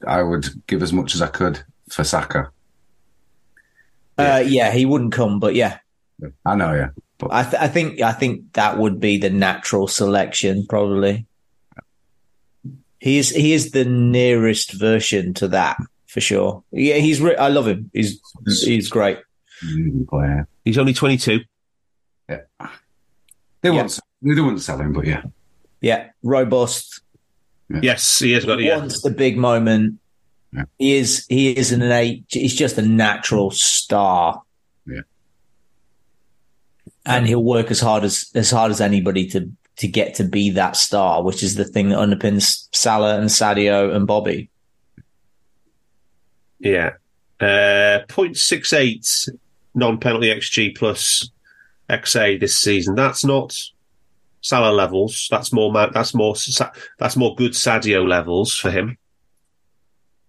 I 0.06 0.24
would 0.24 0.48
give 0.68 0.82
as 0.82 0.92
much 0.92 1.16
as 1.16 1.22
I 1.22 1.28
could 1.28 1.64
for 1.90 2.04
Saka. 2.04 2.52
Uh, 4.18 4.44
yeah, 4.46 4.72
he 4.72 4.86
wouldn't 4.86 5.14
come, 5.14 5.40
but 5.40 5.56
yeah, 5.56 5.78
I 6.46 6.56
know, 6.56 6.74
yeah. 6.74 6.90
But 7.18 7.32
I, 7.32 7.44
th- 7.44 7.62
I 7.62 7.68
think 7.68 8.02
I 8.02 8.12
think 8.12 8.54
that 8.54 8.78
would 8.78 9.00
be 9.00 9.18
the 9.18 9.30
natural 9.30 9.88
selection, 9.88 10.66
probably. 10.68 11.28
He 13.00 13.18
is 13.18 13.30
he 13.30 13.54
is 13.54 13.72
the 13.72 13.86
nearest 13.86 14.74
version 14.74 15.34
to 15.36 15.48
that 15.50 15.78
for 16.08 16.20
sure. 16.20 16.64
Yeah, 16.72 16.96
he's 16.96 17.22
re- 17.22 17.36
I 17.36 17.48
love 17.48 17.68
him. 17.68 17.90
He's 17.94 18.20
he's 18.46 18.90
great. 18.90 19.20
He's 20.66 20.78
only 20.78 20.94
22. 20.94 21.42
They 23.62 23.70
won't 23.72 24.00
they 24.22 24.36
don't 24.36 24.46
want 24.46 24.58
to 24.58 24.64
sell 24.64 24.80
him, 24.80 24.94
but 24.94 25.06
yeah. 25.06 25.24
Yeah, 25.82 26.10
robust. 26.24 27.02
Yes, 27.82 28.20
he 28.20 28.34
has 28.34 28.46
got. 28.46 28.60
Yeah, 28.60 28.78
Wants 28.78 29.02
the 29.02 29.10
big 29.12 29.38
moment. 29.38 30.00
Yeah. 30.54 30.64
He 30.78 30.96
is 30.98 31.26
he 31.30 31.56
is 31.56 31.72
an 31.72 31.82
innate. 31.82 32.26
He's 32.28 32.56
just 32.56 32.78
a 32.78 32.82
natural 32.82 33.52
star. 33.52 34.42
Yeah. 34.86 35.02
and 37.06 37.26
he'll 37.28 37.44
work 37.44 37.72
as 37.72 37.80
hard 37.80 38.04
as 38.04 38.30
as 38.36 38.52
hard 38.52 38.72
as 38.72 38.82
anybody 38.82 39.28
to 39.30 39.50
to 39.78 39.88
get 39.88 40.16
to 40.16 40.24
be 40.24 40.50
that 40.52 40.76
star, 40.76 41.24
which 41.24 41.42
is 41.42 41.56
the 41.56 41.66
thing 41.66 41.90
that 41.90 41.98
underpins 41.98 42.68
Salah 42.74 43.18
and 43.20 43.30
Sadio 43.30 43.96
and 43.96 44.06
Bobby. 44.06 44.50
yeah. 46.60 46.92
Uh, 47.40 48.06
0.68 48.08 49.30
non-penalty 49.74 50.28
XG 50.28 50.78
plus 50.78 51.32
XA 51.92 52.40
this 52.40 52.56
season. 52.56 52.96
That's 52.96 53.24
not 53.26 53.56
Salah 54.42 54.74
levels. 54.74 55.28
That's 55.30 55.54
more. 55.54 55.72
That's 55.94 56.14
more. 56.14 56.36
That's 56.98 57.16
more 57.16 57.36
good 57.36 57.52
Sadio 57.52 58.08
levels 58.08 58.56
for 58.56 58.72
him. 58.72 58.98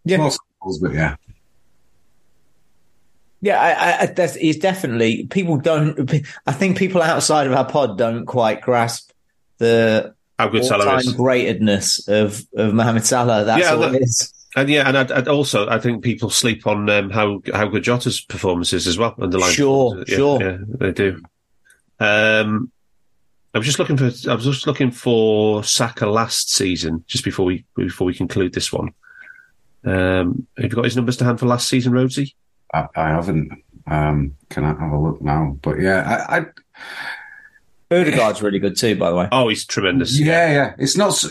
Yeah. 0.05 0.19
More 0.19 0.33
goals, 0.63 0.79
but 0.81 0.93
yeah. 0.93 1.17
Yeah, 3.41 3.61
I, 3.61 4.03
I, 4.03 4.07
that's, 4.07 4.37
he's 4.37 4.59
definitely 4.59 5.27
people 5.27 5.57
don't. 5.57 6.13
I 6.47 6.53
think 6.53 6.79
people 6.79 7.03
outside 7.03 7.47
of 7.49 7.53
our 7.53 7.65
pod 7.69 7.99
don't 7.99 8.25
quite 8.25 8.61
grasp 8.61 9.11
the 9.59 10.15
How 10.39 10.49
good 10.49 10.65
Salah 10.65 10.85
all-time 10.85 10.99
is. 11.01 11.13
greatness 11.15 12.07
of 12.09 12.45
of 12.57 12.73
Mohamed 12.75 13.05
Salah. 13.05 13.45
That's 13.45 13.63
Yeah, 13.65 13.73
all 13.73 13.81
that- 13.81 13.95
it 13.95 14.03
is. 14.03 14.33
And 14.55 14.69
yeah, 14.69 14.87
and 14.87 14.99
I'd, 14.99 15.11
I'd 15.11 15.29
also 15.29 15.67
I 15.67 15.79
think 15.79 16.05
people 16.05 16.29
sleep 16.29 16.67
on 16.67 16.89
um, 16.91 17.09
how 17.09 17.41
how 17.55 17.67
good 17.69 17.83
Jota's 17.85 18.21
performance 18.21 18.75
is 18.75 18.87
as 18.87 18.99
well. 18.99 19.15
Underlying, 19.19 19.55
Sure, 19.55 20.05
yeah, 20.07 20.15
sure. 20.17 20.43
yeah, 20.43 20.59
they 20.79 20.93
do. 20.93 21.23
Um, 22.03 22.73
I 23.55 23.59
was 23.59 23.67
just 23.67 23.79
looking 23.79 23.97
for 23.97 24.07
I 24.31 24.35
was 24.35 24.45
just 24.45 24.67
looking 24.67 24.91
for 24.91 25.63
Saka 25.63 26.07
last 26.07 26.51
season, 26.51 27.05
just 27.07 27.25
before 27.25 27.45
we 27.45 27.65
before 27.77 28.07
we 28.07 28.15
conclude 28.15 28.55
this 28.55 28.73
one. 28.73 28.93
Um, 29.85 30.47
have 30.57 30.65
you 30.65 30.71
got 30.71 30.85
his 30.85 30.97
numbers 30.97 31.17
to 31.19 31.25
hand 31.25 31.39
for 31.39 31.47
last 31.47 31.69
season, 31.69 31.93
Rhodesy? 31.93 32.35
I, 32.73 32.87
I 32.97 33.09
haven't. 33.11 33.53
Um, 33.87 34.37
can 34.49 34.65
I 34.65 34.69
have 34.69 34.93
a 34.93 34.99
look 34.99 35.21
now? 35.21 35.59
But 35.61 35.81
yeah, 35.81 36.25
I, 36.29 36.39
I 36.39 36.47
Odegaard's 37.91 38.41
really 38.41 38.59
good 38.59 38.77
too, 38.77 38.97
by 38.97 39.11
the 39.11 39.17
way. 39.17 39.29
Oh, 39.33 39.49
he's 39.49 39.67
tremendous. 39.67 40.19
yeah, 40.19 40.51
yeah. 40.51 40.75
It's 40.79 40.97
not. 40.97 41.23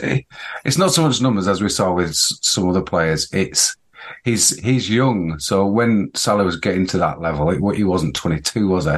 It's 0.64 0.78
not 0.78 0.92
so 0.92 1.02
much 1.02 1.22
numbers 1.22 1.48
as 1.48 1.62
we 1.62 1.70
saw 1.70 1.94
with 1.94 2.14
some 2.14 2.70
other 2.70 2.84
players. 2.84 3.28
It's 3.34 3.76
he's 4.24 4.60
he's 4.60 4.90
young. 4.90 5.40
So 5.40 5.66
when 5.66 6.12
Salah 6.14 6.44
was 6.44 6.58
getting 6.58 6.86
to 6.88 6.98
that 7.00 7.20
level, 7.20 7.50
it, 7.50 7.76
he 7.76 7.84
wasn't 7.84 8.16
22, 8.16 8.68
was 8.68 8.86
he? 8.86 8.98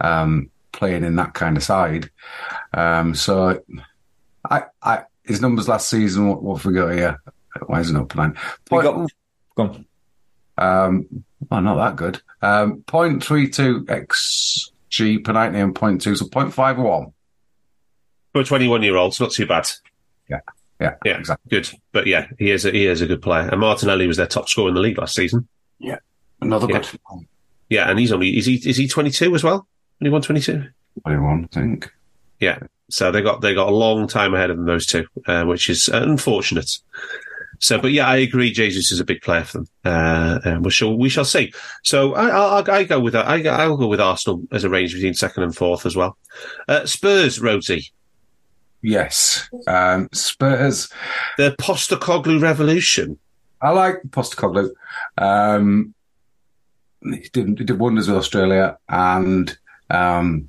Um, 0.00 0.50
playing 0.72 1.04
in 1.04 1.16
that 1.16 1.34
kind 1.34 1.56
of 1.56 1.62
side. 1.62 2.10
Um, 2.74 3.14
so 3.14 3.62
I, 4.48 4.64
I 4.82 5.02
his 5.24 5.40
numbers 5.40 5.68
last 5.68 5.88
season. 5.88 6.28
What, 6.28 6.42
what 6.42 6.56
have 6.56 6.66
we 6.66 6.72
got 6.74 6.92
here? 6.94 7.22
Why 7.66 7.80
isn't 7.80 7.94
it 7.96 8.00
up 8.00 8.14
nine? 8.16 8.30
We 8.70 8.80
Point, 8.80 8.84
got, 8.84 9.10
go 9.56 9.62
on. 9.62 9.86
um, 10.88 11.24
oh, 11.50 11.60
not 11.60 11.76
that 11.76 11.96
good. 11.96 12.20
Um, 12.40 12.82
0.32 12.88 13.84
xg 13.84 15.24
per 15.24 15.32
90 15.32 15.58
and 15.58 15.74
0.2, 15.74 16.16
so 16.16 16.24
0.51. 16.26 17.12
For 18.32 18.40
a 18.40 18.44
21 18.44 18.82
year 18.82 18.96
old, 18.96 19.12
it's 19.12 19.20
not 19.20 19.30
too 19.32 19.46
bad. 19.46 19.68
Yeah, 20.30 20.40
Yeah, 20.80 20.94
yeah, 21.04 21.18
exactly. 21.18 21.50
good. 21.50 21.68
But 21.92 22.06
yeah, 22.06 22.26
he 22.38 22.50
is 22.50 22.64
a, 22.64 22.70
he 22.70 22.86
is 22.86 23.02
a 23.02 23.06
good 23.06 23.20
player. 23.22 23.48
And 23.48 23.60
Martinelli 23.60 24.06
was 24.06 24.16
their 24.16 24.26
top 24.26 24.48
scorer 24.48 24.68
in 24.68 24.74
the 24.74 24.80
league 24.80 24.98
last 24.98 25.14
season. 25.14 25.46
Yeah, 25.78 25.98
another 26.40 26.66
Yeah. 26.70 26.78
good 26.80 26.98
Yeah, 27.68 27.90
and 27.90 27.98
he's 27.98 28.12
only 28.12 28.36
is 28.38 28.46
he 28.46 28.54
is 28.54 28.76
he 28.78 28.88
22 28.88 29.34
as 29.34 29.44
well? 29.44 29.66
Only 30.02 30.10
122. 30.10 30.68
21, 31.02 31.44
I 31.44 31.54
think. 31.54 31.92
Yeah. 32.40 32.58
So 32.90 33.12
they 33.12 33.22
got 33.22 33.40
they 33.40 33.54
got 33.54 33.68
a 33.68 33.74
long 33.74 34.08
time 34.08 34.34
ahead 34.34 34.50
of 34.50 34.56
them, 34.56 34.66
those 34.66 34.84
two, 34.84 35.06
uh, 35.28 35.44
which 35.44 35.70
is 35.70 35.86
unfortunate. 35.86 36.68
So, 37.60 37.80
but 37.80 37.92
yeah, 37.92 38.08
I 38.08 38.16
agree. 38.16 38.50
Jesus 38.50 38.90
is 38.90 38.98
a 38.98 39.04
big 39.04 39.22
player 39.22 39.44
for 39.44 39.58
them. 39.58 39.68
Uh, 39.84 40.40
and 40.44 40.64
we 40.64 40.72
shall 40.72 40.98
we 40.98 41.08
shall 41.08 41.24
see. 41.24 41.52
So 41.84 42.14
I, 42.14 42.60
I, 42.60 42.78
I 42.78 42.82
go 42.82 42.98
with 42.98 43.14
I, 43.14 43.44
I'll 43.44 43.76
go 43.76 43.86
with 43.86 44.00
Arsenal 44.00 44.42
as 44.50 44.64
a 44.64 44.68
range 44.68 44.92
between 44.92 45.14
second 45.14 45.44
and 45.44 45.54
fourth 45.54 45.86
as 45.86 45.94
well. 45.94 46.18
Uh, 46.66 46.84
Spurs, 46.84 47.38
Rhodesy. 47.38 47.92
Yes. 48.82 49.48
Um, 49.68 50.08
Spurs. 50.12 50.90
the 51.38 51.54
Postecoglou 51.60 52.42
revolution. 52.42 53.20
I 53.60 53.70
like 53.70 54.02
Postecoglou. 54.08 54.70
Um, 55.16 55.94
he 57.04 57.28
did, 57.32 57.58
he 57.58 57.64
did 57.64 57.78
wonders 57.78 58.08
with 58.08 58.16
Australia 58.16 58.76
and 58.88 59.56
um, 59.92 60.48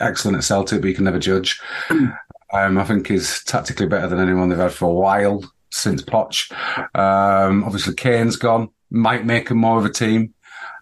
excellent 0.00 0.36
at 0.38 0.44
Celtic, 0.44 0.80
but 0.80 0.88
you 0.88 0.94
can 0.94 1.04
never 1.04 1.18
judge. 1.18 1.60
Um, 1.90 2.78
I 2.78 2.84
think 2.84 3.08
he's 3.08 3.44
tactically 3.44 3.86
better 3.86 4.06
than 4.08 4.20
anyone 4.20 4.48
they've 4.48 4.58
had 4.58 4.72
for 4.72 4.86
a 4.88 4.92
while 4.92 5.44
since 5.70 6.02
Poch. 6.02 6.50
Um, 6.98 7.64
obviously, 7.64 7.94
Kane's 7.94 8.36
gone. 8.36 8.70
Might 8.90 9.26
make 9.26 9.50
him 9.50 9.58
more 9.58 9.78
of 9.78 9.84
a 9.84 9.90
team. 9.90 10.32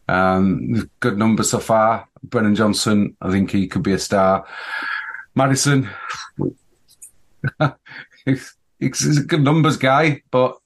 Um, 0.08 0.88
good 1.00 1.18
numbers 1.18 1.50
so 1.50 1.58
far. 1.58 2.08
Brennan 2.22 2.54
Johnson, 2.54 3.16
I 3.20 3.30
think 3.30 3.50
he 3.50 3.66
could 3.66 3.82
be 3.82 3.92
a 3.92 3.98
star. 3.98 4.46
Maddison, 5.34 5.88
he's, 8.24 8.54
he's 8.78 9.18
a 9.18 9.24
good 9.24 9.42
numbers 9.42 9.76
guy, 9.76 10.22
but 10.30 10.56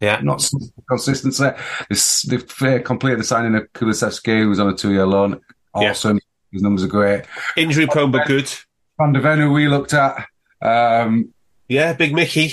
Yeah. 0.00 0.20
not 0.22 0.46
consistency. 0.88 1.48
This, 1.88 2.22
they've 2.22 2.84
completed 2.84 3.20
the 3.20 3.24
signing 3.24 3.54
of 3.54 3.72
Kulusevski, 3.72 4.42
who's 4.42 4.60
on 4.60 4.68
a 4.68 4.76
two-year 4.76 5.06
loan. 5.06 5.40
Yeah. 5.76 5.90
Awesome. 5.90 6.20
His 6.52 6.62
numbers 6.62 6.84
are 6.84 6.88
great. 6.88 7.24
Injury 7.56 7.86
prone 7.86 8.10
but 8.10 8.26
good. 8.26 8.52
Van 8.98 9.12
de 9.12 9.20
Ven, 9.20 9.38
who 9.40 9.52
we 9.52 9.66
looked 9.68 9.92
at, 9.92 10.26
um, 10.62 11.32
Yeah, 11.68 11.92
Big 11.94 12.14
Mickey. 12.14 12.52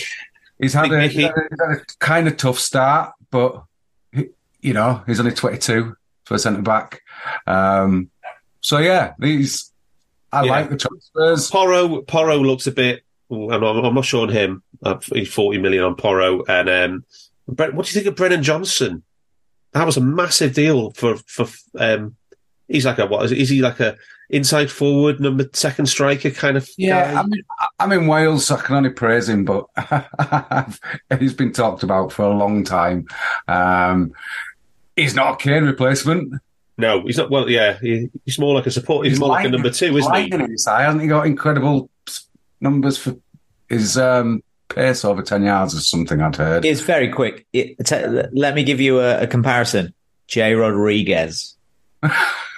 he's 0.60 0.74
had, 0.74 0.84
Big 0.84 0.94
a, 0.94 0.98
Mickey. 0.98 1.14
he's 1.16 1.24
had 1.26 1.32
a- 1.38 1.48
he's 1.50 1.60
had 1.62 1.78
a 1.78 1.82
kind 2.00 2.28
of 2.28 2.38
tough 2.38 2.58
start, 2.58 3.14
but 3.30 3.64
he- 4.12 4.30
you 4.62 4.74
know 4.74 5.04
he's 5.06 5.20
only 5.20 5.34
22 5.34 5.96
for 6.26 6.34
a 6.36 6.40
centre 6.40 6.62
back. 6.64 7.02
Um, 7.46 8.10
so 8.62 8.80
yeah, 8.80 9.14
these 9.20 9.72
I 10.34 10.46
Yeah. 10.46 10.52
like 10.52 10.70
the 10.70 10.78
transfers. 10.78 11.52
Porro 11.52 12.02
Porro 12.04 12.38
looks 12.40 12.66
a 12.66 12.72
bit. 12.72 13.04
I'm 13.30 13.48
not, 13.62 13.86
I'm 13.86 13.94
not 13.96 14.06
sure 14.06 14.24
on 14.24 14.30
him. 14.30 14.64
Uh, 14.84 14.98
he's 15.14 15.32
40 15.32 15.60
million 15.60 15.84
on 15.84 15.96
Porro. 15.96 16.44
And 16.48 16.70
um, 16.70 17.06
what 17.46 17.68
do 17.68 17.76
you 17.78 17.84
think 17.84 18.06
of 18.08 18.16
Brennan 18.16 18.42
Johnson? 18.44 19.04
That 19.74 19.86
was 19.86 19.98
a 19.98 20.02
massive 20.02 20.54
deal 20.54 20.92
for 20.92 21.18
for. 21.18 21.48
Um, 21.78 22.16
he's 22.72 22.86
like 22.86 23.00
a 23.00 23.06
what 23.06 23.26
is, 23.26 23.32
is 23.32 23.50
he 23.50 23.62
like 23.62 23.80
a 23.80 23.98
inside 24.30 24.72
forward 24.72 25.20
number 25.20 25.46
second 25.54 25.88
striker 25.88 26.32
kind 26.32 26.58
of 26.58 26.70
Yeah, 26.78 27.14
guy? 27.14 27.20
I 27.20 27.26
mean, 27.26 27.44
I'm 27.80 27.92
in 27.92 28.08
Wales, 28.08 28.46
so 28.48 28.56
I 28.56 28.62
can 28.62 28.76
only 28.76 28.90
praise 28.90 29.30
him, 29.30 29.46
but 29.46 29.66
he's 31.20 31.34
been 31.34 31.52
talked 31.52 31.84
about 31.84 32.12
for 32.12 32.24
a 32.24 32.34
long 32.34 32.64
time. 32.64 33.08
Um, 33.48 34.14
he's 34.96 35.16
not 35.16 35.34
a 35.34 35.38
Kane 35.38 35.66
replacement. 35.66 36.42
No, 36.78 37.02
he's 37.02 37.18
not. 37.18 37.30
Well, 37.30 37.50
yeah, 37.50 37.78
he, 37.80 38.10
he's 38.26 38.40
more 38.40 38.56
like 38.56 38.66
a 38.66 38.72
support. 38.72 39.06
He's, 39.06 39.20
more 39.20 39.30
like 39.30 39.46
a 39.46 39.50
number 39.50 39.70
two, 39.70 39.98
isn't 39.98 40.14
he? 40.16 40.22
lightning 40.22 40.42
inside, 40.42 40.84
hasn't 40.84 41.02
he 41.02 41.08
got 41.08 41.28
incredible 41.28 41.90
numbers 42.60 42.98
for 42.98 43.16
his 43.70 43.98
um, 43.98 44.44
pace 44.70 45.04
over 45.06 45.22
10 45.22 45.44
yards 45.44 45.76
or 45.76 45.80
something 45.80 46.22
I'd 46.22 46.36
heard. 46.36 46.66
It's 46.66 46.82
very 46.82 47.10
quick. 47.10 47.46
It, 47.54 47.86
t- 47.86 48.06
let 48.34 48.56
me 48.56 48.64
give 48.64 48.80
you 48.80 49.00
a, 49.00 49.24
a 49.24 49.28
comparison. 49.28 49.94
Jay 50.28 50.54
Rodriguez. 50.54 51.56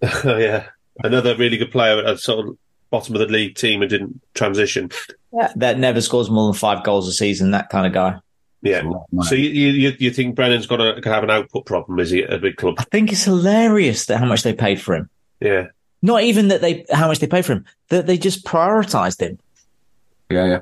Oh, 0.24 0.36
yeah, 0.36 0.66
another 1.02 1.36
really 1.36 1.56
good 1.56 1.72
player 1.72 1.98
at 1.98 2.06
a 2.06 2.18
sort 2.18 2.46
of 2.46 2.58
bottom 2.90 3.14
of 3.14 3.20
the 3.20 3.26
league 3.26 3.56
team 3.56 3.82
and 3.82 3.90
didn't 3.90 4.20
transition. 4.34 4.90
That 5.56 5.78
never 5.78 6.00
scores 6.00 6.30
more 6.30 6.46
than 6.46 6.58
five 6.58 6.84
goals 6.84 7.08
a 7.08 7.12
season. 7.12 7.50
That 7.50 7.68
kind 7.68 7.86
of 7.86 7.92
guy. 7.92 8.18
Yeah. 8.62 8.82
So 9.22 9.34
you 9.34 9.48
you, 9.48 9.92
you 9.98 10.10
think 10.10 10.34
Brennan's 10.34 10.66
got 10.66 10.78
to 10.78 11.00
have 11.08 11.22
an 11.22 11.30
output 11.30 11.66
problem? 11.66 11.98
Is 12.00 12.10
he 12.10 12.24
at 12.24 12.32
a 12.32 12.38
big 12.38 12.56
club? 12.56 12.76
I 12.78 12.84
think 12.84 13.12
it's 13.12 13.24
hilarious 13.24 14.06
that 14.06 14.18
how 14.18 14.26
much 14.26 14.42
they 14.42 14.52
paid 14.52 14.80
for 14.80 14.94
him. 14.94 15.10
Yeah. 15.40 15.66
Not 16.02 16.22
even 16.22 16.48
that 16.48 16.60
they 16.60 16.84
how 16.90 17.08
much 17.08 17.18
they 17.18 17.26
paid 17.26 17.44
for 17.44 17.52
him. 17.52 17.64
That 17.88 18.06
they 18.06 18.18
just 18.18 18.44
prioritized 18.44 19.20
him. 19.20 19.38
Yeah, 20.30 20.46
yeah. 20.46 20.60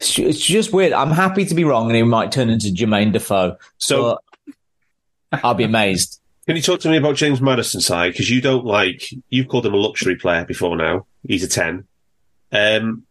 It's, 0.00 0.18
it's 0.18 0.40
just 0.44 0.72
weird. 0.72 0.92
I'm 0.92 1.10
happy 1.10 1.44
to 1.44 1.54
be 1.54 1.64
wrong, 1.64 1.86
and 1.86 1.96
he 1.96 2.02
might 2.02 2.32
turn 2.32 2.50
into 2.50 2.68
Jermaine 2.68 3.12
Defoe. 3.12 3.56
So 3.78 4.18
I'll 5.32 5.54
be 5.54 5.64
amazed. 5.64 6.20
Can 6.48 6.56
you 6.56 6.62
talk 6.62 6.80
to 6.80 6.88
me 6.88 6.96
about 6.96 7.16
James 7.16 7.42
Maddison 7.42 7.82
side? 7.82 8.12
Because 8.12 8.30
you 8.30 8.40
don't 8.40 8.64
like 8.64 9.04
you've 9.28 9.48
called 9.48 9.66
him 9.66 9.74
a 9.74 9.76
luxury 9.76 10.16
player 10.16 10.46
before 10.46 10.78
now. 10.78 11.04
He's 11.26 11.44
a 11.44 11.48
ten. 11.48 11.86
Um, 12.50 13.04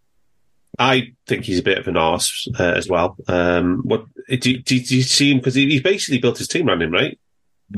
I 0.79 1.13
think 1.27 1.45
he's 1.45 1.59
a 1.59 1.63
bit 1.63 1.77
of 1.77 1.87
an 1.87 1.97
arse 1.97 2.47
uh, 2.59 2.63
as 2.63 2.89
well. 2.89 3.15
Um, 3.27 3.83
what 3.83 4.05
do, 4.27 4.37
do, 4.37 4.59
do 4.63 4.75
you 4.75 5.03
see 5.03 5.29
him? 5.29 5.37
Because 5.37 5.53
he, 5.53 5.69
he's 5.69 5.83
basically 5.83 6.17
built 6.17 6.39
his 6.39 6.47
team 6.47 6.67
around 6.67 6.81
him, 6.81 6.89
right? 6.89 7.19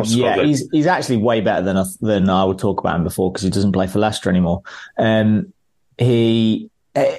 Yeah, 0.06 0.42
he's 0.42 0.66
he's 0.72 0.88
actually 0.88 1.18
way 1.18 1.42
better 1.42 1.62
than 1.62 1.76
I, 1.76 1.84
than 2.00 2.30
I 2.30 2.46
would 2.46 2.58
talk 2.58 2.80
about 2.80 2.96
him 2.96 3.04
before 3.04 3.30
because 3.30 3.44
he 3.44 3.50
doesn't 3.50 3.74
play 3.74 3.88
for 3.88 4.00
Leicester 4.00 4.30
anymore. 4.30 4.62
Um, 4.98 5.52
he 5.98 6.70
uh, 6.96 7.18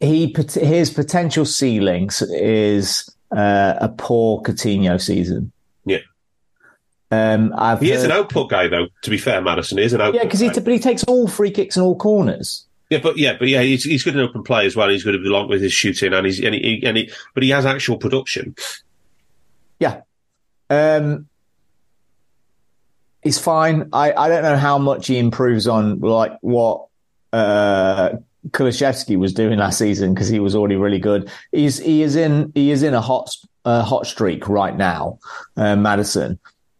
he 0.00 0.34
his 0.52 0.90
potential 0.90 1.44
ceiling 1.44 2.10
is 2.22 3.08
uh, 3.30 3.74
a 3.80 3.88
poor 3.88 4.42
Coutinho 4.42 5.00
season. 5.00 5.52
Um, 7.10 7.54
I've 7.56 7.80
he 7.80 7.90
heard, 7.90 7.98
is 7.98 8.04
an 8.04 8.12
output 8.12 8.50
guy, 8.50 8.68
though. 8.68 8.88
To 9.02 9.10
be 9.10 9.18
fair, 9.18 9.40
Maddison 9.40 9.78
he 9.78 9.84
is 9.84 9.92
an 9.92 10.00
output. 10.00 10.16
Yeah, 10.16 10.24
because 10.24 10.40
he, 10.40 10.48
guy. 10.48 10.60
but 10.60 10.72
he 10.72 10.78
takes 10.78 11.04
all 11.04 11.26
free 11.26 11.50
kicks 11.50 11.76
and 11.76 11.84
all 11.84 11.96
corners. 11.96 12.66
Yeah, 12.90 13.00
but 13.02 13.18
yeah, 13.18 13.36
but 13.38 13.48
yeah, 13.48 13.62
he's, 13.62 13.84
he's 13.84 14.02
good 14.02 14.14
in 14.14 14.20
open 14.20 14.42
play 14.42 14.64
as 14.66 14.74
well. 14.74 14.88
He's 14.88 15.04
good 15.04 15.14
along 15.14 15.48
with 15.48 15.60
his 15.60 15.72
shooting, 15.72 16.12
and 16.12 16.26
he's 16.26 16.40
and 16.40 16.54
he, 16.54 16.82
and 16.84 16.96
he, 16.96 17.10
but 17.34 17.42
he 17.42 17.50
has 17.50 17.66
actual 17.66 17.98
production. 17.98 18.54
Yeah, 19.78 20.02
um, 20.70 21.28
he's 23.22 23.38
fine. 23.38 23.90
I, 23.92 24.12
I 24.12 24.28
don't 24.28 24.42
know 24.42 24.56
how 24.56 24.78
much 24.78 25.06
he 25.06 25.18
improves 25.18 25.66
on 25.68 26.00
like 26.00 26.32
what 26.40 26.86
uh 27.32 28.16
Kulusevski 28.50 29.18
was 29.18 29.34
doing 29.34 29.58
last 29.58 29.78
season 29.78 30.14
because 30.14 30.28
he 30.28 30.40
was 30.40 30.54
already 30.54 30.76
really 30.76 30.98
good. 30.98 31.30
He's 31.52 31.78
he 31.78 32.02
is 32.02 32.16
in 32.16 32.52
he 32.54 32.70
is 32.70 32.82
in 32.82 32.94
a 32.94 33.00
hot 33.00 33.34
uh, 33.64 33.82
hot 33.82 34.06
streak 34.06 34.48
right 34.48 34.76
now, 34.76 35.18
uh, 35.56 35.76
Maddison. 35.76 36.38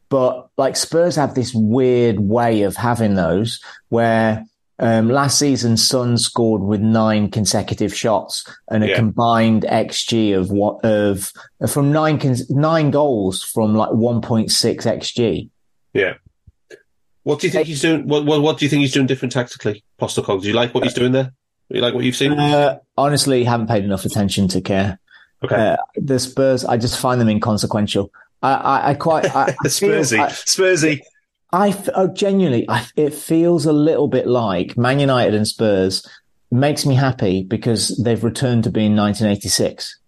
But 0.09 0.49
like 0.57 0.77
Spurs 0.77 1.17
have 1.17 1.35
this 1.35 1.53
weird 1.55 2.19
way 2.19 2.63
of 2.63 2.77
having 2.77 3.15
those 3.15 3.61
where 3.91 4.45
um, 4.79 5.09
last 5.11 5.39
season 5.39 5.77
Son 5.77 6.17
scored 6.17 6.63
with 6.63 6.81
nine 6.81 7.31
consecutive 7.31 7.95
shots 7.95 8.49
and 8.71 8.85
a 8.85 8.89
Yeah. 8.89 8.97
combined 8.97 9.65
xG 9.65 10.39
of 10.39 10.51
what 10.51 10.85
of 10.85 11.33
from 11.69 11.93
nine 11.93 12.21
nine 12.49 12.91
goals 12.91 13.43
from 13.43 13.75
like 13.75 13.91
one 13.93 14.23
point 14.23 14.51
six 14.51 14.87
xG. 14.87 15.51
Yeah. 15.93 16.15
What 17.25 17.41
do 17.41 17.47
you 17.49 17.51
think 17.53 17.67
he's 17.67 17.83
doing? 17.83 18.07
What, 18.09 18.25
what 18.25 18.41
What 18.41 18.59
do 18.59 18.65
you 18.65 18.71
think 18.71 18.81
he's 18.81 18.93
doing 18.95 19.07
different 19.07 19.33
tactically, 19.33 19.85
Postacog? 20.01 20.43
Do 20.43 20.49
you 20.49 20.55
like 20.55 20.73
what 20.75 20.85
he's 20.85 20.95
doing 20.95 21.13
there? 21.13 21.33
Do 21.71 21.77
you 21.77 21.83
like 21.83 21.93
what 21.93 22.05
you've 22.05 22.17
seen? 22.17 22.33
Uh, 22.33 22.79
honestly, 22.97 23.45
haven't 23.45 23.67
paid 23.67 23.85
enough 23.85 24.07
attention 24.07 24.49
to 24.49 24.63
care. 24.63 24.99
Okay. 25.45 25.55
Uh, 25.55 25.77
the 25.97 26.19
Spurs, 26.19 26.65
I 26.65 26.79
just 26.79 26.99
find 26.99 27.21
them 27.21 27.29
inconsequential. 27.29 28.11
I, 28.43 28.53
I, 28.53 28.89
I 28.91 28.95
quite 28.95 29.35
I, 29.35 29.43
I 29.45 29.53
feel- 29.69 29.91
Spursy, 29.91 30.19
I, 30.19 30.27
Spursy. 30.29 31.01
I 31.51 31.69
f- 31.71 31.89
oh, 31.95 32.09
genuinely, 32.09 32.69
I, 32.69 32.87
it 32.97 33.15
feels 33.15 33.65
a 33.65 33.73
little 33.73 34.07
bit 34.09 34.27
like 34.27 34.77
Man 34.77 35.01
United 35.01 35.35
and 35.35 35.49
Spurs 35.49 36.07
makes 36.51 36.85
me 36.85 36.95
happy 36.95 37.43
because 37.43 37.97
they've 38.03 38.23
returned 38.23 38.65
to 38.65 38.71
being 38.71 38.95
1986. 38.97 39.99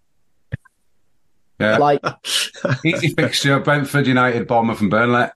Yeah. 1.59 1.77
Like, 1.77 1.99
Easy 2.85 3.09
fixture: 3.09 3.59
Brentford, 3.59 4.07
United, 4.07 4.47
Bournemouth, 4.47 4.81
and 4.81 4.89
Burnley. 4.89 5.27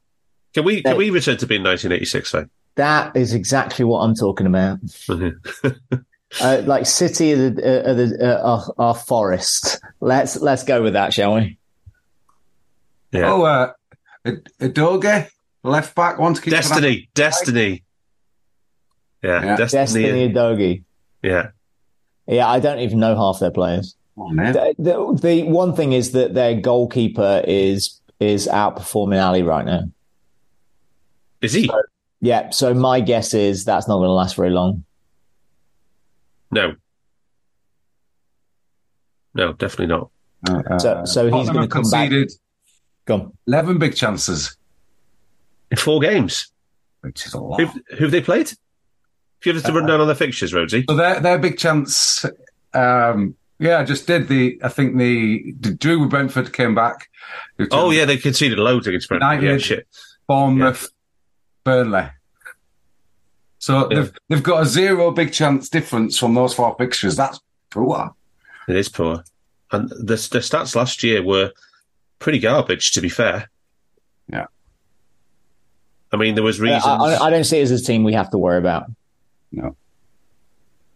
Can 0.53 0.63
we 0.63 0.81
can 0.81 0.97
we 0.97 1.09
return 1.09 1.37
to 1.37 1.47
being 1.47 1.63
1986 1.63 2.31
though? 2.31 2.45
that 2.75 3.15
is 3.15 3.33
exactly 3.33 3.85
what 3.85 3.99
I'm 3.99 4.15
talking 4.15 4.47
about. 4.47 4.79
Uh, 6.41 6.61
like 6.65 6.85
City 6.85 7.31
are 7.31 7.49
the, 7.49 7.89
are, 7.89 7.93
the, 7.93 8.17
uh, 8.19 8.41
are, 8.43 8.73
are 8.77 8.95
Forest. 8.95 9.79
Let's 10.01 10.35
let's 10.41 10.63
go 10.63 10.81
with 10.81 10.91
that, 10.93 11.13
shall 11.13 11.35
we? 11.35 11.57
Yeah. 13.15 13.31
Oh, 13.31 13.43
uh, 13.43 13.73
Udogie, 14.59 15.29
left 15.63 15.95
back, 15.95 16.19
wants 16.19 16.39
to 16.39 16.43
keep 16.45 16.51
Destiny, 16.51 17.09
Destiny. 17.13 17.83
Yeah, 19.23 19.43
Yeah. 19.43 19.55
Destiny. 19.57 20.03
Destiny 20.03 20.33
Dogi. 20.33 20.83
Yeah, 21.23 21.49
Yeah, 22.27 22.47
I 22.47 22.59
don't 22.59 22.79
even 22.79 22.99
know 22.99 23.15
half 23.15 23.39
their 23.39 23.51
players. 23.51 23.95
Oh, 24.17 24.29
man. 24.29 24.53
The, 24.53 24.75
the, 24.77 25.19
the 25.21 25.43
one 25.43 25.75
thing 25.75 25.93
is 25.93 26.11
that 26.11 26.33
their 26.33 26.55
goalkeeper 26.59 27.43
is 27.47 27.99
is 28.19 28.47
outperforming 28.47 29.21
Ali 29.21 29.43
right 29.43 29.65
now. 29.65 29.89
is 31.41 31.53
he? 31.53 31.69
Yeah, 32.21 32.49
so 32.51 32.73
my 32.73 33.01
guess 33.01 33.33
is 33.33 33.65
that's 33.65 33.87
not 33.87 33.97
going 33.97 34.07
to 34.07 34.13
last 34.13 34.35
very 34.35 34.49
long. 34.51 34.83
No, 36.51 36.75
no, 39.33 39.53
definitely 39.53 39.87
not. 39.87 40.09
Uh, 40.47 40.77
So- 40.79 41.05
so 41.05 41.25
he's 41.29 41.47
gonna 41.47 41.61
have 41.61 41.69
come 41.69 41.83
back- 41.83 42.09
conceded 42.09 42.29
Go 42.29 42.35
on. 43.09 43.31
11 43.47 43.77
big 43.77 43.95
chances, 43.95 44.57
In 45.71 45.77
four 45.77 45.99
games, 45.99 46.51
which 47.01 47.25
is 47.25 47.33
a 47.33 47.39
lot. 47.39 47.59
who 47.61 47.67
who've 47.97 48.11
they 48.11 48.21
played? 48.21 48.49
If 49.39 49.45
you 49.45 49.53
have 49.53 49.63
to 49.63 49.73
run 49.73 49.85
down 49.85 50.01
on 50.01 50.07
their 50.07 50.15
fixtures, 50.15 50.53
Rhodesy. 50.53 50.85
So 50.89 50.95
their 50.95 51.19
their 51.19 51.37
big 51.37 51.57
chance, 51.57 52.25
um, 52.73 53.35
yeah, 53.59 53.79
I 53.79 53.83
just 53.83 54.07
did 54.07 54.27
the. 54.27 54.59
I 54.63 54.69
think 54.69 54.97
the, 54.97 55.53
the 55.59 55.73
Drew 55.73 55.99
with 56.01 56.09
Brentford 56.09 56.51
came 56.53 56.73
back. 56.73 57.09
Oh 57.71 57.91
yeah, 57.91 58.05
they 58.05 58.17
conceded 58.17 58.57
loads 58.57 58.87
against 58.87 59.07
Brentford. 59.07 59.27
Yeah, 59.35 59.39
United. 59.41 59.61
shit. 59.61 59.87
Bournemouth, 60.27 60.89
Burnley. 61.63 62.07
So 63.59 63.89
Yeah. 63.91 63.99
they've 64.01 64.13
they've 64.29 64.43
got 64.43 64.63
a 64.63 64.65
zero 64.65 65.11
big 65.11 65.31
chance 65.31 65.69
difference 65.69 66.17
from 66.17 66.33
those 66.33 66.53
four 66.53 66.75
fixtures. 66.77 67.15
That's 67.15 67.39
poor. 67.69 68.13
It 68.67 68.75
is 68.75 68.89
poor. 68.89 69.23
And 69.71 69.89
the, 69.89 70.15
the 70.31 70.39
stats 70.39 70.75
last 70.75 71.03
year 71.03 71.23
were 71.23 71.51
pretty 72.19 72.39
garbage, 72.39 72.91
to 72.91 73.01
be 73.01 73.09
fair. 73.09 73.49
Yeah. 74.31 74.45
I 76.11 76.17
mean, 76.17 76.35
there 76.35 76.43
was 76.43 76.59
Uh, 76.59 76.63
reasons. 76.63 76.83
I, 76.85 77.17
I 77.25 77.29
don't 77.29 77.43
see 77.43 77.59
it 77.59 77.63
as 77.63 77.71
a 77.71 77.81
team 77.83 78.03
we 78.03 78.13
have 78.13 78.29
to 78.31 78.37
worry 78.37 78.57
about. 78.57 78.85
No, 79.51 79.75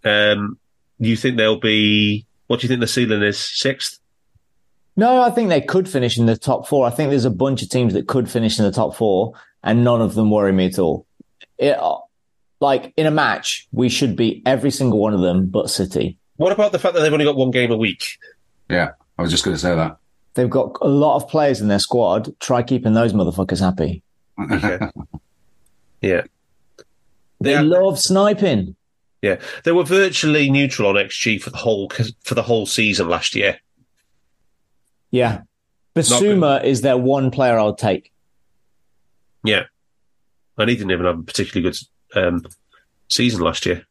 um, 0.03 0.57
you 0.99 1.15
think 1.15 1.37
they'll 1.37 1.59
be? 1.59 2.25
What 2.47 2.59
do 2.59 2.65
you 2.65 2.69
think 2.69 2.81
the 2.81 2.87
ceiling 2.87 3.21
is? 3.21 3.37
Sixth? 3.37 3.99
No, 4.95 5.21
I 5.21 5.29
think 5.29 5.49
they 5.49 5.61
could 5.61 5.87
finish 5.87 6.17
in 6.17 6.25
the 6.25 6.35
top 6.37 6.67
four. 6.67 6.85
I 6.85 6.89
think 6.89 7.09
there's 7.09 7.25
a 7.25 7.29
bunch 7.29 7.61
of 7.61 7.69
teams 7.69 7.93
that 7.93 8.07
could 8.07 8.29
finish 8.29 8.59
in 8.59 8.65
the 8.65 8.71
top 8.71 8.95
four, 8.95 9.33
and 9.63 9.83
none 9.83 10.01
of 10.01 10.13
them 10.15 10.29
worry 10.29 10.51
me 10.51 10.65
at 10.65 10.79
all. 10.79 11.05
It, 11.57 11.77
like 12.59 12.93
in 12.97 13.05
a 13.05 13.11
match, 13.11 13.67
we 13.71 13.87
should 13.87 14.15
beat 14.17 14.43
every 14.45 14.71
single 14.71 14.99
one 14.99 15.13
of 15.13 15.21
them, 15.21 15.47
but 15.47 15.69
City. 15.69 16.17
What 16.35 16.51
about 16.51 16.71
the 16.73 16.79
fact 16.79 16.95
that 16.95 17.01
they've 17.01 17.13
only 17.13 17.25
got 17.25 17.37
one 17.37 17.51
game 17.51 17.71
a 17.71 17.77
week? 17.77 18.17
yeah, 18.69 18.91
I 19.17 19.21
was 19.21 19.31
just 19.31 19.43
going 19.43 19.55
to 19.55 19.61
say 19.61 19.75
that. 19.75 19.97
They've 20.39 20.49
got 20.49 20.77
a 20.81 20.87
lot 20.87 21.17
of 21.17 21.27
players 21.27 21.59
in 21.59 21.67
their 21.67 21.79
squad. 21.79 22.33
Try 22.39 22.63
keeping 22.63 22.93
those 22.93 23.11
motherfuckers 23.11 23.59
happy. 23.59 24.03
Okay. 24.41 24.79
yeah. 26.01 26.21
They 27.41 27.51
Yeah. 27.51 27.61
love 27.61 27.99
sniping. 27.99 28.77
Yeah, 29.21 29.41
they 29.65 29.73
were 29.73 29.83
virtually 29.83 30.49
neutral 30.49 30.87
on 30.87 30.95
XG 30.95 31.41
for 31.41 31.49
the 31.49 31.57
whole 31.57 31.91
for 32.23 32.35
the 32.35 32.41
whole 32.41 32.65
season 32.65 33.09
last 33.09 33.35
year. 33.35 33.57
Yeah. 35.11 35.41
Bissouma 35.93 36.63
is 36.63 36.79
their 36.79 36.95
one 36.95 37.29
player 37.31 37.59
I'll 37.59 37.75
take. 37.75 38.13
Yeah, 39.43 39.63
and 40.57 40.69
he 40.69 40.77
didn't 40.77 40.91
even 40.91 41.05
have 41.05 41.19
a 41.19 41.23
particularly 41.23 41.69
good 41.69 41.77
um, 42.17 42.45
season 43.09 43.41
last 43.41 43.65
year. 43.65 43.85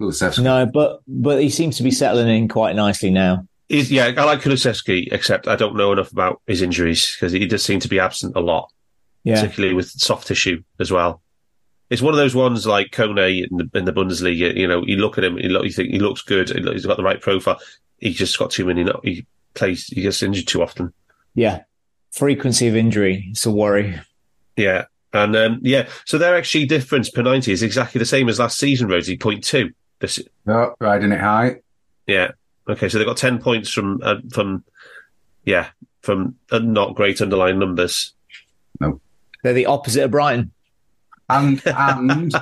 Kulusevski. 0.00 0.44
No, 0.44 0.66
but 0.66 1.00
but 1.08 1.42
he 1.42 1.50
seems 1.50 1.76
to 1.78 1.82
be 1.82 1.90
settling 1.90 2.28
in 2.28 2.46
quite 2.46 2.76
nicely 2.76 3.10
now. 3.10 3.48
He's, 3.70 3.90
yeah, 3.90 4.12
I 4.16 4.24
like 4.24 4.40
Kulusevski, 4.40 5.08
except 5.12 5.46
I 5.46 5.54
don't 5.56 5.76
know 5.76 5.92
enough 5.92 6.10
about 6.12 6.42
his 6.46 6.60
injuries 6.60 7.14
because 7.16 7.32
he 7.32 7.46
does 7.46 7.62
seem 7.64 7.78
to 7.80 7.88
be 7.88 8.00
absent 8.00 8.34
a 8.36 8.40
lot, 8.40 8.68
Yeah. 9.24 9.36
particularly 9.40 9.74
with 9.74 9.88
soft 9.90 10.26
tissue 10.26 10.62
as 10.80 10.90
well. 10.90 11.22
It's 11.88 12.02
one 12.02 12.12
of 12.12 12.18
those 12.18 12.34
ones 12.34 12.66
like 12.66 12.90
Kone 12.90 13.48
in 13.48 13.56
the, 13.56 13.78
in 13.78 13.84
the 13.84 13.92
Bundesliga. 13.92 14.56
You 14.56 14.66
know, 14.66 14.82
you 14.84 14.96
look 14.96 15.18
at 15.18 15.24
him, 15.24 15.38
you, 15.38 15.48
look, 15.50 15.64
you 15.64 15.70
think 15.70 15.90
he 15.90 16.00
looks 16.00 16.22
good, 16.22 16.48
he 16.50 16.60
look- 16.60 16.74
he's 16.74 16.84
got 16.86 16.96
the 16.96 17.02
right 17.04 17.20
profile. 17.20 17.58
He 17.98 18.12
just 18.12 18.38
got 18.38 18.50
too 18.50 18.64
many. 18.64 18.84
He 19.04 19.24
plays, 19.54 19.86
he 19.86 20.02
gets 20.02 20.22
injured 20.22 20.46
too 20.48 20.62
often. 20.62 20.92
Yeah. 21.34 21.62
Frequency 22.12 22.66
of 22.66 22.74
injury. 22.76 23.26
It's 23.30 23.46
a 23.46 23.50
worry. 23.52 24.00
Yeah. 24.56 24.86
And 25.12 25.34
um, 25.36 25.58
yeah, 25.62 25.88
so 26.06 26.18
their 26.18 26.40
XG 26.40 26.66
difference 26.68 27.08
per 27.10 27.22
90 27.22 27.52
is 27.52 27.62
exactly 27.62 27.98
the 28.00 28.04
same 28.06 28.28
as 28.28 28.38
last 28.38 28.58
season, 28.58 28.88
Rhodesy, 28.88 29.16
0.2. 29.18 29.72
This, 30.00 30.20
No, 30.46 30.74
riding 30.80 31.12
it 31.12 31.20
high. 31.20 31.60
yeah. 32.06 32.32
Okay, 32.68 32.88
so 32.88 32.98
they 32.98 33.04
got 33.04 33.16
10 33.16 33.40
points 33.40 33.70
from, 33.70 34.00
uh, 34.02 34.16
from 34.32 34.64
yeah, 35.44 35.68
from 36.02 36.36
uh, 36.50 36.58
not 36.58 36.94
great 36.94 37.20
underlying 37.20 37.58
numbers. 37.58 38.12
No, 38.78 39.00
they're 39.42 39.52
the 39.54 39.66
opposite 39.66 40.04
of 40.04 40.10
Brighton. 40.10 40.52
And 41.28 41.62
and 41.66 42.34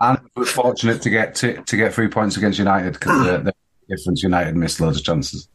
and 0.00 0.18
was 0.36 0.50
fortunate 0.50 1.02
to 1.02 1.10
get 1.10 1.34
to, 1.36 1.62
to 1.62 1.76
get 1.76 1.94
three 1.94 2.08
points 2.08 2.36
against 2.36 2.58
United 2.58 2.94
because 2.94 3.24
the, 3.26 3.38
the 3.38 3.54
difference 3.96 4.22
United 4.22 4.56
missed 4.56 4.80
loads 4.80 4.98
of 4.98 5.04
chances. 5.04 5.48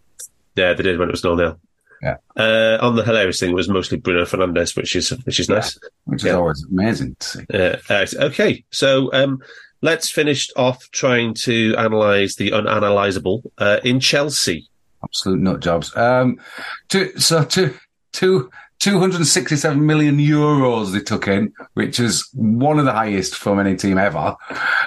Yeah, 0.56 0.74
they 0.74 0.84
did 0.84 0.98
when 1.00 1.10
it 1.10 1.12
was 1.12 1.22
0 1.22 1.36
0. 1.38 1.60
Yeah. 2.02 2.16
Uh, 2.38 2.78
on 2.82 2.96
the 2.96 3.04
hilarious 3.04 3.40
thing, 3.42 3.50
it 3.52 3.56
was 3.56 3.68
mostly 3.68 3.98
Bruno 3.98 4.24
Fernandes, 4.24 4.76
which 4.78 4.96
is 4.96 5.10
which 5.26 5.40
is 5.40 5.50
nice. 5.50 5.78
Which 6.06 6.22
is 6.22 6.28
Yeah. 6.28 6.34
always 6.36 6.64
amazing 6.72 7.16
to 7.20 7.28
see. 7.28 7.46
Uh, 7.54 7.76
uh, 7.90 8.06
okay, 8.28 8.64
so 8.72 9.12
um, 9.14 9.42
let's 9.82 10.10
finish 10.10 10.50
off 10.56 10.90
trying 10.92 11.34
to 11.34 11.74
analyse 11.78 12.36
the 12.36 12.52
unanalyzable 12.52 13.44
uh, 13.58 13.80
in 13.84 14.00
Chelsea. 14.00 14.68
Absolute 15.04 15.40
nut 15.40 15.62
jobs. 15.62 15.96
Um, 15.96 16.40
two, 16.90 17.18
so 17.18 17.44
two, 17.44 17.74
two, 18.12 18.50
267 18.80 19.86
million 19.86 20.18
euros 20.18 20.92
they 20.92 21.00
took 21.00 21.28
in, 21.28 21.54
which 21.74 22.00
is 22.00 22.30
one 22.34 22.80
of 22.80 22.86
the 22.86 22.94
highest 22.94 23.36
from 23.36 23.60
any 23.60 23.76
team 23.76 23.98
ever. 23.98 24.36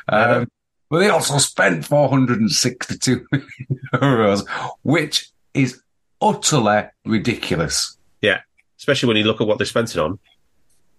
Um, 0.08 0.48
but 0.88 0.98
they 0.98 1.08
also 1.08 1.38
spent 1.38 1.84
462 1.86 3.26
million 3.32 3.48
euros, 3.94 4.46
which 4.82 5.30
is 5.54 5.80
utterly 6.20 6.84
ridiculous. 7.04 7.96
Yeah, 8.20 8.40
especially 8.78 9.08
when 9.08 9.16
you 9.16 9.24
look 9.24 9.40
at 9.40 9.46
what 9.46 9.58
they 9.58 9.64
spent 9.64 9.90
it 9.90 9.98
on. 9.98 10.18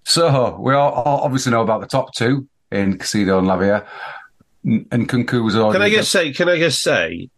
So 0.06 0.58
we 0.60 0.74
all, 0.74 0.92
all 0.92 1.22
obviously 1.22 1.52
know 1.52 1.62
about 1.62 1.82
the 1.82 1.88
top 1.88 2.14
two 2.14 2.48
in 2.74 2.98
Caicedo 2.98 3.40
and 3.40 3.48
Lavia, 3.48 3.86
and 4.64 5.08
Nkunku 5.08 5.44
was 5.44 5.56
already. 5.56 5.74
Can 5.80 5.82
I 5.82 5.90
just 5.90 6.12
say? 6.12 6.32
Can 6.34 6.50
I 6.50 6.58
just 6.58 6.82
say, 6.82 7.30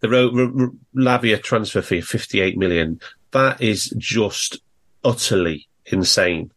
the 0.00 0.08
Ro- 0.08 0.30
Ro- 0.32 0.74
Lavia 0.96 1.42
transfer 1.42 1.82
fee 1.82 1.98
of 1.98 2.04
fifty-eight 2.06 2.56
million. 2.58 3.00
That 3.32 3.60
is 3.60 3.92
just 3.98 4.60
utterly 5.02 5.66
insane. 5.86 6.50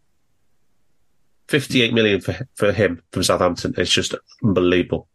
Fifty-eight 1.47 1.93
million 1.93 2.19
for 2.21 2.37
for 2.55 2.71
him 2.73 3.01
from 3.11 3.23
Southampton. 3.23 3.73
It's 3.77 3.91
just 3.91 4.13
unbelievable. 4.43 5.07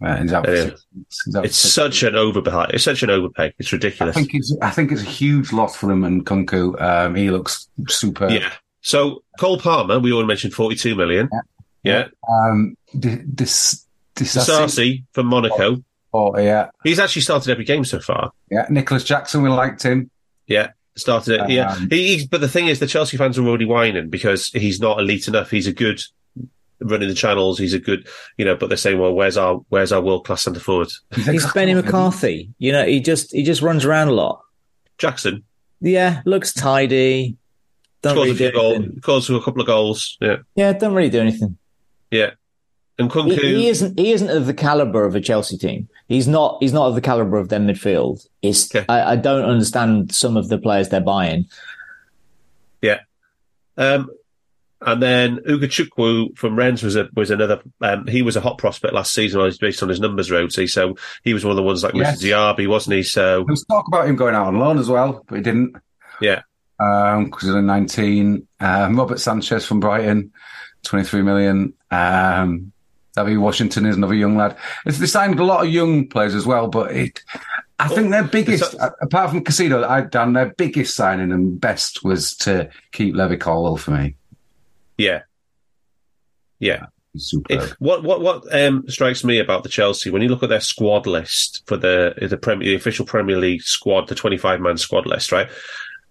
Uh, 0.00 0.16
he's 0.22 0.32
out 0.32 0.44
for 0.44 0.54
Yeah. 0.54 0.62
six- 0.64 0.86
he's 1.24 1.34
out 1.36 1.40
for 1.42 1.46
It's 1.46 1.56
such 1.56 2.02
an 2.04 2.14
overpay. 2.14 2.66
It's 2.70 2.84
such 2.84 3.02
an 3.02 3.10
overpay. 3.10 3.52
It's 3.58 3.72
I 3.72 3.76
ridiculous. 3.76 4.14
think 4.14 4.30
it's 4.34 4.56
I 4.62 4.70
think 4.70 4.92
it's 4.92 5.02
a 5.02 5.06
huge 5.06 5.52
loss 5.52 5.74
for 5.76 5.86
them 5.86 6.04
and 6.04 6.24
Nkunku. 6.24 6.80
Um, 6.80 7.14
he 7.16 7.30
looks 7.30 7.68
super. 7.88 8.28
Yeah. 8.30 8.52
So 8.82 9.24
Cole 9.40 9.58
Palmer, 9.58 9.98
we 9.98 10.12
already 10.12 10.28
mentioned 10.28 10.54
forty-two 10.54 10.94
million. 10.94 11.28
Yeah. 11.32 11.40
Um, 12.28 12.76
th- 13.00 13.20
this 13.26 13.86
this 14.14 14.34
Sarsi 14.36 15.04
from 15.12 15.26
Monaco. 15.26 15.82
Oh 16.12 16.38
yeah, 16.38 16.70
He's 16.84 16.98
actually 16.98 17.22
started 17.22 17.50
every 17.50 17.64
game 17.64 17.84
so 17.84 18.00
far. 18.00 18.32
yeah. 18.50 18.66
Nicolas 18.70 19.04
Jackson, 19.04 19.42
we 19.42 19.50
liked 19.50 19.82
him. 19.82 20.10
Yeah. 20.46 20.70
Started 20.96 21.42
it. 21.42 21.50
Yeah. 21.50 21.72
Um, 21.72 21.88
He, 21.90 22.14
he's, 22.14 22.26
but 22.26 22.40
the 22.40 22.48
thing 22.48 22.68
is, 22.68 22.78
the 22.80 22.86
Chelsea 22.86 23.18
fans 23.18 23.36
are 23.38 23.46
already 23.46 23.66
whining 23.66 24.08
because 24.08 24.46
he's 24.48 24.80
not 24.80 24.98
elite 24.98 25.28
enough. 25.28 25.50
He's 25.50 25.66
a 25.66 25.72
good 25.74 26.00
running 26.80 27.08
the 27.10 27.14
channels. 27.14 27.58
He's 27.58 27.74
a 27.74 27.78
good, 27.78 28.08
you 28.38 28.46
know, 28.46 28.56
but 28.56 28.68
they're 28.68 28.78
saying, 28.78 28.98
well, 28.98 29.12
where's 29.12 29.36
our, 29.36 29.56
where's 29.68 29.92
our 29.92 30.00
world 30.00 30.24
class 30.24 30.42
centre 30.44 30.58
forward? 30.60 30.88
He's 31.14 31.52
Benny 31.52 31.74
McCarthy. 31.74 32.54
You 32.58 32.72
know, 32.72 32.86
he 32.86 33.00
just 33.00 33.34
he 33.34 33.42
just 33.42 33.60
runs 33.60 33.84
around 33.84 34.08
a 34.08 34.12
lot. 34.12 34.40
Jackson 34.96 35.42
Yeah, 35.82 36.22
looks 36.24 36.54
tidy. 36.54 37.36
Don't 38.00 38.12
scores 38.14 38.28
a 38.28 38.32
really 38.32 38.36
few 38.38 38.52
do 38.52 38.60
anything. 38.74 39.00
goals, 39.02 39.24
scores 39.26 39.42
a 39.42 39.44
couple 39.44 39.60
of 39.60 39.66
goals. 39.66 40.16
Yeah. 40.22 40.36
Yeah, 40.54 40.72
don't 40.72 40.94
really 40.94 41.10
do 41.10 41.20
anything. 41.20 41.58
Yeah. 42.10 42.30
And 42.98 43.12
He, 43.12 43.18
Nkunku, 43.20 43.38
he 43.38 43.68
isn't. 43.68 43.98
He 43.98 44.12
isn't 44.12 44.30
of 44.30 44.46
the 44.46 44.54
caliber 44.54 45.04
of 45.04 45.14
a 45.14 45.20
Chelsea 45.20 45.58
team. 45.58 45.88
He's 46.08 46.26
not. 46.26 46.56
He's 46.60 46.72
not 46.72 46.86
of 46.86 46.94
the 46.94 47.02
caliber 47.02 47.36
of 47.36 47.50
their 47.50 47.60
midfield. 47.60 48.26
It's. 48.40 48.74
Okay. 48.74 48.86
I, 48.88 49.12
I 49.12 49.16
don't 49.16 49.44
understand 49.44 50.14
some 50.14 50.36
of 50.38 50.48
the 50.48 50.56
players 50.56 50.88
they're 50.88 51.00
buying. 51.02 51.44
Yeah, 52.80 53.00
um, 53.76 54.08
and 54.80 55.02
then 55.02 55.38
Ugochukwu 55.38 56.36
from 56.38 56.56
Rennes 56.56 56.82
was 56.82 56.94
a, 56.96 57.08
was 57.14 57.30
another, 57.30 57.60
um, 57.80 58.06
he 58.06 58.22
was 58.22 58.36
a 58.36 58.40
hot 58.40 58.58
prospect 58.58 58.94
last 58.94 59.12
season 59.12 59.50
based 59.60 59.82
on 59.82 59.88
his 59.88 59.98
numbers, 60.00 60.30
Rhodesy. 60.30 60.66
So 60.66 60.96
he 61.24 61.34
was 61.34 61.44
one 61.44 61.50
of 61.50 61.56
the 61.56 61.62
ones 61.62 61.82
like 61.82 61.94
Yes. 61.94 62.22
Mr. 62.22 62.30
Diaby, 62.30 62.66
wasn't 62.68 62.96
he? 62.96 63.02
So 63.02 63.38
There 63.38 63.44
was 63.44 63.64
talk 63.64 63.88
about 63.88 64.08
him 64.08 64.16
going 64.16 64.34
out 64.34 64.46
on 64.46 64.58
loan 64.58 64.78
as 64.78 64.88
well, 64.88 65.24
but 65.26 65.36
he 65.36 65.42
didn't. 65.42 65.76
yeah. 66.20 66.42
Um, 66.78 67.24
because 67.24 67.42
he's 67.44 67.50
only 67.50 67.62
19. 67.66 68.46
Um, 68.60 68.96
Robert 68.96 69.18
Sanchez 69.18 69.64
from 69.64 69.80
Brighton, 69.80 70.30
23 70.86 71.22
million. 71.22 71.74
Um, 71.90 72.72
Deivid 73.16 73.40
Washington 73.40 73.86
is 73.86 73.96
another 73.96 74.14
young 74.14 74.36
lad. 74.36 74.56
It's, 74.84 74.98
they 74.98 75.06
signed 75.06 75.40
a 75.40 75.44
lot 75.44 75.64
of 75.64 75.72
young 75.72 76.06
players 76.08 76.34
as 76.34 76.46
well, 76.46 76.68
but 76.68 76.94
it, 76.94 77.22
I 77.78 77.88
think 77.88 78.10
their 78.10 78.24
biggest, 78.24 78.74
apart 79.00 79.30
from 79.30 79.44
Caicedo, 79.44 79.84
I've 79.84 80.10
done 80.10 80.32
their 80.32 80.54
biggest 80.54 80.94
signing 80.94 81.32
and 81.32 81.60
best 81.60 82.04
was 82.04 82.34
to 82.38 82.70
keep 82.92 83.14
Levi 83.14 83.36
Colwill 83.36 83.76
for 83.76 83.92
me. 83.92 84.16
Yeah. 84.98 85.22
Yeah. 86.58 86.86
It, 87.48 87.74
what 87.78 88.02
what 88.02 88.20
what 88.20 88.54
um, 88.54 88.84
strikes 88.88 89.24
me 89.24 89.38
about 89.38 89.62
the 89.62 89.70
Chelsea 89.70 90.10
when 90.10 90.20
you 90.20 90.28
look 90.28 90.42
at 90.42 90.50
their 90.50 90.60
squad 90.60 91.06
list 91.06 91.62
for 91.66 91.78
the 91.78 92.14
the 92.20 92.36
Premier 92.36 92.68
the 92.68 92.74
official 92.74 93.06
Premier 93.06 93.38
League 93.38 93.62
squad, 93.62 94.08
the 94.08 94.14
twenty 94.14 94.36
five 94.36 94.60
man 94.60 94.76
squad 94.76 95.06
list, 95.06 95.32
right? 95.32 95.48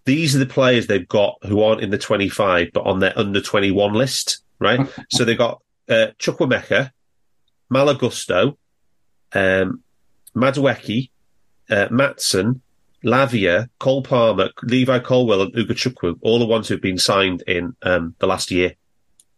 These 0.05 0.35
are 0.35 0.39
the 0.39 0.47
players 0.47 0.87
they've 0.87 1.07
got 1.07 1.37
who 1.43 1.61
aren't 1.61 1.81
in 1.81 1.91
the 1.91 1.99
twenty 1.99 2.27
five 2.27 2.69
but 2.73 2.87
on 2.87 2.99
their 2.99 3.17
under 3.17 3.39
twenty 3.39 3.69
one 3.69 3.93
list, 3.93 4.41
right? 4.59 4.87
so 5.09 5.25
they've 5.25 5.37
got 5.37 5.61
uh, 5.89 6.07
Chukwuemeka, 6.19 6.91
Malagusto, 7.71 8.57
um, 9.33 9.83
Madueke, 10.35 11.09
uh, 11.69 11.87
Maatsen, 11.87 12.61
Lavia, 13.03 13.69
Cole 13.79 14.01
Palmer, 14.01 14.49
Levi 14.63 14.99
Colwill, 14.99 15.43
and 15.43 15.53
Ugochukwu, 15.53 16.17
all 16.21 16.39
the 16.39 16.45
ones 16.45 16.67
who've 16.67 16.81
been 16.81 16.97
signed 16.97 17.43
in 17.47 17.75
um, 17.83 18.15
the 18.19 18.27
last 18.27 18.51
year. 18.51 18.73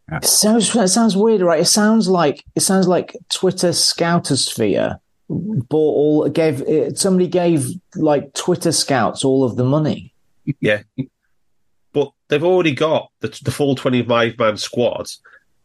It 0.09 0.23
sounds. 0.23 0.73
It 0.73 0.87
sounds 0.87 1.17
weird, 1.17 1.41
right? 1.41 1.59
It 1.59 1.65
sounds 1.65 2.07
like. 2.07 2.43
It 2.55 2.61
sounds 2.61 2.87
like 2.87 3.17
Twitter 3.29 3.69
Scoutosphere 3.69 4.99
bought 5.27 5.69
all. 5.69 6.29
Gave 6.29 6.63
somebody 6.97 7.27
gave 7.27 7.67
like 7.95 8.33
Twitter 8.33 8.71
scouts 8.71 9.25
all 9.25 9.43
of 9.43 9.57
the 9.57 9.65
money. 9.65 10.13
Yeah. 10.61 10.83
But 11.93 12.11
they've 12.27 12.43
already 12.43 12.73
got 12.73 13.11
the, 13.21 13.37
the 13.43 13.51
full 13.51 13.75
25 13.75 14.37
man 14.37 14.57
squad, 14.57 15.07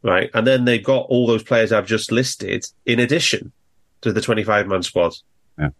right? 0.03 0.31
And 0.35 0.47
then 0.47 0.65
they've 0.65 0.83
got 0.83 1.07
all 1.09 1.27
those 1.27 1.43
players 1.43 1.73
I've 1.73 1.87
just 1.87 2.13
listed 2.13 2.65
in 2.87 3.01
addition 3.01 3.53
to 4.03 4.13
the 4.13 4.21
25 4.21 4.69
man 4.69 4.83
squad. 4.83 5.15
Yeah. 5.59 5.71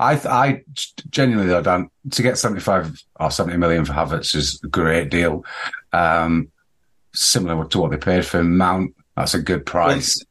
I, 0.00 0.14
th- 0.14 0.26
I 0.26 0.62
genuinely 1.10 1.48
though, 1.50 1.62
Dan, 1.62 1.90
to 2.10 2.22
get 2.22 2.38
75 2.38 3.02
or 3.20 3.30
70 3.30 3.56
million 3.58 3.84
for 3.84 3.92
Havertz 3.92 4.34
is 4.34 4.60
a 4.62 4.68
great 4.68 5.10
deal. 5.10 5.44
Um, 5.92 6.50
similar 7.14 7.64
to 7.64 7.78
what 7.78 7.90
they 7.90 7.96
paid 7.96 8.24
for 8.24 8.42
Mount. 8.42 8.94
That's 9.16 9.34
a 9.34 9.42
good 9.42 9.66
price. 9.66 10.24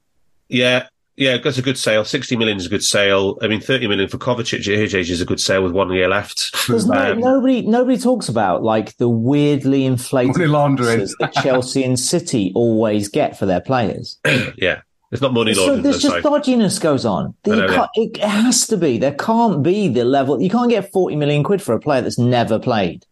Yeah. 0.47 0.87
Yeah, 1.17 1.37
that's 1.43 1.57
a 1.57 1.63
good 1.63 1.79
sale. 1.79 2.05
60 2.05 2.35
million 2.37 2.57
is 2.57 2.67
a 2.67 2.69
good 2.69 2.83
sale. 2.83 3.39
I 3.41 3.47
mean, 3.47 3.59
30 3.59 3.87
million 3.87 4.07
for 4.07 4.19
Kovacic 4.19 4.59
at 4.59 4.91
his 4.93 4.93
is 5.09 5.19
a 5.19 5.25
good 5.25 5.39
sale 5.39 5.63
with 5.63 5.71
one 5.71 5.91
year 5.91 6.07
left. 6.07 6.55
There's 6.67 6.85
no, 6.85 7.13
Um, 7.13 7.19
nobody. 7.19 7.63
Nobody 7.63 7.97
talks 7.97 8.29
about 8.29 8.61
like 8.61 8.95
the 8.97 9.09
weirdly 9.09 9.83
inflated 9.85 10.37
Money 10.37 10.45
laundering. 10.47 10.97
prices 10.99 11.15
that 11.19 11.33
Chelsea 11.33 11.83
and 11.83 11.99
City 11.99 12.51
always 12.53 13.09
get 13.09 13.37
for 13.37 13.47
their 13.47 13.61
players. 13.61 14.19
yeah. 14.57 14.81
It's 15.11 15.21
not 15.21 15.33
money 15.33 15.53
laundering. 15.53 15.55
So 15.55 15.61
laundering. 15.61 15.83
there's 15.83 16.01
just 16.01 16.13
right. 16.15 16.23
dodginess 16.23 16.79
goes 16.79 17.03
on. 17.05 17.33
I 17.45 17.49
know, 17.49 17.61
You 17.63 17.67
can't- 17.69 17.89
it 17.95 18.17
has 18.17 18.67
to 18.67 18.77
be. 18.77 18.97
There 18.99 19.13
can't 19.15 19.63
be 19.63 19.87
the 19.87 20.03
level. 20.05 20.39
You 20.39 20.49
can't 20.51 20.69
get 20.69 20.91
40 20.91 21.15
million 21.15 21.43
quid 21.43 21.61
for 21.63 21.73
a 21.73 21.79
player 21.79 22.01
that's 22.01 22.19
never 22.19 22.59
played. 22.59 23.05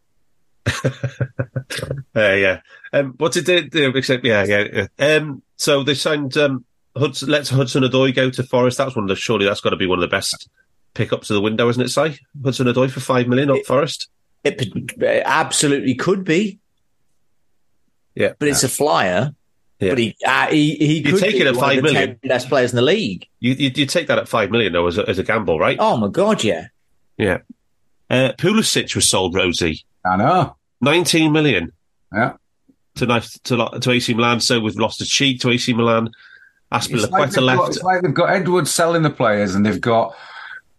Uh, 2.17 2.31
yeah. 2.31 2.61
Um, 2.93 3.13
what 3.17 3.33
did 3.33 3.45
they 3.45 3.63
do? 3.63 3.89
Except, 3.93 4.23
yeah, 4.23 4.43
yeah. 4.45 4.87
yeah. 4.97 5.17
Um, 5.17 5.41
so 5.57 5.83
they 5.83 5.95
signed 5.95 6.37
um, 6.37 6.63
Hudson, 6.97 7.29
let's 7.29 7.49
Hudson 7.49 7.83
Odoi 7.83 8.13
go 8.15 8.29
to 8.29 8.43
Forest. 8.43 8.77
That's 8.77 8.95
one 8.95 9.03
of 9.03 9.09
the, 9.09 9.15
surely 9.15 9.45
that's 9.45 9.61
got 9.61 9.71
to 9.71 9.75
be 9.75 9.87
one 9.87 9.99
of 9.99 10.01
the 10.09 10.15
best 10.15 10.49
pickups 10.93 11.29
of 11.29 11.35
the 11.35 11.41
window, 11.41 11.67
isn't 11.69 11.81
it, 11.81 11.89
Si? 11.89 12.19
Hudson 12.43 12.67
Odoi 12.67 12.89
for 12.89 12.99
five 13.01 13.27
million 13.27 13.51
up 13.51 13.65
Forest. 13.65 14.07
It 14.43 14.57
p- 14.59 15.21
absolutely 15.25 15.95
could 15.95 16.23
be, 16.23 16.59
Yeah. 18.15 18.33
but 18.39 18.47
it's 18.47 18.63
a 18.63 18.69
flyer. 18.69 19.33
Yeah. 19.79 19.89
But 19.89 19.97
he, 19.97 20.15
uh, 20.25 20.47
he, 20.47 20.75
he 20.75 20.97
You 20.99 21.03
could 21.11 21.19
take 21.19 21.33
be 21.33 21.41
it 21.41 21.47
at 21.47 21.55
one 21.55 21.63
five 21.65 21.77
of 21.79 21.83
the 21.83 21.91
million. 21.93 22.09
10 22.21 22.29
best 22.29 22.47
players 22.47 22.71
in 22.71 22.77
the 22.77 22.81
league. 22.81 23.27
You, 23.41 23.53
you, 23.55 23.71
you 23.75 23.85
take 23.85 24.07
that 24.07 24.17
at 24.17 24.27
five 24.29 24.51
million, 24.51 24.71
though, 24.71 24.87
as 24.87 24.97
a, 24.97 25.07
as 25.09 25.19
a 25.19 25.23
gamble, 25.23 25.59
right? 25.59 25.77
Oh 25.79 25.97
my 25.97 26.07
god, 26.07 26.43
yeah. 26.43 26.67
Yeah. 27.17 27.39
Uh, 28.09 28.31
Pulisic 28.37 28.95
was 28.95 29.09
sold, 29.09 29.33
Rhodesy. 29.35 29.83
I 30.05 30.15
know. 30.17 30.55
19 30.81 31.31
million 31.31 31.71
Yeah. 32.13 32.33
to, 32.95 33.05
to, 33.43 33.79
to 33.81 33.91
AC 33.91 34.13
Milan. 34.13 34.39
So 34.39 34.59
we've 34.61 34.75
Loftus-Cheek 34.77 35.41
to 35.41 35.49
AC 35.49 35.73
Milan. 35.73 36.09
It's 36.71 36.89
like, 36.89 37.01
Azpilicueta 37.01 37.25
they've 37.29 37.35
got, 37.35 37.43
left. 37.43 37.67
it's 37.75 37.83
like 37.83 38.01
they've 38.01 38.13
got 38.13 38.29
Edwards 38.31 38.71
selling 38.71 39.03
the 39.03 39.09
players 39.09 39.55
and 39.55 39.65
they've 39.65 39.79
got, 39.81 40.15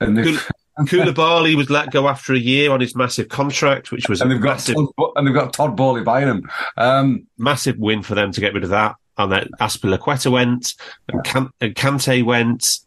and 0.00 0.16
they've, 0.18 0.48
Koulibaly 0.80 1.56
was 1.56 1.70
let 1.70 1.90
go 1.90 2.06
after 2.08 2.34
a 2.34 2.38
year 2.38 2.70
on 2.70 2.80
his 2.80 2.94
massive 2.94 3.28
contract, 3.30 3.92
which 3.92 4.08
was 4.08 4.20
and 4.20 4.30
they've 4.30 4.40
got, 4.40 4.56
massive, 4.56 4.74
Todd, 4.74 5.12
and 5.16 5.26
they've 5.26 5.34
got 5.34 5.52
Todd 5.54 5.74
Boehly 5.76 6.02
buying 6.02 6.26
them. 6.26 6.50
Um, 6.76 7.26
massive 7.38 7.78
win 7.78 8.02
for 8.02 8.14
them 8.14 8.30
to 8.32 8.40
get 8.40 8.52
rid 8.52 8.62
of 8.64 8.70
that. 8.70 8.96
And 9.16 9.32
then 9.32 9.48
Azpilicueta 9.60 10.30
went, 10.30 10.74
and, 11.08 11.24
Can- 11.24 11.50
and 11.62 11.74
Kante 11.74 12.22
went. 12.22 12.78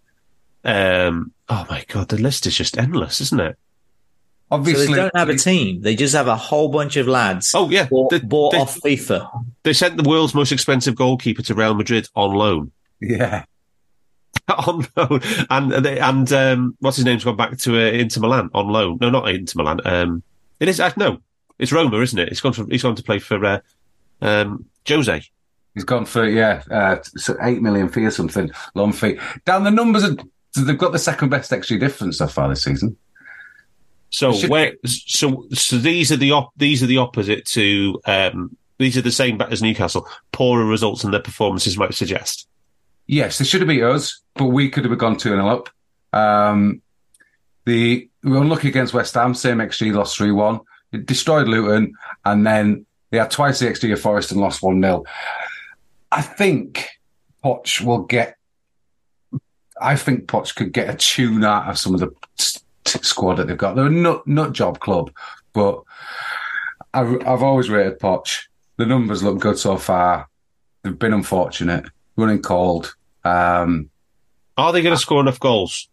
Um, 0.63 1.31
oh 1.47 1.65
my 1.69 1.83
god, 1.87 2.09
the 2.09 2.17
list 2.17 2.45
is 2.45 2.55
just 2.55 2.77
endless, 2.77 3.21
isn't 3.21 3.39
it? 3.39 3.55
So 3.55 4.55
obviously, 4.55 4.87
they 4.87 4.93
don't 4.93 5.15
have 5.15 5.29
a 5.29 5.37
team. 5.37 5.81
They 5.81 5.95
just 5.95 6.13
have 6.13 6.27
a 6.27 6.35
whole 6.35 6.69
bunch 6.69 6.95
of 6.97 7.07
lads 7.07 7.53
Oh 7.55 7.69
yeah, 7.69 7.85
bought, 7.87 8.11
they, 8.11 8.19
bought 8.19 8.51
they- 8.51 8.57
off 8.59 8.79
FIFA. 8.81 9.45
they 9.63 9.73
sent 9.73 9.97
the 9.97 10.07
world's 10.07 10.35
most 10.35 10.51
expensive 10.51 10.95
goalkeeper 10.95 11.41
to 11.43 11.55
Real 11.55 11.73
Madrid 11.73 12.07
on 12.15 12.33
loan. 12.33 12.71
Yeah. 13.01 13.45
on 14.67 14.85
loan, 14.95 15.21
and 15.49 15.71
they, 15.85 15.99
and 15.99 16.31
um, 16.33 16.75
what's 16.79 16.97
his 16.97 17.05
name's 17.05 17.23
gone 17.23 17.35
back 17.37 17.57
to 17.57 17.75
uh, 17.75 17.91
Inter 17.91 18.21
Milan 18.21 18.49
on 18.53 18.67
loan. 18.67 18.97
No, 18.99 19.09
not 19.09 19.29
Inter 19.29 19.53
Milan. 19.57 19.81
Um, 19.85 20.23
it 20.59 20.67
is 20.67 20.79
uh, 20.79 20.91
no, 20.97 21.19
it's 21.59 21.71
Roma, 21.71 21.99
isn't 21.99 22.17
it? 22.17 22.29
It's 22.29 22.41
gone. 22.41 22.53
For, 22.53 22.65
he's 22.65 22.83
gone 22.83 22.95
to 22.95 23.03
play 23.03 23.19
for 23.19 23.43
uh, 23.45 23.59
um, 24.21 24.65
Jose. 24.87 25.23
He's 25.75 25.83
gone 25.83 26.05
for, 26.05 26.27
yeah, 26.27 26.63
uh, 26.71 26.97
8 27.41 27.61
million 27.61 27.89
fee 27.89 28.05
or 28.05 28.11
something, 28.11 28.51
long 28.73 28.91
fee. 28.91 29.19
Down 29.45 29.63
the 29.63 29.71
numbers, 29.71 30.03
are, 30.03 30.15
they've 30.57 30.77
got 30.77 30.91
the 30.91 30.99
second 30.99 31.29
best 31.29 31.51
XG 31.51 31.79
difference 31.79 32.17
so 32.17 32.27
far 32.27 32.49
this 32.49 32.63
season. 32.63 32.97
So 34.09 34.33
Should- 34.33 34.49
where? 34.49 34.73
So 34.85 35.45
so 35.53 35.77
these 35.77 36.11
are 36.11 36.17
the 36.17 36.31
op- 36.31 36.53
these 36.57 36.81
are 36.81 36.87
the 36.87 36.97
opposite 36.97 37.45
to 37.47 38.01
um, 38.05 38.57
these 38.79 38.97
are 38.97 39.01
the 39.01 39.11
same 39.11 39.39
as 39.41 39.61
Newcastle. 39.61 40.07
Poorer 40.31 40.65
results 40.65 41.03
in 41.03 41.11
their 41.11 41.21
performances 41.21 41.77
might 41.77 41.93
suggest. 41.93 42.47
Yes, 43.09 43.39
they 43.39 43.45
should 43.45 43.61
have 43.61 43.67
beat 43.67 43.83
us, 43.83 44.21
but 44.35 44.45
we 44.45 44.69
could 44.69 44.85
have 44.85 44.97
gone 44.97 45.17
2 45.17 45.29
0 45.29 45.47
up. 45.47 45.69
Um, 46.13 46.81
the, 47.65 48.07
we 48.23 48.31
were 48.31 48.37
unlucky 48.37 48.69
against 48.69 48.93
West 48.93 49.15
Ham, 49.15 49.33
same 49.33 49.57
XG, 49.57 49.93
lost 49.93 50.17
3 50.17 50.31
1. 50.31 50.59
It 50.93 51.05
destroyed 51.05 51.47
Luton, 51.47 51.93
and 52.23 52.45
then 52.45 52.85
they 53.09 53.17
had 53.17 53.31
twice 53.31 53.59
the 53.59 53.65
XG 53.65 53.91
of 53.91 53.99
Forest 53.99 54.31
and 54.31 54.39
lost 54.39 54.61
1 54.61 54.81
0. 54.81 55.03
I 56.11 56.21
think 56.21 56.87
Poch 57.43 57.81
will 57.81 58.03
get. 58.03 58.37
I 59.81 59.95
think 59.95 60.27
Poch 60.27 60.55
could 60.55 60.71
get 60.71 60.89
a 60.93 60.97
tune 60.97 61.43
out 61.43 61.69
of 61.69 61.77
some 61.79 61.93
of 61.93 61.99
the 62.01 62.09
s- 62.37 62.61
t- 62.83 62.99
squad 63.01 63.35
that 63.35 63.47
they've 63.47 63.57
got. 63.57 63.75
They're 63.75 63.85
a 63.85 63.89
nut, 63.89 64.27
nut 64.27 64.53
job 64.53 64.79
club, 64.79 65.11
but 65.53 65.81
I've, 66.93 67.25
I've 67.25 67.43
always 67.43 67.69
rated 67.69 67.99
Poch. 67.99 68.47
The 68.77 68.85
numbers 68.85 69.23
look 69.23 69.39
good 69.39 69.57
so 69.57 69.77
far. 69.77 70.27
They've 70.83 70.97
been 70.97 71.13
unfortunate, 71.13 71.85
running 72.15 72.41
cold. 72.41 72.95
Um, 73.29 73.89
Are 74.57 74.71
they 74.73 74.81
going 74.81 74.95
to 74.95 75.01
score 75.01 75.21
enough 75.21 75.39
goals? 75.39 75.87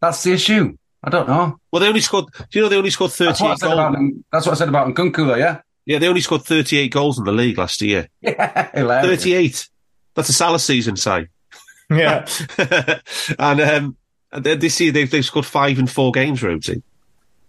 that's 0.00 0.22
the 0.22 0.32
issue. 0.32 0.76
I 1.02 1.10
don't 1.10 1.28
know. 1.28 1.58
Well, 1.70 1.80
they 1.80 1.88
only 1.88 2.00
scored. 2.00 2.26
Do 2.50 2.58
you 2.58 2.62
know 2.62 2.68
they 2.68 2.76
only 2.76 2.90
scored 2.90 3.10
That's 3.12 3.40
what 3.40 3.50
I 3.52 3.54
38 3.54 3.58
said 3.58 3.72
about. 3.72 3.94
goals? 3.94 4.12
That's 4.32 4.46
what 4.46 4.52
I 4.52 4.54
said 4.56 4.68
about 4.68 4.94
Nkunku, 4.94 5.26
though. 5.26 5.34
Yeah, 5.36 5.60
Yeah, 5.84 5.98
they 5.98 6.08
only 6.08 6.20
scored 6.20 6.42
38 6.42 6.88
goals 6.92 7.18
in 7.18 7.24
the 7.24 7.32
league 7.32 7.58
last 7.58 7.80
year. 7.82 8.08
yeah, 8.20 8.70
hilarious. 8.74 9.22
38. 9.22 9.68
That's 10.14 10.28
a 10.28 10.32
Salah 10.32 10.58
season, 10.58 10.96
say. 10.96 11.28
Yeah. 11.90 12.26
and 13.38 13.60
um, 13.60 13.96
this 14.32 14.80
year 14.80 14.90
they've, 14.92 15.10
they've 15.10 15.24
scored 15.24 15.46
five 15.46 15.78
in 15.78 15.86
four 15.86 16.10
games, 16.12 16.42
Rhodesy. 16.42 16.82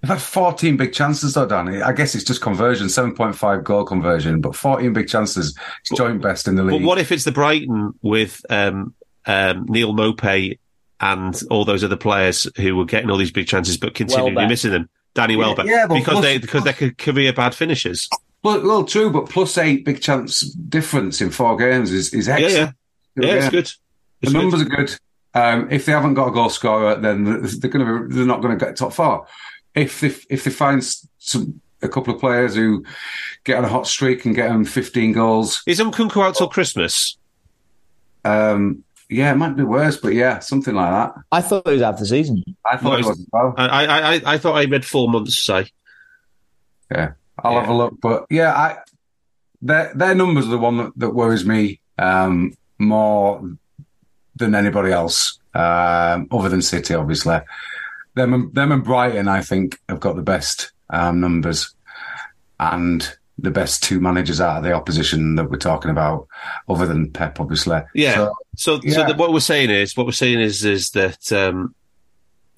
They've 0.01 0.09
had 0.09 0.21
14 0.21 0.77
big 0.77 0.93
chances, 0.93 1.33
though, 1.33 1.47
Danny. 1.47 1.81
I 1.81 1.91
guess 1.91 2.13
it's 2.13 2.23
just 2.23 2.39
conversion, 2.41 2.87
7.5 2.87 3.63
goal 3.63 3.83
conversion, 3.83 4.41
but 4.41 4.55
14 4.55 4.93
big 4.93 5.07
chances. 5.07 5.57
It's 5.81 5.97
joint 5.97 6.21
best 6.21 6.47
in 6.47 6.55
the 6.55 6.63
league. 6.63 6.71
But 6.73 6.77
league. 6.77 6.85
what 6.87 6.99
if 6.99 7.11
it's 7.11 7.23
the 7.23 7.31
Brighton 7.31 7.93
with 8.03 8.45
um, 8.49 8.93
um, 9.25 9.65
Neal 9.67 9.93
Maupay 9.93 10.59
and 10.99 11.39
all 11.49 11.65
those 11.65 11.83
other 11.83 11.95
players 11.97 12.47
who 12.57 12.75
were 12.75 12.85
getting 12.85 13.09
all 13.09 13.17
these 13.17 13.31
big 13.31 13.47
chances 13.47 13.77
but 13.77 13.95
continually 13.95 14.33
Welbeck. 14.33 14.49
missing 14.49 14.71
them? 14.71 14.89
Danny 15.15 15.33
Yeah, 15.33 15.39
Welbeck, 15.39 15.65
yeah, 15.65 15.85
but 15.87 15.95
because 15.95 16.11
plus- 16.13 16.23
they 16.25 16.37
because 16.37 16.63
they're 16.63 16.91
career 16.91 17.33
bad 17.33 17.55
finishers. 17.55 18.07
Well, 18.43 18.61
well, 18.61 18.83
true, 18.83 19.09
but 19.09 19.27
plus 19.29 19.57
eight 19.57 19.83
big 19.83 19.99
chance 19.99 20.41
difference 20.41 21.21
in 21.21 21.31
four 21.31 21.57
games 21.57 21.91
is, 21.91 22.13
is 22.13 22.27
Yeah, 22.27 22.35
excellent. 22.37 22.75
yeah, 23.15 23.25
yeah, 23.25 23.33
it's 23.33 23.49
good. 23.49 23.65
The 23.65 23.71
It's 24.21 24.31
good. 24.31 24.37
numbers 24.41 24.61
are 24.61 24.65
good. 24.65 24.95
Um, 25.33 25.67
if 25.71 25.85
they 25.87 25.91
haven't 25.91 26.13
got 26.13 26.27
a 26.27 26.31
goal 26.31 26.49
scorer, 26.49 26.95
then 26.95 27.23
they're 27.25 27.69
going 27.71 27.85
to 27.85 28.15
they're 28.15 28.25
not 28.27 28.41
going 28.43 28.57
to 28.57 28.63
get 28.63 28.75
top 28.75 28.93
four. 28.93 29.25
If 29.77 30.01
they 30.01 30.07
if 30.29 30.43
they 30.43 30.51
find 30.51 30.83
some 31.19 31.61
a 31.81 31.87
couple 31.87 32.13
of 32.13 32.19
players 32.19 32.55
who 32.55 32.83
get 33.43 33.57
on 33.57 33.63
a 33.65 33.69
hot 33.69 33.85
streak 33.87 34.25
and 34.25 34.35
get 34.35 34.47
them 34.49 34.65
15 34.65 35.13
goals, 35.13 35.61
Is 35.67 35.79
Nkunku 35.79 36.21
out 36.25 36.35
till 36.35 36.47
Christmas? 36.49 37.17
um, 38.25 38.83
yeah, 39.09 39.31
it 39.31 39.35
might 39.35 39.55
be 39.55 39.63
worse, 39.63 39.95
but 39.95 40.13
yeah, 40.13 40.39
something 40.39 40.73
like 40.75 40.91
that. 40.91 41.13
I 41.31 41.41
thought 41.41 41.65
it 41.67 41.71
was 41.73 41.81
after 41.81 42.01
the 42.01 42.07
season. 42.07 42.43
I 42.69 42.75
thought 42.77 42.83
No, 42.91 42.95
it 42.97 43.05
was 43.05 43.25
well. 43.31 43.53
I, 43.57 43.85
I, 43.85 44.13
I, 44.15 44.21
I 44.33 44.37
thought 44.37 44.55
I 44.55 44.65
read 44.65 44.83
four 44.83 45.07
months. 45.07 45.37
Say, 45.41 45.67
Yeah, 46.91 47.11
I'll 47.41 47.53
Yeah. 47.53 47.59
have 47.61 47.69
a 47.69 47.73
look. 47.73 48.01
But 48.01 48.25
yeah, 48.29 48.53
I 48.53 48.77
their 49.61 49.93
their 49.95 50.15
numbers 50.15 50.47
are 50.47 50.51
the 50.51 50.57
one 50.57 50.77
that, 50.77 50.91
that 50.97 51.11
worries 51.11 51.45
me 51.45 51.79
um, 51.99 52.53
more 52.79 53.49
than 54.35 54.55
anybody 54.55 54.91
else, 54.91 55.39
um, 55.53 56.27
other 56.31 56.49
than 56.49 56.61
City, 56.61 56.93
obviously. 56.93 57.39
Them 58.17 58.33
and, 58.33 58.53
them 58.53 58.71
and 58.71 58.83
Brighton, 58.83 59.27
I 59.27 59.41
think, 59.41 59.79
have 59.87 59.99
got 59.99 60.15
the 60.15 60.21
best 60.21 60.71
um, 60.89 61.19
numbers 61.19 61.73
and 62.59 63.17
the 63.37 63.51
best 63.51 63.83
two 63.83 63.99
managers 63.99 64.41
out 64.41 64.57
of 64.57 64.63
the 64.63 64.73
opposition 64.73 65.35
that 65.35 65.49
we're 65.49 65.57
talking 65.57 65.91
about, 65.91 66.27
other 66.67 66.87
than 66.87 67.11
Pep, 67.11 67.39
obviously. 67.39 67.79
Yeah. 67.93 68.15
So, 68.15 68.33
So, 68.55 68.79
so 68.81 69.05
the, 69.05 69.13
what 69.13 69.31
we're 69.31 69.39
saying 69.39 69.69
is, 69.69 69.95
what 69.95 70.05
we're 70.05 70.11
saying 70.11 70.39
is, 70.39 70.65
is 70.65 70.89
that 70.91 71.31
um, 71.31 71.75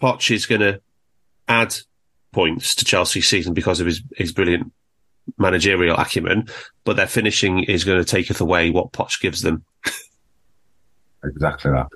Poch 0.02 0.34
is 0.34 0.46
going 0.46 0.62
to 0.62 0.82
add 1.48 1.76
points 2.32 2.76
to 2.76 2.86
Chelsea's 2.86 3.28
season 3.28 3.54
because 3.54 3.80
of 3.80 3.88
his 3.88 4.02
his 4.16 4.32
brilliant 4.32 4.72
managerial 5.38 5.98
acumen, 5.98 6.48
but 6.86 6.96
their 6.96 7.08
finishing 7.08 7.64
is 7.64 7.84
going 7.84 8.00
to 8.00 8.06
taketh 8.06 8.40
away 8.40 8.72
what 8.72 8.94
Poch 8.94 9.20
gives 9.20 9.42
them. 9.42 9.64
exactly 11.24 11.72
that. 11.72 11.88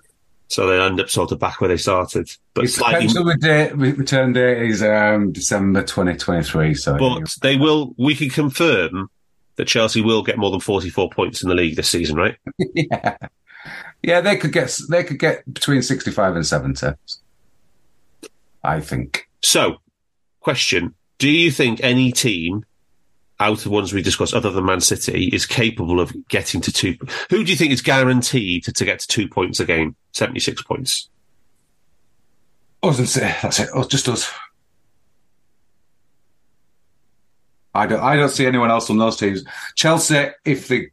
So 0.54 0.68
they 0.68 0.80
end 0.80 1.00
up 1.00 1.10
sort 1.10 1.32
of 1.32 1.40
back 1.40 1.60
where 1.60 1.68
they 1.68 1.78
started, 1.78 2.30
but 2.54 2.66
Its 2.66 2.76
slightly. 2.76 3.08
potential 3.08 3.34
date, 3.38 3.76
return 3.76 4.34
date 4.34 4.70
is 4.70 4.84
um, 4.84 5.32
December 5.32 5.82
2023. 5.82 6.76
So 6.76 6.96
But 6.96 7.36
they 7.42 7.58
will. 7.58 7.96
We 7.98 8.14
can 8.14 8.30
confirm 8.30 9.10
that 9.56 9.66
Chelsea 9.66 10.02
will 10.02 10.22
get 10.22 10.38
more 10.38 10.52
than 10.52 10.60
forty-four 10.60 11.10
points 11.10 11.42
in 11.42 11.50
the 11.50 11.56
league 11.56 11.76
this 11.76 11.90
season, 11.90 12.18
right? 12.18 12.38
yeah, 12.76 13.18
yeah, 14.04 14.22
they 14.22 14.38
could 14.38 14.52
get 14.52 14.78
they 14.92 15.04
could 15.04 15.18
get 15.18 15.52
between 15.52 15.82
sixty-five 15.82 16.36
and 16.36 16.46
seventy. 16.46 16.90
I 18.64 18.80
think. 18.80 19.28
So, 19.42 19.78
question: 20.40 20.94
Do 21.18 21.32
you 21.32 21.50
think 21.50 21.80
any 21.82 22.12
team 22.12 22.64
out 23.40 23.58
of 23.58 23.64
the 23.64 23.70
ones 23.70 23.94
we 23.94 24.02
discussed, 24.02 24.34
other 24.34 24.52
than 24.52 24.66
Man 24.66 24.82
City, 24.82 25.30
is 25.34 25.46
capable 25.46 26.00
of 26.00 26.14
getting 26.28 26.62
to 26.62 26.72
two? 26.72 26.98
Who 27.30 27.44
do 27.44 27.52
you 27.52 27.58
think 27.58 27.72
is 27.72 27.82
guaranteed 27.82 28.66
to, 28.66 28.74
to 28.74 28.86
get 28.86 29.00
to 29.00 29.08
two 29.08 29.28
points 29.28 29.60
a 29.60 29.66
game? 29.66 29.96
Seventy-six 30.12 30.62
points. 30.62 31.10
Us 32.84 33.00
and 33.00 33.10
City. 33.10 33.34
That's 33.42 33.60
it. 33.60 33.70
Us, 33.70 33.72
oh, 33.74 33.88
just 33.88 34.08
us. 34.08 34.32
I 37.74 37.88
don't. 37.88 38.02
I 38.02 38.16
don't 38.16 38.30
see 38.30 38.46
anyone 38.46 38.70
else 38.70 38.90
on 38.90 38.98
those 38.98 39.18
teams. 39.18 39.44
Chelsea, 39.76 40.28
if 40.46 40.68
the 40.68 40.90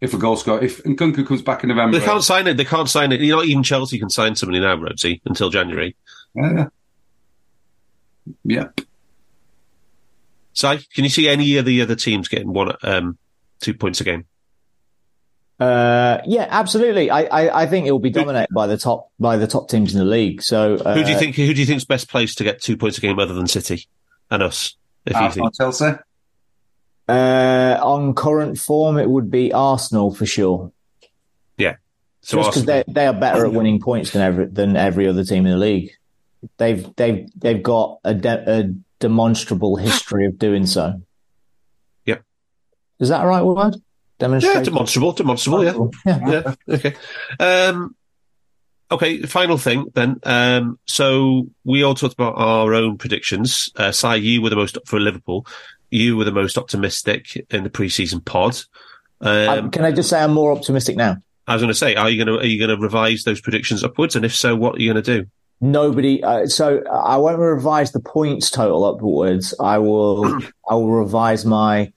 if 0.00 0.14
a 0.14 0.18
goal 0.18 0.36
score, 0.36 0.62
if 0.62 0.82
Nkunku 0.84 1.26
comes 1.26 1.42
back 1.42 1.62
in 1.62 1.68
November, 1.68 1.98
They 1.98 2.04
can't 2.04 2.22
sign 2.24 2.46
it. 2.46 2.56
They 2.56 2.64
can't 2.64 2.88
sign 2.88 3.12
it. 3.12 3.20
You 3.20 3.36
know, 3.36 3.42
even 3.42 3.62
Chelsea 3.62 3.98
can 3.98 4.10
sign 4.10 4.36
somebody 4.36 4.60
now, 4.60 4.76
Rhodesy, 4.76 5.20
until 5.24 5.50
January. 5.50 5.96
Yeah. 6.34 6.66
Yep. 8.44 8.80
Si, 10.54 10.78
can 10.94 11.04
you 11.04 11.10
see 11.10 11.28
any 11.28 11.56
of 11.56 11.64
the 11.64 11.82
other 11.82 11.96
teams 11.96 12.28
getting 12.28 12.52
one, 12.52 12.72
um, 12.82 13.18
two 13.60 13.74
points 13.74 14.00
a 14.00 14.04
game? 14.04 14.26
Uh, 15.58 16.20
yeah, 16.26 16.46
absolutely. 16.50 17.10
I, 17.10 17.22
I, 17.22 17.62
I 17.62 17.66
think 17.66 17.86
it 17.86 17.92
will 17.92 18.00
be 18.00 18.10
dominated 18.10 18.52
by 18.52 18.66
the 18.66 18.76
top 18.76 19.10
by 19.20 19.36
the 19.36 19.46
top 19.46 19.68
teams 19.68 19.94
in 19.94 20.00
the 20.00 20.04
league. 20.04 20.42
So 20.42 20.74
uh, 20.74 20.94
Who 20.94 21.04
do 21.04 21.10
you 21.10 21.18
think? 21.18 21.36
Who 21.36 21.54
do 21.54 21.60
you 21.60 21.66
think's 21.66 21.84
best 21.84 22.10
placed 22.10 22.38
to 22.38 22.44
get 22.44 22.60
two 22.60 22.76
points 22.76 22.98
a 22.98 23.00
game 23.00 23.18
other 23.18 23.34
than 23.34 23.46
City 23.46 23.86
and 24.30 24.42
us? 24.42 24.76
If 25.06 25.16
you 25.20 25.30
think 25.30 25.56
Chelsea. 25.56 25.92
Uh, 27.08 27.78
on 27.82 28.14
current 28.14 28.58
form, 28.58 28.96
it 28.98 29.08
would 29.08 29.30
be 29.30 29.52
Arsenal 29.52 30.14
for 30.14 30.26
sure. 30.26 30.72
so, 32.22 32.36
Just 32.36 32.50
because 32.50 32.64
they 32.64 32.84
they 32.86 33.06
are 33.06 33.12
better 33.12 33.44
at 33.44 33.52
winning 33.52 33.80
points 33.80 34.12
than 34.12 34.22
every 34.22 34.46
than 34.46 34.76
every 34.76 35.08
other 35.08 35.24
team 35.24 35.44
in 35.44 35.52
the 35.52 35.58
league. 35.58 35.90
They've 36.56 36.88
they've 36.96 37.28
they've 37.36 37.62
got 37.62 37.98
a, 38.04 38.14
de- 38.14 38.60
a 38.60 38.74
demonstrable 39.02 39.76
history 39.88 40.24
of 40.26 40.38
doing 40.38 40.64
so. 40.66 41.02
Yep. 42.06 42.22
Is 43.00 43.08
that 43.10 43.24
a 43.24 43.26
right 43.26 43.42
word? 43.42 43.74
yeah, 44.20 44.28
Demonstrable. 44.28 44.62
demonstrable, 44.64 45.12
demonstrable, 45.12 45.64
yeah. 45.64 46.18
Yeah. 46.28 46.54
yeah. 46.68 46.74
Okay. 46.76 46.94
Um, 47.40 47.96
okay. 48.90 49.22
Final 49.22 49.58
thing 49.58 49.86
then. 49.94 50.20
Um, 50.22 50.78
so 50.86 51.48
we 51.64 51.82
all 51.82 51.94
talked 51.96 52.14
about 52.14 52.34
our 52.36 52.72
own 52.74 52.98
predictions. 52.98 53.70
Uh, 53.76 53.90
Si, 53.90 54.16
you 54.18 54.40
were 54.40 54.50
the 54.50 54.56
most 54.56 54.78
for 54.86 55.00
Liverpool. 55.00 55.44
You 55.90 56.16
were 56.16 56.24
the 56.24 56.30
most 56.32 56.56
optimistic 56.56 57.44
in 57.50 57.64
the 57.64 57.70
preseason 57.70 58.24
pod. 58.24 58.56
Um, 59.20 59.48
Um, 59.48 59.70
can 59.72 59.84
I 59.84 59.90
just 59.92 60.08
say 60.08 60.22
I'm 60.22 60.32
more 60.32 60.52
optimistic 60.52 60.96
now? 60.96 61.16
I 61.48 61.54
was 61.54 61.62
going 61.62 61.72
to 61.74 61.78
say, 61.78 61.96
are 61.96 62.08
you 62.08 62.24
going 62.24 62.38
to 62.38 62.42
are 62.44 62.46
you 62.46 62.58
going 62.64 62.76
to 62.76 62.80
revise 62.80 63.24
those 63.24 63.40
predictions 63.40 63.82
upwards? 63.82 64.14
And 64.14 64.24
if 64.24 64.34
so, 64.34 64.54
what 64.54 64.76
are 64.76 64.80
you 64.80 64.92
going 64.92 65.02
to 65.02 65.18
do? 65.20 65.26
Nobody. 65.62 66.22
Uh, 66.22 66.46
so 66.46 66.82
I 66.90 67.16
won't 67.16 67.38
revise 67.38 67.92
the 67.92 68.00
points 68.00 68.50
total 68.50 68.84
upwards. 68.84 69.54
I 69.60 69.78
will. 69.78 70.24
I 70.68 70.74
will 70.74 70.90
revise 70.90 71.44
my 71.46 71.92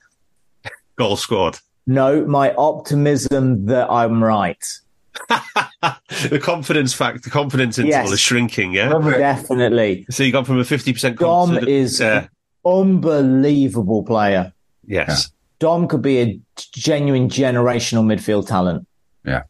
Goal 0.97 1.17
scored. 1.17 1.57
no 1.87 2.25
my 2.25 2.53
optimism 2.53 3.65
that 3.65 3.89
I'm 3.91 4.23
right. 4.23 4.63
the 5.29 6.39
confidence 6.41 6.93
fact, 6.93 7.23
the 7.23 7.29
confidence 7.29 7.77
interval 7.79 8.03
Yes. 8.05 8.11
is 8.11 8.19
shrinking. 8.19 8.73
Yeah. 8.73 8.89
Definitely, 8.89 10.05
So 10.09 10.23
you 10.23 10.31
gone 10.31 10.45
from 10.45 10.59
a 10.59 10.63
fifty 10.63 10.93
percent. 10.93 11.17
Dom 11.19 11.57
is 11.57 11.99
Yeah. 11.99 12.27
unbelievable 12.65 14.03
player. 14.03 14.53
Yes. 14.85 15.31
Dom 15.59 15.87
could 15.87 16.01
be 16.01 16.19
a 16.21 16.39
genuine 16.57 17.29
generational 17.29 18.03
midfield 18.03 18.47
talent. 18.47 18.87
Yeah, 19.25 19.43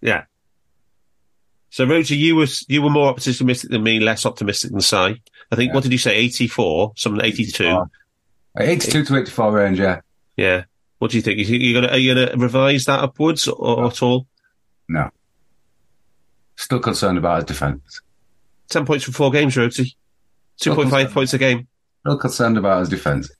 yeah. 0.00 0.24
So 1.70 1.86
Roger, 1.86 2.16
you 2.16 2.36
were 2.36 2.48
you 2.68 2.82
were 2.82 2.90
more 2.90 3.08
optimistic 3.08 3.70
than 3.70 3.82
me, 3.82 4.00
less 4.00 4.26
optimistic 4.26 4.72
than 4.72 4.80
Si. 4.80 4.96
I 4.96 5.56
think. 5.56 5.72
What 5.72 5.82
did 5.82 5.92
you 5.92 5.98
say? 5.98 6.16
Eighty 6.16 6.48
four, 6.48 6.92
something 6.96 7.24
eighty 7.24 7.46
two. 7.46 7.86
Eighty 8.58 8.90
two 8.90 9.04
to 9.04 9.16
84 9.16 9.52
range, 9.52 9.78
yeah. 9.78 10.00
Yeah. 10.36 10.64
What 10.98 11.12
do 11.12 11.16
you 11.16 11.22
think? 11.22 11.38
You 11.38 11.44
think 11.44 11.62
you're 11.62 11.80
gonna 11.80 11.92
are 11.92 11.98
you 11.98 12.14
gonna 12.14 12.36
revise 12.36 12.84
that 12.86 13.00
upwards 13.00 13.46
or 13.46 13.86
at 13.86 14.02
all? 14.02 14.26
No. 14.88 15.10
Still 16.56 16.80
concerned 16.80 17.18
about 17.18 17.36
his 17.36 17.44
defence. 17.44 18.02
Ten 18.68 18.84
points 18.84 19.04
from 19.04 19.14
four 19.14 19.30
games, 19.30 19.54
Rhodesy. 19.54 19.94
Two 20.58 20.74
point 20.74 20.90
five 20.90 21.12
points 21.12 21.32
a 21.32 21.38
game. 21.38 21.68
Still 22.00 22.18
concerned 22.18 22.58
about 22.58 22.80
his 22.80 22.88
defence. 22.88 23.30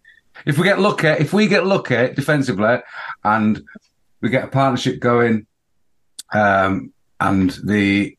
If 0.47 0.57
we 0.57 0.65
get 0.65 0.78
lucky, 0.78 1.09
if 1.09 1.32
we 1.32 1.48
get 1.48 1.66
lucky 1.66 2.15
defensively 2.15 2.78
and 3.24 3.61
we 4.20 4.31
get 4.31 4.44
a 4.44 4.48
partnership 4.48 5.01
going, 5.01 5.47
um, 6.32 6.93
and 7.19 7.51
the 7.65 8.16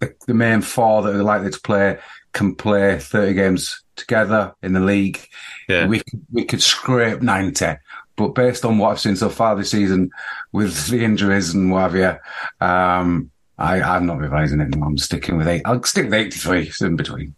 the, 0.00 0.14
the 0.26 0.34
main 0.34 0.60
four 0.60 1.02
that 1.02 1.14
are 1.14 1.22
likely 1.22 1.50
to 1.50 1.60
play 1.60 1.98
can 2.32 2.54
play 2.54 2.98
30 2.98 3.34
games 3.34 3.82
together 3.96 4.54
in 4.62 4.72
the 4.72 4.80
league. 4.80 5.26
Yeah. 5.68 5.86
We 5.86 6.02
we 6.32 6.44
could 6.44 6.62
scrape 6.62 7.22
90. 7.22 7.76
But 8.16 8.28
based 8.28 8.64
on 8.64 8.78
what 8.78 8.90
I've 8.90 9.00
seen 9.00 9.16
so 9.16 9.28
far 9.28 9.56
this 9.56 9.70
season 9.70 10.10
with 10.52 10.88
the 10.88 11.04
injuries 11.04 11.52
and 11.52 11.70
what 11.70 11.90
have 11.90 11.96
you, 11.96 12.66
um, 12.66 13.30
I, 13.58 13.82
I'm 13.82 14.06
not 14.06 14.18
revising 14.18 14.60
it. 14.60 14.74
I'm 14.74 14.98
sticking 14.98 15.36
with 15.36 15.48
eight. 15.48 15.62
I'll 15.64 15.82
stick 15.82 16.04
with 16.04 16.14
83 16.14 16.72
in 16.82 16.96
between. 16.96 17.34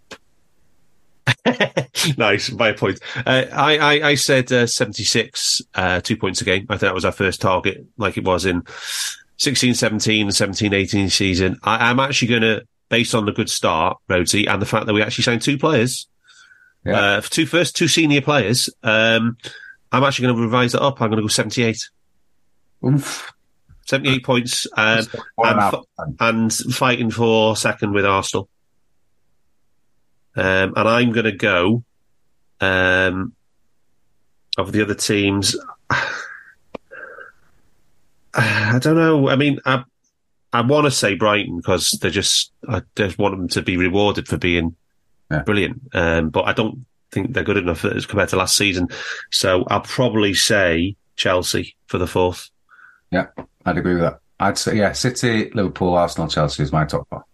nice, 2.18 2.50
by 2.50 2.68
a 2.68 2.74
point. 2.74 3.00
Uh, 3.16 3.44
I, 3.52 3.78
I, 3.78 4.08
I 4.08 4.14
said 4.16 4.52
uh, 4.52 4.66
76, 4.66 5.62
uh, 5.74 6.00
two 6.00 6.16
points 6.16 6.40
a 6.40 6.44
game. 6.44 6.66
I 6.68 6.74
think 6.74 6.88
that 6.88 6.94
was 6.94 7.04
our 7.04 7.12
first 7.12 7.40
target, 7.40 7.86
like 7.96 8.16
it 8.16 8.24
was 8.24 8.44
in 8.44 8.62
16, 9.38 9.74
17, 9.74 10.30
17, 10.32 10.72
18 10.72 11.10
season. 11.10 11.58
I, 11.62 11.90
I'm 11.90 12.00
actually 12.00 12.28
going 12.28 12.42
to, 12.42 12.66
based 12.88 13.14
on 13.14 13.26
the 13.26 13.32
good 13.32 13.50
start, 13.50 13.98
Rhodesy, 14.08 14.46
and 14.48 14.60
the 14.62 14.66
fact 14.66 14.86
that 14.86 14.94
we 14.94 15.02
actually 15.02 15.24
signed 15.24 15.42
two 15.42 15.58
players, 15.58 16.06
Yeah. 16.84 16.98
uh, 17.16 17.20
for 17.20 17.30
two 17.30 17.46
first, 17.46 17.76
two 17.76 17.88
senior 17.88 18.22
players, 18.22 18.70
um, 18.82 19.36
I'm 19.92 20.04
actually 20.04 20.26
going 20.26 20.36
to 20.36 20.42
revise 20.42 20.72
that 20.72 20.82
up. 20.82 21.00
I'm 21.00 21.08
going 21.10 21.18
to 21.18 21.22
go 21.22 21.28
78. 21.28 21.78
Oof. 22.84 23.32
78 23.86 24.24
points, 24.24 24.66
um, 24.76 24.98
and 24.98 25.08
and, 25.38 25.60
f- 25.60 25.84
and 26.18 26.52
fighting 26.74 27.08
for 27.10 27.54
second 27.56 27.92
with 27.92 28.04
Arsenal. 28.04 28.48
Um, 30.34 30.72
and 30.76 30.88
I'm 30.88 31.12
going 31.12 31.24
to 31.24 31.32
go 31.32 31.84
um, 32.60 33.32
of 34.58 34.72
the 34.72 34.82
other 34.82 34.94
teams. 34.94 35.56
I 38.36 38.78
don't 38.80 38.96
know. 38.96 39.28
I 39.28 39.36
mean, 39.36 39.58
I 39.64 39.84
I 40.52 40.60
want 40.62 40.84
to 40.86 40.90
say 40.90 41.14
Brighton 41.14 41.56
because 41.56 41.90
they 42.02 42.10
just 42.10 42.52
I 42.68 42.82
just 42.94 43.18
want 43.18 43.36
them 43.36 43.48
to 43.48 43.62
be 43.62 43.76
rewarded 43.76 44.28
for 44.28 44.36
being 44.36 44.76
Yeah. 45.30 45.42
brilliant. 45.42 45.82
Um, 45.94 46.30
but 46.30 46.42
I 46.46 46.52
don't 46.52 46.84
think 47.10 47.32
they're 47.32 47.44
good 47.44 47.56
enough 47.56 47.84
as 47.84 48.06
compared 48.06 48.28
to 48.30 48.36
last 48.36 48.56
season. 48.56 48.88
So 49.30 49.64
I'll 49.68 49.80
probably 49.80 50.34
say 50.34 50.96
Chelsea 51.16 51.76
for 51.86 51.98
the 51.98 52.06
fourth. 52.06 52.50
Yeah, 53.10 53.26
I'd 53.64 53.78
agree 53.78 53.94
with 53.94 54.02
that. 54.02 54.18
I'd 54.38 54.58
say, 54.58 54.76
yeah, 54.76 54.92
City, 54.92 55.50
Liverpool, 55.54 55.94
Arsenal, 55.94 56.28
Chelsea 56.28 56.62
is 56.62 56.72
my 56.72 56.84
top 56.84 57.08
four. 57.08 57.24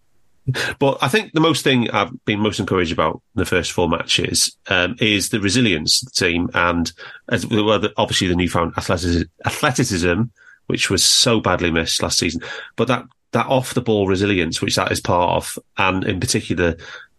But 0.78 0.98
I 1.00 1.08
think 1.08 1.32
the 1.32 1.40
most 1.40 1.62
thing 1.64 1.88
I've 1.90 2.12
been 2.24 2.40
most 2.40 2.58
encouraged 2.60 2.92
about 2.92 3.22
in 3.34 3.40
the 3.40 3.44
first 3.46 3.72
four 3.72 3.88
matches 3.88 4.56
um, 4.68 4.96
is 5.00 5.28
the 5.28 5.40
resilience 5.40 6.02
of 6.02 6.12
the 6.12 6.24
team 6.26 6.50
and 6.54 6.92
as 7.28 7.46
well, 7.46 7.78
the, 7.78 7.92
obviously 7.96 8.26
the 8.28 8.34
newfound 8.36 8.74
athleticism, 8.76 9.22
athleticism, 9.46 10.22
which 10.66 10.90
was 10.90 11.04
so 11.04 11.40
badly 11.40 11.70
missed 11.70 12.02
last 12.02 12.18
season. 12.18 12.42
But 12.76 12.88
that 12.88 13.04
that 13.32 13.46
off 13.46 13.74
the 13.74 13.80
ball 13.80 14.06
resilience, 14.06 14.60
which 14.60 14.76
that 14.76 14.92
is 14.92 15.00
part 15.00 15.36
of, 15.36 15.58
and 15.78 16.04
in 16.04 16.20
particular 16.20 16.76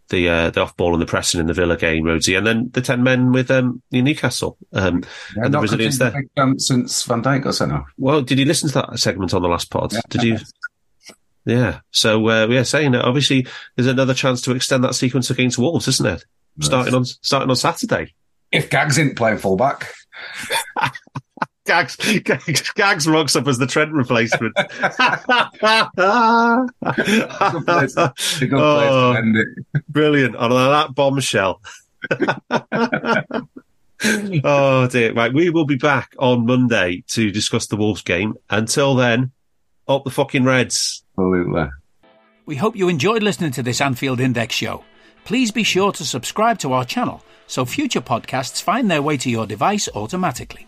the 0.10 0.30
uh, 0.30 0.50
the 0.52 0.62
off 0.62 0.78
ball 0.78 0.94
and 0.94 1.02
the 1.02 1.06
pressing 1.06 1.40
in 1.40 1.48
the 1.48 1.54
Villa 1.54 1.78
game, 1.78 2.04
Rhodesy, 2.04 2.38
and 2.38 2.46
then 2.46 2.70
the 2.74 2.82
ten 2.82 3.04
men 3.04 3.32
with 3.32 3.50
um, 3.50 3.82
Newcastle 3.92 4.58
um, 4.74 5.04
Yeah, 5.36 5.46
and 5.46 5.54
the 5.54 5.60
resilience 5.60 5.98
there. 5.98 6.14
since 6.58 7.04
Van 7.04 7.24
Dijk 7.24 7.44
got 7.44 7.56
sent 7.56 7.72
off. 7.72 7.88
Well, 7.98 8.22
did 8.22 8.40
you 8.40 8.46
listen 8.46 8.70
to 8.70 8.76
that 8.76 9.00
segment 9.00 9.34
on 9.34 9.42
the 9.42 9.48
last 9.48 9.72
pod? 9.72 9.94
Yeah. 9.94 10.02
Did 10.10 10.24
you? 10.24 10.38
Yeah. 11.46 11.80
So 11.92 12.28
uh, 12.30 12.48
are 12.48 12.64
saying 12.64 12.92
that 12.92 13.06
obviously 13.06 13.48
there's 13.76 13.88
another 13.88 14.14
chance 14.14 14.42
to 14.42 14.52
extend 14.52 14.84
that 14.84 14.96
sequence 14.96 15.30
against 15.30 15.58
Wolves, 15.58 15.88
isn't 15.88 16.06
it? 16.06 16.26
Starting 16.60 16.94
on 16.94 17.06
starting 17.06 17.50
on 17.50 17.56
Saturday. 17.56 18.14
If 18.52 18.70
Gags 18.70 19.00
isn't 19.00 19.16
playing 19.18 19.40
fullback, 19.40 19.92
Gags, 21.66 21.96
Gags, 21.96 22.72
Gags 22.74 23.08
rocks 23.08 23.36
up 23.38 23.48
as 23.48 23.58
the 23.58 23.66
Trent 23.68 23.94
replacement. 23.94 24.54
place, 24.56 24.74
a 27.98 28.14
good 28.42 28.50
place 28.50 28.52
Oh, 28.54 29.14
to 29.14 29.18
end 29.18 29.38
it. 29.38 29.48
brilliant 29.88 30.36
on 30.36 30.50
that 30.52 30.94
bombshell. 30.94 31.62
oh 34.44 34.88
dear. 34.88 35.14
Right, 35.14 35.34
we 35.34 35.50
will 35.50 35.66
be 35.66 35.78
back 35.78 36.14
on 36.20 36.46
Monday 36.46 37.04
to 37.10 37.32
discuss 37.32 37.68
the 37.68 37.78
Wolves 37.78 38.02
game. 38.02 38.36
Until 38.50 38.96
then, 38.96 39.32
up 39.88 40.04
the 40.04 40.12
fucking 40.12 40.44
Reds. 40.44 41.04
Absolutely. 41.18 41.70
We 42.46 42.56
hope 42.58 42.76
you 42.76 42.90
enjoyed 42.90 43.24
listening 43.24 43.52
to 43.52 43.64
this 43.64 43.80
Anfield 43.80 44.20
Index 44.20 44.54
show. 44.56 44.84
Please 45.24 45.52
be 45.52 45.64
sure 45.64 45.94
to 45.94 46.04
subscribe 46.04 46.60
to 46.60 46.74
our 46.74 46.84
channel 46.84 47.24
so 47.48 47.64
future 47.64 48.02
podcasts 48.02 48.62
find 48.62 48.92
their 48.92 49.02
way 49.02 49.16
to 49.18 49.30
your 49.30 49.48
device 49.48 49.88
automatically. 49.96 50.68